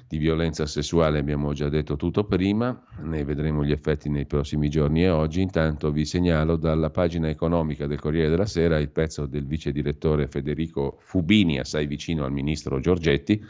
di 0.07 0.17
violenza 0.17 0.65
sessuale 0.65 1.19
abbiamo 1.19 1.53
già 1.53 1.69
detto 1.69 1.95
tutto 1.95 2.25
prima, 2.25 2.83
ne 3.03 3.23
vedremo 3.23 3.63
gli 3.63 3.71
effetti 3.71 4.09
nei 4.09 4.25
prossimi 4.25 4.67
giorni 4.67 5.03
e 5.03 5.09
oggi. 5.09 5.39
Intanto 5.39 5.91
vi 5.91 6.03
segnalo 6.03 6.57
dalla 6.57 6.89
pagina 6.89 7.29
economica 7.29 7.87
del 7.87 7.99
Corriere 7.99 8.29
della 8.29 8.47
Sera 8.47 8.79
il 8.79 8.89
pezzo 8.89 9.27
del 9.27 9.45
vice 9.45 9.71
direttore 9.71 10.27
Federico 10.27 10.97
Fubini, 10.99 11.59
assai 11.59 11.85
vicino 11.85 12.25
al 12.25 12.31
ministro 12.33 12.79
Giorgetti, 12.79 13.41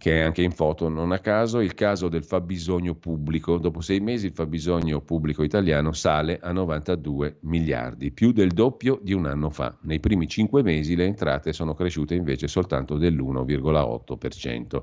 che 0.00 0.16
è 0.16 0.20
anche 0.22 0.40
in 0.40 0.52
foto 0.52 0.88
non 0.88 1.12
a 1.12 1.18
caso, 1.18 1.60
il 1.60 1.74
caso 1.74 2.08
del 2.08 2.24
fabbisogno 2.24 2.94
pubblico. 2.94 3.58
Dopo 3.58 3.82
sei 3.82 4.00
mesi 4.00 4.28
il 4.28 4.32
fabbisogno 4.32 5.02
pubblico 5.02 5.42
italiano 5.42 5.92
sale 5.92 6.38
a 6.40 6.52
92 6.52 7.40
miliardi, 7.40 8.10
più 8.10 8.32
del 8.32 8.48
doppio 8.48 8.98
di 9.02 9.12
un 9.12 9.26
anno 9.26 9.50
fa. 9.50 9.76
Nei 9.82 10.00
primi 10.00 10.26
cinque 10.26 10.62
mesi 10.62 10.96
le 10.96 11.04
entrate 11.04 11.52
sono 11.52 11.74
cresciute 11.74 12.14
invece 12.14 12.48
soltanto 12.48 12.96
dell'1,8%. 12.96 14.82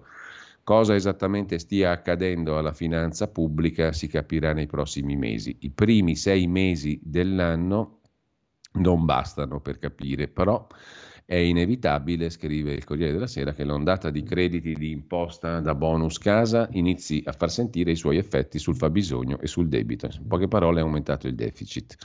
Cosa 0.64 0.94
esattamente 0.94 1.57
stia 1.57 1.89
accadendo 1.89 2.60
alla 2.60 2.73
finanza 2.73 3.27
pubblica 3.27 3.94
si 3.94 4.06
capirà 4.06 4.53
nei 4.53 4.68
prossimi 4.68 5.15
mesi. 5.15 5.57
I 5.61 5.72
primi 5.72 6.15
sei 6.15 6.45
mesi 6.45 6.99
dell'anno 7.02 8.02
non 8.73 9.03
bastano 9.06 9.61
per 9.61 9.80
capire, 9.80 10.27
però 10.27 10.68
è 11.30 11.36
inevitabile, 11.36 12.30
scrive 12.30 12.72
il 12.72 12.86
Corriere 12.86 13.12
della 13.12 13.28
Sera, 13.28 13.52
che 13.52 13.66
l'ondata 13.66 14.10
di 14.10 14.24
crediti 14.24 14.74
di 14.76 14.91
imposta 14.91 15.60
da 15.60 15.76
bonus 15.76 16.20
casa 16.20 16.70
inizi 16.72 17.22
a 17.26 17.34
far 17.34 17.52
sentire 17.52 17.91
i 17.91 17.98
suoi 17.98 18.16
effetti 18.16 18.60
sul 18.60 18.78
fabbisogno 18.78 19.38
e 19.41 19.45
sul 19.45 19.68
debito. 19.68 20.06
In 20.06 20.26
poche 20.26 20.48
parole 20.48 20.80
è 20.80 20.84
aumentato 20.84 21.28
il 21.28 21.36
deficit. 21.36 21.98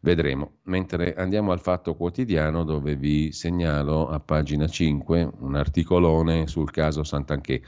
Vedremo. 0.00 0.60
Mentre 0.62 1.12
andiamo 1.12 1.52
al 1.52 1.60
fatto 1.60 1.94
quotidiano 1.94 2.64
dove 2.64 2.96
vi 2.96 3.30
segnalo 3.30 4.08
a 4.08 4.20
pagina 4.20 4.66
5 4.66 5.32
un 5.40 5.54
articolone 5.54 6.46
sul 6.46 6.70
caso 6.70 7.04
Sant'Anché 7.04 7.60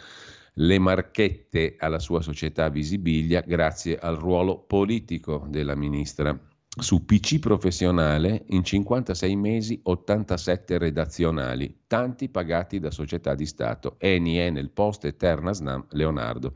le 0.54 0.78
marchette 0.78 1.74
alla 1.78 1.98
sua 1.98 2.22
società 2.22 2.70
Visibilia 2.70 3.42
grazie 3.46 3.98
al 3.98 4.16
ruolo 4.16 4.58
politico 4.58 5.44
della 5.50 5.74
ministra 5.74 6.34
su 6.76 7.04
PC 7.04 7.38
professionale 7.38 8.44
in 8.48 8.64
56 8.64 9.36
mesi 9.36 9.78
87 9.82 10.78
redazionali, 10.78 11.82
tanti 11.86 12.28
pagati 12.28 12.80
da 12.80 12.90
società 12.90 13.34
di 13.34 13.46
Stato, 13.46 13.94
Eni, 13.98 14.38
Enel, 14.38 14.70
Poste, 14.70 15.08
Eterna, 15.08 15.52
Snam, 15.52 15.86
Leonardo. 15.90 16.54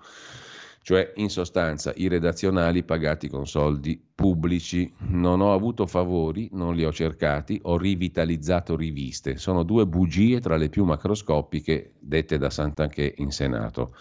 Cioè, 0.83 1.13
in 1.17 1.29
sostanza, 1.29 1.93
i 1.97 2.09
redazionali 2.09 2.83
pagati 2.83 3.29
con 3.29 3.47
soldi 3.47 4.03
pubblici. 4.15 4.91
Non 5.09 5.43
ho 5.43 5.53
avuto 5.53 5.87
favori, 5.87 6.49
non 6.53 6.75
li 6.75 6.83
ho 6.83 6.93
cercati, 6.93 7.61
ho 7.65 7.77
rivitalizzato 7.77 8.75
riviste. 8.75 9.37
Sono 9.37 9.65
due 9.65 9.87
bugie 9.87 10.41
tra 10.41 10.57
le 10.57 10.71
più 10.71 10.85
macroscopiche 10.85 11.93
dette 11.99 12.39
da 12.39 12.49
Sant'Anché 12.49 13.15
in 13.19 13.31
Senato 13.31 13.95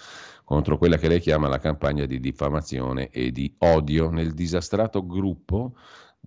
contro 0.47 0.77
quella 0.77 0.95
che 0.95 1.09
lei 1.09 1.19
chiama 1.19 1.49
la 1.49 1.59
campagna 1.59 2.05
di 2.05 2.21
diffamazione 2.21 3.09
e 3.09 3.33
di 3.33 3.53
odio 3.57 4.09
nel 4.09 4.33
disastrato 4.33 5.05
gruppo 5.05 5.73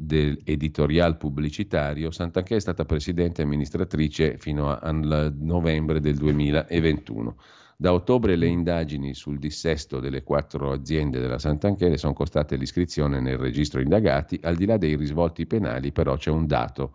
dell'editorial 0.02 1.18
pubblicitario, 1.18 2.10
Sant'Anché 2.10 2.56
è 2.56 2.60
stata 2.60 2.86
presidente 2.86 3.42
e 3.42 3.44
amministratrice 3.44 4.38
fino 4.38 4.74
al 4.74 5.34
novembre 5.38 6.00
del 6.00 6.16
2021. 6.16 7.36
Da 7.76 7.92
ottobre 7.92 8.36
le 8.36 8.46
indagini 8.46 9.14
sul 9.14 9.38
dissesto 9.38 10.00
delle 10.00 10.22
quattro 10.22 10.72
aziende 10.72 11.20
della 11.20 11.38
Sant'Anché 11.38 11.98
sono 11.98 12.14
costate 12.14 12.56
l'iscrizione 12.56 13.20
nel 13.20 13.36
registro 13.36 13.80
indagati, 13.80 14.40
al 14.42 14.56
di 14.56 14.64
là 14.64 14.78
dei 14.78 14.96
risvolti 14.96 15.46
penali 15.46 15.92
però 15.92 16.16
c'è 16.16 16.30
un 16.30 16.46
dato. 16.46 16.94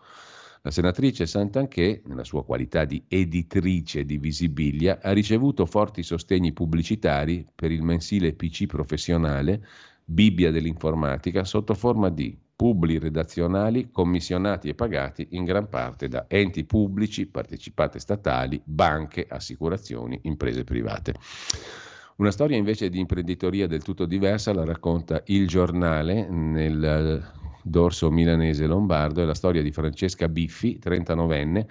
La 0.64 0.72
senatrice 0.72 1.27
Sant'Anché, 1.27 2.02
nella 2.06 2.23
sua 2.23 2.44
qualità 2.44 2.86
di 2.86 3.03
editrice 3.07 4.03
di 4.03 4.18
Visibilia, 4.18 4.98
ha 4.99 5.11
ricevuto 5.11 5.68
forti 5.68 6.02
sostegni 6.02 6.53
pubblicitari 6.53 7.45
per 7.53 7.72
il 7.72 7.84
mensile 7.84 8.34
PC 8.34 8.65
professionale 8.65 9.64
Bibbia 10.07 10.52
dell'informatica 10.52 11.44
sotto 11.44 11.73
forma 11.73 12.10
di 12.10 12.36
publi 12.56 12.98
redazionali 12.99 13.90
commissionati 13.91 14.69
e 14.69 14.76
pagati 14.76 15.27
in 15.32 15.44
gran 15.44 15.68
parte 15.68 16.07
da 16.07 16.26
enti 16.27 16.64
pubblici, 16.64 17.27
partecipate 17.27 17.99
statali, 17.99 18.61
banche, 18.64 19.26
assicurazioni, 19.27 20.19
imprese 20.23 20.64
private. 20.64 21.14
Una 22.18 22.32
storia 22.32 22.56
invece 22.56 22.90
di 22.90 22.99
imprenditoria 22.99 23.68
del 23.68 23.84
tutto 23.84 24.06
diversa 24.06 24.53
la 24.53 24.64
racconta 24.64 25.22
Il 25.26 25.48
Giornale 25.48 26.30
nel 26.30 27.30
dorso 27.61 28.10
milanese 28.10 28.68
lombardo, 28.68 29.22
è 29.22 29.26
la 29.26 29.34
storia 29.34 29.61
di 29.61 29.72
Francesca 29.72 30.30
Biffi, 30.30 30.80
39enne, 30.82 31.65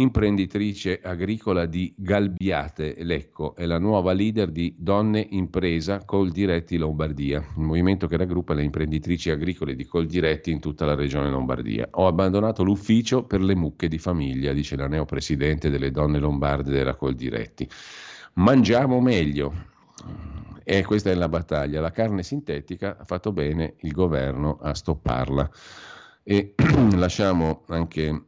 imprenditrice 0.00 1.00
agricola 1.02 1.66
di 1.66 1.92
Galbiate 1.96 2.96
Lecco, 3.00 3.56
è 3.56 3.66
la 3.66 3.78
nuova 3.78 4.12
leader 4.12 4.50
di 4.50 4.74
Donne 4.78 5.26
Impresa 5.30 6.04
Coldiretti 6.04 6.76
Lombardia, 6.76 7.44
un 7.56 7.64
movimento 7.64 8.06
che 8.06 8.16
raggruppa 8.16 8.54
le 8.54 8.62
imprenditrici 8.62 9.30
agricole 9.30 9.74
di 9.74 9.84
Coldiretti 9.86 10.52
in 10.52 10.60
tutta 10.60 10.84
la 10.84 10.94
regione 10.94 11.30
Lombardia. 11.30 11.88
Ho 11.92 12.06
abbandonato 12.06 12.62
l'ufficio 12.62 13.24
per 13.24 13.40
le 13.40 13.56
mucche 13.56 13.88
di 13.88 13.98
famiglia, 13.98 14.52
dice 14.52 14.76
la 14.76 14.86
neopresidente 14.86 15.68
delle 15.68 15.90
donne 15.90 16.20
lombarde 16.20 16.70
della 16.70 16.94
Coldiretti. 16.94 17.68
Mangiamo 18.34 19.00
meglio. 19.00 19.52
E 20.62 20.84
questa 20.84 21.10
è 21.10 21.14
la 21.14 21.28
battaglia. 21.28 21.80
La 21.80 21.90
carne 21.90 22.22
sintetica 22.22 22.98
ha 22.98 23.04
fatto 23.04 23.32
bene 23.32 23.74
il 23.80 23.90
governo 23.90 24.58
a 24.60 24.74
stopparla. 24.74 25.50
E 26.22 26.54
lasciamo 26.94 27.64
anche 27.68 28.26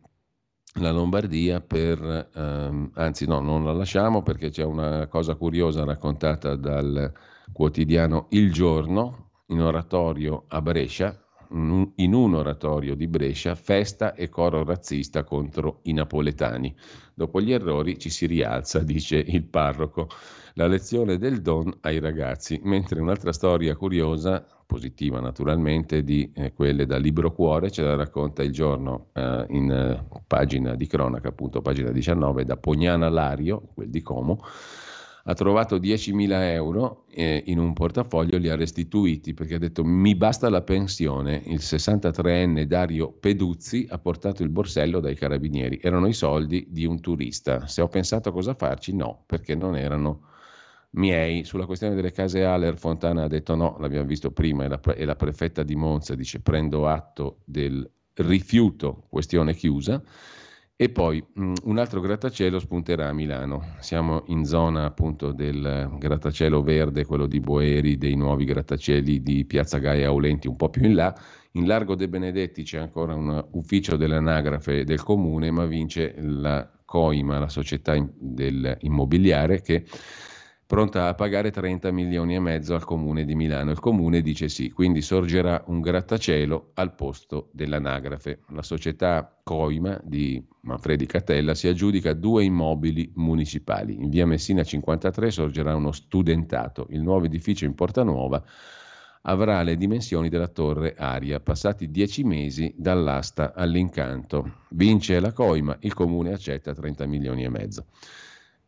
la 0.74 0.92
Lombardia 0.92 1.60
per, 1.60 2.30
ehm, 2.32 2.92
anzi 2.94 3.26
no, 3.26 3.40
non 3.40 3.64
la 3.64 3.72
lasciamo 3.72 4.22
perché 4.22 4.50
c'è 4.50 4.64
una 4.64 5.08
cosa 5.08 5.34
curiosa 5.34 5.84
raccontata 5.84 6.54
dal 6.54 7.12
quotidiano 7.52 8.26
Il 8.30 8.52
Giorno 8.52 9.30
in 9.46 9.60
oratorio 9.60 10.44
a 10.48 10.62
Brescia, 10.62 11.18
in 11.52 12.14
un 12.14 12.34
oratorio 12.34 12.94
di 12.94 13.08
Brescia, 13.08 13.56
festa 13.56 14.14
e 14.14 14.28
coro 14.28 14.62
razzista 14.62 15.24
contro 15.24 15.80
i 15.82 15.92
napoletani. 15.92 16.72
Dopo 17.12 17.40
gli 17.40 17.52
errori 17.52 17.98
ci 17.98 18.08
si 18.08 18.26
rialza, 18.26 18.78
dice 18.84 19.16
il 19.16 19.42
parroco. 19.42 20.08
La 20.54 20.68
lezione 20.68 21.18
del 21.18 21.42
don 21.42 21.76
ai 21.80 21.98
ragazzi, 21.98 22.60
mentre 22.62 23.00
un'altra 23.00 23.32
storia 23.32 23.74
curiosa 23.74 24.44
positiva 24.70 25.18
naturalmente, 25.18 26.04
di 26.04 26.30
eh, 26.32 26.52
quelle 26.52 26.86
da 26.86 26.96
Libro 26.96 27.32
Cuore, 27.32 27.72
ce 27.72 27.82
la 27.82 27.96
racconta 27.96 28.44
il 28.44 28.52
giorno 28.52 29.08
eh, 29.14 29.46
in 29.48 29.68
eh, 29.68 30.20
pagina 30.28 30.76
di 30.76 30.86
cronaca, 30.86 31.26
appunto 31.26 31.60
pagina 31.60 31.90
19, 31.90 32.44
da 32.44 32.56
Pognana 32.56 33.08
Lario, 33.08 33.70
quel 33.74 33.90
di 33.90 34.00
Como, 34.00 34.38
ha 35.24 35.34
trovato 35.34 35.76
10.000 35.76 36.30
euro 36.52 37.04
eh, 37.10 37.42
in 37.46 37.58
un 37.58 37.72
portafoglio, 37.72 38.38
li 38.38 38.48
ha 38.48 38.54
restituiti 38.54 39.34
perché 39.34 39.56
ha 39.56 39.58
detto 39.58 39.82
mi 39.82 40.14
basta 40.14 40.48
la 40.48 40.62
pensione. 40.62 41.42
Il 41.46 41.58
63enne 41.58 42.62
Dario 42.62 43.10
Peduzzi 43.10 43.86
ha 43.90 43.98
portato 43.98 44.44
il 44.44 44.50
borsello 44.50 45.00
dai 45.00 45.16
carabinieri, 45.16 45.80
erano 45.82 46.06
i 46.06 46.12
soldi 46.12 46.68
di 46.70 46.86
un 46.86 47.00
turista. 47.00 47.66
Se 47.66 47.82
ho 47.82 47.88
pensato 47.88 48.28
a 48.28 48.32
cosa 48.32 48.54
farci, 48.54 48.94
no, 48.94 49.24
perché 49.26 49.56
non 49.56 49.76
erano 49.76 50.28
miei. 50.90 51.44
Sulla 51.44 51.66
questione 51.66 51.94
delle 51.94 52.12
case 52.12 52.44
Aller, 52.44 52.76
Fontana 52.76 53.24
ha 53.24 53.28
detto 53.28 53.54
no, 53.54 53.76
l'abbiamo 53.78 54.06
visto 54.06 54.30
prima, 54.30 54.64
e 54.64 54.68
la, 54.68 54.80
e 54.94 55.04
la 55.04 55.16
prefetta 55.16 55.62
di 55.62 55.76
Monza 55.76 56.14
dice 56.14 56.40
prendo 56.40 56.86
atto 56.86 57.40
del 57.44 57.88
rifiuto, 58.14 59.04
questione 59.08 59.54
chiusa. 59.54 60.02
E 60.80 60.88
poi 60.88 61.22
mh, 61.34 61.52
un 61.64 61.76
altro 61.76 62.00
grattacielo 62.00 62.58
spunterà 62.58 63.08
a 63.08 63.12
Milano. 63.12 63.74
Siamo 63.80 64.22
in 64.28 64.46
zona 64.46 64.86
appunto 64.86 65.32
del 65.32 65.90
grattacielo 65.98 66.62
verde, 66.62 67.04
quello 67.04 67.26
di 67.26 67.38
Boeri, 67.38 67.98
dei 67.98 68.14
nuovi 68.14 68.46
grattacieli 68.46 69.22
di 69.22 69.44
Piazza 69.44 69.76
Gaia 69.76 70.08
Aulenti, 70.08 70.48
un 70.48 70.56
po' 70.56 70.70
più 70.70 70.84
in 70.84 70.94
là. 70.94 71.14
In 71.52 71.66
Largo 71.66 71.96
dei 71.96 72.08
Benedetti 72.08 72.62
c'è 72.62 72.78
ancora 72.78 73.14
un 73.14 73.44
ufficio 73.50 73.96
dell'anagrafe 73.96 74.84
del 74.84 75.02
comune, 75.02 75.50
ma 75.50 75.66
vince 75.66 76.14
la 76.16 76.66
COIMA, 76.86 77.40
la 77.40 77.48
società 77.50 77.94
in, 77.94 78.08
del 78.18 78.78
immobiliare, 78.80 79.60
che 79.60 79.84
pronta 80.70 81.08
a 81.08 81.14
pagare 81.14 81.50
30 81.50 81.90
milioni 81.90 82.36
e 82.36 82.38
mezzo 82.38 82.76
al 82.76 82.84
comune 82.84 83.24
di 83.24 83.34
Milano. 83.34 83.72
Il 83.72 83.80
comune 83.80 84.22
dice 84.22 84.48
sì, 84.48 84.70
quindi 84.70 85.02
sorgerà 85.02 85.64
un 85.66 85.80
grattacielo 85.80 86.70
al 86.74 86.94
posto 86.94 87.48
dell'anagrafe. 87.50 88.42
La 88.50 88.62
società 88.62 89.36
Coima 89.42 90.00
di 90.04 90.40
Manfredi 90.60 91.06
Catella 91.06 91.56
si 91.56 91.66
aggiudica 91.66 92.12
due 92.12 92.44
immobili 92.44 93.10
municipali. 93.16 93.96
In 94.00 94.10
via 94.10 94.26
Messina 94.26 94.62
53 94.62 95.32
sorgerà 95.32 95.74
uno 95.74 95.90
studentato. 95.90 96.86
Il 96.90 97.02
nuovo 97.02 97.24
edificio 97.24 97.64
in 97.64 97.74
Porta 97.74 98.04
Nuova 98.04 98.40
avrà 99.22 99.64
le 99.64 99.76
dimensioni 99.76 100.28
della 100.28 100.46
torre 100.46 100.94
Aria, 100.96 101.40
passati 101.40 101.90
dieci 101.90 102.22
mesi 102.22 102.72
dall'asta 102.76 103.54
all'incanto. 103.54 104.58
Vince 104.68 105.18
la 105.18 105.32
Coima, 105.32 105.76
il 105.80 105.94
comune 105.94 106.32
accetta 106.32 106.72
30 106.72 107.06
milioni 107.06 107.42
e 107.42 107.48
mezzo. 107.48 107.86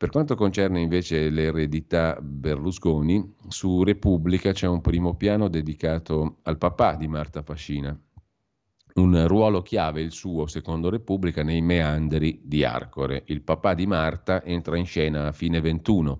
Per 0.03 0.11
quanto 0.11 0.35
concerne 0.35 0.81
invece 0.81 1.31
l'eredità 1.31 2.19
Berlusconi, 2.20 3.37
su 3.47 3.85
Repubblica 3.85 4.51
c'è 4.51 4.66
un 4.66 4.81
primo 4.81 5.15
piano 5.15 5.47
dedicato 5.47 6.39
al 6.43 6.59
papà 6.59 6.97
di 6.97 7.07
Marta 7.07 7.45
Fascina. 7.45 7.97
Un 8.95 9.29
ruolo 9.29 9.62
chiave 9.62 10.01
il 10.01 10.11
suo, 10.11 10.49
secondo 10.49 10.91
Repubblica, 10.91 11.45
nei 11.45 11.61
meandri 11.62 12.41
di 12.43 12.65
Arcore. 12.65 13.23
Il 13.27 13.43
papà 13.43 13.74
di 13.74 13.87
Marta 13.87 14.43
entra 14.43 14.77
in 14.77 14.87
scena 14.87 15.29
a 15.29 15.33
fine 15.33 15.61
21, 15.61 16.16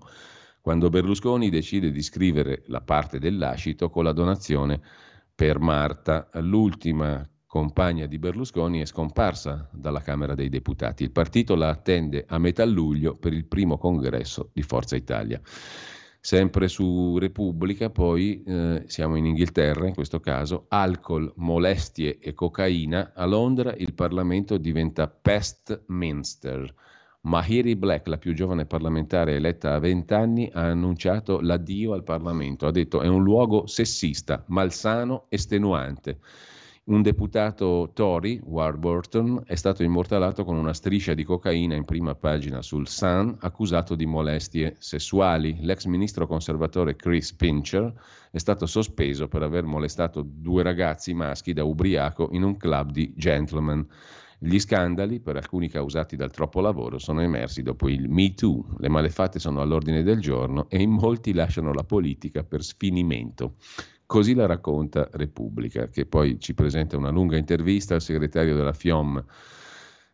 quando 0.61 0.87
Berlusconi 0.87 1.49
decide 1.49 1.91
di 1.91 2.01
scrivere 2.01 2.63
la 2.67 2.79
parte 2.79 3.19
del 3.19 3.37
lascito 3.37 3.89
con 3.89 4.05
la 4.05 4.13
donazione 4.13 4.79
per 5.35 5.59
Marta. 5.59 6.29
L'ultima 6.35 7.29
compagna 7.53 8.07
di 8.07 8.17
Berlusconi, 8.17 8.79
è 8.79 8.85
scomparsa 8.85 9.69
dalla 9.71 10.01
Camera 10.01 10.33
dei 10.33 10.49
Deputati. 10.49 11.03
Il 11.03 11.11
partito 11.11 11.53
la 11.53 11.69
attende 11.69 12.25
a 12.27 12.39
metà 12.39 12.65
luglio 12.65 13.13
per 13.13 13.31
il 13.31 13.45
primo 13.45 13.77
congresso 13.77 14.49
di 14.51 14.63
Forza 14.63 14.95
Italia. 14.95 15.39
Sempre 16.19 16.67
su 16.67 17.19
Repubblica, 17.19 17.91
poi 17.91 18.41
eh, 18.41 18.85
siamo 18.87 19.17
in 19.17 19.27
Inghilterra 19.27 19.85
in 19.85 19.93
questo 19.93 20.19
caso, 20.19 20.65
alcol, 20.69 21.31
molestie 21.35 22.17
e 22.17 22.33
cocaina, 22.33 23.11
a 23.13 23.25
Londra 23.25 23.75
il 23.75 23.93
Parlamento 23.93 24.57
diventa 24.57 25.07
Pestminster. 25.07 26.73
Mahiri 27.21 27.75
Black, 27.75 28.07
la 28.07 28.17
più 28.17 28.33
giovane 28.33 28.65
parlamentare 28.65 29.35
eletta 29.35 29.75
a 29.75 29.79
20 29.79 30.13
anni, 30.15 30.49
ha 30.51 30.63
annunciato 30.71 31.39
l'addio 31.39 31.93
al 31.93 32.01
Parlamento. 32.01 32.65
Ha 32.65 32.71
detto 32.71 33.01
è 33.01 33.07
un 33.07 33.21
luogo 33.21 33.67
sessista, 33.67 34.43
malsano, 34.47 35.25
estenuante. 35.29 36.17
Un 36.85 37.01
deputato 37.01 37.91
Tory, 37.93 38.41
Warburton, 38.43 39.43
è 39.45 39.55
stato 39.55 39.83
immortalato 39.83 40.43
con 40.43 40.57
una 40.57 40.73
striscia 40.73 41.13
di 41.13 41.23
cocaina 41.23 41.75
in 41.75 41.85
prima 41.85 42.13
pagina 42.13 42.61
sul 42.61 42.89
Sun, 42.89 43.37
accusato 43.39 43.95
di 43.95 44.05
molestie 44.05 44.75
sessuali. 44.79 45.59
L'ex 45.61 45.85
ministro 45.85 46.27
conservatore 46.27 46.97
Chris 46.97 47.31
Pincher 47.35 47.93
è 48.29 48.37
stato 48.37 48.65
sospeso 48.65 49.29
per 49.29 49.43
aver 49.43 49.63
molestato 49.63 50.25
due 50.27 50.61
ragazzi 50.61 51.13
maschi 51.13 51.53
da 51.53 51.63
ubriaco 51.63 52.27
in 52.33 52.43
un 52.43 52.57
club 52.57 52.91
di 52.91 53.13
gentlemen. 53.15 53.87
Gli 54.37 54.59
scandali, 54.59 55.21
per 55.21 55.37
alcuni 55.37 55.69
causati 55.69 56.17
dal 56.17 56.31
troppo 56.31 56.59
lavoro, 56.59 56.97
sono 56.97 57.21
emersi 57.21 57.61
dopo 57.61 57.87
il 57.87 58.09
Me 58.09 58.33
Too. 58.33 58.75
Le 58.79 58.89
malefatte 58.89 59.39
sono 59.39 59.61
all'ordine 59.61 60.03
del 60.03 60.19
giorno 60.19 60.69
e 60.69 60.81
in 60.81 60.91
molti 60.91 61.31
lasciano 61.31 61.71
la 61.71 61.85
politica 61.85 62.43
per 62.43 62.61
sfinimento. 62.61 63.53
Così 64.05 64.33
la 64.35 64.45
racconta 64.45 65.09
Repubblica, 65.13 65.89
che 65.89 66.05
poi 66.05 66.39
ci 66.39 66.53
presenta 66.53 66.97
una 66.97 67.09
lunga 67.09 67.37
intervista 67.37 67.95
al 67.95 68.01
segretario 68.01 68.55
della 68.55 68.73
FIOM 68.73 69.23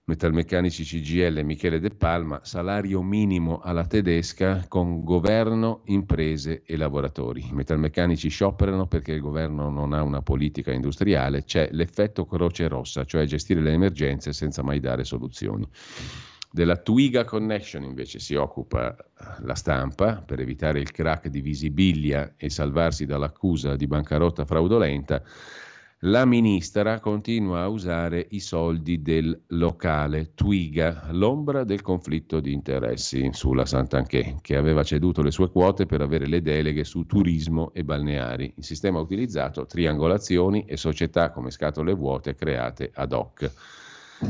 Metalmeccanici 0.09 0.83
CGL 0.83 1.43
Michele 1.43 1.79
De 1.79 1.91
Palma, 1.91 2.39
salario 2.41 3.03
minimo 3.03 3.59
alla 3.59 3.85
tedesca 3.85 4.65
con 4.67 5.03
governo, 5.03 5.81
imprese 5.85 6.63
e 6.65 6.77
lavoratori. 6.77 7.45
I 7.47 7.53
metalmeccanici 7.53 8.27
scioperano 8.27 8.87
perché 8.87 9.11
il 9.11 9.21
governo 9.21 9.69
non 9.69 9.93
ha 9.93 10.01
una 10.01 10.23
politica 10.23 10.71
industriale, 10.71 11.43
c'è 11.43 11.69
l'effetto 11.73 12.25
croce 12.25 12.67
rossa, 12.67 13.05
cioè 13.05 13.25
gestire 13.25 13.61
le 13.61 13.73
emergenze 13.73 14.33
senza 14.33 14.63
mai 14.63 14.79
dare 14.79 15.03
soluzioni. 15.03 15.69
Della 16.51 16.77
Twiga 16.77 17.25
Connection 17.25 17.83
invece 17.83 18.19
si 18.19 18.33
occupa 18.33 18.95
la 19.41 19.55
stampa 19.55 20.23
per 20.25 20.39
evitare 20.39 20.79
il 20.79 20.91
crack 20.91 21.27
di 21.27 21.41
Visibilia 21.41 22.33
e 22.37 22.49
salvarsi 22.49 23.05
dall'accusa 23.05 23.75
di 23.75 23.85
bancarotta 23.85 24.45
fraudolenta 24.45 25.21
la 26.03 26.23
ministra 26.23 27.01
continua 27.01 27.63
a 27.63 27.67
usare 27.67 28.25
i 28.29 28.39
soldi 28.39 29.01
del 29.01 29.37
locale 29.47 30.31
Twiga, 30.33 31.09
l'ombra 31.11 31.65
del 31.65 31.81
conflitto 31.81 32.39
di 32.39 32.53
interessi 32.53 33.31
sulla 33.33 33.65
Sant'Anché, 33.65 34.37
che 34.39 34.55
aveva 34.55 34.83
ceduto 34.83 35.21
le 35.21 35.31
sue 35.31 35.49
quote 35.51 35.85
per 35.85 35.99
avere 35.99 36.25
le 36.25 36.41
deleghe 36.41 36.85
su 36.85 37.05
turismo 37.05 37.73
e 37.73 37.83
balneari. 37.83 38.53
Il 38.55 38.63
sistema 38.63 38.99
ha 38.99 39.01
utilizzato 39.01 39.65
triangolazioni 39.65 40.63
e 40.63 40.77
società 40.77 41.31
come 41.31 41.51
scatole 41.51 41.91
vuote 41.91 42.33
create 42.33 42.91
ad 42.93 43.11
hoc. 43.11 43.51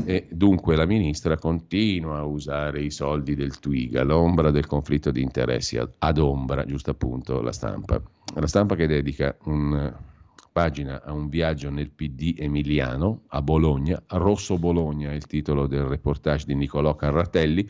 E 0.04 0.28
dunque 0.30 0.76
la 0.76 0.86
ministra 0.86 1.36
continua 1.36 2.18
a 2.18 2.24
usare 2.24 2.80
i 2.82 2.90
soldi 2.90 3.34
del 3.34 3.58
Twiga, 3.58 4.04
l'ombra 4.04 4.50
del 4.50 4.66
conflitto 4.66 5.10
di 5.10 5.20
interessi 5.20 5.78
ad, 5.78 6.18
ombra, 6.18 6.64
giusto 6.64 6.90
appunto 6.90 7.40
la 7.40 7.52
stampa. 7.52 8.00
La 8.34 8.46
stampa 8.46 8.76
che 8.76 8.86
dedica 8.86 9.36
un 9.44 9.92
pagina 10.52 11.02
a 11.02 11.12
un 11.12 11.28
viaggio 11.28 11.70
nel 11.70 11.90
PD 11.90 12.34
emiliano 12.36 13.22
a 13.28 13.42
Bologna, 13.42 14.02
Rosso 14.08 14.58
Bologna 14.58 15.10
è 15.10 15.14
il 15.14 15.26
titolo 15.26 15.66
del 15.66 15.84
reportage 15.84 16.44
di 16.46 16.54
Niccolò 16.54 16.94
Carratelli. 16.96 17.68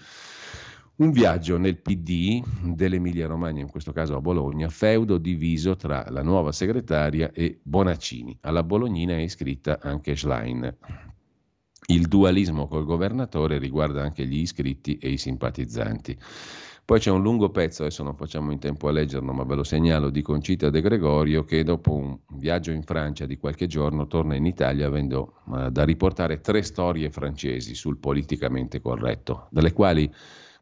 Un 0.97 1.13
viaggio 1.13 1.57
nel 1.57 1.79
PD 1.79 2.43
dell'Emilia 2.63 3.27
Romagna, 3.27 3.63
in 3.63 3.71
questo 3.71 3.93
caso 3.93 4.17
a 4.17 4.21
Bologna, 4.21 4.69
feudo 4.69 5.17
diviso 5.17 5.75
tra 5.75 6.05
la 6.11 6.23
nuova 6.23 6.53
segretaria 6.53 7.33
e 7.33 7.59
Bonaccini. 7.63 8.37
Alla 8.43 8.63
Bolognina 8.63 9.15
è 9.15 9.21
iscritta 9.21 9.79
anche 9.81 10.15
Schlein. 10.15 10.77
Il 11.87 12.07
dualismo 12.07 12.69
col 12.69 12.85
governatore 12.85 13.59
riguarda 13.59 14.03
anche 14.03 14.27
gli 14.27 14.39
iscritti 14.39 14.99
e 14.99 15.11
i 15.11 15.17
simpatizzanti. 15.17 16.17
Poi 16.91 16.99
c'è 16.99 17.11
un 17.11 17.23
lungo 17.23 17.51
pezzo, 17.51 17.83
adesso 17.83 18.03
non 18.03 18.17
facciamo 18.17 18.51
in 18.51 18.59
tempo 18.59 18.89
a 18.89 18.91
leggerlo, 18.91 19.33
ma 19.33 19.45
ve 19.45 19.55
lo 19.55 19.63
segnalo, 19.63 20.11
di 20.11 20.23
Concita 20.23 20.71
De 20.71 20.81
Gregorio 20.81 21.45
che 21.45 21.63
dopo 21.63 21.95
un 21.95 22.19
viaggio 22.39 22.73
in 22.73 22.83
Francia 22.83 23.27
di 23.27 23.37
qualche 23.37 23.69
giorno 23.69 24.09
torna 24.09 24.35
in 24.35 24.45
Italia 24.45 24.89
avendo 24.89 25.35
uh, 25.45 25.69
da 25.69 25.85
riportare 25.85 26.41
tre 26.41 26.63
storie 26.63 27.09
francesi 27.11 27.77
sul 27.77 27.99
politicamente 27.99 28.81
corretto, 28.81 29.47
dalle 29.51 29.73
quali 29.73 30.13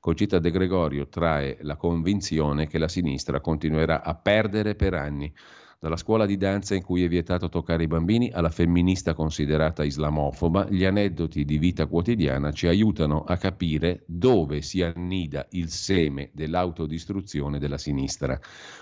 Concita 0.01 0.39
De 0.39 0.51
Gregorio 0.51 1.09
trae 1.09 1.57
la 1.63 1.77
convinzione 1.77 2.67
che 2.67 2.77
la 2.77 2.89
sinistra 2.89 3.41
continuerà 3.41 4.03
a 4.03 4.15
perdere 4.15 4.75
per 4.75 4.93
anni 4.93 5.33
dalla 5.81 5.97
scuola 5.97 6.27
di 6.27 6.37
danza 6.37 6.75
in 6.75 6.83
cui 6.83 7.05
è 7.05 7.09
vietato 7.09 7.49
toccare 7.49 7.85
i 7.85 7.87
bambini 7.87 8.31
alla 8.33 8.51
femminista 8.51 9.15
considerata 9.15 9.85
islamofoba, 9.85 10.67
gli 10.69 10.85
aneddoti 10.85 11.45
di 11.45 11.57
vita 11.57 11.87
quotidiana 11.87 12.51
ci 12.51 12.67
aiutano 12.67 13.23
a 13.23 13.37
capire 13.37 14.03
dove 14.07 14.61
si 14.61 14.83
annida 14.83 15.47
il 15.51 15.69
seme 15.69 16.31
dell'autodistruzione 16.33 17.61
della 17.61 17.79
sinistra. 17.79 18.39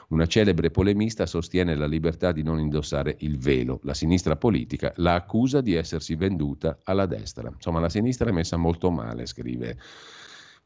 Una 0.09 0.27
celebre 0.27 0.71
polemista 0.71 1.27
sostiene 1.27 1.75
la 1.75 1.87
libertà 1.87 2.33
di 2.33 2.43
non 2.43 2.59
indossare 2.59 3.17
il 3.21 3.39
velo. 3.39 3.81
La 3.83 3.95
sinistra 3.95 4.37
politica 4.37 4.93
la 4.97 5.15
accusa 5.15 5.61
di 5.61 5.75
essersi 5.75 6.15
venduta 6.15 6.81
alla 6.83 7.05
destra. 7.05 7.51
Insomma, 7.53 7.81
la 7.81 7.91
sinistra 7.91 8.31
è 8.31 8.33
messa 8.33 8.57
molto 8.57 8.91
male, 8.91 9.27
scrive 9.27 9.77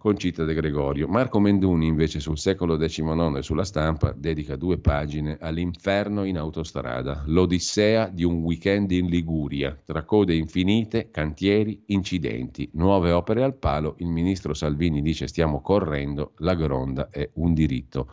Concita 0.01 0.45
De 0.45 0.55
Gregorio. 0.55 1.09
Marco 1.09 1.39
Menduni 1.41 1.87
invece 1.87 2.21
sul 2.21 2.39
secolo 2.39 2.79
XIX 2.79 3.37
e 3.37 3.43
sulla 3.43 3.65
stampa 3.65 4.15
dedica 4.17 4.57
due 4.57 4.79
pagine 4.79 5.37
all'inferno 5.39 6.25
in 6.25 6.39
autostrada, 6.39 7.23
l'odissea 7.27 8.09
di 8.09 8.25
un 8.25 8.39
weekend 8.39 8.93
in 8.93 9.09
Liguria, 9.09 9.79
tra 9.85 10.05
code 10.05 10.35
infinite, 10.35 11.11
cantieri, 11.11 11.83
incidenti, 11.89 12.71
nuove 12.73 13.11
opere 13.11 13.43
al 13.43 13.57
palo, 13.57 13.97
il 13.99 14.07
ministro 14.07 14.55
Salvini 14.55 15.03
dice 15.03 15.27
stiamo 15.27 15.61
correndo, 15.61 16.33
la 16.39 16.55
gronda 16.55 17.11
è 17.11 17.29
un 17.35 17.53
diritto. 17.53 18.11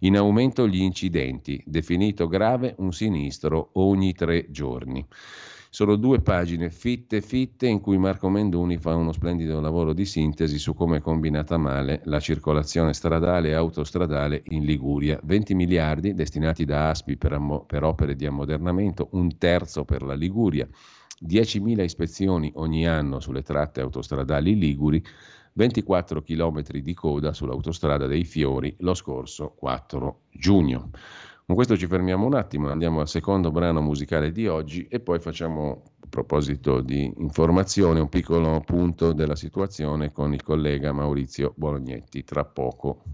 In 0.00 0.16
aumento 0.16 0.68
gli 0.68 0.80
incidenti, 0.80 1.60
definito 1.66 2.28
grave 2.28 2.76
un 2.78 2.92
sinistro 2.92 3.70
ogni 3.72 4.12
tre 4.12 4.48
giorni. 4.48 5.04
Sono 5.68 5.96
due 5.96 6.20
pagine 6.20 6.70
fitte 6.70 7.20
fitte 7.20 7.66
in 7.66 7.80
cui 7.80 7.98
Marco 7.98 8.28
Menduni 8.28 8.78
fa 8.78 8.94
uno 8.94 9.12
splendido 9.12 9.60
lavoro 9.60 9.92
di 9.92 10.04
sintesi 10.04 10.58
su 10.58 10.74
come 10.74 10.98
è 10.98 11.00
combinata 11.00 11.56
male 11.56 12.00
la 12.04 12.20
circolazione 12.20 12.94
stradale 12.94 13.50
e 13.50 13.54
autostradale 13.54 14.42
in 14.50 14.64
Liguria. 14.64 15.20
20 15.22 15.54
miliardi 15.54 16.14
destinati 16.14 16.64
da 16.64 16.90
ASPI 16.90 17.16
per, 17.16 17.32
ammo- 17.32 17.64
per 17.64 17.84
opere 17.84 18.14
di 18.14 18.26
ammodernamento, 18.26 19.08
un 19.12 19.36
terzo 19.38 19.84
per 19.84 20.02
la 20.02 20.14
Liguria, 20.14 20.66
10.000 21.26 21.82
ispezioni 21.82 22.50
ogni 22.54 22.86
anno 22.86 23.20
sulle 23.20 23.42
tratte 23.42 23.80
autostradali 23.80 24.56
liguri, 24.56 25.02
24 25.54 26.22
km 26.22 26.62
di 26.62 26.94
coda 26.94 27.32
sull'autostrada 27.32 28.06
dei 28.06 28.24
Fiori 28.24 28.74
lo 28.80 28.94
scorso 28.94 29.54
4 29.56 30.20
giugno. 30.30 30.90
Con 31.46 31.54
questo 31.54 31.76
ci 31.76 31.86
fermiamo 31.86 32.26
un 32.26 32.34
attimo, 32.34 32.70
andiamo 32.70 32.98
al 32.98 33.06
secondo 33.06 33.52
brano 33.52 33.80
musicale 33.80 34.32
di 34.32 34.48
oggi 34.48 34.88
e 34.88 34.98
poi 34.98 35.20
facciamo, 35.20 35.82
a 36.00 36.06
proposito 36.08 36.80
di 36.80 37.04
informazione, 37.18 38.00
un 38.00 38.08
piccolo 38.08 38.60
punto 38.66 39.12
della 39.12 39.36
situazione 39.36 40.10
con 40.10 40.34
il 40.34 40.42
collega 40.42 40.90
Maurizio 40.90 41.52
Bolognetti. 41.56 42.24
Tra 42.24 42.44
poco. 42.44 43.04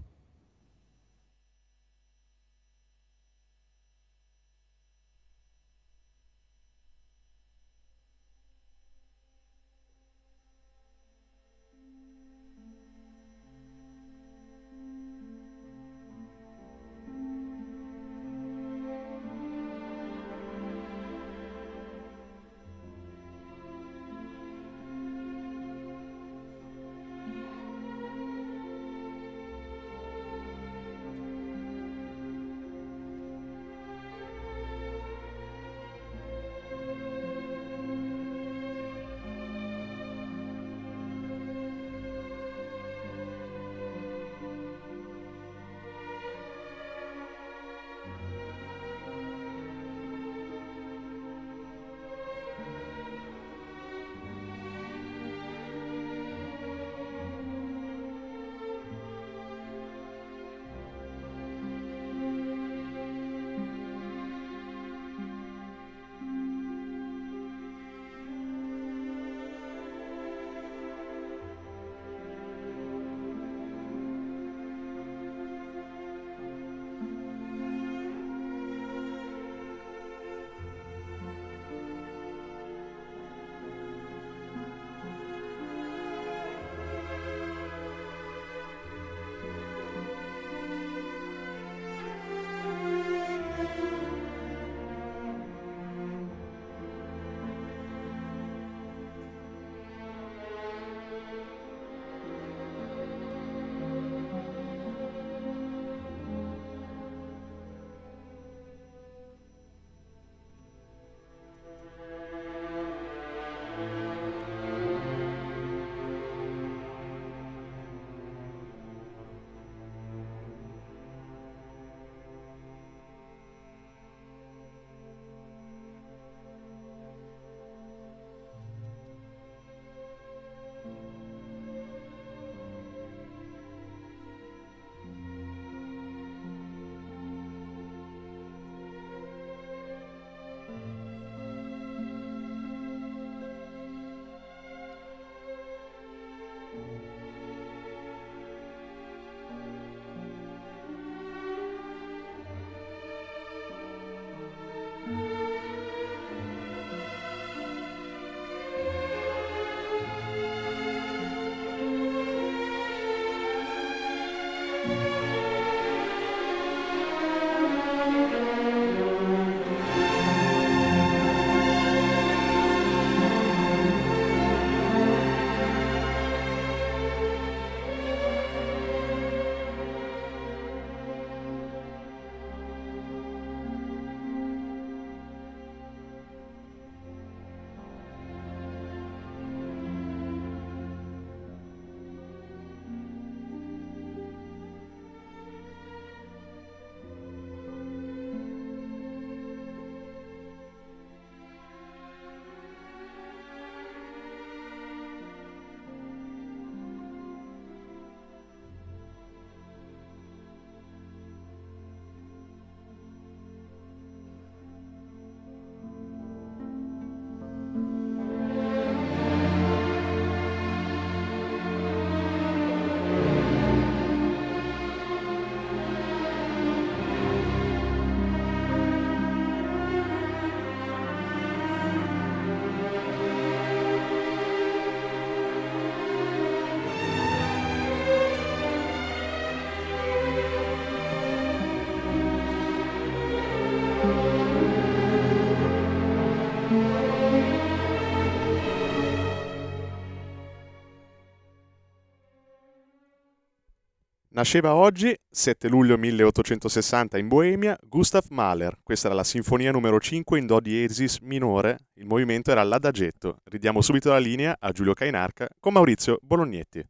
Nasceva 254.43 254.75
oggi, 254.75 255.17
7 255.29 255.69
luglio 255.69 255.97
1860 255.97 257.17
in 257.17 257.29
Boemia, 257.29 257.77
Gustav 257.81 258.25
Mahler. 258.27 258.77
Questa 258.83 259.07
era 259.07 259.15
la 259.15 259.23
sinfonia 259.23 259.71
numero 259.71 260.01
5 260.01 260.37
in 260.37 260.45
Do 260.45 260.59
diesis 260.59 261.19
minore. 261.19 261.77
Il 261.93 262.07
movimento 262.07 262.51
era 262.51 262.61
l'adagetto. 262.61 263.37
Ridiamo 263.45 263.79
subito 263.79 264.09
la 264.09 264.17
linea 264.17 264.57
a 264.59 264.71
Giulio 264.71 264.93
Cainarca 264.93 265.47
con 265.61 265.71
Maurizio 265.71 266.19
Bolognetti. 266.21 266.85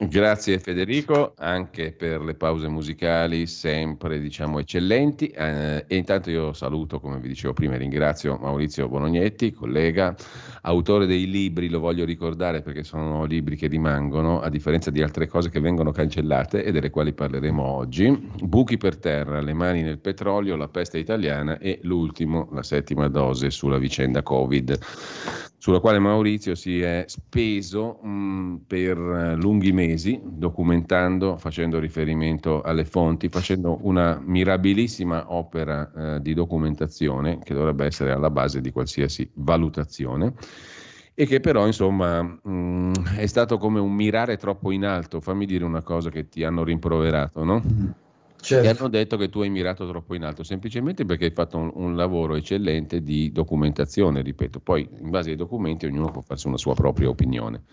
Grazie 0.00 0.60
Federico, 0.60 1.32
anche 1.36 1.90
per 1.90 2.22
le 2.22 2.36
pause 2.36 2.68
musicali 2.68 3.48
sempre 3.48 4.20
diciamo 4.20 4.60
eccellenti. 4.60 5.26
Eh, 5.26 5.84
e 5.88 5.96
intanto 5.96 6.30
io 6.30 6.52
saluto 6.52 7.00
come 7.00 7.18
vi 7.18 7.26
dicevo 7.26 7.52
prima 7.52 7.74
e 7.74 7.78
ringrazio 7.78 8.38
Maurizio 8.40 8.88
Bonognetti, 8.88 9.50
collega, 9.50 10.14
autore 10.62 11.06
dei 11.06 11.28
libri, 11.28 11.68
lo 11.68 11.80
voglio 11.80 12.04
ricordare 12.04 12.62
perché 12.62 12.84
sono 12.84 13.24
libri 13.24 13.56
che 13.56 13.66
rimangono 13.66 14.40
a 14.40 14.48
differenza 14.48 14.92
di 14.92 15.02
altre 15.02 15.26
cose 15.26 15.50
che 15.50 15.58
vengono 15.58 15.90
cancellate 15.90 16.62
e 16.62 16.70
delle 16.70 16.90
quali 16.90 17.12
parleremo 17.12 17.60
oggi, 17.60 18.08
Buchi 18.40 18.76
per 18.76 18.98
terra, 18.98 19.40
Le 19.40 19.52
mani 19.52 19.82
nel 19.82 19.98
petrolio, 19.98 20.54
La 20.54 20.68
peste 20.68 20.98
italiana 20.98 21.58
e 21.58 21.80
l'ultimo, 21.82 22.48
la 22.52 22.62
settima 22.62 23.08
dose 23.08 23.50
sulla 23.50 23.78
vicenda 23.78 24.22
Covid 24.22 24.78
sulla 25.58 25.80
quale 25.80 25.98
Maurizio 25.98 26.54
si 26.54 26.80
è 26.80 27.04
speso 27.08 27.98
mh, 28.00 28.60
per 28.66 28.96
lunghi 28.96 29.72
mesi 29.72 30.20
documentando, 30.22 31.36
facendo 31.36 31.80
riferimento 31.80 32.62
alle 32.62 32.84
fonti, 32.84 33.28
facendo 33.28 33.78
una 33.82 34.22
mirabilissima 34.24 35.32
opera 35.32 35.90
eh, 36.16 36.22
di 36.22 36.32
documentazione 36.32 37.40
che 37.42 37.54
dovrebbe 37.54 37.86
essere 37.86 38.12
alla 38.12 38.30
base 38.30 38.60
di 38.60 38.70
qualsiasi 38.70 39.28
valutazione 39.34 40.34
e 41.12 41.26
che 41.26 41.40
però 41.40 41.66
insomma 41.66 42.22
mh, 42.22 43.16
è 43.16 43.26
stato 43.26 43.58
come 43.58 43.80
un 43.80 43.92
mirare 43.92 44.36
troppo 44.36 44.70
in 44.70 44.84
alto. 44.84 45.20
Fammi 45.20 45.46
dire 45.46 45.64
una 45.64 45.82
cosa 45.82 46.10
che 46.10 46.28
ti 46.28 46.44
hanno 46.44 46.62
rimproverato, 46.62 47.42
no? 47.42 47.62
Certo. 48.40 48.66
E 48.66 48.70
hanno 48.70 48.88
detto 48.88 49.16
che 49.16 49.28
tu 49.28 49.40
hai 49.40 49.50
mirato 49.50 49.86
troppo 49.88 50.14
in 50.14 50.22
alto, 50.22 50.44
semplicemente 50.44 51.04
perché 51.04 51.26
hai 51.26 51.30
fatto 51.32 51.58
un, 51.58 51.70
un, 51.74 51.96
lavoro 51.96 52.36
eccellente 52.36 53.02
di 53.02 53.32
documentazione, 53.32 54.22
ripeto, 54.22 54.60
poi 54.60 54.88
in 55.00 55.10
base 55.10 55.30
ai 55.30 55.36
documenti 55.36 55.86
ognuno 55.86 56.10
può 56.10 56.22
farsi 56.22 56.46
una 56.46 56.56
sua 56.56 56.74
propria 56.74 57.08
opinione. 57.08 57.64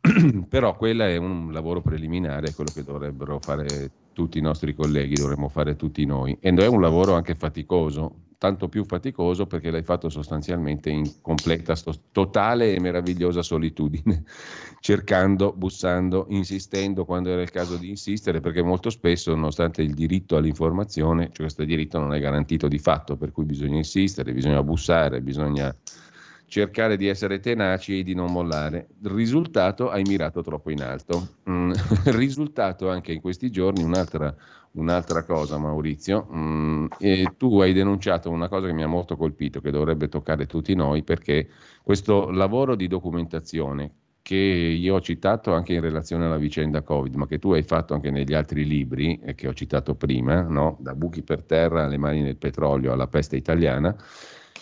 Però 0.48 0.76
quella 0.76 1.08
è 1.08 1.16
un 1.16 1.52
lavoro 1.52 1.80
preliminare, 1.80 2.52
quello 2.54 2.70
che 2.72 2.84
dovrebbero 2.84 3.38
fare 3.40 3.90
tutti 4.12 4.38
i 4.38 4.42
nostri 4.42 4.74
colleghi, 4.74 5.14
dovremmo 5.14 5.48
fare 5.48 5.74
tutti 5.74 6.04
noi. 6.04 6.36
Ed 6.38 6.60
è 6.60 6.66
un 6.66 6.80
lavoro 6.80 7.14
anche 7.14 7.34
faticoso, 7.34 8.14
tanto 8.38 8.68
più 8.68 8.84
faticoso 8.84 9.46
perché 9.46 9.70
l'hai 9.70 9.82
fatto 9.82 10.08
sostanzialmente 10.08 10.90
in 10.90 11.20
completa, 11.20 11.74
totale 12.12 12.72
e 12.72 12.80
meravigliosa 12.80 13.42
solitudine, 13.42 14.22
cercando, 14.80 15.52
bussando, 15.52 16.26
insistendo 16.30 17.04
quando 17.04 17.30
era 17.30 17.42
il 17.42 17.50
caso 17.50 17.76
di 17.76 17.88
insistere, 17.90 18.40
perché 18.40 18.62
molto 18.62 18.90
spesso, 18.90 19.34
nonostante 19.34 19.82
il 19.82 19.92
diritto 19.92 20.36
all'informazione, 20.36 21.24
cioè 21.26 21.46
questo 21.46 21.64
diritto 21.64 21.98
non 21.98 22.14
è 22.14 22.20
garantito 22.20 22.68
di 22.68 22.78
fatto, 22.78 23.16
per 23.16 23.32
cui 23.32 23.44
bisogna 23.44 23.78
insistere, 23.78 24.32
bisogna 24.32 24.62
bussare, 24.62 25.20
bisogna 25.20 25.74
cercare 26.46 26.96
di 26.96 27.06
essere 27.06 27.40
tenaci 27.40 27.98
e 27.98 28.02
di 28.02 28.14
non 28.14 28.32
mollare. 28.32 28.88
Risultato 29.02 29.90
hai 29.90 30.02
mirato 30.04 30.42
troppo 30.42 30.70
in 30.70 30.82
alto. 30.82 31.34
Mm, 31.50 31.72
risultato 32.06 32.88
anche 32.88 33.12
in 33.12 33.20
questi 33.20 33.50
giorni, 33.50 33.82
un'altra 33.82 34.34
un'altra 34.78 35.24
cosa, 35.24 35.58
Maurizio. 35.58 36.28
Mm, 36.32 36.86
tu 37.36 37.60
hai 37.60 37.72
denunciato 37.72 38.30
una 38.30 38.48
cosa 38.48 38.66
che 38.66 38.72
mi 38.72 38.82
ha 38.82 38.86
molto 38.86 39.16
colpito, 39.16 39.60
che 39.60 39.70
dovrebbe 39.70 40.08
toccare 40.08 40.46
tutti 40.46 40.74
noi, 40.74 41.02
perché 41.02 41.48
questo 41.82 42.30
lavoro 42.30 42.74
di 42.74 42.86
documentazione 42.86 43.92
che 44.28 44.34
io 44.34 44.96
ho 44.96 45.00
citato 45.00 45.54
anche 45.54 45.72
in 45.72 45.80
relazione 45.80 46.26
alla 46.26 46.36
vicenda 46.36 46.82
Covid, 46.82 47.14
ma 47.14 47.26
che 47.26 47.38
tu 47.38 47.52
hai 47.52 47.62
fatto 47.62 47.94
anche 47.94 48.10
negli 48.10 48.34
altri 48.34 48.66
libri 48.66 49.18
e 49.22 49.34
che 49.34 49.48
ho 49.48 49.54
citato 49.54 49.94
prima, 49.94 50.42
no? 50.42 50.76
da 50.80 50.94
buchi 50.94 51.22
per 51.22 51.44
terra 51.44 51.84
alle 51.84 51.96
mani 51.96 52.20
nel 52.20 52.36
petrolio 52.36 52.92
alla 52.92 53.06
peste 53.06 53.36
italiana, 53.36 53.96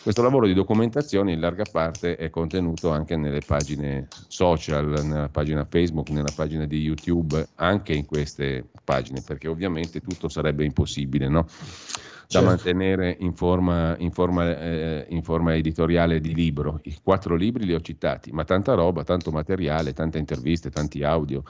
questo 0.07 0.23
lavoro 0.23 0.47
di 0.47 0.55
documentazione 0.55 1.33
in 1.33 1.41
larga 1.41 1.65
parte 1.69 2.15
è 2.15 2.31
contenuto 2.31 2.93
anche 2.93 3.17
nelle 3.17 3.41
pagine 3.45 4.07
social, 4.29 5.05
nella 5.05 5.29
pagina 5.29 5.67
Facebook, 5.69 6.11
nella 6.11 6.31
pagina 6.33 6.65
di 6.65 6.79
YouTube, 6.79 7.45
anche 7.57 7.93
in 7.93 8.07
queste 8.07 8.69
pagine, 8.85 9.21
perché 9.27 9.49
ovviamente 9.49 10.01
tutto 10.01 10.29
sarebbe 10.29 10.65
impossibile, 10.65 11.27
no? 11.27 11.43
da 11.43 12.39
certo. 12.41 12.47
mantenere 12.47 13.17
in 13.19 13.35
forma, 13.35 13.97
in, 13.99 14.13
forma, 14.13 14.57
eh, 14.57 15.07
in 15.09 15.25
forma, 15.25 15.57
editoriale 15.57 16.21
di 16.21 16.35
libro. 16.35 16.79
I 16.85 16.97
quattro 17.03 17.35
libri 17.35 17.65
li 17.65 17.75
ho 17.75 17.81
citati, 17.81 18.31
ma 18.31 18.45
tanta 18.45 18.75
roba, 18.75 19.03
tanto 19.03 19.33
materiale, 19.33 19.93
tante 19.93 20.19
interviste, 20.19 20.71
tanti 20.71 21.03
audio, 21.03 21.43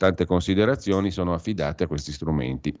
tante 0.00 0.24
considerazioni 0.24 1.10
sono 1.10 1.34
affidate 1.34 1.84
a 1.84 1.86
questi 1.86 2.10
strumenti, 2.10 2.74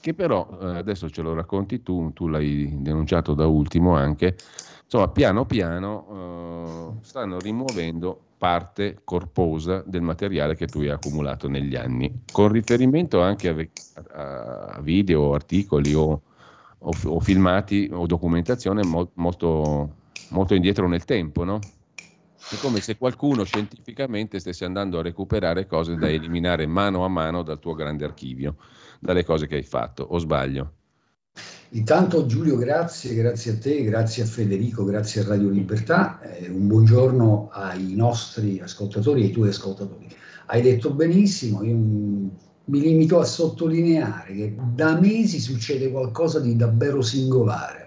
che 0.00 0.14
però, 0.14 0.58
eh, 0.60 0.78
adesso 0.78 1.08
ce 1.08 1.22
lo 1.22 1.32
racconti 1.32 1.80
tu, 1.80 2.10
tu 2.12 2.26
l'hai 2.26 2.74
denunciato 2.82 3.34
da 3.34 3.46
ultimo 3.46 3.94
anche, 3.94 4.36
insomma, 4.82 5.06
piano 5.10 5.46
piano 5.46 6.96
eh, 6.98 7.04
stanno 7.04 7.38
rimuovendo 7.38 8.20
parte 8.36 8.98
corposa 9.04 9.84
del 9.86 10.02
materiale 10.02 10.56
che 10.56 10.66
tu 10.66 10.80
hai 10.80 10.88
accumulato 10.88 11.48
negli 11.48 11.76
anni, 11.76 12.22
con 12.32 12.48
riferimento 12.48 13.22
anche 13.22 13.70
a, 14.10 14.72
a 14.72 14.80
video, 14.80 15.34
articoli 15.34 15.94
o, 15.94 16.20
o, 16.78 16.90
o, 17.04 17.20
filmati 17.20 17.88
o 17.92 18.06
documentazione 18.06 18.82
mo, 18.82 19.08
molto, 19.14 19.88
molto 20.30 20.54
indietro 20.56 20.88
nel 20.88 21.04
tempo, 21.04 21.44
no? 21.44 21.60
È 22.50 22.56
come 22.56 22.80
se 22.80 22.98
qualcuno 22.98 23.44
scientificamente 23.44 24.38
stesse 24.38 24.66
andando 24.66 24.98
a 24.98 25.02
recuperare 25.02 25.66
cose 25.66 25.96
da 25.96 26.10
eliminare 26.10 26.66
mano 26.66 27.04
a 27.04 27.08
mano 27.08 27.42
dal 27.42 27.58
tuo 27.58 27.74
grande 27.74 28.04
archivio, 28.04 28.56
dalle 29.00 29.24
cose 29.24 29.46
che 29.46 29.56
hai 29.56 29.62
fatto, 29.62 30.02
o 30.02 30.18
sbaglio? 30.18 30.72
Intanto 31.70 32.26
Giulio, 32.26 32.56
grazie, 32.56 33.14
grazie 33.14 33.52
a 33.52 33.58
te, 33.58 33.82
grazie 33.82 34.22
a 34.22 34.26
Federico, 34.26 34.84
grazie 34.84 35.22
a 35.22 35.28
Radio 35.28 35.48
Libertà, 35.48 36.20
eh, 36.20 36.48
un 36.48 36.68
buongiorno 36.68 37.48
ai 37.50 37.94
nostri 37.94 38.60
ascoltatori 38.60 39.22
e 39.22 39.24
ai 39.24 39.30
tuoi 39.32 39.48
ascoltatori. 39.48 40.06
Hai 40.46 40.60
detto 40.60 40.92
benissimo, 40.92 41.64
io 41.64 41.76
mi 41.76 42.80
limito 42.80 43.18
a 43.18 43.24
sottolineare 43.24 44.34
che 44.34 44.56
da 44.74 45.00
mesi 45.00 45.40
succede 45.40 45.90
qualcosa 45.90 46.40
di 46.40 46.54
davvero 46.56 47.00
singolare 47.00 47.83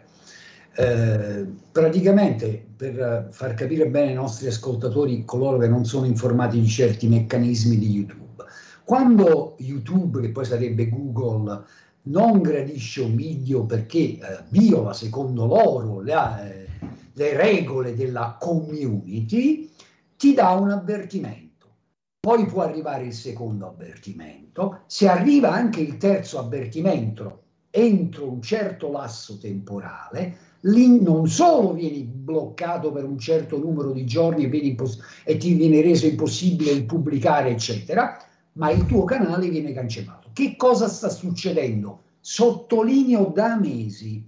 eh, 0.77 1.45
praticamente 1.71 2.65
per 2.75 3.29
far 3.31 3.55
capire 3.55 3.87
bene 3.87 4.09
ai 4.09 4.13
nostri 4.13 4.45
ascoltatori, 4.45 5.25
coloro 5.25 5.57
che 5.57 5.67
non 5.67 5.85
sono 5.85 6.05
informati 6.05 6.59
di 6.59 6.67
certi 6.67 7.07
meccanismi 7.07 7.79
di 7.79 7.89
YouTube, 7.89 8.45
quando 8.83 9.55
YouTube, 9.57 10.21
che 10.21 10.29
poi 10.29 10.45
sarebbe 10.45 10.87
Google, 10.87 11.63
non 12.03 12.41
gradisce 12.41 13.01
un 13.01 13.15
video 13.15 13.65
perché 13.65 13.97
eh, 13.97 14.19
viola 14.49 14.93
secondo 14.93 15.45
loro 15.45 15.99
le, 15.99 16.13
eh, 16.13 16.67
le 17.11 17.35
regole 17.35 17.95
della 17.95 18.37
community, 18.39 19.69
ti 20.15 20.33
dà 20.33 20.51
un 20.51 20.69
avvertimento. 20.69 21.67
Poi 22.19 22.45
può 22.45 22.61
arrivare 22.61 23.05
il 23.05 23.13
secondo 23.13 23.67
avvertimento. 23.67 24.83
Se 24.85 25.07
arriva 25.09 25.51
anche 25.51 25.81
il 25.81 25.97
terzo 25.97 26.37
avvertimento 26.39 27.41
entro 27.69 28.31
un 28.31 28.41
certo 28.41 28.89
lasso 28.89 29.37
temporale, 29.37 30.37
lì 30.67 31.01
non 31.01 31.27
solo 31.27 31.73
vieni 31.73 32.03
bloccato 32.03 32.91
per 32.91 33.03
un 33.03 33.17
certo 33.17 33.57
numero 33.57 33.91
di 33.91 34.05
giorni 34.05 34.49
e, 34.49 34.57
imposs- 34.57 35.01
e 35.23 35.37
ti 35.37 35.53
viene 35.53 35.81
reso 35.81 36.05
impossibile 36.05 36.71
il 36.71 36.85
pubblicare, 36.85 37.49
eccetera, 37.49 38.17
ma 38.53 38.69
il 38.71 38.85
tuo 38.85 39.03
canale 39.03 39.49
viene 39.49 39.73
cancellato. 39.73 40.29
Che 40.33 40.55
cosa 40.55 40.87
sta 40.87 41.09
succedendo? 41.09 42.03
Sottolineo 42.19 43.31
da 43.33 43.57
mesi. 43.57 44.23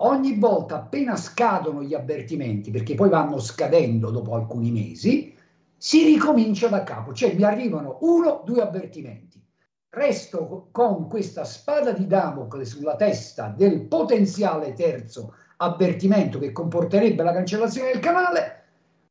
Ogni 0.00 0.38
volta 0.38 0.76
appena 0.76 1.16
scadono 1.16 1.82
gli 1.82 1.94
avvertimenti, 1.94 2.70
perché 2.70 2.94
poi 2.94 3.08
vanno 3.08 3.38
scadendo 3.38 4.10
dopo 4.10 4.34
alcuni 4.34 4.70
mesi, 4.70 5.34
si 5.78 6.04
ricomincia 6.04 6.68
da 6.68 6.84
capo, 6.84 7.12
cioè 7.12 7.34
mi 7.34 7.42
arrivano 7.42 7.98
uno, 8.02 8.42
due 8.44 8.60
avvertimenti. 8.60 9.42
Resto 9.88 10.68
con 10.70 11.08
questa 11.08 11.44
spada 11.44 11.92
di 11.92 12.06
Damocle 12.06 12.66
sulla 12.66 12.96
testa 12.96 13.48
del 13.56 13.86
potenziale 13.86 14.74
terzo 14.74 15.32
avvertimento 15.56 16.38
che 16.38 16.52
comporterebbe 16.52 17.22
la 17.22 17.32
cancellazione 17.32 17.92
del 17.92 18.00
canale, 18.00 18.64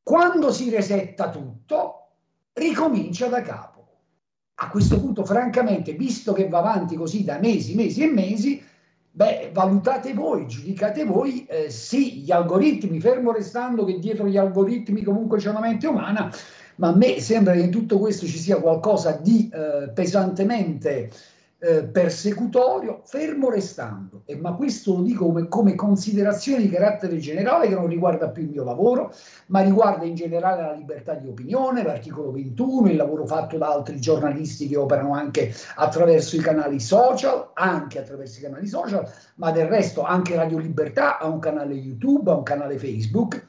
quando 0.03 0.51
si 0.51 0.69
resetta 0.69 1.30
tutto, 1.30 2.07
ricomincia 2.53 3.27
da 3.27 3.41
capo. 3.41 3.73
A 4.55 4.69
questo 4.69 4.99
punto, 4.99 5.26
francamente, 5.26 5.93
visto 5.93 6.31
che 6.31 6.47
va 6.47 6.59
avanti 6.59 6.95
così 6.95 7.23
da 7.23 7.39
mesi, 7.39 7.76
mesi 7.76 8.03
e 8.03 8.07
mesi, 8.07 8.63
beh, 9.11 9.49
valutate 9.51 10.13
voi, 10.13 10.47
giudicate 10.47 11.03
voi, 11.03 11.45
eh, 11.45 11.69
sì, 11.69 12.22
gli 12.22 12.31
algoritmi, 12.31 12.99
fermo 12.99 13.31
restando 13.31 13.84
che 13.84 13.99
dietro 13.99 14.27
gli 14.27 14.38
algoritmi 14.38 15.03
comunque 15.03 15.39
c'è 15.39 15.49
una 15.49 15.59
mente 15.59 15.88
umana, 15.88 16.31
ma 16.76 16.89
a 16.89 16.95
me 16.95 17.19
sembra 17.19 17.53
che 17.53 17.61
in 17.61 17.72
tutto 17.72 17.97
questo 17.97 18.26
ci 18.26 18.38
sia 18.38 18.59
qualcosa 18.59 19.11
di 19.11 19.49
eh, 19.51 19.89
pesantemente 19.89 21.11
eh, 21.65 21.83
persecutorio, 21.83 23.01
fermo 23.05 23.49
restando, 23.49 24.21
e, 24.25 24.35
ma 24.35 24.53
questo 24.53 24.97
lo 24.97 25.01
dico 25.01 25.25
come, 25.25 25.47
come, 25.47 25.73
considerazione 25.73 26.61
di 26.61 26.69
carattere 26.69 27.17
generale 27.17 27.67
che 27.67 27.73
non 27.73 27.87
riguarda 27.87 28.29
più 28.29 28.43
il 28.43 28.49
mio 28.49 28.63
lavoro, 28.63 29.11
ma 29.47 29.61
riguarda 29.61 30.05
in 30.05 30.13
generale 30.13 30.61
la 30.61 30.73
libertà 30.73 31.15
di 31.15 31.27
opinione, 31.27 31.81
l'articolo 31.81 32.31
21, 32.31 32.91
il 32.91 32.95
lavoro 32.95 33.25
fatto 33.25 33.57
da 33.57 33.69
altri 33.69 33.99
giornalisti 33.99 34.67
che 34.67 34.77
operano 34.77 35.15
anche 35.15 35.51
attraverso 35.77 36.35
i 36.35 36.39
canali 36.39 36.79
social, 36.79 37.49
anche 37.55 37.97
attraverso 37.97 38.37
i 38.37 38.43
canali 38.43 38.67
social, 38.67 39.09
ma 39.37 39.49
del 39.49 39.65
resto 39.65 40.03
anche 40.03 40.35
Radio 40.35 40.59
Libertà 40.59 41.17
ha 41.17 41.25
un 41.25 41.39
canale 41.39 41.73
YouTube, 41.73 42.29
ha 42.29 42.35
un 42.35 42.43
canale 42.43 42.77
Facebook. 42.77 43.43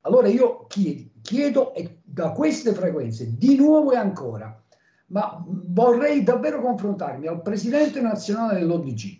Allora 0.00 0.26
io 0.26 0.64
chiedo, 0.66 1.08
chiedo 1.22 1.72
da 2.02 2.32
queste 2.32 2.72
frequenze 2.72 3.36
di 3.36 3.54
nuovo 3.54 3.92
e 3.92 3.96
ancora 3.96 4.60
ma 5.10 5.44
vorrei 5.46 6.22
davvero 6.22 6.60
confrontarmi 6.60 7.26
al 7.26 7.42
presidente 7.42 8.00
nazionale 8.00 8.60
dell'ODG 8.60 9.18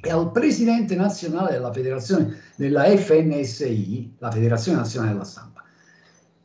e 0.00 0.10
al 0.10 0.30
presidente 0.30 0.94
nazionale 0.94 1.52
della 1.52 1.72
federazione 1.72 2.36
della 2.56 2.84
FNSI, 2.84 4.16
la 4.18 4.30
Federazione 4.30 4.78
Nazionale 4.78 5.12
della 5.12 5.24
Stampa. 5.24 5.64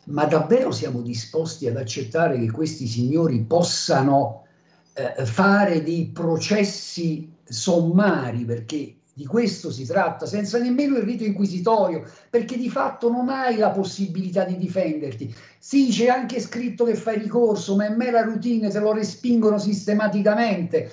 Ma 0.06 0.26
davvero 0.26 0.72
siamo 0.72 1.02
disposti 1.02 1.68
ad 1.68 1.78
accettare 1.78 2.40
che 2.40 2.50
questi 2.50 2.88
signori 2.88 3.44
possano 3.44 4.46
eh, 4.94 5.26
fare 5.26 5.84
dei 5.84 6.10
processi 6.12 7.32
sommari 7.44 8.46
perché 8.46 8.96
di 9.22 9.28
questo 9.28 9.70
si 9.70 9.86
tratta, 9.86 10.26
senza 10.26 10.58
nemmeno 10.58 10.98
il 10.98 11.04
rito 11.04 11.24
inquisitorio, 11.24 12.04
perché 12.30 12.58
di 12.58 12.70
fatto 12.70 13.10
non 13.10 13.30
hai 13.30 13.56
la 13.56 13.70
possibilità 13.70 14.44
di 14.44 14.58
difenderti. 14.58 15.34
Sì, 15.60 15.90
c'è 15.90 16.08
anche 16.08 16.40
scritto 16.40 16.86
che 16.86 16.96
fai 16.96 17.20
ricorso, 17.20 17.76
ma 17.76 17.86
è 17.86 17.96
mera 17.96 18.24
routine, 18.24 18.70
te 18.70 18.80
lo 18.80 18.94
respingono 18.94 19.60
sistematicamente. 19.60 20.92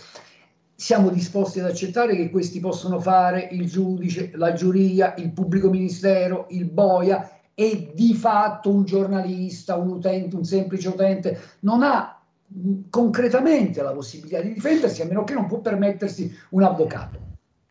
Siamo 0.74 1.08
disposti 1.08 1.58
ad 1.58 1.66
accettare 1.66 2.14
che 2.14 2.30
questi 2.30 2.60
possono 2.60 3.00
fare 3.00 3.48
il 3.50 3.66
giudice, 3.68 4.30
la 4.34 4.52
giuria, 4.52 5.14
il 5.16 5.32
pubblico 5.32 5.70
ministero, 5.70 6.46
il 6.50 6.66
boia 6.66 7.30
e 7.54 7.92
di 7.94 8.14
fatto 8.14 8.70
un 8.70 8.84
giornalista, 8.84 9.76
un 9.76 9.88
utente, 9.88 10.36
un 10.36 10.44
semplice 10.44 10.88
utente 10.88 11.38
non 11.60 11.82
ha 11.82 12.20
concretamente 12.90 13.82
la 13.82 13.92
possibilità 13.92 14.40
di 14.40 14.52
difendersi 14.52 15.02
a 15.02 15.06
meno 15.06 15.24
che 15.24 15.34
non 15.34 15.46
può 15.46 15.58
permettersi 15.58 16.32
un 16.50 16.62
avvocato. 16.62 17.27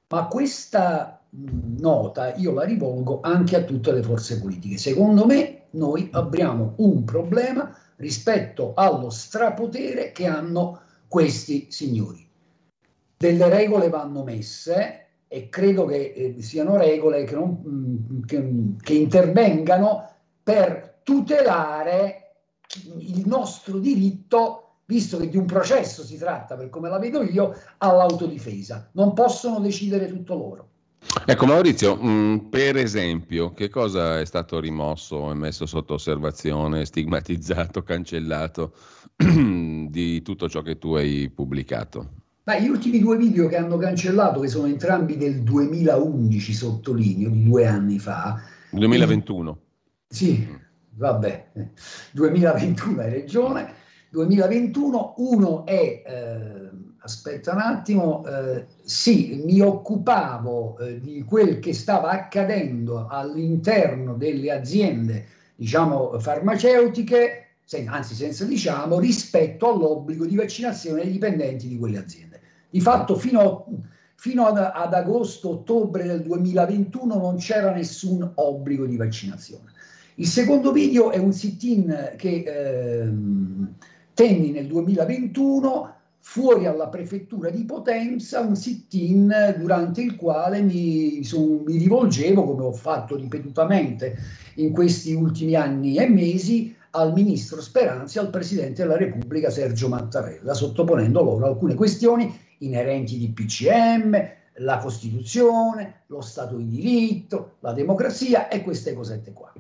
Ma 0.10 0.28
questa 0.28 1.22
nota 1.30 2.34
io 2.36 2.54
la 2.54 2.64
rivolgo 2.64 3.20
anche 3.22 3.58
a 3.58 3.64
tutte 3.64 3.92
le 3.92 4.02
forze 4.02 4.40
politiche. 4.40 4.78
Secondo 4.78 5.26
me 5.26 5.66
noi 5.72 6.10
abbiamo 6.14 6.74
un 6.78 7.04
problema 7.04 7.76
rispetto 7.98 8.74
allo 8.76 9.10
strapotere 9.10 10.12
che 10.12 10.26
hanno 10.26 10.82
questi 11.08 11.68
signori. 11.70 12.26
Delle 13.18 13.50
regole 13.50 13.90
vanno 13.90 14.24
messe 14.24 15.06
e 15.28 15.50
credo 15.50 15.86
che 15.86 16.14
eh, 16.16 16.42
siano 16.42 16.78
regole 16.78 17.24
che, 17.26 17.36
non, 17.36 18.24
che, 18.26 18.76
che 18.82 18.94
intervengano 18.94 20.10
per 20.42 21.00
tutelare 21.04 22.36
il 23.00 23.24
nostro 23.26 23.80
diritto 23.80 24.66
visto 24.88 25.18
che 25.18 25.27
di 25.27 25.38
un 25.38 25.45
processo 25.45 26.03
si 26.03 26.18
tratta, 26.18 26.55
per 26.55 26.69
come 26.69 26.89
la 26.89 26.97
vedo 26.97 27.22
io, 27.22 27.53
all'autodifesa. 27.77 28.89
Non 28.93 29.14
possono 29.14 29.59
decidere 29.59 30.07
tutto 30.07 30.35
loro. 30.35 30.69
Ecco 31.26 31.45
Maurizio, 31.45 31.95
mh, 31.95 32.09
mm, 32.09 32.38
per 32.49 32.77
esempio, 32.77 33.53
che 33.53 33.69
cosa 33.69 34.19
è 34.19 34.26
stato 34.26 34.59
rimosso 34.59 35.30
e 35.30 35.35
messo 35.35 35.65
sotto 35.65 35.95
osservazione, 35.95 36.85
stigmatizzato, 36.85 37.84
cancellato 37.84 38.73
di 39.15 40.22
tutto 40.22 40.49
ciò 40.49 40.61
che 40.61 40.77
tu 40.77 40.93
hai 40.93 41.30
pubblicato? 41.30 42.11
Beh, 42.43 42.61
gli 42.61 42.69
ultimi 42.69 42.99
due 42.99 43.18
video 43.18 43.47
che 43.47 43.57
hanno 43.57 43.76
cancellato, 43.76 44.39
che 44.39 44.47
sono 44.47 44.68
entrambi 44.68 45.18
del 45.18 45.43
2011, 45.43 46.53
sottolineo, 46.53 47.30
di 47.30 47.43
due 47.43 47.68
anni 47.68 47.99
fa. 47.99 48.39
2021. 48.72 49.59
Sì, 50.07 50.47
vabbè, 50.91 51.51
2021 52.11 53.01
hai 53.01 53.14
ragione 53.14 53.85
2021, 54.10 55.16
uno 55.18 55.66
è, 55.66 56.04
eh, 56.06 56.70
aspetta 57.00 57.54
un 57.54 57.60
attimo, 57.60 58.26
eh, 58.26 58.66
sì, 58.84 59.42
mi 59.44 59.60
occupavo 59.60 60.78
eh, 60.78 61.00
di 61.00 61.24
quel 61.24 61.60
che 61.60 61.74
stava 61.74 62.12
accadendo 62.12 63.08
all'interno 63.08 64.14
delle 64.16 64.52
aziende, 64.52 65.26
diciamo, 65.56 66.18
farmaceutiche, 66.20 67.48
sen- 67.64 67.90
anzi 67.90 68.16
senza 68.16 68.46
diciamo, 68.46 69.00
rispetto 69.00 69.74
all'obbligo 69.74 70.26
di 70.26 70.36
vaccinazione 70.36 71.04
dei 71.04 71.12
dipendenti 71.12 71.68
di 71.68 71.78
quelle 71.78 71.98
aziende. 71.98 72.40
Di 72.70 72.80
fatto 72.80 73.16
fino, 73.16 73.66
fino 74.16 74.46
ad, 74.46 74.58
ad 74.58 74.94
agosto-ottobre 74.94 76.06
del 76.06 76.22
2021 76.22 77.16
non 77.16 77.38
c'era 77.38 77.72
nessun 77.72 78.30
obbligo 78.36 78.86
di 78.86 78.96
vaccinazione. 78.96 79.72
Il 80.16 80.28
secondo 80.28 80.72
video 80.72 81.12
è 81.12 81.18
un 81.18 81.34
sit-in 81.34 82.14
che... 82.16 82.44
Ehm, 82.46 83.76
tenni 84.18 84.49
nel 84.49 84.65
2021 84.65 85.94
fuori 86.18 86.65
alla 86.65 86.88
prefettura 86.88 87.52
di 87.52 87.64
Potenza 87.65 88.39
un 88.39 88.56
sit-in 88.56 89.56
durante 89.60 90.02
il 90.02 90.15
quale 90.15 90.60
mi, 90.64 91.23
son, 91.23 91.61
mi, 91.64 91.77
rivolgevo, 91.77 92.44
come 92.44 92.64
ho 92.64 92.72
fatto 92.72 93.15
ripetutamente 93.15 94.18
in 94.56 94.72
questi 94.72 95.14
ultimi 95.14 95.53
anni 95.53 95.98
e 95.98 96.10
mesi, 96.10 96.76
al 96.91 97.14
ministro 97.14 97.61
Speranzi 97.61 98.18
e 98.18 98.22
al 98.22 98.31
presidente 98.31 98.81
della 98.81 98.98
Repubblica 98.98 99.52
Sergio 99.52 99.88
Mattarella, 99.88 100.56
sottoponendo 100.56 101.22
loro 101.22 101.45
alcune 101.45 101.76
questioni 101.76 102.35
inerenti 102.60 103.19
di 103.19 103.30
PCM, 103.30 104.30
la 104.56 104.80
Costituzione, 104.80 106.02
lo 106.07 106.22
Stato 106.22 106.56
di 106.56 106.68
diritto, 106.68 107.57
la 107.60 107.72
democrazia 107.72 108.48
e 108.48 108.64
queste 108.64 108.95
cosette 108.95 109.31
qua. 109.31 109.53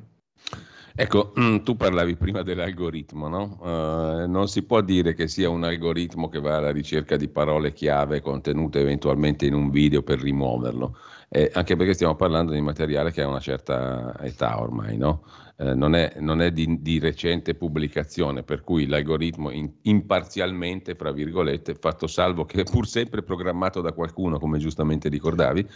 Ecco, 0.99 1.31
mm, 1.39 1.57
tu 1.57 1.75
parlavi 1.75 2.15
prima 2.15 2.41
dell'algoritmo, 2.41 3.27
no? 3.27 3.59
Uh, 3.61 4.27
non 4.27 4.47
si 4.47 4.63
può 4.63 4.81
dire 4.81 5.13
che 5.13 5.27
sia 5.27 5.47
un 5.47 5.63
algoritmo 5.63 6.27
che 6.27 6.39
va 6.39 6.55
alla 6.55 6.71
ricerca 6.71 7.17
di 7.17 7.27
parole 7.27 7.71
chiave 7.71 8.19
contenute 8.19 8.79
eventualmente 8.79 9.45
in 9.45 9.53
un 9.53 9.69
video 9.69 10.01
per 10.01 10.19
rimuoverlo, 10.19 10.97
eh, 11.29 11.51
anche 11.53 11.75
perché 11.75 11.93
stiamo 11.93 12.15
parlando 12.15 12.51
di 12.51 12.61
materiale 12.61 13.11
che 13.11 13.21
ha 13.21 13.27
una 13.27 13.39
certa 13.39 14.15
età 14.21 14.59
ormai, 14.59 14.97
no? 14.97 15.21
Eh, 15.59 15.75
non, 15.75 15.93
è, 15.93 16.15
non 16.19 16.41
è, 16.41 16.51
di, 16.51 16.81
di, 16.81 16.97
recente 16.97 17.53
pubblicazione, 17.53 18.41
per 18.41 18.63
cui 18.63 18.87
l'algoritmo 18.87 19.51
in, 19.51 19.71
imparzialmente, 19.83 20.95
fra 20.95 21.11
virgolette, 21.11 21.75
fatto 21.75 22.07
salvo 22.07 22.45
che 22.45 22.61
è 22.61 22.63
pur 22.63 22.87
sempre 22.87 23.21
programmato 23.21 23.81
da 23.81 23.91
qualcuno, 23.91 24.39
come 24.39 24.57
giustamente 24.57 25.09
ricordavi, 25.09 25.67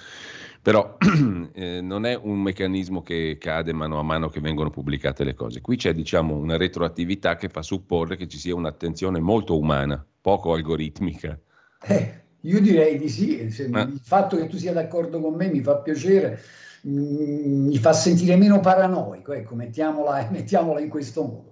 però 0.62 0.98
eh, 1.54 1.82
non 1.82 2.06
è 2.06 2.16
un 2.16 2.40
meccanismo 2.40 3.02
che 3.02 3.38
cade 3.40 3.74
mano 3.74 3.98
a 3.98 4.04
mano 4.04 4.30
che 4.30 4.40
vengono 4.40 4.70
pubblicate 4.70 5.24
le 5.24 5.34
cose. 5.34 5.60
Qui 5.60 5.76
c'è 5.76 5.94
diciamo 5.94 6.36
una 6.36 6.58
retroattività 6.58 7.36
che 7.36 7.50
fa 7.50 7.64
supporre 7.64 8.16
che 8.16 8.28
ci 8.28 8.38
sia 8.38 8.54
un'attenzione 8.56 9.20
molto 9.20 9.58
umana, 9.58 10.06
poco 10.22 10.54
algoritmica. 10.54 11.38
Eh, 11.84 12.22
io 12.42 12.62
direi 12.62 12.98
di 12.98 13.10
sì, 13.10 13.68
Ma... 13.70 13.82
il 13.82 14.00
fatto 14.04 14.38
che 14.38 14.48
tu 14.48 14.58
sia 14.58 14.72
d'accordo 14.72 15.20
con 15.20 15.34
me 15.34 15.48
mi 15.50 15.62
fa 15.62 15.78
piacere, 15.78 16.40
mm, 16.88 17.68
mi 17.68 17.78
fa 17.78 17.94
sentire 17.94 18.36
meno 18.36 18.60
paranoico, 18.60 19.34
ecco, 19.34 19.56
mettiamola, 19.56 20.28
mettiamola 20.32 20.80
in 20.80 20.90
questo 20.90 21.24
modo. 21.24 21.50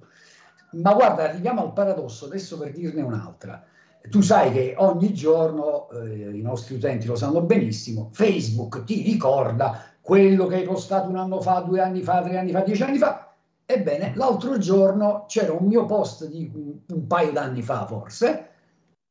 Ma 0.71 0.93
guarda, 0.93 1.23
arriviamo 1.23 1.63
al 1.63 1.73
paradosso, 1.73 2.25
adesso 2.25 2.59
per 2.59 2.71
dirne 2.71 3.01
un'altra. 3.01 3.65
Tu 4.09 4.21
sai 4.21 4.51
che 4.51 4.75
ogni 4.77 5.13
giorno, 5.13 5.89
eh, 5.89 6.31
i 6.31 6.41
nostri 6.41 6.75
utenti 6.75 7.05
lo 7.05 7.15
sanno 7.15 7.41
benissimo, 7.41 8.09
Facebook 8.13 8.83
ti 8.85 9.01
ricorda 9.01 9.83
quello 9.99 10.47
che 10.47 10.55
hai 10.55 10.63
postato 10.63 11.09
un 11.09 11.17
anno 11.17 11.41
fa, 11.41 11.59
due 11.59 11.81
anni 11.81 12.01
fa, 12.01 12.21
tre 12.23 12.37
anni 12.37 12.51
fa, 12.51 12.61
dieci 12.61 12.81
anni 12.81 12.97
fa. 12.97 13.35
Ebbene, 13.65 14.13
l'altro 14.15 14.57
giorno 14.57 15.25
c'era 15.27 15.53
un 15.53 15.67
mio 15.67 15.85
post 15.85 16.27
di 16.27 16.49
un, 16.53 16.79
un 16.87 17.07
paio 17.07 17.31
d'anni 17.31 17.61
fa 17.61 17.85
forse, 17.85 18.49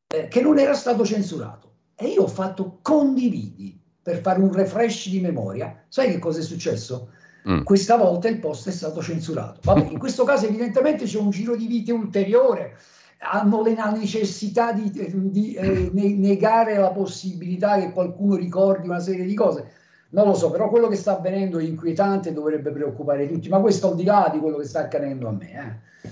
eh, 0.08 0.26
che 0.26 0.40
non 0.40 0.58
era 0.58 0.74
stato 0.74 1.04
censurato. 1.04 1.72
E 1.94 2.08
io 2.08 2.22
ho 2.22 2.28
fatto 2.28 2.78
condividi 2.82 3.78
per 4.02 4.20
fare 4.20 4.40
un 4.40 4.52
refresh 4.52 5.10
di 5.10 5.20
memoria. 5.20 5.84
Sai 5.88 6.10
che 6.10 6.18
cosa 6.18 6.40
è 6.40 6.42
successo? 6.42 7.10
Mm. 7.48 7.62
Questa 7.62 7.96
volta 7.96 8.28
il 8.28 8.38
post 8.38 8.68
è 8.68 8.72
stato 8.72 9.02
censurato. 9.02 9.60
Vabbè, 9.62 9.90
in 9.90 9.98
questo 9.98 10.24
caso 10.24 10.46
evidentemente 10.46 11.04
c'è 11.04 11.18
un 11.18 11.30
giro 11.30 11.54
di 11.54 11.66
vite 11.66 11.92
ulteriore 11.92 12.76
hanno 13.18 13.62
la 13.62 13.90
necessità 13.90 14.72
di, 14.72 14.90
di 15.12 15.54
eh, 15.54 15.90
negare 15.92 16.76
la 16.76 16.90
possibilità 16.90 17.78
che 17.78 17.92
qualcuno 17.92 18.36
ricordi 18.36 18.88
una 18.88 19.00
serie 19.00 19.24
di 19.24 19.34
cose. 19.34 19.72
Non 20.10 20.26
lo 20.26 20.34
so, 20.34 20.50
però 20.50 20.70
quello 20.70 20.88
che 20.88 20.96
sta 20.96 21.18
avvenendo 21.18 21.58
è 21.58 21.64
inquietante 21.64 22.30
e 22.30 22.32
dovrebbe 22.32 22.70
preoccupare 22.70 23.28
tutti, 23.28 23.48
ma 23.48 23.60
questo 23.60 23.90
al 23.90 23.96
di 23.96 24.04
là 24.04 24.30
di 24.32 24.38
quello 24.38 24.56
che 24.56 24.64
sta 24.64 24.80
accadendo 24.80 25.28
a 25.28 25.32
me. 25.32 25.52
Eh. 25.52 26.10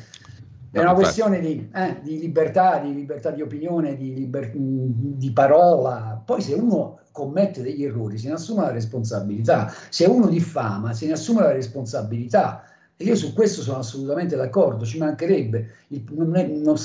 È 0.70 0.80
una 0.80 0.92
questione 0.92 1.40
di, 1.40 1.70
eh, 1.74 2.00
di, 2.02 2.18
libertà, 2.18 2.78
di 2.78 2.92
libertà 2.92 3.30
di 3.30 3.40
opinione, 3.40 3.96
di, 3.96 4.12
liber- 4.12 4.52
di 4.54 5.30
parola. 5.32 6.20
Poi 6.22 6.42
se 6.42 6.52
uno 6.52 6.98
commette 7.12 7.62
degli 7.62 7.82
errori 7.82 8.18
se 8.18 8.28
ne 8.28 8.34
assume 8.34 8.60
la 8.60 8.72
responsabilità, 8.72 9.72
se 9.88 10.04
uno 10.04 10.26
diffama 10.26 10.92
se 10.92 11.06
ne 11.06 11.12
assume 11.12 11.40
la 11.40 11.52
responsabilità 11.52 12.62
E 12.98 13.04
io 13.04 13.14
su 13.14 13.34
questo 13.34 13.60
sono 13.60 13.78
assolutamente 13.78 14.36
d'accordo, 14.36 14.86
ci 14.86 14.96
mancherebbe. 14.96 15.74
Il, 15.88 16.04
non 16.12 16.34
è, 16.34 16.46
non, 16.46 16.76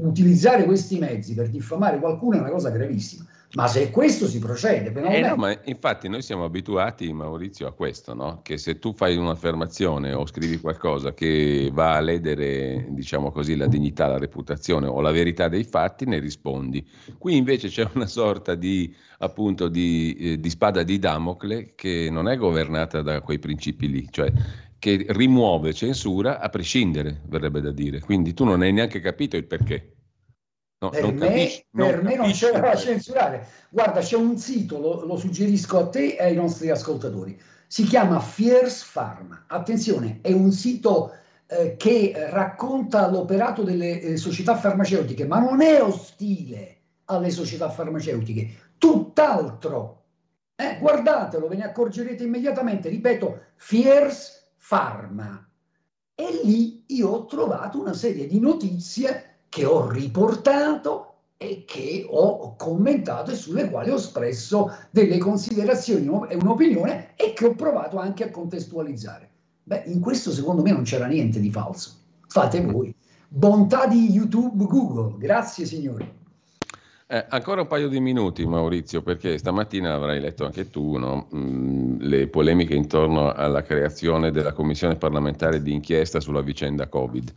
utilizzare 0.00 0.64
questi 0.64 0.98
mezzi 0.98 1.34
per 1.34 1.48
diffamare 1.48 2.00
qualcuno 2.00 2.36
è 2.36 2.40
una 2.40 2.50
cosa 2.50 2.70
gravissima. 2.70 3.24
Ma 3.54 3.68
se 3.68 3.90
questo 3.90 4.26
si 4.26 4.38
procede, 4.38 4.94
eh 4.94 5.20
no, 5.20 5.36
ma 5.36 5.54
infatti 5.64 6.08
noi 6.08 6.22
siamo 6.22 6.44
abituati, 6.44 7.12
Maurizio, 7.12 7.66
a 7.66 7.72
questo, 7.72 8.14
no? 8.14 8.40
che 8.42 8.56
se 8.56 8.78
tu 8.78 8.94
fai 8.94 9.14
un'affermazione 9.16 10.14
o 10.14 10.26
scrivi 10.26 10.58
qualcosa 10.58 11.12
che 11.12 11.68
va 11.70 11.96
a 11.96 12.00
ledere, 12.00 12.86
diciamo 12.88 13.30
così, 13.30 13.54
la 13.54 13.66
dignità, 13.66 14.06
la 14.06 14.16
reputazione 14.16 14.86
o 14.86 15.02
la 15.02 15.10
verità 15.10 15.48
dei 15.48 15.64
fatti, 15.64 16.06
ne 16.06 16.18
rispondi. 16.18 16.84
Qui 17.18 17.36
invece 17.36 17.68
c'è 17.68 17.86
una 17.92 18.06
sorta 18.06 18.54
di, 18.54 18.92
appunto, 19.18 19.68
di, 19.68 20.16
eh, 20.18 20.40
di 20.40 20.48
spada 20.48 20.82
di 20.82 20.98
Damocle 20.98 21.74
che 21.74 22.08
non 22.10 22.28
è 22.28 22.36
governata 22.38 23.02
da 23.02 23.20
quei 23.20 23.38
principi 23.38 23.90
lì, 23.90 24.08
cioè 24.10 24.32
che 24.82 25.06
rimuove 25.10 25.72
censura 25.72 26.40
a 26.40 26.48
prescindere, 26.48 27.20
verrebbe 27.26 27.60
da 27.60 27.70
dire. 27.70 28.00
Quindi 28.00 28.34
tu 28.34 28.42
non 28.42 28.62
hai 28.62 28.72
neanche 28.72 28.98
capito 28.98 29.36
il 29.36 29.46
perché. 29.46 29.92
No, 30.80 30.88
per 30.88 31.02
non 31.02 31.14
me, 31.14 31.26
capisci, 31.28 31.64
per 31.70 31.94
non 31.94 32.04
me 32.04 32.16
non 32.16 32.32
c'era 32.32 32.58
da 32.58 32.74
censurare. 32.74 33.46
Guarda, 33.68 34.00
c'è 34.00 34.16
un 34.16 34.36
sito, 34.36 34.80
lo, 34.80 35.04
lo, 35.04 35.16
suggerisco 35.16 35.78
a 35.78 35.88
te 35.88 36.16
e 36.16 36.24
ai 36.24 36.34
nostri 36.34 36.68
ascoltatori. 36.68 37.40
Si 37.68 37.84
chiama 37.84 38.18
Fierce 38.18 38.84
Pharma. 38.92 39.44
Attenzione, 39.46 40.18
è 40.20 40.32
un 40.32 40.50
sito 40.50 41.12
eh, 41.46 41.76
che 41.76 42.12
racconta 42.30 43.08
l'operato 43.08 43.62
delle 43.62 44.00
eh, 44.00 44.16
società 44.16 44.56
farmaceutiche, 44.56 45.28
ma 45.28 45.38
non 45.38 45.62
è 45.62 45.80
ostile 45.80 46.78
alle 47.04 47.30
società 47.30 47.70
farmaceutiche, 47.70 48.48
tutt'altro. 48.78 50.02
Eh, 50.56 50.78
guardatelo, 50.80 51.46
ve 51.46 51.54
ne 51.54 51.66
accorgerete 51.66 52.24
immediatamente. 52.24 52.88
Ripeto, 52.88 53.42
Fierce 53.54 54.40
Pharma. 54.66 55.46
E 56.14 56.40
lì 56.44 56.84
io 56.86 57.08
ho 57.08 57.24
trovato 57.26 57.80
una 57.80 57.94
serie 57.94 58.26
di 58.26 58.38
notizie 58.38 59.40
che 59.48 59.64
ho 59.64 59.88
riportato 59.90 61.14
e 61.36 61.64
che 61.66 62.06
ho 62.08 62.54
commentato 62.56 63.32
e 63.32 63.34
sulle 63.34 63.68
quali 63.68 63.90
ho 63.90 63.96
espresso 63.96 64.70
delle 64.90 65.18
considerazioni 65.18 66.06
e 66.28 66.36
un'opinione 66.36 67.16
e 67.16 67.32
che 67.32 67.46
ho 67.46 67.54
provato 67.54 67.98
anche 67.98 68.24
a 68.24 68.30
contestualizzare. 68.30 69.30
Beh, 69.64 69.82
in 69.86 70.00
questo 70.00 70.30
secondo 70.30 70.62
me 70.62 70.70
non 70.70 70.84
c'era 70.84 71.06
niente 71.06 71.40
di 71.40 71.50
falso. 71.50 71.94
Fate 72.28 72.60
voi. 72.64 72.94
Bontà 73.28 73.86
di 73.86 74.10
YouTube, 74.10 74.64
Google. 74.64 75.18
Grazie 75.18 75.66
signori. 75.66 76.20
Eh, 77.12 77.26
ancora 77.28 77.60
un 77.60 77.66
paio 77.66 77.88
di 77.88 78.00
minuti 78.00 78.46
Maurizio, 78.46 79.02
perché 79.02 79.36
stamattina 79.36 79.92
avrai 79.92 80.18
letto 80.18 80.46
anche 80.46 80.70
tu 80.70 80.96
no? 80.96 81.28
mm, 81.34 82.00
le 82.00 82.26
polemiche 82.28 82.74
intorno 82.74 83.30
alla 83.30 83.60
creazione 83.60 84.30
della 84.30 84.54
commissione 84.54 84.96
parlamentare 84.96 85.60
di 85.60 85.74
inchiesta 85.74 86.20
sulla 86.20 86.40
vicenda 86.40 86.88
Covid. 86.88 87.34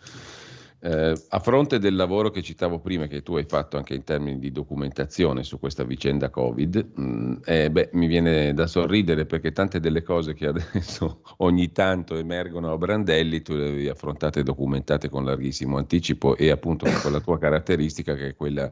Eh, 0.80 1.14
a 1.28 1.40
fronte 1.40 1.78
del 1.78 1.94
lavoro 1.98 2.30
che 2.30 2.42
citavo 2.42 2.80
prima, 2.80 3.08
che 3.08 3.22
tu 3.22 3.36
hai 3.36 3.44
fatto 3.44 3.76
anche 3.76 3.96
in 3.96 4.06
termini 4.06 4.40
di 4.40 4.54
documentazione 4.54 5.44
su 5.44 5.60
questa 5.60 5.84
vicenda 5.84 6.30
Covid, 6.30 6.92
mh, 6.96 7.04
mm, 7.04 7.34
eh, 7.44 7.70
beh, 7.70 7.90
mi 7.92 8.08
viene 8.08 8.54
da 8.54 8.68
sorridere 8.68 9.26
perché 9.26 9.52
tante 9.52 9.82
delle 9.82 10.04
cose 10.04 10.34
che 10.34 10.48
adesso 10.48 11.20
ogni 11.40 11.74
tanto 11.74 12.16
emergono 12.16 12.72
a 12.72 12.78
Brandelli 12.78 13.42
tu 13.42 13.54
le 13.56 13.68
avevi 13.68 13.90
affrontate 13.90 14.40
e 14.40 14.44
documentate 14.44 15.10
con 15.10 15.26
larghissimo 15.26 15.76
anticipo 15.76 16.38
e 16.38 16.50
appunto 16.50 16.88
con 17.02 17.12
la 17.12 17.20
tua 17.20 17.38
caratteristica 17.38 18.16
che 18.16 18.30
è 18.30 18.36
quella 18.38 18.72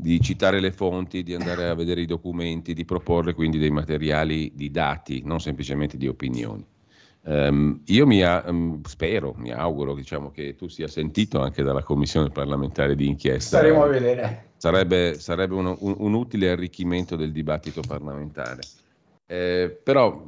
di 0.00 0.20
citare 0.20 0.60
le 0.60 0.72
fonti, 0.72 1.22
di 1.22 1.34
andare 1.34 1.68
a 1.68 1.74
vedere 1.74 2.00
i 2.00 2.06
documenti, 2.06 2.72
di 2.72 2.84
proporre 2.84 3.34
quindi 3.34 3.58
dei 3.58 3.70
materiali 3.70 4.52
di 4.54 4.70
dati, 4.70 5.22
non 5.24 5.40
semplicemente 5.40 5.98
di 5.98 6.08
opinioni. 6.08 6.64
Um, 7.22 7.82
io 7.84 8.06
mi 8.06 8.22
um, 8.22 8.80
spero, 8.84 9.34
mi 9.36 9.52
auguro 9.52 9.94
diciamo, 9.94 10.30
che 10.30 10.56
tu 10.56 10.68
sia 10.68 10.88
sentito 10.88 11.40
anche 11.42 11.62
dalla 11.62 11.82
commissione 11.82 12.30
parlamentare 12.30 12.96
di 12.96 13.06
inchiesta. 13.06 13.58
Staremo 13.58 13.82
a 13.82 13.88
vedere. 13.88 14.44
Sarebbe, 14.56 15.18
sarebbe 15.18 15.54
un, 15.54 15.66
un, 15.78 15.94
un, 15.98 16.14
utile 16.14 16.50
arricchimento 16.50 17.16
del 17.16 17.30
dibattito 17.30 17.82
parlamentare. 17.86 18.62
Eh, 19.26 19.78
però, 19.82 20.24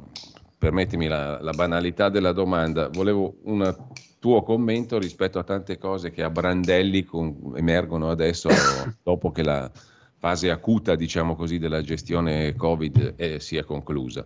permettimi 0.63 1.07
la, 1.07 1.41
la, 1.41 1.51
banalità 1.51 2.07
della 2.07 2.31
domanda, 2.31 2.87
volevo 2.87 3.35
un 3.43 3.75
tuo 4.17 4.43
commento 4.43 4.97
rispetto 4.97 5.37
a 5.37 5.43
tante 5.43 5.77
cose 5.77 6.09
che 6.09 6.23
a 6.23 6.29
Brandelli 6.29 7.03
con, 7.03 7.51
emergono 7.57 8.09
adesso 8.09 8.47
dopo 9.03 9.33
che 9.33 9.43
la 9.43 9.69
fase 10.17 10.49
acuta, 10.51 10.95
diciamo 10.95 11.35
così, 11.35 11.59
della 11.59 11.81
gestione 11.81 12.55
Covid 12.55 13.15
eh, 13.17 13.41
sia 13.41 13.65
conclusa. 13.65 14.25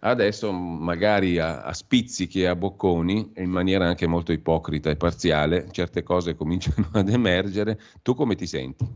Adesso 0.00 0.52
magari 0.52 1.38
a, 1.38 1.62
a 1.62 1.72
spizzichi 1.72 2.42
e 2.42 2.46
a 2.46 2.56
bocconi, 2.56 3.32
in 3.36 3.48
maniera 3.48 3.86
anche 3.86 4.06
molto 4.06 4.32
ipocrita 4.32 4.90
e 4.90 4.96
parziale, 4.96 5.68
certe 5.70 6.02
cose 6.02 6.34
cominciano 6.34 6.88
ad 6.92 7.08
emergere. 7.08 7.80
Tu 8.02 8.14
come 8.14 8.34
ti 8.34 8.46
senti? 8.46 8.86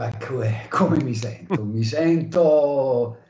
Ma 0.00 0.10
come, 0.18 0.66
come 0.68 1.00
mi 1.04 1.14
sento? 1.14 1.64
mi 1.64 1.84
sento 1.84 3.20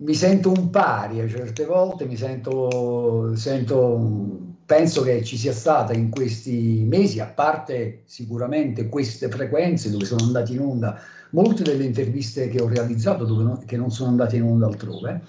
mi 0.00 0.14
sento 0.14 0.50
un 0.50 0.70
pari 0.70 1.20
a 1.20 1.28
certe 1.28 1.64
volte, 1.66 2.06
mi 2.06 2.16
sento, 2.16 3.34
sento, 3.36 4.38
penso 4.64 5.02
che 5.02 5.22
ci 5.22 5.36
sia 5.36 5.52
stata 5.52 5.92
in 5.92 6.10
questi 6.10 6.84
mesi, 6.86 7.20
a 7.20 7.26
parte 7.26 8.02
sicuramente 8.06 8.88
queste 8.88 9.28
frequenze 9.28 9.90
dove 9.90 10.06
sono 10.06 10.24
andati 10.24 10.54
in 10.54 10.60
onda 10.60 10.98
molte 11.30 11.62
delle 11.62 11.84
interviste 11.84 12.48
che 12.48 12.60
ho 12.60 12.68
realizzato 12.68 13.26
non, 13.26 13.62
che 13.64 13.76
non 13.76 13.90
sono 13.90 14.08
andate 14.08 14.36
in 14.36 14.42
onda 14.42 14.66
altrove, 14.66 15.20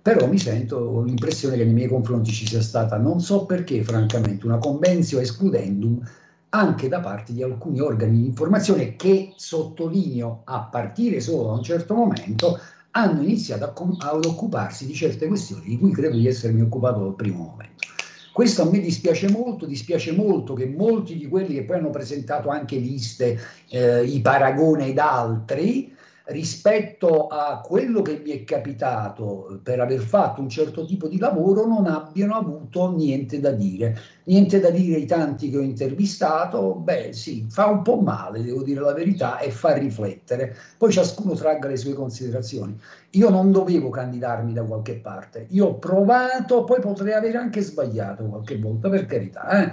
però 0.00 0.26
mi 0.26 0.38
sento 0.38 1.02
l'impressione 1.02 1.56
che 1.56 1.64
nei 1.64 1.74
miei 1.74 1.88
confronti 1.88 2.32
ci 2.32 2.46
sia 2.46 2.62
stata, 2.62 2.96
non 2.96 3.20
so 3.20 3.44
perché, 3.44 3.82
francamente, 3.84 4.46
una 4.46 4.58
convenzio 4.58 5.18
excludendum 5.18 6.02
anche 6.50 6.88
da 6.88 7.00
parte 7.00 7.32
di 7.32 7.42
alcuni 7.42 7.80
organi 7.80 8.20
di 8.20 8.26
informazione 8.26 8.96
che, 8.96 9.32
sottolineo, 9.36 10.42
a 10.44 10.62
partire 10.62 11.20
solo 11.20 11.48
da 11.48 11.52
un 11.52 11.62
certo 11.62 11.94
momento, 11.94 12.58
hanno 12.96 13.22
iniziato 13.22 13.72
ad 13.98 14.24
occuparsi 14.24 14.86
di 14.86 14.94
certe 14.94 15.26
questioni 15.26 15.66
di 15.66 15.78
cui 15.78 15.90
credo 15.90 16.16
di 16.16 16.28
essermi 16.28 16.60
occupato 16.60 17.00
dal 17.00 17.14
primo 17.14 17.44
momento. 17.44 17.88
Questo 18.32 18.62
a 18.62 18.70
me 18.70 18.80
dispiace 18.80 19.30
molto, 19.30 19.64
dispiace 19.64 20.12
molto 20.12 20.54
che 20.54 20.66
molti 20.66 21.16
di 21.16 21.28
quelli 21.28 21.54
che 21.54 21.64
poi 21.64 21.78
hanno 21.78 21.90
presentato 21.90 22.48
anche 22.48 22.76
liste, 22.76 23.38
eh, 23.68 24.04
i 24.04 24.20
Paragone 24.20 24.88
ed 24.88 24.98
altri, 24.98 25.93
rispetto 26.26 27.26
a 27.26 27.60
quello 27.60 28.00
che 28.00 28.20
mi 28.24 28.30
è 28.30 28.44
capitato 28.44 29.60
per 29.62 29.80
aver 29.80 30.00
fatto 30.00 30.40
un 30.40 30.48
certo 30.48 30.86
tipo 30.86 31.06
di 31.06 31.18
lavoro 31.18 31.66
non 31.66 31.86
abbiano 31.86 32.34
avuto 32.34 32.90
niente 32.94 33.40
da 33.40 33.50
dire. 33.50 33.98
Niente 34.24 34.58
da 34.58 34.70
dire 34.70 34.96
ai 34.96 35.04
tanti 35.04 35.50
che 35.50 35.58
ho 35.58 35.60
intervistato, 35.60 36.76
beh 36.76 37.12
sì, 37.12 37.44
fa 37.50 37.66
un 37.66 37.82
po' 37.82 38.00
male, 38.00 38.42
devo 38.42 38.62
dire 38.62 38.80
la 38.80 38.94
verità, 38.94 39.38
e 39.38 39.50
fa 39.50 39.74
riflettere. 39.74 40.56
Poi 40.78 40.90
ciascuno 40.90 41.34
tragga 41.34 41.68
le 41.68 41.76
sue 41.76 41.92
considerazioni. 41.92 42.78
Io 43.10 43.28
non 43.28 43.52
dovevo 43.52 43.90
candidarmi 43.90 44.54
da 44.54 44.64
qualche 44.64 44.94
parte, 44.94 45.46
io 45.50 45.66
ho 45.66 45.78
provato, 45.78 46.64
poi 46.64 46.80
potrei 46.80 47.12
aver 47.12 47.36
anche 47.36 47.60
sbagliato 47.60 48.24
qualche 48.24 48.58
volta, 48.58 48.88
per 48.88 49.04
carità. 49.04 49.72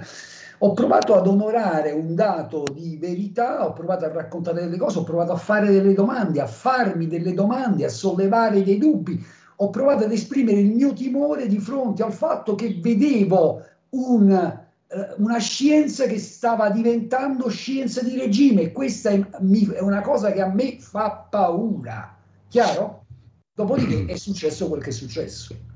Ho 0.64 0.72
provato 0.74 1.16
ad 1.16 1.26
onorare 1.26 1.90
un 1.90 2.14
dato 2.14 2.62
di 2.72 2.96
verità, 2.96 3.66
ho 3.66 3.72
provato 3.72 4.04
a 4.04 4.12
raccontare 4.12 4.62
delle 4.62 4.76
cose, 4.76 4.98
ho 5.00 5.02
provato 5.02 5.32
a 5.32 5.36
fare 5.36 5.68
delle 5.68 5.92
domande, 5.92 6.40
a 6.40 6.46
farmi 6.46 7.08
delle 7.08 7.34
domande, 7.34 7.84
a 7.84 7.88
sollevare 7.88 8.62
dei 8.62 8.78
dubbi, 8.78 9.20
ho 9.56 9.70
provato 9.70 10.04
ad 10.04 10.12
esprimere 10.12 10.60
il 10.60 10.70
mio 10.70 10.92
timore 10.92 11.48
di 11.48 11.58
fronte 11.58 12.04
al 12.04 12.12
fatto 12.12 12.54
che 12.54 12.78
vedevo 12.80 13.60
un, 13.90 14.30
eh, 14.30 15.14
una 15.16 15.38
scienza 15.38 16.06
che 16.06 16.20
stava 16.20 16.70
diventando 16.70 17.48
scienza 17.48 18.00
di 18.00 18.16
regime. 18.16 18.70
Questa 18.70 19.10
è, 19.10 19.18
è 19.20 19.80
una 19.80 20.00
cosa 20.00 20.30
che 20.30 20.42
a 20.42 20.48
me 20.48 20.76
fa 20.78 21.26
paura. 21.28 22.16
Chiaro? 22.48 23.06
Dopodiché 23.52 24.04
è 24.06 24.16
successo 24.16 24.68
quel 24.68 24.80
che 24.80 24.90
è 24.90 24.92
successo. 24.92 25.71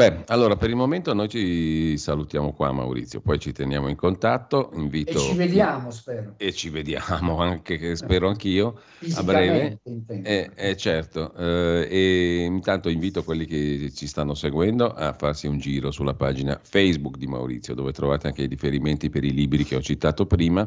Beh, 0.00 0.24
allora 0.28 0.56
per 0.56 0.70
il 0.70 0.76
momento 0.76 1.12
noi 1.12 1.28
ci 1.28 1.98
salutiamo 1.98 2.54
qua 2.54 2.72
Maurizio, 2.72 3.20
poi 3.20 3.38
ci 3.38 3.52
teniamo 3.52 3.86
in 3.86 3.96
contatto, 3.96 4.70
invito... 4.72 5.10
E 5.10 5.18
ci 5.18 5.34
vediamo, 5.34 5.90
spero. 5.90 6.32
E 6.38 6.52
ci 6.54 6.70
vediamo 6.70 7.42
anche, 7.42 7.94
spero 7.96 8.28
anch'io, 8.28 8.80
a 9.16 9.22
breve. 9.22 9.78
Eh, 10.06 10.52
eh, 10.54 10.76
certo, 10.78 11.34
eh, 11.34 11.86
e 11.90 12.44
intanto 12.46 12.88
invito 12.88 13.22
quelli 13.24 13.44
che 13.44 13.92
ci 13.94 14.06
stanno 14.06 14.32
seguendo 14.32 14.90
a 14.90 15.12
farsi 15.12 15.46
un 15.46 15.58
giro 15.58 15.90
sulla 15.90 16.14
pagina 16.14 16.58
Facebook 16.62 17.18
di 17.18 17.26
Maurizio, 17.26 17.74
dove 17.74 17.92
trovate 17.92 18.28
anche 18.28 18.44
i 18.44 18.46
riferimenti 18.46 19.10
per 19.10 19.24
i 19.24 19.34
libri 19.34 19.64
che 19.64 19.76
ho 19.76 19.82
citato 19.82 20.24
prima, 20.24 20.66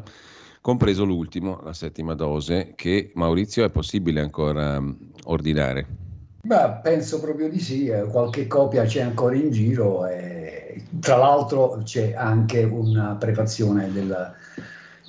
compreso 0.60 1.02
l'ultimo, 1.02 1.60
la 1.64 1.72
settima 1.72 2.14
dose, 2.14 2.74
che 2.76 3.10
Maurizio 3.14 3.64
è 3.64 3.70
possibile 3.70 4.20
ancora 4.20 4.80
mm, 4.80 4.92
ordinare. 5.24 6.03
Beh, 6.44 6.80
penso 6.82 7.20
proprio 7.20 7.48
di 7.48 7.58
sì, 7.58 7.86
eh, 7.86 8.04
qualche 8.04 8.46
copia 8.46 8.84
c'è 8.84 9.00
ancora 9.00 9.34
in 9.34 9.50
giro 9.50 10.06
e 10.06 10.84
tra 11.00 11.16
l'altro 11.16 11.80
c'è 11.84 12.12
anche 12.14 12.62
una 12.64 13.16
prefazione 13.18 13.90
del, 13.90 14.32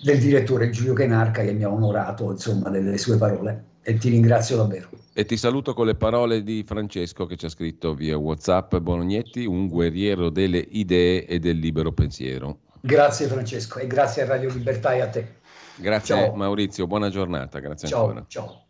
del 0.02 0.20
direttore 0.20 0.70
Giulio 0.70 0.94
Kenarca 0.94 1.44
che 1.44 1.52
mi 1.52 1.64
ha 1.64 1.70
onorato 1.70 2.32
insomma 2.32 2.70
delle 2.70 2.98
sue 2.98 3.18
parole. 3.18 3.64
e 3.88 3.98
ti 3.98 4.10
ringrazio 4.10 4.56
davvero. 4.58 4.90
E 5.14 5.26
ti 5.26 5.38
saluto 5.38 5.74
con 5.74 5.86
le 5.86 5.96
parole 5.96 6.42
di 6.42 6.64
Francesco 6.66 7.26
che 7.26 7.36
ci 7.36 7.46
ha 7.46 7.50
scritto 7.50 7.94
via 7.94 8.18
WhatsApp 8.18 8.78
Bolognetti, 8.78 9.46
un 9.46 9.68
guerriero 9.68 10.30
delle 10.30 10.58
idee 10.58 11.26
e 11.26 11.40
del 11.40 11.60
libero 11.60 11.92
pensiero. 11.92 12.60
Grazie 12.82 13.28
Francesco 13.28 13.80
e 13.80 13.88
grazie 13.88 14.24
a 14.24 14.26
Radio 14.26 14.50
Libertà 14.50 14.94
e 14.94 15.02
a 15.02 15.08
te. 15.08 15.28
Grazie 15.76 16.16
ciao. 16.16 16.36
Maurizio, 16.36 16.88
buona 16.88 17.10
giornata, 17.10 17.60
grazie 17.60 17.88
ciao, 17.88 18.06
ancora. 18.06 18.26
Ciao. 18.28 18.65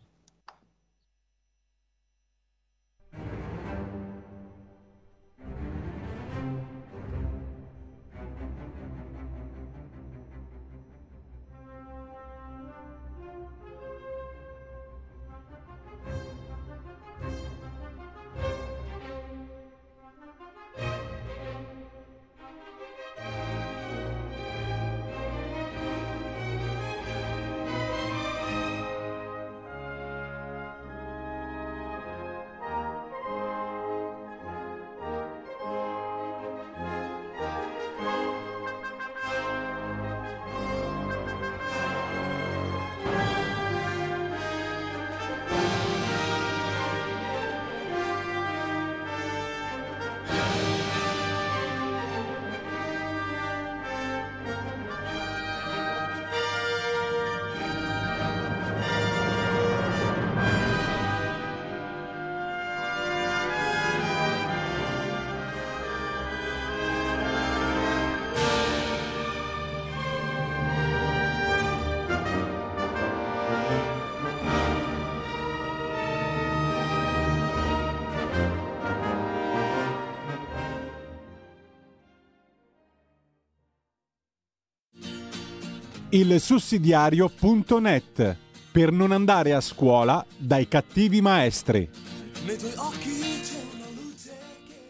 Il 86.16 86.40
sussidiario.net 86.40 88.36
per 88.72 88.90
non 88.90 89.12
andare 89.12 89.52
a 89.52 89.60
scuola 89.60 90.24
dai 90.38 90.66
cattivi 90.66 91.20
maestri. 91.20 91.86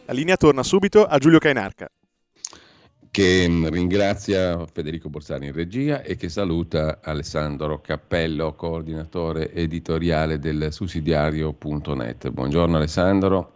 La 0.04 0.12
linea 0.12 0.36
torna 0.36 0.62
subito 0.62 1.04
a 1.04 1.18
Giulio 1.18 1.40
Cainarca 1.40 1.90
che 3.10 3.46
ringrazia 3.70 4.66
Federico 4.66 5.08
Borsani 5.08 5.46
in 5.46 5.52
regia 5.54 6.02
e 6.02 6.16
che 6.16 6.28
saluta 6.28 7.00
Alessandro 7.02 7.80
Cappello, 7.80 8.52
coordinatore 8.54 9.52
editoriale 9.52 10.38
del 10.38 10.68
sussidiario.net. 10.70 12.28
Buongiorno 12.28 12.76
Alessandro 12.76 13.54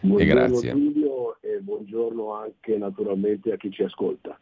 buongiorno 0.00 0.18
e 0.22 0.26
grazie. 0.26 0.72
Giulio 0.72 1.36
e 1.40 1.60
buongiorno 1.60 2.34
anche 2.34 2.76
naturalmente 2.76 3.52
a 3.52 3.56
chi 3.56 3.70
ci 3.70 3.82
ascolta. 3.82 4.38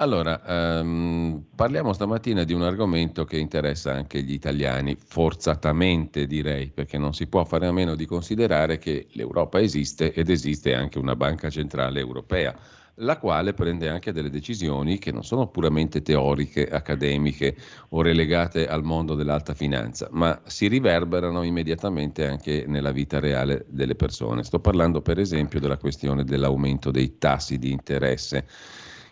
Allora, 0.00 0.42
ehm, 0.78 1.44
parliamo 1.54 1.92
stamattina 1.92 2.44
di 2.44 2.54
un 2.54 2.62
argomento 2.62 3.24
che 3.24 3.36
interessa 3.36 3.92
anche 3.92 4.22
gli 4.22 4.32
italiani, 4.32 4.96
forzatamente 4.96 6.26
direi, 6.26 6.70
perché 6.70 6.96
non 6.96 7.12
si 7.12 7.26
può 7.26 7.44
fare 7.44 7.66
a 7.66 7.72
meno 7.72 7.94
di 7.94 8.06
considerare 8.06 8.78
che 8.78 9.08
l'Europa 9.10 9.60
esiste 9.60 10.14
ed 10.14 10.30
esiste 10.30 10.74
anche 10.74 10.98
una 10.98 11.14
banca 11.16 11.50
centrale 11.50 12.00
europea, 12.00 12.56
la 12.94 13.18
quale 13.18 13.52
prende 13.52 13.90
anche 13.90 14.10
delle 14.10 14.30
decisioni 14.30 14.96
che 14.96 15.12
non 15.12 15.22
sono 15.22 15.48
puramente 15.48 16.00
teoriche, 16.00 16.66
accademiche 16.66 17.54
o 17.90 18.00
relegate 18.00 18.66
al 18.68 18.82
mondo 18.82 19.14
dell'alta 19.14 19.52
finanza, 19.52 20.08
ma 20.12 20.40
si 20.46 20.66
riverberano 20.66 21.42
immediatamente 21.42 22.26
anche 22.26 22.64
nella 22.66 22.90
vita 22.90 23.20
reale 23.20 23.66
delle 23.68 23.96
persone. 23.96 24.44
Sto 24.44 24.60
parlando 24.60 25.02
per 25.02 25.18
esempio 25.18 25.60
della 25.60 25.76
questione 25.76 26.24
dell'aumento 26.24 26.90
dei 26.90 27.18
tassi 27.18 27.58
di 27.58 27.70
interesse 27.70 28.46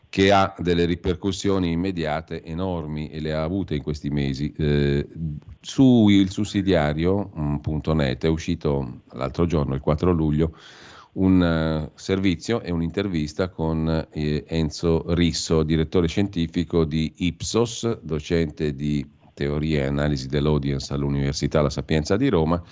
che 0.09 0.33
ha 0.33 0.55
delle 0.59 0.87
ripercussioni 0.87 1.71
immediate 1.71 2.43
enormi 2.43 3.11
e 3.11 3.21
le 3.21 3.35
ha 3.35 3.43
avute 3.43 3.75
in 3.75 3.83
questi 3.83 4.09
mesi. 4.09 4.53
Eh, 4.57 5.07
su 5.61 6.09
il 6.09 6.31
sussidiario.net 6.31 8.25
è 8.25 8.29
uscito 8.29 9.01
l'altro 9.13 9.45
giorno, 9.47 9.75
il 9.75 9.81
4 9.81 10.11
luglio, 10.13 10.57
un 11.13 11.41
uh, 11.41 11.91
servizio 11.99 12.61
e 12.63 12.71
un'intervista 12.71 13.49
con 13.49 14.07
eh, 14.11 14.45
Enzo 14.47 15.05
Risso, 15.15 15.63
direttore 15.63 16.07
scientifico 16.07 16.85
di 16.85 17.13
Ipsos, 17.17 17.99
docente 18.03 18.75
di 18.75 19.05
teoria 19.35 19.83
e 19.83 19.87
analisi 19.87 20.27
dell'audience 20.27 20.93
all'Università 20.93 21.61
La 21.61 21.71
Sapienza 21.71 22.17
di 22.17 22.29
Roma 22.29 22.63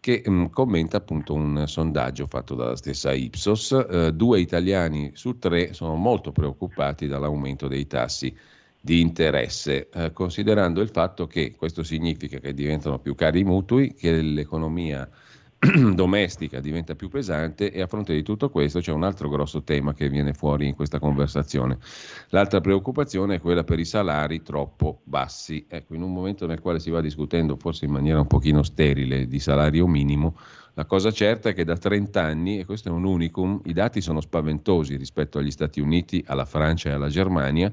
che 0.00 0.22
mh, 0.24 0.32
mm, 0.32 0.44
commenta 0.46 0.96
appunto 0.96 1.34
un 1.34 1.64
sondaggio 1.66 2.26
fatto 2.26 2.54
dalla 2.54 2.76
stessa 2.76 3.12
Ipsos. 3.12 3.72
Eh, 3.72 4.12
due 4.12 4.40
italiani 4.40 5.12
su 5.14 5.38
tre 5.38 5.72
sono 5.74 5.94
molto 5.94 6.32
preoccupati 6.32 7.06
dall'aumento 7.06 7.68
dei 7.68 7.86
tassi 7.86 8.34
di 8.80 9.00
interesse, 9.00 9.90
eh, 9.90 10.12
considerando 10.12 10.80
il 10.80 10.88
fatto 10.88 11.26
che 11.26 11.54
questo 11.54 11.82
significa 11.82 12.38
che 12.38 12.54
diventano 12.54 12.98
più 12.98 13.14
cari 13.14 13.40
i 13.40 13.44
mutui, 13.44 13.92
che 13.94 14.22
l'economia 14.22 15.08
domestica 15.94 16.58
diventa 16.58 16.94
più 16.94 17.10
pesante 17.10 17.70
e 17.70 17.82
a 17.82 17.86
fronte 17.86 18.14
di 18.14 18.22
tutto 18.22 18.48
questo 18.48 18.80
c'è 18.80 18.92
un 18.92 19.02
altro 19.02 19.28
grosso 19.28 19.62
tema 19.62 19.92
che 19.92 20.08
viene 20.08 20.32
fuori 20.32 20.66
in 20.66 20.74
questa 20.74 20.98
conversazione. 20.98 21.76
L'altra 22.30 22.62
preoccupazione 22.62 23.34
è 23.34 23.40
quella 23.40 23.62
per 23.62 23.78
i 23.78 23.84
salari 23.84 24.40
troppo 24.40 25.02
bassi. 25.04 25.66
Ecco, 25.68 25.94
in 25.94 26.02
un 26.02 26.14
momento 26.14 26.46
nel 26.46 26.60
quale 26.60 26.80
si 26.80 26.88
va 26.88 27.02
discutendo 27.02 27.56
forse 27.56 27.84
in 27.84 27.90
maniera 27.90 28.20
un 28.20 28.26
pochino 28.26 28.62
sterile 28.62 29.26
di 29.26 29.38
salario 29.38 29.86
minimo, 29.86 30.34
la 30.74 30.86
cosa 30.86 31.10
certa 31.10 31.50
è 31.50 31.54
che 31.54 31.64
da 31.64 31.76
30 31.76 32.22
anni, 32.22 32.58
e 32.58 32.64
questo 32.64 32.88
è 32.88 32.92
un 32.92 33.04
unicum, 33.04 33.60
i 33.64 33.74
dati 33.74 34.00
sono 34.00 34.22
spaventosi 34.22 34.96
rispetto 34.96 35.38
agli 35.38 35.50
Stati 35.50 35.78
Uniti, 35.78 36.24
alla 36.26 36.46
Francia 36.46 36.88
e 36.88 36.92
alla 36.92 37.08
Germania, 37.08 37.70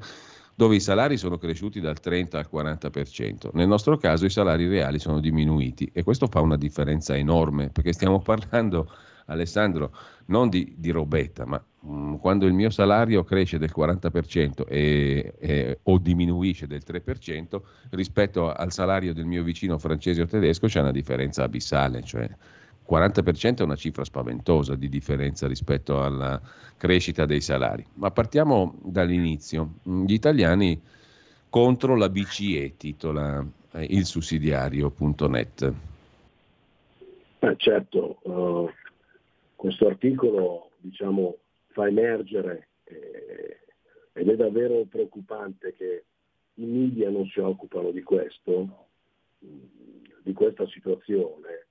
dove 0.58 0.78
i 0.78 0.80
salari 0.80 1.18
sono 1.18 1.38
cresciuti 1.38 1.80
dal 1.80 2.00
30 2.00 2.40
al 2.40 2.50
40%. 2.52 3.50
Nel 3.54 3.68
nostro 3.68 3.96
caso 3.98 4.26
i 4.26 4.32
salari 4.32 4.68
reali 4.68 4.98
sono 4.98 5.20
diminuiti 5.20 5.88
e 5.94 6.02
questo 6.02 6.26
fa 6.26 6.42
una 6.42 6.58
differenza 6.58 7.16
enorme 7.16 7.70
perché 7.70 7.94
stiamo 7.94 8.18
parlando, 8.26 8.92
Alessandro, 9.28 9.96
non 10.26 10.50
di, 10.50 10.74
di 10.76 10.90
robetta, 10.90 11.46
ma 11.46 11.64
mh, 11.82 11.92
mm, 11.92 12.16
quando 12.16 12.48
il 12.48 12.54
mio 12.54 12.72
salario 12.72 13.24
cresce 13.24 13.60
del 13.60 13.72
40% 13.72 14.66
e, 14.68 15.36
e, 15.38 15.80
o 15.84 16.00
diminuisce 16.00 16.66
del 16.66 16.82
3% 16.84 17.62
rispetto 17.92 18.52
al 18.52 18.72
salario 18.72 19.14
del 19.14 19.26
mio 19.26 19.44
vicino 19.44 19.78
francese 19.78 20.24
o 20.24 20.26
tedesco 20.26 20.66
c'è 20.66 20.80
una 20.82 20.90
differenza 20.90 21.44
abissale, 21.44 22.02
cioè 22.02 22.28
40% 22.88 23.58
è 23.58 23.64
una 23.64 23.76
cifra 23.76 24.06
spaventosa 24.06 24.76
di 24.76 24.88
differenza 24.88 25.48
rispetto 25.48 26.02
alla 26.02 26.40
crescita 26.78 27.26
dei 27.26 27.42
salari. 27.42 27.86
Ma 27.96 28.12
partiamo 28.12 28.76
dall'inizio. 28.82 29.74
Gli 29.84 30.14
italiani 30.14 30.80
contro 31.50 31.96
la 31.96 32.10
BCE, 32.10 32.78
titola 32.78 33.46
eh, 33.74 33.88
il 33.90 34.06
sussidiario.net. 34.06 35.74
Eh, 37.40 37.56
certo, 37.58 38.18
uh, 38.22 38.70
questo 39.56 39.88
articolo 39.88 40.72
diciamo, 40.78 41.38
fa 41.68 41.88
emergere 41.88 42.70
eh, 42.86 43.60
ed 44.14 44.30
è 44.30 44.36
davvero 44.36 44.86
preoccupante 44.90 45.74
che 45.74 46.04
i 46.56 46.66
media 46.66 47.10
non 47.10 47.28
si 47.28 47.40
occupano 47.40 47.92
di 47.92 48.02
questo, 48.02 48.88
di 49.38 50.34
questa 50.34 50.66
situazione 50.68 51.68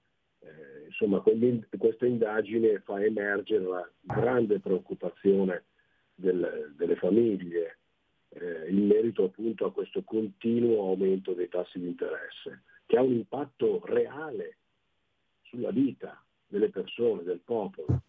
insomma, 0.99 1.21
questa 1.21 2.07
indagine 2.07 2.81
fa 2.81 3.03
emergere 3.03 3.65
la 3.65 3.91
grande 4.01 4.59
preoccupazione 4.61 5.65
del, 6.15 6.73
delle 6.75 6.97
famiglie 6.97 7.79
eh, 8.31 8.71
in 8.71 8.87
merito 8.87 9.25
appunto 9.25 9.67
a 9.67 9.73
questo 9.73 10.03
continuo 10.03 10.89
aumento 10.89 11.33
dei 11.35 11.49
tassi 11.49 11.79
di 11.79 11.87
interesse, 11.87 12.63
che 12.87 12.97
ha 12.97 13.03
un 13.03 13.13
impatto 13.13 13.83
reale 13.85 14.57
sulla 15.43 15.71
vita 15.71 16.23
delle 16.47 16.71
persone, 16.71 17.23
del 17.23 17.41
popolo. 17.45 18.03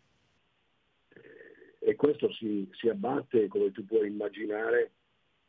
Eh, 1.10 1.90
e 1.90 1.96
questo 1.96 2.32
si, 2.32 2.70
si, 2.74 2.88
abbatte, 2.88 3.48
come 3.48 3.72
tu 3.72 3.86
puoi 3.86 4.08
immaginare, 4.08 4.92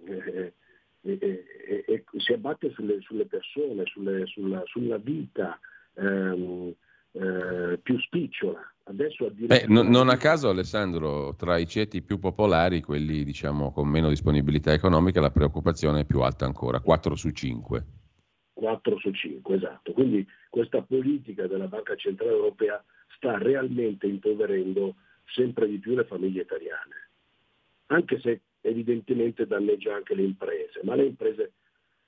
eh, 0.05 0.53
e, 1.01 1.19
e, 1.21 1.85
e 1.87 2.05
si 2.17 2.33
abbatte 2.33 2.71
sulle, 2.71 3.01
sulle 3.01 3.27
persone, 3.27 3.85
sulle, 3.87 4.27
sulla, 4.27 4.63
sulla, 4.67 4.99
vita 4.99 5.59
ehm, 5.95 6.75
eh, 7.13 7.79
più 7.83 7.99
spicciola. 8.01 8.61
Adesso 8.85 9.31
Beh, 9.33 9.67
non, 9.69 9.89
non 9.89 10.09
a 10.09 10.17
caso 10.17 10.49
Alessandro, 10.49 11.35
tra 11.37 11.59
i 11.59 11.67
ceti 11.67 12.01
più 12.01 12.19
popolari, 12.19 12.81
quelli 12.81 13.23
diciamo 13.23 13.71
con 13.71 13.87
meno 13.87 14.09
disponibilità 14.09 14.73
economica, 14.73 15.21
la 15.21 15.31
preoccupazione 15.31 16.01
è 16.01 16.05
più 16.07 16.21
alta 16.21 16.47
ancora, 16.47 16.81
4 16.81 17.15
su 17.15 17.31
5. 17.31 17.85
4 18.55 18.99
su 18.99 19.11
5, 19.11 19.55
esatto. 19.55 19.93
Quindi 19.93 20.27
questa 20.49 20.81
politica 20.83 21.47
della 21.47 21.67
Banca 21.67 21.95
Centrale 21.97 22.33
Europea 22.33 22.83
sta 23.15 23.37
realmente 23.37 24.07
impoverendo 24.07 24.95
sempre 25.27 25.69
di 25.69 25.79
più 25.79 25.95
le 25.95 26.05
famiglie 26.05 26.43
italiane, 26.43 27.11
anche 27.87 28.19
se 28.21 28.41
evidentemente 28.63 29.47
danneggia 29.47 29.95
anche 29.95 30.15
le 30.15 30.23
imprese, 30.23 30.81
ma 30.83 30.95
le 30.95 31.05
imprese 31.05 31.53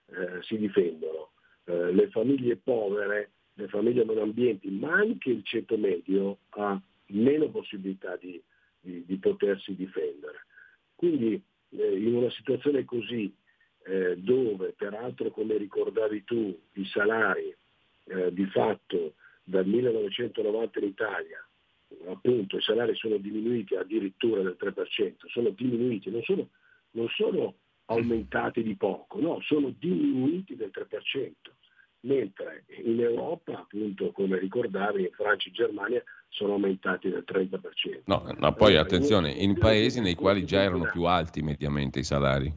eh, 0.07 0.43
si 0.43 0.57
difendono. 0.57 1.33
Eh, 1.65 1.93
le 1.93 2.09
famiglie 2.09 2.57
povere, 2.57 3.33
le 3.61 3.69
famiglie 3.69 4.05
non 4.05 4.19
ambienti, 4.19 4.69
ma 4.71 4.93
anche 4.93 5.31
il 5.31 5.45
ceto 5.45 5.77
medio 5.77 6.39
ha 6.51 6.81
meno 7.07 7.49
possibilità 7.49 8.17
di, 8.17 8.41
di, 8.81 9.05
di 9.05 9.17
potersi 9.19 9.75
difendere. 9.75 10.47
Quindi 10.95 11.41
eh, 11.71 11.97
in 11.99 12.15
una 12.15 12.31
situazione 12.31 12.85
così, 12.85 13.33
eh, 13.85 14.17
dove 14.19 14.75
peraltro 14.77 15.31
come 15.31 15.57
ricordavi 15.57 16.25
tu 16.25 16.59
i 16.75 16.85
salari 16.87 17.55
eh, 18.05 18.33
di 18.33 18.47
fatto 18.47 19.15
dal 19.43 19.67
1990 19.67 20.79
in 20.79 20.85
Italia 20.85 21.45
appunto 22.07 22.57
i 22.57 22.63
salari 22.63 22.95
sono 22.95 23.17
diminuiti 23.17 23.75
addirittura 23.75 24.43
del 24.43 24.57
3%, 24.59 25.15
sono 25.27 25.51
diminuiti, 25.51 26.11
non 26.11 26.23
sono, 26.23 26.49
non 26.93 27.09
sono 27.09 27.55
aumentati 27.87 28.63
di 28.63 28.77
poco, 28.77 29.21
no, 29.21 29.41
sono 29.43 29.75
diminuiti 29.77 30.55
del 30.55 30.71
3%, 30.73 31.31
mentre 32.03 32.65
in 32.85 33.01
Europa, 33.01 33.59
appunto 33.59 34.13
come 34.13 34.39
ricordavi, 34.39 35.03
in 35.03 35.11
Francia 35.13 35.49
e 35.49 35.53
Germania 35.53 36.03
sono 36.29 36.53
aumentati 36.53 37.09
del 37.09 37.25
30%. 37.27 38.03
No, 38.05 38.25
no 38.39 38.55
poi 38.55 38.71
allora, 38.71 38.83
attenzione, 38.83 39.31
in 39.33 39.59
paesi 39.59 40.01
nei 40.01 40.15
quali 40.15 40.45
già 40.45 40.63
erano 40.63 40.89
più 40.91 41.05
alti 41.05 41.43
mediamente 41.43 41.99
i 41.99 42.05
salari. 42.05 42.53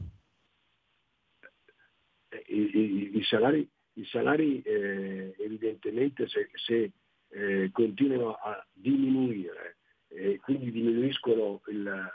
Eh, 2.28 2.44
I, 2.46 2.70
i, 2.78 3.16
i 3.18 3.22
salari, 3.24 3.68
i 3.94 4.04
salari 4.06 4.62
eh, 4.62 5.34
evidentemente 5.38 6.28
se, 6.28 6.50
se 6.54 6.92
eh, 7.28 7.70
continuano 7.72 8.32
a 8.34 8.64
diminuire 8.72 9.78
e 10.08 10.38
quindi 10.40 10.70
diminuiscono 10.70 11.60
il, 11.66 12.10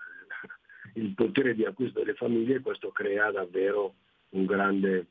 il, 0.96 1.14
potere 1.14 1.54
di 1.54 1.66
acquisto 1.66 2.00
delle 2.00 2.14
famiglie 2.14 2.62
questo 2.62 2.92
crea 2.92 3.32
davvero 3.32 3.96
un 4.30 4.46
grande, 4.46 5.08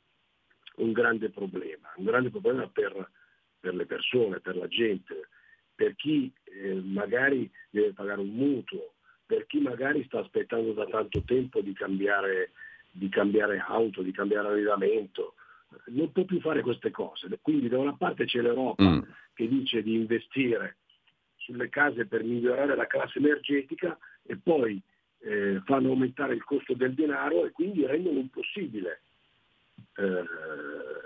un 0.78 0.92
grande 0.92 1.30
problema, 1.30 1.92
un 1.96 2.04
grande 2.04 2.30
problema 2.30 2.66
per, 2.68 3.10
per, 3.58 3.74
le 3.74 3.86
persone, 3.86 4.40
per 4.40 4.56
la 4.56 4.68
gente, 4.68 5.28
per 5.74 5.94
chi 5.94 6.32
eh, 6.44 6.74
magari 6.74 7.50
deve 7.70 7.92
pagare 7.92 8.20
un 8.20 8.30
mutuo, 8.30 8.94
per 9.24 9.46
chi 9.46 9.60
magari 9.60 10.04
sta 10.04 10.20
aspettando 10.20 10.72
da 10.72 10.86
tanto 10.86 11.22
tempo 11.22 11.60
di 11.60 11.72
cambiare, 11.72 12.52
di 12.90 13.08
cambiare 13.08 13.62
auto, 13.66 14.02
di 14.02 14.12
cambiare 14.12 14.48
arredamento, 14.48 15.34
non 15.86 16.10
può 16.12 16.24
più 16.24 16.40
fare 16.40 16.62
queste 16.62 16.90
cose. 16.90 17.28
Quindi 17.42 17.68
da 17.68 17.78
una 17.78 17.94
parte 17.94 18.24
c'è 18.24 18.40
l'Europa 18.40 18.82
mm. 18.82 19.00
che 19.34 19.48
dice 19.48 19.82
di 19.82 19.94
investire 19.94 20.76
sulle 21.36 21.68
case 21.68 22.06
per 22.06 22.24
migliorare 22.24 22.74
la 22.74 22.86
classe 22.86 23.18
energetica 23.18 23.98
e 24.22 24.36
poi 24.36 24.80
eh, 25.20 25.60
fanno 25.64 25.88
aumentare 25.88 26.34
il 26.34 26.44
costo 26.44 26.74
del 26.74 26.94
denaro 26.94 27.44
e 27.44 27.50
quindi 27.50 27.84
rendono 27.84 28.18
impossibile 28.18 29.02
eh, 29.96 30.24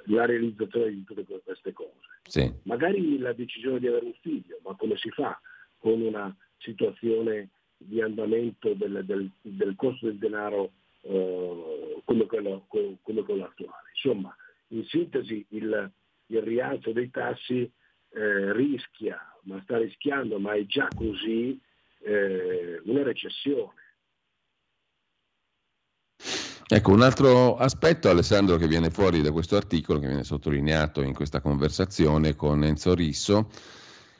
la 0.07 0.27
realizzazione 0.27 0.91
di 0.91 1.05
tutte 1.05 1.25
queste 1.45 1.73
cose. 1.73 1.99
Sì. 2.25 2.53
Magari 2.65 3.19
la 3.19 3.33
decisione 3.33 3.79
di 3.79 3.87
avere 3.87 4.07
un 4.07 4.15
figlio, 4.21 4.59
ma 4.65 4.75
come 4.77 4.97
si 4.97 5.11
fa 5.11 5.39
con 5.79 6.01
una 6.01 6.35
situazione 6.59 7.51
di 7.77 8.01
andamento 8.01 8.75
del, 8.75 9.03
del, 9.05 9.31
del 9.41 9.75
costo 9.77 10.07
del 10.07 10.19
denaro 10.19 10.73
eh, 11.03 12.01
come, 12.05 12.27
quello, 12.27 12.67
come 12.69 13.23
quello 13.23 13.45
attuale? 13.45 13.91
Insomma, 13.95 14.35
in 14.69 14.85
sintesi 14.87 15.45
il, 15.51 15.91
il 16.27 16.43
rialzo 16.43 16.93
dei 16.93 17.11
tassi 17.11 17.71
eh, 18.15 18.53
rischia, 18.53 19.19
ma 19.45 19.61
sta 19.63 19.79
rischiando, 19.79 20.39
ma 20.39 20.53
è 20.55 20.65
già 20.67 20.89
così, 20.95 21.61
eh, 22.01 22.81
una 22.85 23.03
recessione. 23.03 23.81
Ecco, 26.75 26.93
un 26.93 27.03
altro 27.03 27.57
aspetto, 27.59 28.09
Alessandro, 28.09 28.57
che 28.57 28.67
viene 28.67 28.89
fuori 28.89 29.21
da 29.21 29.31
questo 29.31 29.57
articolo, 29.57 29.99
che 29.99 30.07
viene 30.07 30.25
sottolineato 30.25 31.03
in 31.03 31.13
questa 31.13 31.43
conversazione 31.43 32.35
con 32.35 32.65
Enzo 32.65 32.95
Risso, 32.95 33.51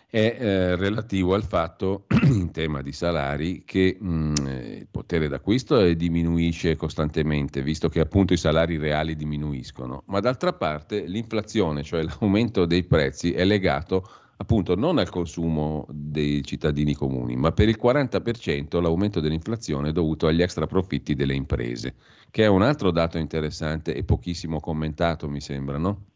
è 0.07 0.37
eh, 0.39 0.77
relativo 0.77 1.33
al 1.33 1.45
fatto, 1.45 2.05
in 2.29 2.51
tema 2.51 2.83
di 2.83 2.93
salari, 2.93 3.63
che 3.65 3.97
mh, 3.99 4.07
mm, 4.07 4.47
il 4.47 4.87
potere 4.91 5.29
d'acquisto 5.29 5.83
diminuisce 5.95 6.77
costantemente, 6.77 7.63
visto 7.63 7.89
che 7.89 8.01
appunto 8.01 8.35
i 8.35 8.37
salari 8.37 8.77
reali 8.77 9.17
diminuiscono, 9.17 10.03
ma 10.09 10.21
d'altra 10.21 10.53
parte 10.53 11.07
l'inflazione, 11.07 11.83
cioè 11.83 12.03
l'aumento 12.03 12.67
dei 12.67 12.85
prezzi, 12.85 13.33
è 13.33 13.47
legato 13.47 14.07
appunto 14.43 14.75
non 14.75 14.99
al 14.99 15.09
consumo 15.09 15.87
dei 15.91 16.45
cittadini 16.45 16.95
comuni, 16.95 17.37
ma 17.37 17.53
per 17.53 17.69
il 17.69 17.79
40% 17.81 18.81
l'aumento 18.81 19.21
dell'inflazione 19.21 19.89
è 19.89 19.93
dovuto 19.93 20.27
agli 20.27 20.43
extra 20.43 20.67
profitti 20.67 21.15
delle 21.15 21.35
imprese, 21.35 21.95
che 22.31 22.45
è 22.45 22.49
un 22.49 22.63
altro 22.63 22.91
dato 22.91 23.19
interessante 23.19 23.95
e 23.95 24.05
pochissimo 24.05 24.61
commentato, 24.61 25.29
mi 25.29 25.41
sembra, 25.41 25.79
no? 25.79 26.07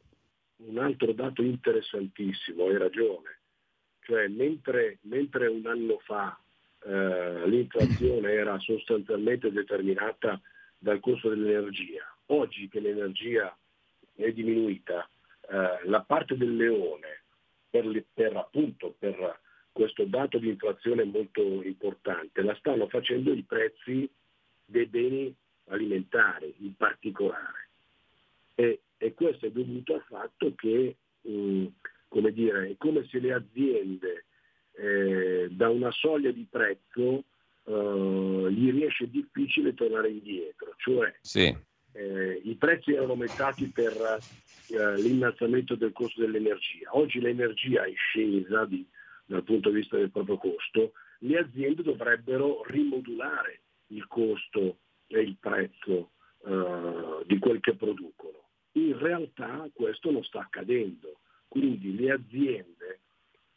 Un 0.66 0.78
altro 0.78 1.12
dato 1.12 1.42
interessantissimo, 1.42 2.64
hai 2.64 2.76
ragione 2.76 3.36
cioè 4.06 4.28
mentre, 4.28 4.98
mentre 5.02 5.48
un 5.48 5.66
anno 5.66 5.98
fa 5.98 6.38
eh, 6.84 7.48
l'inflazione 7.48 8.30
era 8.30 8.56
sostanzialmente 8.60 9.50
determinata 9.50 10.40
dal 10.78 11.00
costo 11.00 11.28
dell'energia, 11.28 12.02
oggi 12.26 12.68
che 12.68 12.78
l'energia 12.78 13.54
è 14.14 14.30
diminuita, 14.30 15.08
eh, 15.50 15.88
la 15.88 16.02
parte 16.02 16.36
del 16.36 16.54
leone 16.54 17.24
per, 17.82 18.04
per, 18.12 18.36
appunto 18.36 18.94
per 18.98 19.40
questo 19.72 20.04
dato 20.04 20.38
di 20.38 20.48
inflazione 20.48 21.04
molto 21.04 21.62
importante 21.62 22.42
la 22.42 22.54
stanno 22.56 22.88
facendo 22.88 23.32
i 23.32 23.42
prezzi 23.42 24.08
dei 24.64 24.86
beni 24.86 25.34
alimentari 25.68 26.54
in 26.58 26.74
particolare. 26.76 27.68
E, 28.54 28.80
e 28.96 29.14
questo 29.14 29.46
è 29.46 29.50
dovuto 29.50 29.94
al 29.94 30.04
fatto 30.08 30.54
che 30.54 30.96
mh, 31.20 31.66
come 32.08 32.32
dire, 32.32 32.70
è 32.70 32.74
come 32.78 33.06
se 33.08 33.18
le 33.18 33.32
aziende 33.32 34.24
eh, 34.72 35.48
da 35.50 35.68
una 35.68 35.90
soglia 35.90 36.30
di 36.30 36.46
prezzo 36.48 37.24
eh, 37.64 38.46
gli 38.50 38.70
riesce 38.70 39.10
difficile 39.10 39.74
tornare 39.74 40.08
indietro, 40.08 40.74
cioè 40.78 41.14
sì. 41.20 41.54
Eh, 41.96 42.40
i 42.44 42.54
prezzi 42.56 42.92
erano 42.92 43.12
aumentati 43.12 43.66
per 43.68 43.92
eh, 44.68 45.00
l'innalzamento 45.00 45.74
del 45.74 45.92
costo 45.92 46.20
dell'energia, 46.20 46.90
oggi 46.90 47.20
l'energia 47.20 47.84
è 47.84 47.92
scesa 47.94 48.66
di, 48.66 48.86
dal 49.24 49.42
punto 49.42 49.70
di 49.70 49.76
vista 49.76 49.96
del 49.96 50.10
proprio 50.10 50.36
costo, 50.36 50.92
le 51.20 51.38
aziende 51.38 51.82
dovrebbero 51.82 52.62
rimodulare 52.66 53.60
il 53.88 54.06
costo 54.06 54.78
e 55.06 55.20
il 55.20 55.36
prezzo 55.40 56.10
eh, 56.44 57.24
di 57.26 57.38
quel 57.38 57.60
che 57.60 57.74
producono. 57.74 58.48
In 58.72 58.98
realtà 58.98 59.66
questo 59.72 60.10
non 60.10 60.22
sta 60.24 60.40
accadendo. 60.40 61.20
Quindi 61.48 61.96
le 61.96 62.10
aziende 62.10 63.00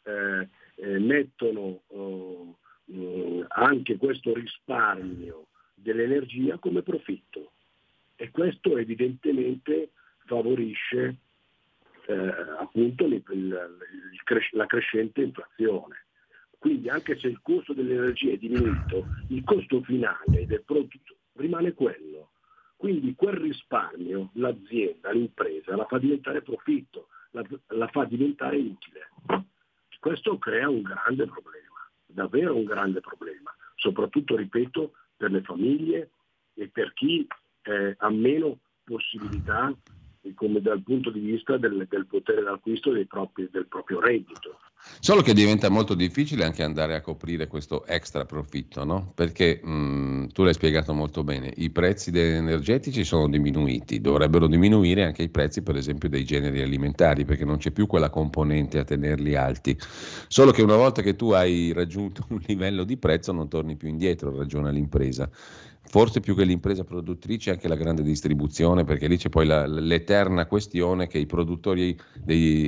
eh, 0.04 0.48
eh, 0.76 0.98
mettono 0.98 1.82
eh, 2.86 3.44
anche 3.48 3.96
questo 3.96 4.32
risparmio 4.32 5.48
dell'energia 5.74 6.56
come 6.58 6.82
profitto 6.82 7.52
e 8.20 8.30
questo 8.30 8.76
evidentemente 8.76 9.92
favorisce 10.26 11.16
eh, 12.04 12.14
appunto 12.58 13.06
il, 13.06 13.14
il, 13.30 13.78
il, 14.10 14.48
la 14.50 14.66
crescente 14.66 15.22
inflazione. 15.22 16.04
Quindi 16.58 16.90
anche 16.90 17.18
se 17.18 17.28
il 17.28 17.40
costo 17.40 17.72
dell'energia 17.72 18.32
è 18.32 18.36
diminuito, 18.36 19.06
il 19.28 19.42
costo 19.42 19.80
finale 19.82 20.44
del 20.44 20.62
prodotto 20.62 21.16
rimane 21.36 21.72
quello. 21.72 22.32
Quindi 22.76 23.14
quel 23.14 23.36
risparmio 23.36 24.32
l'azienda, 24.34 25.12
l'impresa 25.12 25.74
la 25.74 25.86
fa 25.86 25.96
diventare 25.96 26.42
profitto 26.42 27.08
la, 27.30 27.42
la 27.68 27.88
fa 27.88 28.04
diventare 28.04 28.58
utile. 28.58 29.08
Questo 29.98 30.36
crea 30.36 30.68
un 30.68 30.82
grande 30.82 31.24
problema, 31.24 31.88
davvero 32.04 32.54
un 32.54 32.64
grande 32.64 33.00
problema, 33.00 33.50
soprattutto, 33.76 34.36
ripeto, 34.36 34.92
per 35.16 35.30
le 35.30 35.40
famiglie 35.40 36.10
e 36.52 36.68
per 36.68 36.92
chi 36.92 37.26
eh, 37.70 37.94
ha 37.98 38.10
meno 38.10 38.58
possibilità 38.84 39.74
come 40.34 40.60
dal 40.60 40.82
punto 40.82 41.10
di 41.10 41.20
vista 41.20 41.56
del, 41.56 41.86
del 41.88 42.06
potere 42.06 42.42
d'acquisto 42.42 42.92
propri, 43.08 43.48
del 43.50 43.66
proprio 43.66 44.00
reddito. 44.00 44.58
Solo 44.98 45.20
che 45.22 45.34
diventa 45.34 45.68
molto 45.68 45.94
difficile 45.94 46.44
anche 46.44 46.62
andare 46.62 46.94
a 46.94 47.00
coprire 47.00 47.46
questo 47.46 47.84
extra 47.86 48.24
profitto, 48.24 48.84
no? 48.84 49.12
Perché 49.14 49.60
mh, 49.62 50.28
tu 50.32 50.42
l'hai 50.42 50.54
spiegato 50.54 50.92
molto 50.92 51.22
bene, 51.22 51.52
i 51.56 51.70
prezzi 51.70 52.10
energetici 52.10 53.04
sono 53.04 53.28
diminuiti, 53.28 54.00
dovrebbero 54.00 54.46
diminuire 54.46 55.04
anche 55.04 55.22
i 55.22 55.28
prezzi 55.28 55.62
per 55.62 55.76
esempio 55.76 56.08
dei 56.08 56.24
generi 56.24 56.62
alimentari, 56.62 57.24
perché 57.24 57.44
non 57.44 57.58
c'è 57.58 57.70
più 57.70 57.86
quella 57.86 58.10
componente 58.10 58.78
a 58.78 58.84
tenerli 58.84 59.34
alti. 59.36 59.76
Solo 60.28 60.50
che 60.50 60.62
una 60.62 60.76
volta 60.76 61.02
che 61.02 61.16
tu 61.16 61.30
hai 61.30 61.72
raggiunto 61.72 62.26
un 62.30 62.40
livello 62.46 62.84
di 62.84 62.96
prezzo 62.96 63.32
non 63.32 63.48
torni 63.48 63.76
più 63.76 63.88
indietro, 63.88 64.36
ragiona 64.36 64.70
l'impresa 64.70 65.30
forse 65.90 66.20
più 66.20 66.36
che 66.36 66.44
l'impresa 66.44 66.84
produttrice 66.84 67.50
anche 67.50 67.66
la 67.66 67.74
grande 67.74 68.02
distribuzione, 68.02 68.84
perché 68.84 69.08
lì 69.08 69.16
c'è 69.16 69.28
poi 69.28 69.44
la, 69.44 69.66
l'eterna 69.66 70.46
questione 70.46 71.08
che 71.08 71.18
i 71.18 71.26
produttori 71.26 71.98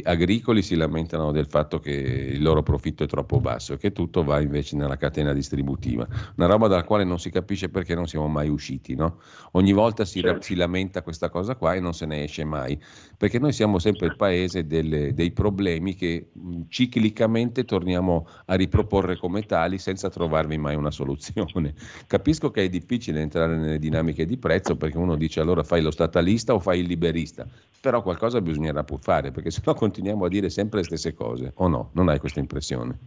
agricoli 0.03 0.61
si 0.61 0.75
lamentano 0.75 1.31
del 1.31 1.47
fatto 1.47 1.79
che 1.79 1.93
il 1.93 2.43
loro 2.43 2.65
profitto 2.65 3.05
è 3.05 3.07
troppo 3.07 3.39
basso 3.39 3.75
e 3.75 3.77
che 3.79 3.93
tutto 3.93 4.25
va 4.25 4.41
invece 4.41 4.75
nella 4.75 4.97
catena 4.97 5.33
distributiva, 5.33 6.05
una 6.35 6.47
roba 6.49 6.67
dalla 6.67 6.83
quale 6.83 7.05
non 7.05 7.21
si 7.21 7.31
capisce 7.31 7.69
perché 7.69 7.95
non 7.95 8.09
siamo 8.09 8.27
mai 8.27 8.49
usciti, 8.49 8.97
no? 8.97 9.21
Ogni 9.53 9.73
volta 9.73 10.05
si, 10.05 10.21
certo. 10.21 10.43
si, 10.43 10.57
lamenta 10.57 11.03
questa 11.03 11.31
cosa 11.31 11.55
qua 11.55 11.75
e 11.75 11.81
non 11.81 11.95
se 11.95 12.07
ne 12.07 12.25
esce 12.25 12.43
mai, 12.43 12.77
perché 13.23 13.39
noi 13.39 13.53
siamo 13.53 13.79
sempre 13.79 14.09
il 14.09 14.17
paese 14.17 14.67
delle, 14.67 15.15
dei 15.15 15.31
problemi 15.31 15.95
che 15.95 16.31
ciclicamente 16.67 17.65
torniamo 17.65 18.27
a 18.47 18.57
riproporre 18.57 19.17
come 19.17 19.43
tali 19.43 19.79
senza 19.79 20.11
trovarvi 20.11 20.59
mai 20.59 20.75
una 20.75 20.91
soluzione. 20.91 21.73
Capisco 22.09 22.51
che 22.51 22.65
è 22.65 22.69
difficile 22.69 23.21
entrare 23.21 23.57
nelle 23.57 23.79
dinamiche 23.79 24.27
di 24.27 24.39
prezzo 24.39 24.75
perché 24.75 24.99
uno 24.99 25.15
dice 25.15 25.39
allora 25.39 25.63
fai 25.63 25.83
lo 25.83 25.93
statalista 25.93 26.53
o 26.53 26.59
fai 26.59 26.81
il 26.81 26.87
liberista, 26.87 27.47
però 27.81 28.03
qualcosa 28.03 28.41
bisognerà 28.41 28.83
pur 28.83 28.99
fare 28.99 29.31
perché 29.31 29.53
sennò 29.55 29.73
continuiamo 29.73 30.25
a 30.25 30.29
dire 30.29 30.51
sempre 30.51 30.81
le 30.81 30.87
stesse 30.87 31.15
cose, 31.15 31.53
o 31.55 31.69
no? 31.69 31.91
Non 31.93 32.09
hai 32.09 32.19
questa 32.19 32.41
impressione? 32.41 32.99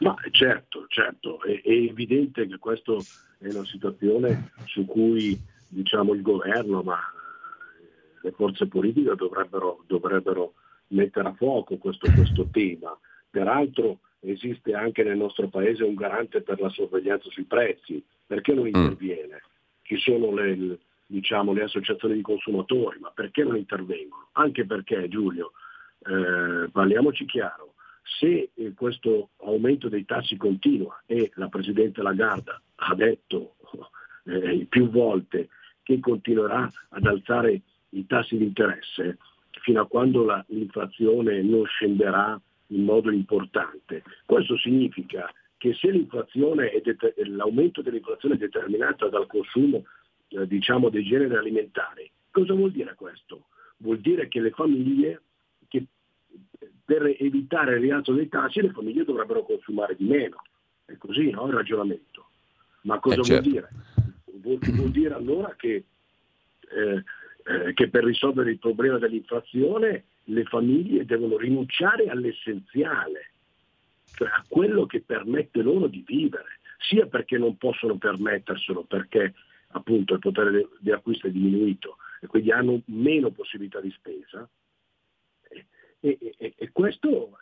Ma 0.00 0.14
certo, 0.32 0.84
certo, 0.88 1.42
è, 1.44 1.62
è 1.62 1.70
evidente 1.70 2.46
che 2.46 2.58
questa 2.58 2.92
è 3.38 3.46
una 3.50 3.64
situazione 3.64 4.50
su 4.66 4.84
cui 4.84 5.40
diciamo, 5.66 6.12
il 6.12 6.20
governo, 6.20 6.82
ma 6.82 6.98
le 8.22 8.32
forze 8.32 8.66
politiche 8.66 9.14
dovrebbero, 9.14 9.84
dovrebbero 9.86 10.54
mettere 10.88 11.28
a 11.28 11.34
fuoco 11.34 11.76
questo, 11.76 12.10
questo 12.12 12.48
tema. 12.50 12.96
Peraltro 13.28 13.98
esiste 14.20 14.74
anche 14.74 15.02
nel 15.02 15.16
nostro 15.16 15.48
paese 15.48 15.82
un 15.82 15.94
garante 15.94 16.42
per 16.42 16.60
la 16.60 16.68
sorveglianza 16.68 17.28
sui 17.30 17.44
prezzi, 17.44 18.02
perché 18.26 18.54
non 18.54 18.64
mm. 18.64 18.74
interviene? 18.74 19.42
Chi 19.82 19.98
sono 19.98 20.32
le, 20.32 20.78
diciamo, 21.06 21.52
le 21.52 21.64
associazioni 21.64 22.14
di 22.14 22.22
consumatori, 22.22 22.98
ma 23.00 23.10
perché 23.10 23.42
non 23.42 23.56
intervengono? 23.56 24.28
Anche 24.32 24.64
perché, 24.64 25.08
Giulio, 25.08 25.52
eh, 26.06 26.68
parliamoci 26.70 27.24
chiaro, 27.26 27.74
se 28.18 28.50
eh, 28.54 28.72
questo 28.74 29.30
aumento 29.44 29.88
dei 29.88 30.04
tassi 30.04 30.36
continua 30.36 31.02
e 31.06 31.30
la 31.34 31.48
Presidente 31.48 32.02
Lagarda 32.02 32.60
ha 32.76 32.94
detto 32.94 33.54
eh, 34.24 34.66
più 34.68 34.88
volte 34.90 35.48
che 35.82 35.98
continuerà 36.00 36.70
ad 36.90 37.06
alzare 37.06 37.60
i 37.92 38.06
tassi 38.06 38.36
di 38.36 38.44
interesse 38.44 39.18
fino 39.62 39.80
a 39.80 39.86
quando 39.86 40.24
la, 40.24 40.44
l'inflazione 40.48 41.42
non 41.42 41.64
scenderà 41.66 42.40
in 42.68 42.84
modo 42.84 43.10
importante. 43.10 44.02
Questo 44.24 44.56
significa 44.58 45.32
che 45.56 45.74
se 45.74 45.90
det- 45.92 47.14
l'aumento 47.28 47.82
dell'inflazione 47.82 48.34
è 48.34 48.38
determinato 48.38 49.08
dal 49.08 49.26
consumo 49.26 49.84
eh, 50.28 50.46
diciamo, 50.46 50.88
dei 50.88 51.04
generi 51.04 51.36
alimentari, 51.36 52.10
cosa 52.30 52.54
vuol 52.54 52.72
dire 52.72 52.94
questo? 52.94 53.46
Vuol 53.76 54.00
dire 54.00 54.28
che 54.28 54.40
le 54.40 54.50
famiglie, 54.50 55.22
che 55.68 55.84
per 56.84 57.14
evitare 57.18 57.74
il 57.74 57.80
rialzo 57.80 58.12
dei 58.12 58.28
tassi, 58.28 58.60
le 58.60 58.70
famiglie 58.70 59.04
dovrebbero 59.04 59.44
consumare 59.44 59.94
di 59.94 60.04
meno. 60.04 60.42
È 60.84 60.96
così 60.96 61.30
no? 61.30 61.46
il 61.46 61.52
ragionamento. 61.52 62.28
Ma 62.82 62.98
cosa 62.98 63.20
eh, 63.20 63.24
certo. 63.24 63.48
vuol 63.48 63.52
dire? 63.52 63.68
Vuol, 64.40 64.58
vuol, 64.58 64.90
dire 64.90 65.14
allora 65.14 65.54
che, 65.56 65.84
eh, 66.70 67.04
eh, 67.44 67.72
che 67.74 67.88
per 67.88 68.04
risolvere 68.04 68.50
il 68.50 68.58
problema 68.58 68.98
dell'inflazione 68.98 70.04
le 70.24 70.44
famiglie 70.44 71.04
devono 71.04 71.36
rinunciare 71.36 72.08
all'essenziale, 72.08 73.32
cioè 74.14 74.28
a 74.28 74.44
quello 74.46 74.86
che 74.86 75.00
permette 75.00 75.62
loro 75.62 75.86
di 75.88 76.04
vivere, 76.06 76.60
sia 76.78 77.06
perché 77.06 77.38
non 77.38 77.56
possono 77.56 77.96
permetterselo, 77.96 78.84
perché 78.84 79.34
appunto 79.68 80.14
il 80.14 80.20
potere 80.20 80.68
di 80.78 80.92
acquisto 80.92 81.26
è 81.26 81.30
diminuito 81.30 81.96
e 82.20 82.26
quindi 82.26 82.52
hanno 82.52 82.82
meno 82.86 83.30
possibilità 83.30 83.80
di 83.80 83.90
spesa. 83.90 84.48
E, 86.04 86.18
e, 86.18 86.54
e, 86.56 86.70
questo, 86.72 87.38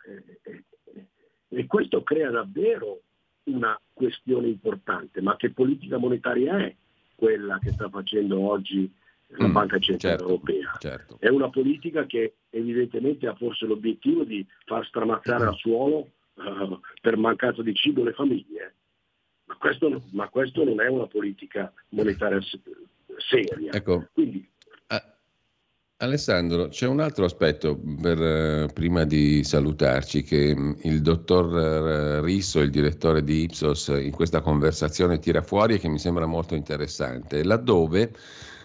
e, 1.49 1.65
questo, 1.65 2.03
crea 2.03 2.29
davvero 2.29 3.01
una 3.45 3.79
questione 3.91 4.47
importante, 4.47 5.21
ma 5.21 5.35
che 5.35 5.51
politica 5.51 5.97
monetaria 5.97 6.59
è 6.59 6.75
quella 7.15 7.59
che 7.59 7.71
sta 7.71 7.89
facendo 7.89 8.39
oggi 8.39 8.91
la 9.37 9.47
mm, 9.47 9.51
Banca 9.51 9.79
Centrale 9.79 10.17
certo, 10.17 10.31
Europea. 10.31 10.77
Certo. 10.79 11.17
È 11.19 11.29
una 11.29 11.49
politica 11.49 12.05
che 12.05 12.35
evidentemente 12.49 13.27
ha 13.27 13.35
forse 13.35 13.65
l'obiettivo 13.65 14.23
di 14.23 14.45
far 14.65 14.85
stramazzare 14.85 15.45
al 15.45 15.55
suolo 15.55 16.11
uh, 16.35 16.79
per 17.01 17.17
mancanza 17.17 17.61
di 17.61 17.73
cibo 17.73 18.03
le 18.03 18.13
famiglie. 18.13 18.75
Ma 19.45 19.55
questo, 19.57 20.01
ma 20.11 20.29
questo, 20.29 20.63
non 20.63 20.81
è 20.81 20.87
una 20.87 21.07
politica 21.07 21.71
monetaria 21.89 22.39
seria. 23.17 23.71
Ecco. 23.71 24.07
Quindi, 24.13 24.49
Alessandro, 26.01 26.69
c'è 26.69 26.87
un 26.87 26.99
altro 26.99 27.25
aspetto 27.25 27.79
per, 28.01 28.19
eh, 28.19 28.69
prima 28.73 29.03
di 29.03 29.43
salutarci 29.43 30.23
che 30.23 30.55
mm, 30.55 30.71
il 30.83 31.01
dottor 31.01 31.57
eh, 31.57 32.21
Risso, 32.21 32.59
il 32.59 32.71
direttore 32.71 33.23
di 33.23 33.43
Ipsos, 33.43 33.89
in 33.89 34.09
questa 34.09 34.41
conversazione 34.41 35.19
tira 35.19 35.43
fuori 35.43 35.75
e 35.75 35.77
che 35.77 35.87
mi 35.87 35.99
sembra 35.99 36.25
molto 36.25 36.55
interessante, 36.55 37.43
laddove 37.43 38.13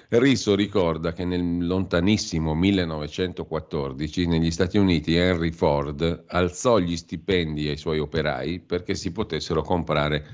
Risso 0.09 0.55
ricorda 0.55 1.12
che 1.12 1.24
nel 1.24 1.66
lontanissimo 1.66 2.55
1914 2.55 4.27
negli 4.28 4.53
Stati 4.53 4.78
Uniti 4.78 5.16
Henry 5.16 5.51
Ford 5.51 6.27
alzò 6.28 6.78
gli 6.78 6.97
stipendi 6.97 7.66
ai 7.66 7.77
suoi 7.77 7.99
operai 7.99 8.61
perché 8.61 8.95
si 8.95 9.11
potessero 9.11 9.62
comprare 9.62 10.24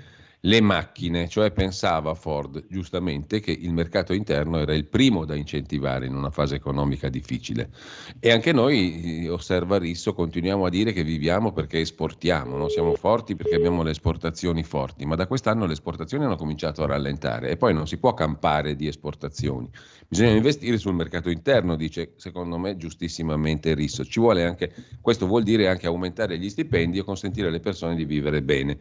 le 0.44 0.60
macchine, 0.60 1.28
cioè 1.28 1.52
pensava 1.52 2.14
Ford 2.14 2.64
giustamente 2.68 3.38
che 3.38 3.52
il 3.52 3.72
mercato 3.72 4.12
interno 4.12 4.58
era 4.58 4.74
il 4.74 4.86
primo 4.86 5.24
da 5.24 5.36
incentivare 5.36 6.06
in 6.06 6.16
una 6.16 6.30
fase 6.30 6.56
economica 6.56 7.08
difficile. 7.08 7.70
E 8.18 8.32
anche 8.32 8.50
noi, 8.52 9.28
osserva 9.28 9.78
Risso, 9.78 10.14
continuiamo 10.14 10.64
a 10.64 10.68
dire 10.68 10.92
che 10.92 11.04
viviamo 11.04 11.52
perché 11.52 11.78
esportiamo, 11.78 12.56
no? 12.56 12.68
siamo 12.68 12.94
forti 12.96 13.36
perché 13.36 13.54
abbiamo 13.54 13.84
le 13.84 13.92
esportazioni 13.92 14.64
forti, 14.64 15.04
ma 15.04 15.14
da 15.14 15.28
quest'anno 15.28 15.64
le 15.64 15.74
esportazioni 15.74 16.24
hanno 16.24 16.36
cominciato 16.36 16.82
a 16.82 16.86
rallentare 16.86 17.50
e 17.50 17.56
poi 17.56 17.72
non 17.72 17.86
si 17.86 17.98
può 17.98 18.12
campare 18.12 18.74
di 18.74 18.88
esportazioni. 18.88 19.70
Bisogna 20.08 20.32
investire 20.32 20.76
sul 20.76 20.94
mercato 20.94 21.30
interno, 21.30 21.76
dice 21.76 22.14
secondo 22.16 22.58
me 22.58 22.76
giustissimamente 22.76 23.74
Risso. 23.74 24.04
Ci 24.04 24.18
vuole 24.18 24.44
anche, 24.44 24.72
questo 25.00 25.28
vuol 25.28 25.44
dire 25.44 25.68
anche 25.68 25.86
aumentare 25.86 26.36
gli 26.36 26.50
stipendi 26.50 26.98
e 26.98 27.04
consentire 27.04 27.46
alle 27.46 27.60
persone 27.60 27.94
di 27.94 28.04
vivere 28.04 28.42
bene. 28.42 28.78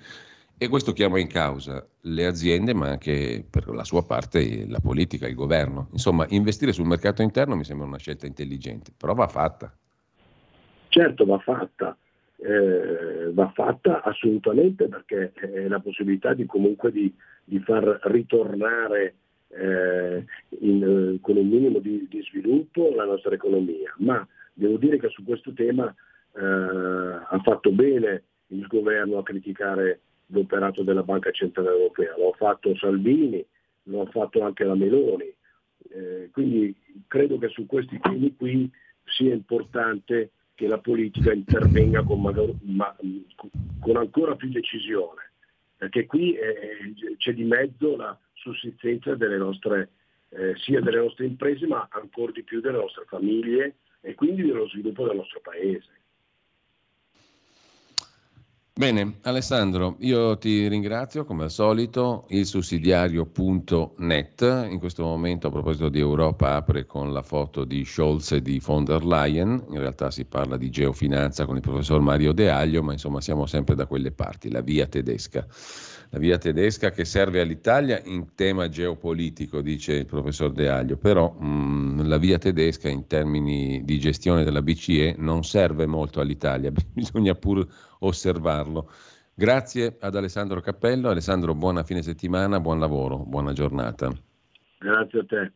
E 0.64 0.68
questo 0.68 0.94
chiama 0.94 1.20
in 1.20 1.26
causa 1.26 1.84
le 2.02 2.26
aziende, 2.28 2.76
ma 2.76 2.90
anche 2.90 3.44
per 3.50 3.68
la 3.70 3.84
sua 3.84 4.06
parte 4.06 4.68
la 4.68 4.80
politica, 4.80 5.28
il 5.28 5.34
governo. 5.34 5.88
Insomma, 5.94 6.28
investire 6.30 6.72
sul 6.72 6.86
mercato 6.86 7.24
interno 7.24 7.56
mi 7.56 7.64
sembra 7.64 7.88
una 7.88 7.98
scelta 7.98 8.28
intelligente, 8.28 8.92
però 8.96 9.16
va 9.16 9.26
fatta. 9.26 9.76
Certo, 10.90 11.26
va 11.26 11.40
fatta. 11.40 11.98
Eh, 12.36 13.32
va 13.34 13.50
fatta 13.56 14.04
assolutamente 14.04 14.88
perché 14.88 15.32
è 15.34 15.68
la 15.68 15.80
possibilità 15.80 16.36
di 16.36 16.46
comunque 16.46 16.92
di, 16.92 17.12
di 17.44 17.58
far 17.62 18.00
ritornare 18.04 19.16
eh, 19.48 20.24
in, 20.60 21.18
con 21.22 21.38
un 21.38 21.48
minimo 21.48 21.80
di, 21.80 22.06
di, 22.08 22.22
sviluppo 22.22 22.94
la 22.94 23.06
nostra 23.06 23.34
economia. 23.34 23.96
Ma 23.98 24.24
devo 24.54 24.78
dire 24.78 25.00
che 25.00 25.10
su 25.10 25.24
questo 25.24 25.54
tema 25.54 25.92
eh, 26.36 26.40
ha 26.40 27.42
fatto 27.44 27.72
bene 27.72 28.26
il 28.50 28.68
governo 28.68 29.18
a 29.18 29.24
criticare 29.24 30.02
l'operato 30.32 30.84
della 30.84 31.04
Banca 31.04 31.32
Centrale 31.32 31.70
Europea, 31.70 32.16
lo 32.18 32.32
ha 32.32 32.36
fatto 32.36 32.76
Salvini, 32.76 33.46
lo 33.84 34.02
ha 34.02 34.06
fatto 34.08 34.42
anche 34.42 34.64
la 34.64 34.76
Meloni, 34.76 35.34
eh, 35.90 36.30
quindi 36.32 36.76
credo 37.08 37.38
che 37.38 37.50
su 37.50 37.66
questi 37.66 38.00
temi 38.00 38.36
qui 38.36 38.70
sia 39.06 39.34
importante 39.34 40.32
che 40.56 40.68
la 40.68 40.78
politica 40.78 41.34
intervenga 41.34 42.04
con, 42.04 42.22
magari, 42.22 42.56
ma, 42.62 42.96
con 43.80 43.98
ancora 43.98 44.36
più 44.36 44.50
decisione, 44.50 45.32
perché 45.76 46.06
qui 46.06 46.36
eh, 46.36 46.94
c'è 47.18 47.34
di 47.34 47.44
mezzo 47.44 47.96
la 47.96 48.18
sussistenza 48.34 49.16
delle 49.16 49.38
nostre, 49.38 49.90
eh, 50.30 50.56
sia 50.58 50.80
delle 50.82 51.00
nostre 51.00 51.26
imprese 51.26 51.66
ma 51.68 51.88
ancora 51.92 52.32
di 52.32 52.44
più 52.44 52.62
delle 52.62 52.78
nostre 52.78 53.06
famiglie 53.06 53.76
e 54.02 54.14
quindi 54.16 54.44
dello 54.44 54.68
sviluppo 54.68 55.08
del 55.08 55.18
nostro 55.18 55.42
paese. 55.42 56.01
Bene, 58.82 59.20
Alessandro, 59.22 59.96
io 60.00 60.40
ti 60.40 60.68
ringrazio 60.68 61.24
come 61.24 61.44
al 61.44 61.52
solito. 61.52 62.26
Il 62.30 62.48
sussidiario.net 62.48 64.66
in 64.72 64.80
questo 64.80 65.04
momento 65.04 65.46
a 65.46 65.52
proposito 65.52 65.88
di 65.88 66.00
Europa 66.00 66.56
apre 66.56 66.88
con 66.88 67.14
la 67.14 67.22
foto 67.22 67.64
di 67.64 67.86
Scholz 67.86 68.32
e 68.32 68.42
di 68.42 68.58
von 68.58 68.84
der 68.84 69.06
Leyen. 69.06 69.66
In 69.70 69.78
realtà 69.78 70.10
si 70.10 70.26
parla 70.26 70.58
di 70.58 70.72
geofinanza 70.72 71.46
con 71.46 71.58
il 71.58 71.62
professor 71.62 72.02
Mario 72.02 72.32
De 72.32 72.50
Aglio, 72.50 72.82
ma 72.82 72.94
insomma 72.94 73.22
siamo 73.22 73.46
sempre 73.46 73.76
da 73.76 73.86
quelle 73.86 74.12
parti, 74.12 74.50
la 74.50 74.62
via 74.62 74.88
tedesca 74.88 75.46
la 76.14 76.20
via 76.20 76.38
tedesca 76.38 76.92
che 76.92 77.06
serve 77.06 77.40
all'Italia 77.40 78.02
in 78.04 78.36
tema 78.36 78.68
geopolitico, 78.68 79.62
dice 79.62 79.94
il 79.94 80.06
professor 80.06 80.52
De 80.52 80.68
Aglio, 80.68 80.98
però 80.98 81.32
mh, 81.32 81.46
mm, 81.46 82.08
la 82.08 82.18
via 82.18 82.38
tedesca 82.38 82.90
in 82.90 83.08
termini 83.08 83.84
di 83.86 83.98
gestione 83.98 84.44
della 84.44 84.62
BCE 84.62 85.16
non 85.18 85.44
serve 85.44 85.86
molto 85.86 86.20
all'Italia, 86.20 86.72
bisogna 86.94 87.34
pur 87.36 87.66
osservarlo. 88.00 88.92
Grazie 89.34 89.96
ad 90.00 90.16
Alessandro 90.16 90.60
Cappello. 90.60 91.10
Alessandro, 91.10 91.56
buona 91.56 91.84
fine 91.84 92.02
settimana, 92.02 92.60
buon 92.60 92.80
lavoro, 92.80 93.18
buona 93.18 93.54
giornata. 93.54 94.12
Grazie 94.80 95.20
a 95.20 95.26
te. 95.26 95.52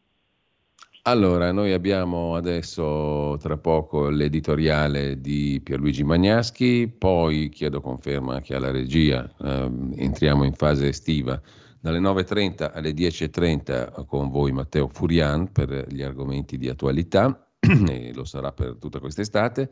Allora, 1.08 1.52
noi 1.52 1.72
abbiamo 1.72 2.34
adesso 2.36 3.38
tra 3.40 3.58
poco 3.58 4.10
l'editoriale 4.10 5.22
di 5.22 5.62
Pierluigi 5.64 6.04
Magnaschi, 6.04 6.88
poi 6.88 7.50
chiedo 7.50 7.80
conferma 7.80 8.34
anche 8.34 8.56
alla 8.56 8.72
regia, 8.72 9.32
eh, 9.40 9.70
entriamo 9.98 10.46
in 10.46 10.54
fase 10.54 10.88
estiva. 10.88 11.40
Dalle 11.80 12.00
9.30 12.00 12.72
alle 12.74 12.90
10.30 12.90 14.04
con 14.08 14.32
voi 14.32 14.52
Matteo 14.52 14.88
Furian 14.88 15.52
per 15.52 15.86
gli 15.92 16.02
argomenti 16.02 16.58
di 16.58 16.70
attualità 16.70 17.52
e 17.60 18.12
lo 18.12 18.26
sarà 18.26 18.52
per 18.52 18.78
tutta 18.80 19.00
quest'estate 19.00 19.70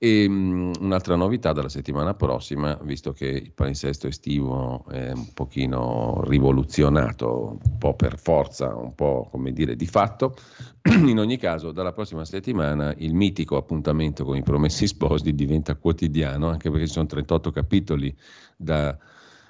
e 0.00 0.26
um, 0.26 0.72
un'altra 0.78 1.16
novità 1.16 1.52
dalla 1.52 1.68
settimana 1.68 2.14
prossima, 2.14 2.78
visto 2.82 3.12
che 3.12 3.26
il 3.26 3.52
palinsesto 3.52 4.06
estivo 4.06 4.86
è 4.88 5.10
un 5.10 5.32
pochino 5.34 6.22
rivoluzionato, 6.24 7.58
un 7.60 7.78
po' 7.78 7.94
per 7.94 8.16
forza, 8.16 8.76
un 8.76 8.94
po' 8.94 9.26
come 9.28 9.52
dire 9.52 9.74
di 9.74 9.86
fatto, 9.86 10.36
in 11.04 11.18
ogni 11.18 11.36
caso 11.36 11.72
dalla 11.72 11.92
prossima 11.92 12.24
settimana 12.24 12.94
il 12.98 13.12
mitico 13.12 13.56
appuntamento 13.56 14.24
con 14.24 14.36
i 14.36 14.42
promessi 14.44 14.86
sposi 14.86 15.34
diventa 15.34 15.74
quotidiano, 15.74 16.48
anche 16.48 16.70
perché 16.70 16.86
ci 16.86 16.92
sono 16.92 17.06
38 17.06 17.50
capitoli 17.50 18.16
da, 18.56 18.96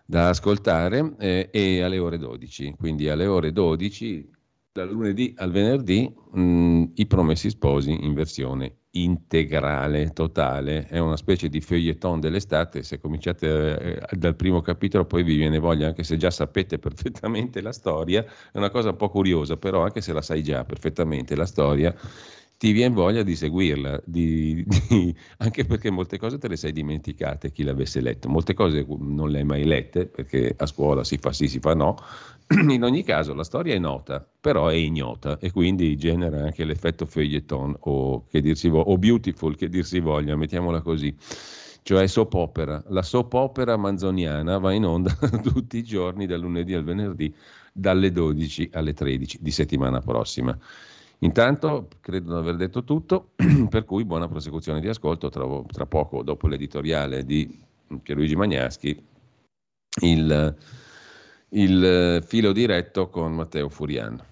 da 0.07 0.31
ascoltare 0.31 1.15
eh, 1.19 1.51
e 1.53 1.83
alle 1.83 1.99
ore 1.99 2.17
12, 2.17 2.75
quindi 2.79 3.11
alle 3.11 3.27
ore 3.27 3.53
12 3.53 4.37
dal 4.79 4.91
lunedì 4.91 5.35
al 5.37 5.51
venerdì 5.51 6.13
mh, 6.33 6.85
i 6.95 7.07
promessi 7.07 7.51
sposi 7.51 8.05
in 8.05 8.15
versione 8.15 8.77
integrale, 8.93 10.13
totale, 10.13 10.87
è 10.87 10.99
una 10.99 11.17
specie 11.17 11.49
di 11.49 11.61
feuilleton 11.61 12.21
dell'estate, 12.21 12.83
se 12.83 13.01
cominciate 13.01 13.99
eh, 14.09 14.17
dal 14.17 14.35
primo 14.37 14.61
capitolo 14.61 15.05
poi 15.05 15.23
vi 15.25 15.37
viene 15.37 15.59
voglia, 15.59 15.89
anche 15.89 16.05
se 16.05 16.17
già 16.17 16.31
sapete 16.31 16.79
perfettamente 16.81 17.61
la 17.61 17.73
storia, 17.73 18.25
è 18.25 18.57
una 18.57 18.71
cosa 18.71 18.91
un 18.91 18.97
po' 18.97 19.11
curiosa, 19.11 19.57
però 19.57 19.83
anche 19.83 20.01
se 20.01 20.13
la 20.13 20.23
sai 20.23 20.43
già 20.43 20.65
perfettamente 20.65 21.35
la 21.35 21.47
storia, 21.47 21.95
ti 22.57 22.73
viene 22.73 22.93
voglia 22.95 23.23
di 23.23 23.37
seguirla, 23.37 24.03
di, 24.05 24.65
di, 24.67 25.15
anche 25.39 25.65
perché 25.65 25.91
molte 25.91 26.19
cose 26.19 26.39
te 26.39 26.49
le 26.49 26.57
sei 26.57 26.73
dimenticate 26.73 27.53
chi 27.53 27.63
l'avesse 27.63 28.01
letto, 28.01 28.29
molte 28.29 28.55
cose 28.55 28.85
non 28.99 29.31
le 29.31 29.39
hai 29.39 29.45
mai 29.45 29.65
lette 29.65 30.07
perché 30.07 30.55
a 30.57 30.67
scuola 30.67 31.05
si 31.05 31.19
fa 31.19 31.33
sì, 31.33 31.47
si 31.47 31.61
fa 31.61 31.75
no, 31.75 31.97
in 32.69 32.83
ogni 32.83 33.03
caso 33.03 33.35
la 33.35 33.45
storia 33.45 33.75
è 33.75 33.79
nota, 33.79 34.27
però 34.41 34.69
è 34.69 34.75
ignota 34.75 35.39
e 35.39 35.51
quindi 35.53 35.97
genera 35.97 36.43
anche 36.43 36.65
l'effetto 36.65 37.05
feuilleton 37.07 37.77
o, 37.81 38.27
che 38.27 38.41
dirsi 38.41 38.69
vo- 38.69 38.81
o 38.81 38.97
beautiful 38.97 39.55
che 39.55 39.69
dir 39.69 39.85
si 39.85 40.01
voglia, 40.01 40.35
mettiamola 40.37 40.81
così 40.81 41.15
cioè 41.89 42.07
soap 42.07 42.35
opera. 42.35 42.83
La 42.89 43.01
soap 43.01 43.33
opera 43.33 43.79
manzoniana 43.79 44.59
va 44.59 44.73
in 44.75 44.85
onda 44.85 45.11
tutti 45.43 45.79
i 45.79 45.83
giorni, 45.83 46.27
dal 46.27 46.41
lunedì 46.41 46.75
al 46.75 46.85
venerdì, 46.85 47.35
dalle 47.73 48.13
12 48.13 48.71
alle 48.75 48.93
13 48.93 49.39
di 49.41 49.51
settimana 49.51 50.01
prossima. 50.01 50.55
Intanto 51.21 51.89
credo 52.01 52.35
di 52.35 52.39
aver 52.39 52.57
detto 52.57 52.85
tutto, 52.85 53.31
per 53.71 53.87
cui 53.87 54.05
buona 54.05 54.29
prosecuzione 54.29 54.81
di 54.81 54.89
ascolto. 54.89 55.31
Tra, 55.31 55.47
tra 55.67 55.87
poco, 55.87 56.23
dopo 56.23 56.47
l'editoriale 56.47 57.25
di 57.25 57.59
Pierluigi 58.03 58.37
Magnaschi, 58.37 59.03
il, 60.03 60.57
il 61.51 62.23
filo 62.27 62.53
diretto 62.53 63.09
con 63.09 63.35
Matteo 63.35 63.69
Furian. 63.69 64.23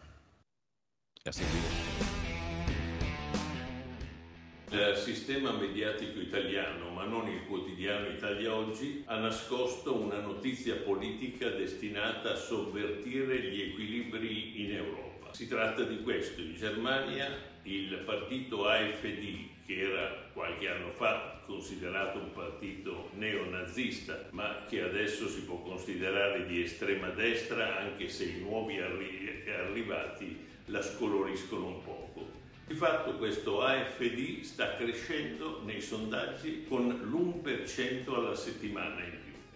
Il 4.71 4.97
sistema 4.97 5.53
mediatico 5.53 6.21
italiano, 6.21 6.91
ma 6.91 7.05
non 7.05 7.29
il 7.29 7.47
quotidiano 7.47 8.09
Italia 8.09 8.55
Oggi, 8.55 9.03
ha 9.07 9.19
nascosto 9.19 9.97
una 9.97 10.21
notizia 10.21 10.77
politica 10.77 11.49
destinata 11.51 12.33
a 12.33 12.37
sovvertire 12.37 13.41
gli 13.51 13.63
equilibri 13.63 14.63
in 14.65 14.75
Europa. 14.75 15.33
Si 15.33 15.49
tratta 15.49 15.83
di 15.85 16.03
questo. 16.03 16.41
In 16.41 16.55
Germania 16.55 17.29
il 17.63 18.03
partito 18.05 18.67
AfD, 18.67 19.49
che 19.67 19.81
era 19.81 20.31
qualche 20.33 20.69
anno 20.69 20.91
fa 20.91 21.43
considerato 21.45 22.19
un 22.19 22.33
partito 22.33 23.11
neonazista, 23.15 24.29
ma 24.31 24.65
che 24.69 24.83
adesso 24.83 25.29
si 25.29 25.43
può 25.43 25.57
considerare 25.57 26.47
di 26.47 26.63
estrema 26.63 27.09
destra, 27.09 27.79
anche 27.79 28.09
se 28.09 28.25
i 28.25 28.41
nuovi 28.41 28.79
arri- 28.79 29.43
arrivati 29.49 30.45
la 30.67 30.83
scoloriscono 30.83 31.67
un 31.67 31.83
poco. 31.83 32.31
Di 32.67 32.75
fatto 32.75 33.17
questo 33.17 33.63
AfD 33.63 34.41
sta 34.41 34.77
crescendo 34.77 35.63
nei 35.65 35.81
sondaggi 35.81 36.65
con 36.69 36.89
l'1% 36.89 38.13
alla 38.13 38.35
settimana 38.35 39.05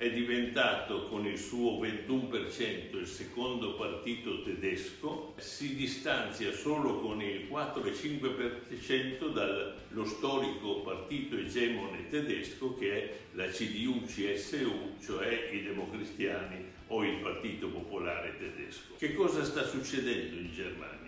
è 0.00 0.10
diventato 0.10 1.08
con 1.08 1.26
il 1.26 1.36
suo 1.36 1.78
21% 1.78 2.96
il 2.96 3.06
secondo 3.06 3.74
partito 3.74 4.40
tedesco, 4.40 5.34
si 5.36 5.76
distanzia 5.76 6.52
solo 6.52 7.00
con 7.00 7.20
il 7.20 7.46
4,5% 7.46 9.30
dallo 9.30 10.04
storico 10.06 10.80
partito 10.80 11.36
egemone 11.36 12.08
tedesco 12.08 12.74
che 12.76 12.92
è 12.94 13.16
la 13.32 13.44
CDU-CSU, 13.44 15.02
cioè 15.02 15.50
i 15.52 15.64
democristiani 15.64 16.64
o 16.86 17.04
il 17.04 17.18
Partito 17.18 17.68
Popolare 17.68 18.38
Tedesco. 18.38 18.94
Che 18.96 19.12
cosa 19.12 19.44
sta 19.44 19.64
succedendo 19.64 20.34
in 20.34 20.50
Germania? 20.50 20.99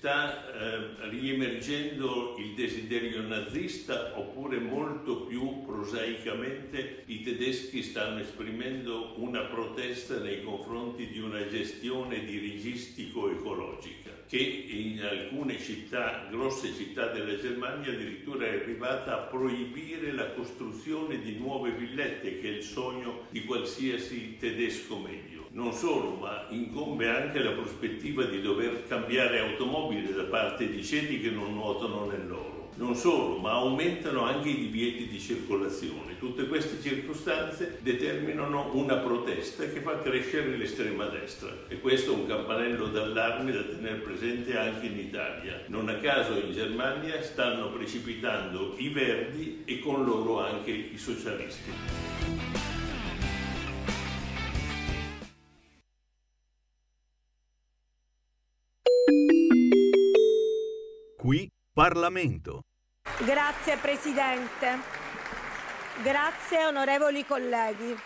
Sta 0.00 0.50
eh, 0.50 1.10
riemergendo 1.10 2.36
il 2.38 2.54
desiderio 2.54 3.20
nazista 3.20 4.18
oppure 4.18 4.58
molto 4.58 5.26
più 5.26 5.66
prosaicamente 5.66 7.02
i 7.04 7.20
tedeschi 7.20 7.82
stanno 7.82 8.20
esprimendo 8.20 9.12
una 9.16 9.42
protesta 9.42 10.18
nei 10.18 10.42
confronti 10.42 11.08
di 11.08 11.20
una 11.20 11.46
gestione 11.48 12.24
dirigistico-ecologica 12.24 14.24
che 14.26 14.38
in 14.38 15.02
alcune 15.02 15.58
città, 15.58 16.28
grosse 16.30 16.72
città 16.72 17.08
della 17.08 17.36
Germania 17.36 17.92
addirittura 17.92 18.46
è 18.46 18.54
arrivata 18.54 19.12
a 19.12 19.26
proibire 19.26 20.12
la 20.12 20.30
costruzione 20.30 21.20
di 21.20 21.36
nuove 21.36 21.72
villette 21.72 22.40
che 22.40 22.48
è 22.48 22.52
il 22.52 22.62
sogno 22.62 23.26
di 23.28 23.44
qualsiasi 23.44 24.38
tedesco 24.38 24.96
medio. 24.96 25.39
Non 25.60 25.74
solo, 25.74 26.16
ma 26.18 26.46
incombe 26.48 27.06
anche 27.06 27.42
la 27.42 27.50
prospettiva 27.50 28.24
di 28.24 28.40
dover 28.40 28.86
cambiare 28.88 29.40
automobile 29.40 30.14
da 30.14 30.22
parte 30.22 30.70
di 30.70 30.82
ceti 30.82 31.20
che 31.20 31.28
non 31.28 31.52
nuotano 31.52 32.06
nell'oro. 32.06 32.70
Non 32.76 32.94
solo, 32.94 33.36
ma 33.36 33.52
aumentano 33.52 34.22
anche 34.22 34.48
i 34.48 34.56
divieti 34.56 35.06
di 35.06 35.20
circolazione. 35.20 36.18
Tutte 36.18 36.46
queste 36.46 36.80
circostanze 36.80 37.78
determinano 37.82 38.70
una 38.72 38.96
protesta 38.96 39.68
che 39.68 39.80
fa 39.80 39.98
crescere 39.98 40.56
l'estrema 40.56 41.04
destra 41.08 41.54
e 41.68 41.78
questo 41.78 42.12
è 42.12 42.14
un 42.14 42.26
campanello 42.26 42.86
d'allarme 42.86 43.52
da 43.52 43.62
tenere 43.62 43.98
presente 43.98 44.56
anche 44.56 44.86
in 44.86 44.98
Italia. 44.98 45.64
Non 45.66 45.90
a 45.90 45.96
caso 45.96 46.38
in 46.38 46.52
Germania 46.52 47.20
stanno 47.20 47.70
precipitando 47.70 48.76
i 48.78 48.88
verdi 48.88 49.60
e 49.66 49.78
con 49.78 50.06
loro 50.06 50.40
anche 50.40 50.70
i 50.70 50.96
socialisti. 50.96 52.79
Parlamento. 61.72 62.62
Grazie 63.18 63.76
Presidente. 63.76 64.78
Grazie 66.02 66.66
onorevoli 66.66 67.24
colleghi. 67.24 67.96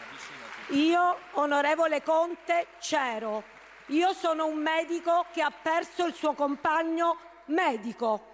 Io, 0.70 1.18
onorevole 1.32 2.02
Conte, 2.02 2.66
c'ero. 2.78 3.42
Io 3.86 4.12
sono 4.12 4.44
un 4.46 4.58
medico 4.60 5.24
che 5.32 5.40
ha 5.40 5.50
perso 5.50 6.04
il 6.04 6.12
suo 6.12 6.34
compagno 6.34 7.16
medico. 7.46 8.32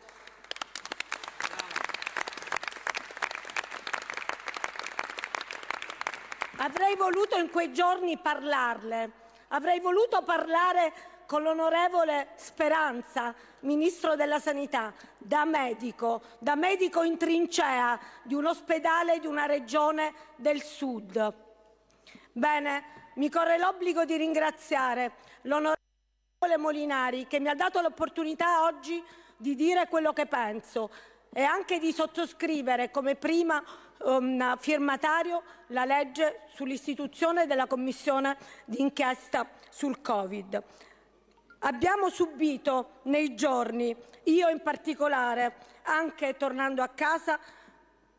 Avrei 6.57 6.97
voluto 6.97 7.37
in 7.37 7.51
quei 7.51 7.73
giorni 7.73 8.19
parlarle, 8.19 9.11
avrei 9.49 9.79
voluto 9.79 10.23
parlare 10.23 10.93
con 11.31 11.45
l'onorevole 11.45 12.31
Speranza, 12.35 13.33
Ministro 13.61 14.17
della 14.17 14.41
Sanità, 14.41 14.93
da 15.17 15.45
medico, 15.45 16.23
da 16.41 16.57
medico 16.57 17.05
in 17.05 17.17
trincea 17.17 17.97
di 18.25 18.35
un 18.35 18.47
ospedale 18.47 19.21
di 19.21 19.29
una 19.29 19.47
regione 19.47 20.13
del 20.35 20.61
sud. 20.61 21.33
Bene, 22.33 23.13
mi 23.15 23.31
corre 23.31 23.59
l'obbligo 23.59 24.05
di 24.05 24.17
ringraziare 24.17 25.13
l'onorevole 25.43 25.77
Molinari 26.59 27.29
che 27.29 27.39
mi 27.39 27.49
ha 27.49 27.55
dato 27.55 27.81
l'opportunità 27.81 28.65
oggi 28.65 29.01
di 29.37 29.55
dire 29.55 29.87
quello 29.87 30.13
che 30.13 30.27
penso 30.27 30.91
e 31.33 31.45
anche 31.45 31.79
di 31.79 31.93
sottoscrivere 31.93 32.91
come 32.91 33.15
prima 33.15 33.63
um, 33.99 34.57
firmatario 34.59 35.45
la 35.69 35.85
legge 35.85 36.41
sull'istituzione 36.49 37.47
della 37.47 37.69
commissione 37.69 38.37
d'inchiesta 38.65 39.49
sul 39.69 40.01
Covid. 40.01 40.61
Abbiamo 41.63 42.09
subito 42.09 43.01
nei 43.03 43.35
giorni, 43.35 43.95
io 44.25 44.49
in 44.49 44.63
particolare, 44.63 45.57
anche 45.83 46.37
tornando 46.39 46.83
a 46.83 46.89
casa, 46.89 47.39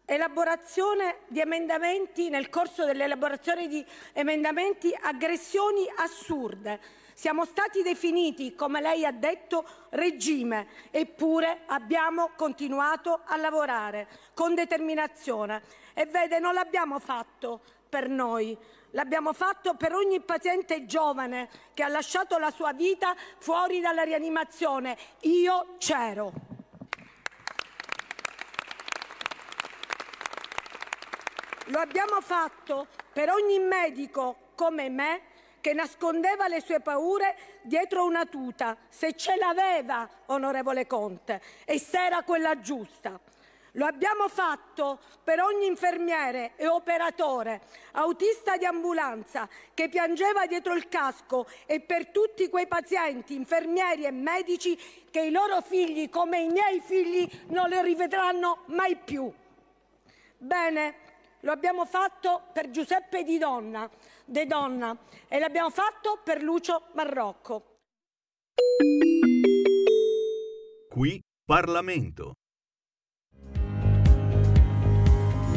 elaborazione 0.06 1.22
di 1.28 1.40
emendamenti, 1.40 2.30
nel 2.30 2.50
corso 2.50 2.86
dell'elaborazione 2.86 3.68
di 3.68 3.84
emendamenti, 4.14 4.96
aggressioni 5.02 5.92
assurde. 5.96 6.80
Siamo 7.14 7.44
stati 7.46 7.82
definiti, 7.82 8.54
come 8.54 8.80
lei 8.80 9.06
ha 9.06 9.12
detto, 9.12 9.66
regime, 9.90 10.68
eppure 10.92 11.62
abbiamo 11.66 12.32
continuato 12.36 13.22
a 13.26 13.38
lavorare 13.38 14.08
con 14.36 14.54
determinazione. 14.54 15.64
E 15.96 16.06
vede, 16.06 16.38
non 16.38 16.54
l'abbiamo 16.54 17.00
fatto 17.00 17.62
per 17.90 18.08
noi, 18.08 18.56
l'abbiamo 18.92 19.34
fatto 19.34 19.76
per 19.76 19.94
ogni 19.94 20.22
paziente 20.22 20.86
giovane 20.86 21.50
che 21.74 21.84
ha 21.84 21.88
lasciato 21.88 22.38
la 22.38 22.52
sua 22.52 22.74
vita 22.74 23.16
fuori 23.38 23.80
dalla 23.80 24.04
rianimazione. 24.04 24.98
Io 25.22 25.76
c'ero. 25.78 26.32
Lo 31.66 31.80
abbiamo 31.80 32.20
fatto 32.22 32.88
per 33.14 33.30
ogni 33.30 33.60
medico 33.60 34.50
come 34.56 34.90
me 34.90 35.22
che 35.62 35.74
nascondeva 35.74 36.48
le 36.48 36.60
sue 36.60 36.82
paure 36.82 37.60
dietro 37.62 38.04
una 38.04 38.26
tuta, 38.26 38.76
se 38.90 39.16
ce 39.16 39.36
l'aveva, 39.38 40.10
onorevole 40.26 40.88
Conte, 40.88 41.40
e 41.66 41.80
se 41.80 42.04
era 42.04 42.24
quella 42.24 42.60
giusta. 42.60 43.20
Lo 43.76 43.86
abbiamo 43.86 44.28
fatto 44.28 45.00
per 45.24 45.40
ogni 45.40 45.66
infermiere 45.66 46.54
e 46.58 46.68
operatore, 46.68 47.62
autista 47.94 48.58
di 48.58 48.66
ambulanza 48.66 49.48
che 49.74 49.88
piangeva 49.88 50.46
dietro 50.46 50.74
il 50.74 50.90
casco 50.90 51.48
e 51.66 51.80
per 51.80 52.08
tutti 52.08 52.50
quei 52.50 52.68
pazienti, 52.68 53.34
infermieri 53.34 54.04
e 54.04 54.12
medici 54.12 54.78
che 55.10 55.22
i 55.22 55.32
loro 55.32 55.62
figli, 55.62 56.10
come 56.10 56.42
i 56.42 56.50
miei 56.50 56.82
figli, 56.82 57.30
non 57.48 57.70
li 57.70 57.82
rivedranno 57.82 58.64
mai 58.68 58.98
più. 58.98 59.32
Bene, 60.38 60.96
lo 61.42 61.52
abbiamo 61.52 61.86
fatto 61.86 62.44
per 62.52 62.72
Giuseppe 62.72 63.24
Di 63.24 63.38
Donna, 63.38 63.90
De 64.26 64.46
Donna 64.46 64.98
e 65.30 65.40
l'abbiamo 65.40 65.70
fatto 65.70 66.20
per 66.22 66.44
Lucio 66.44 66.88
Marrocco. 66.94 67.78
Qui 70.90 71.22
Parlamento. 71.46 72.34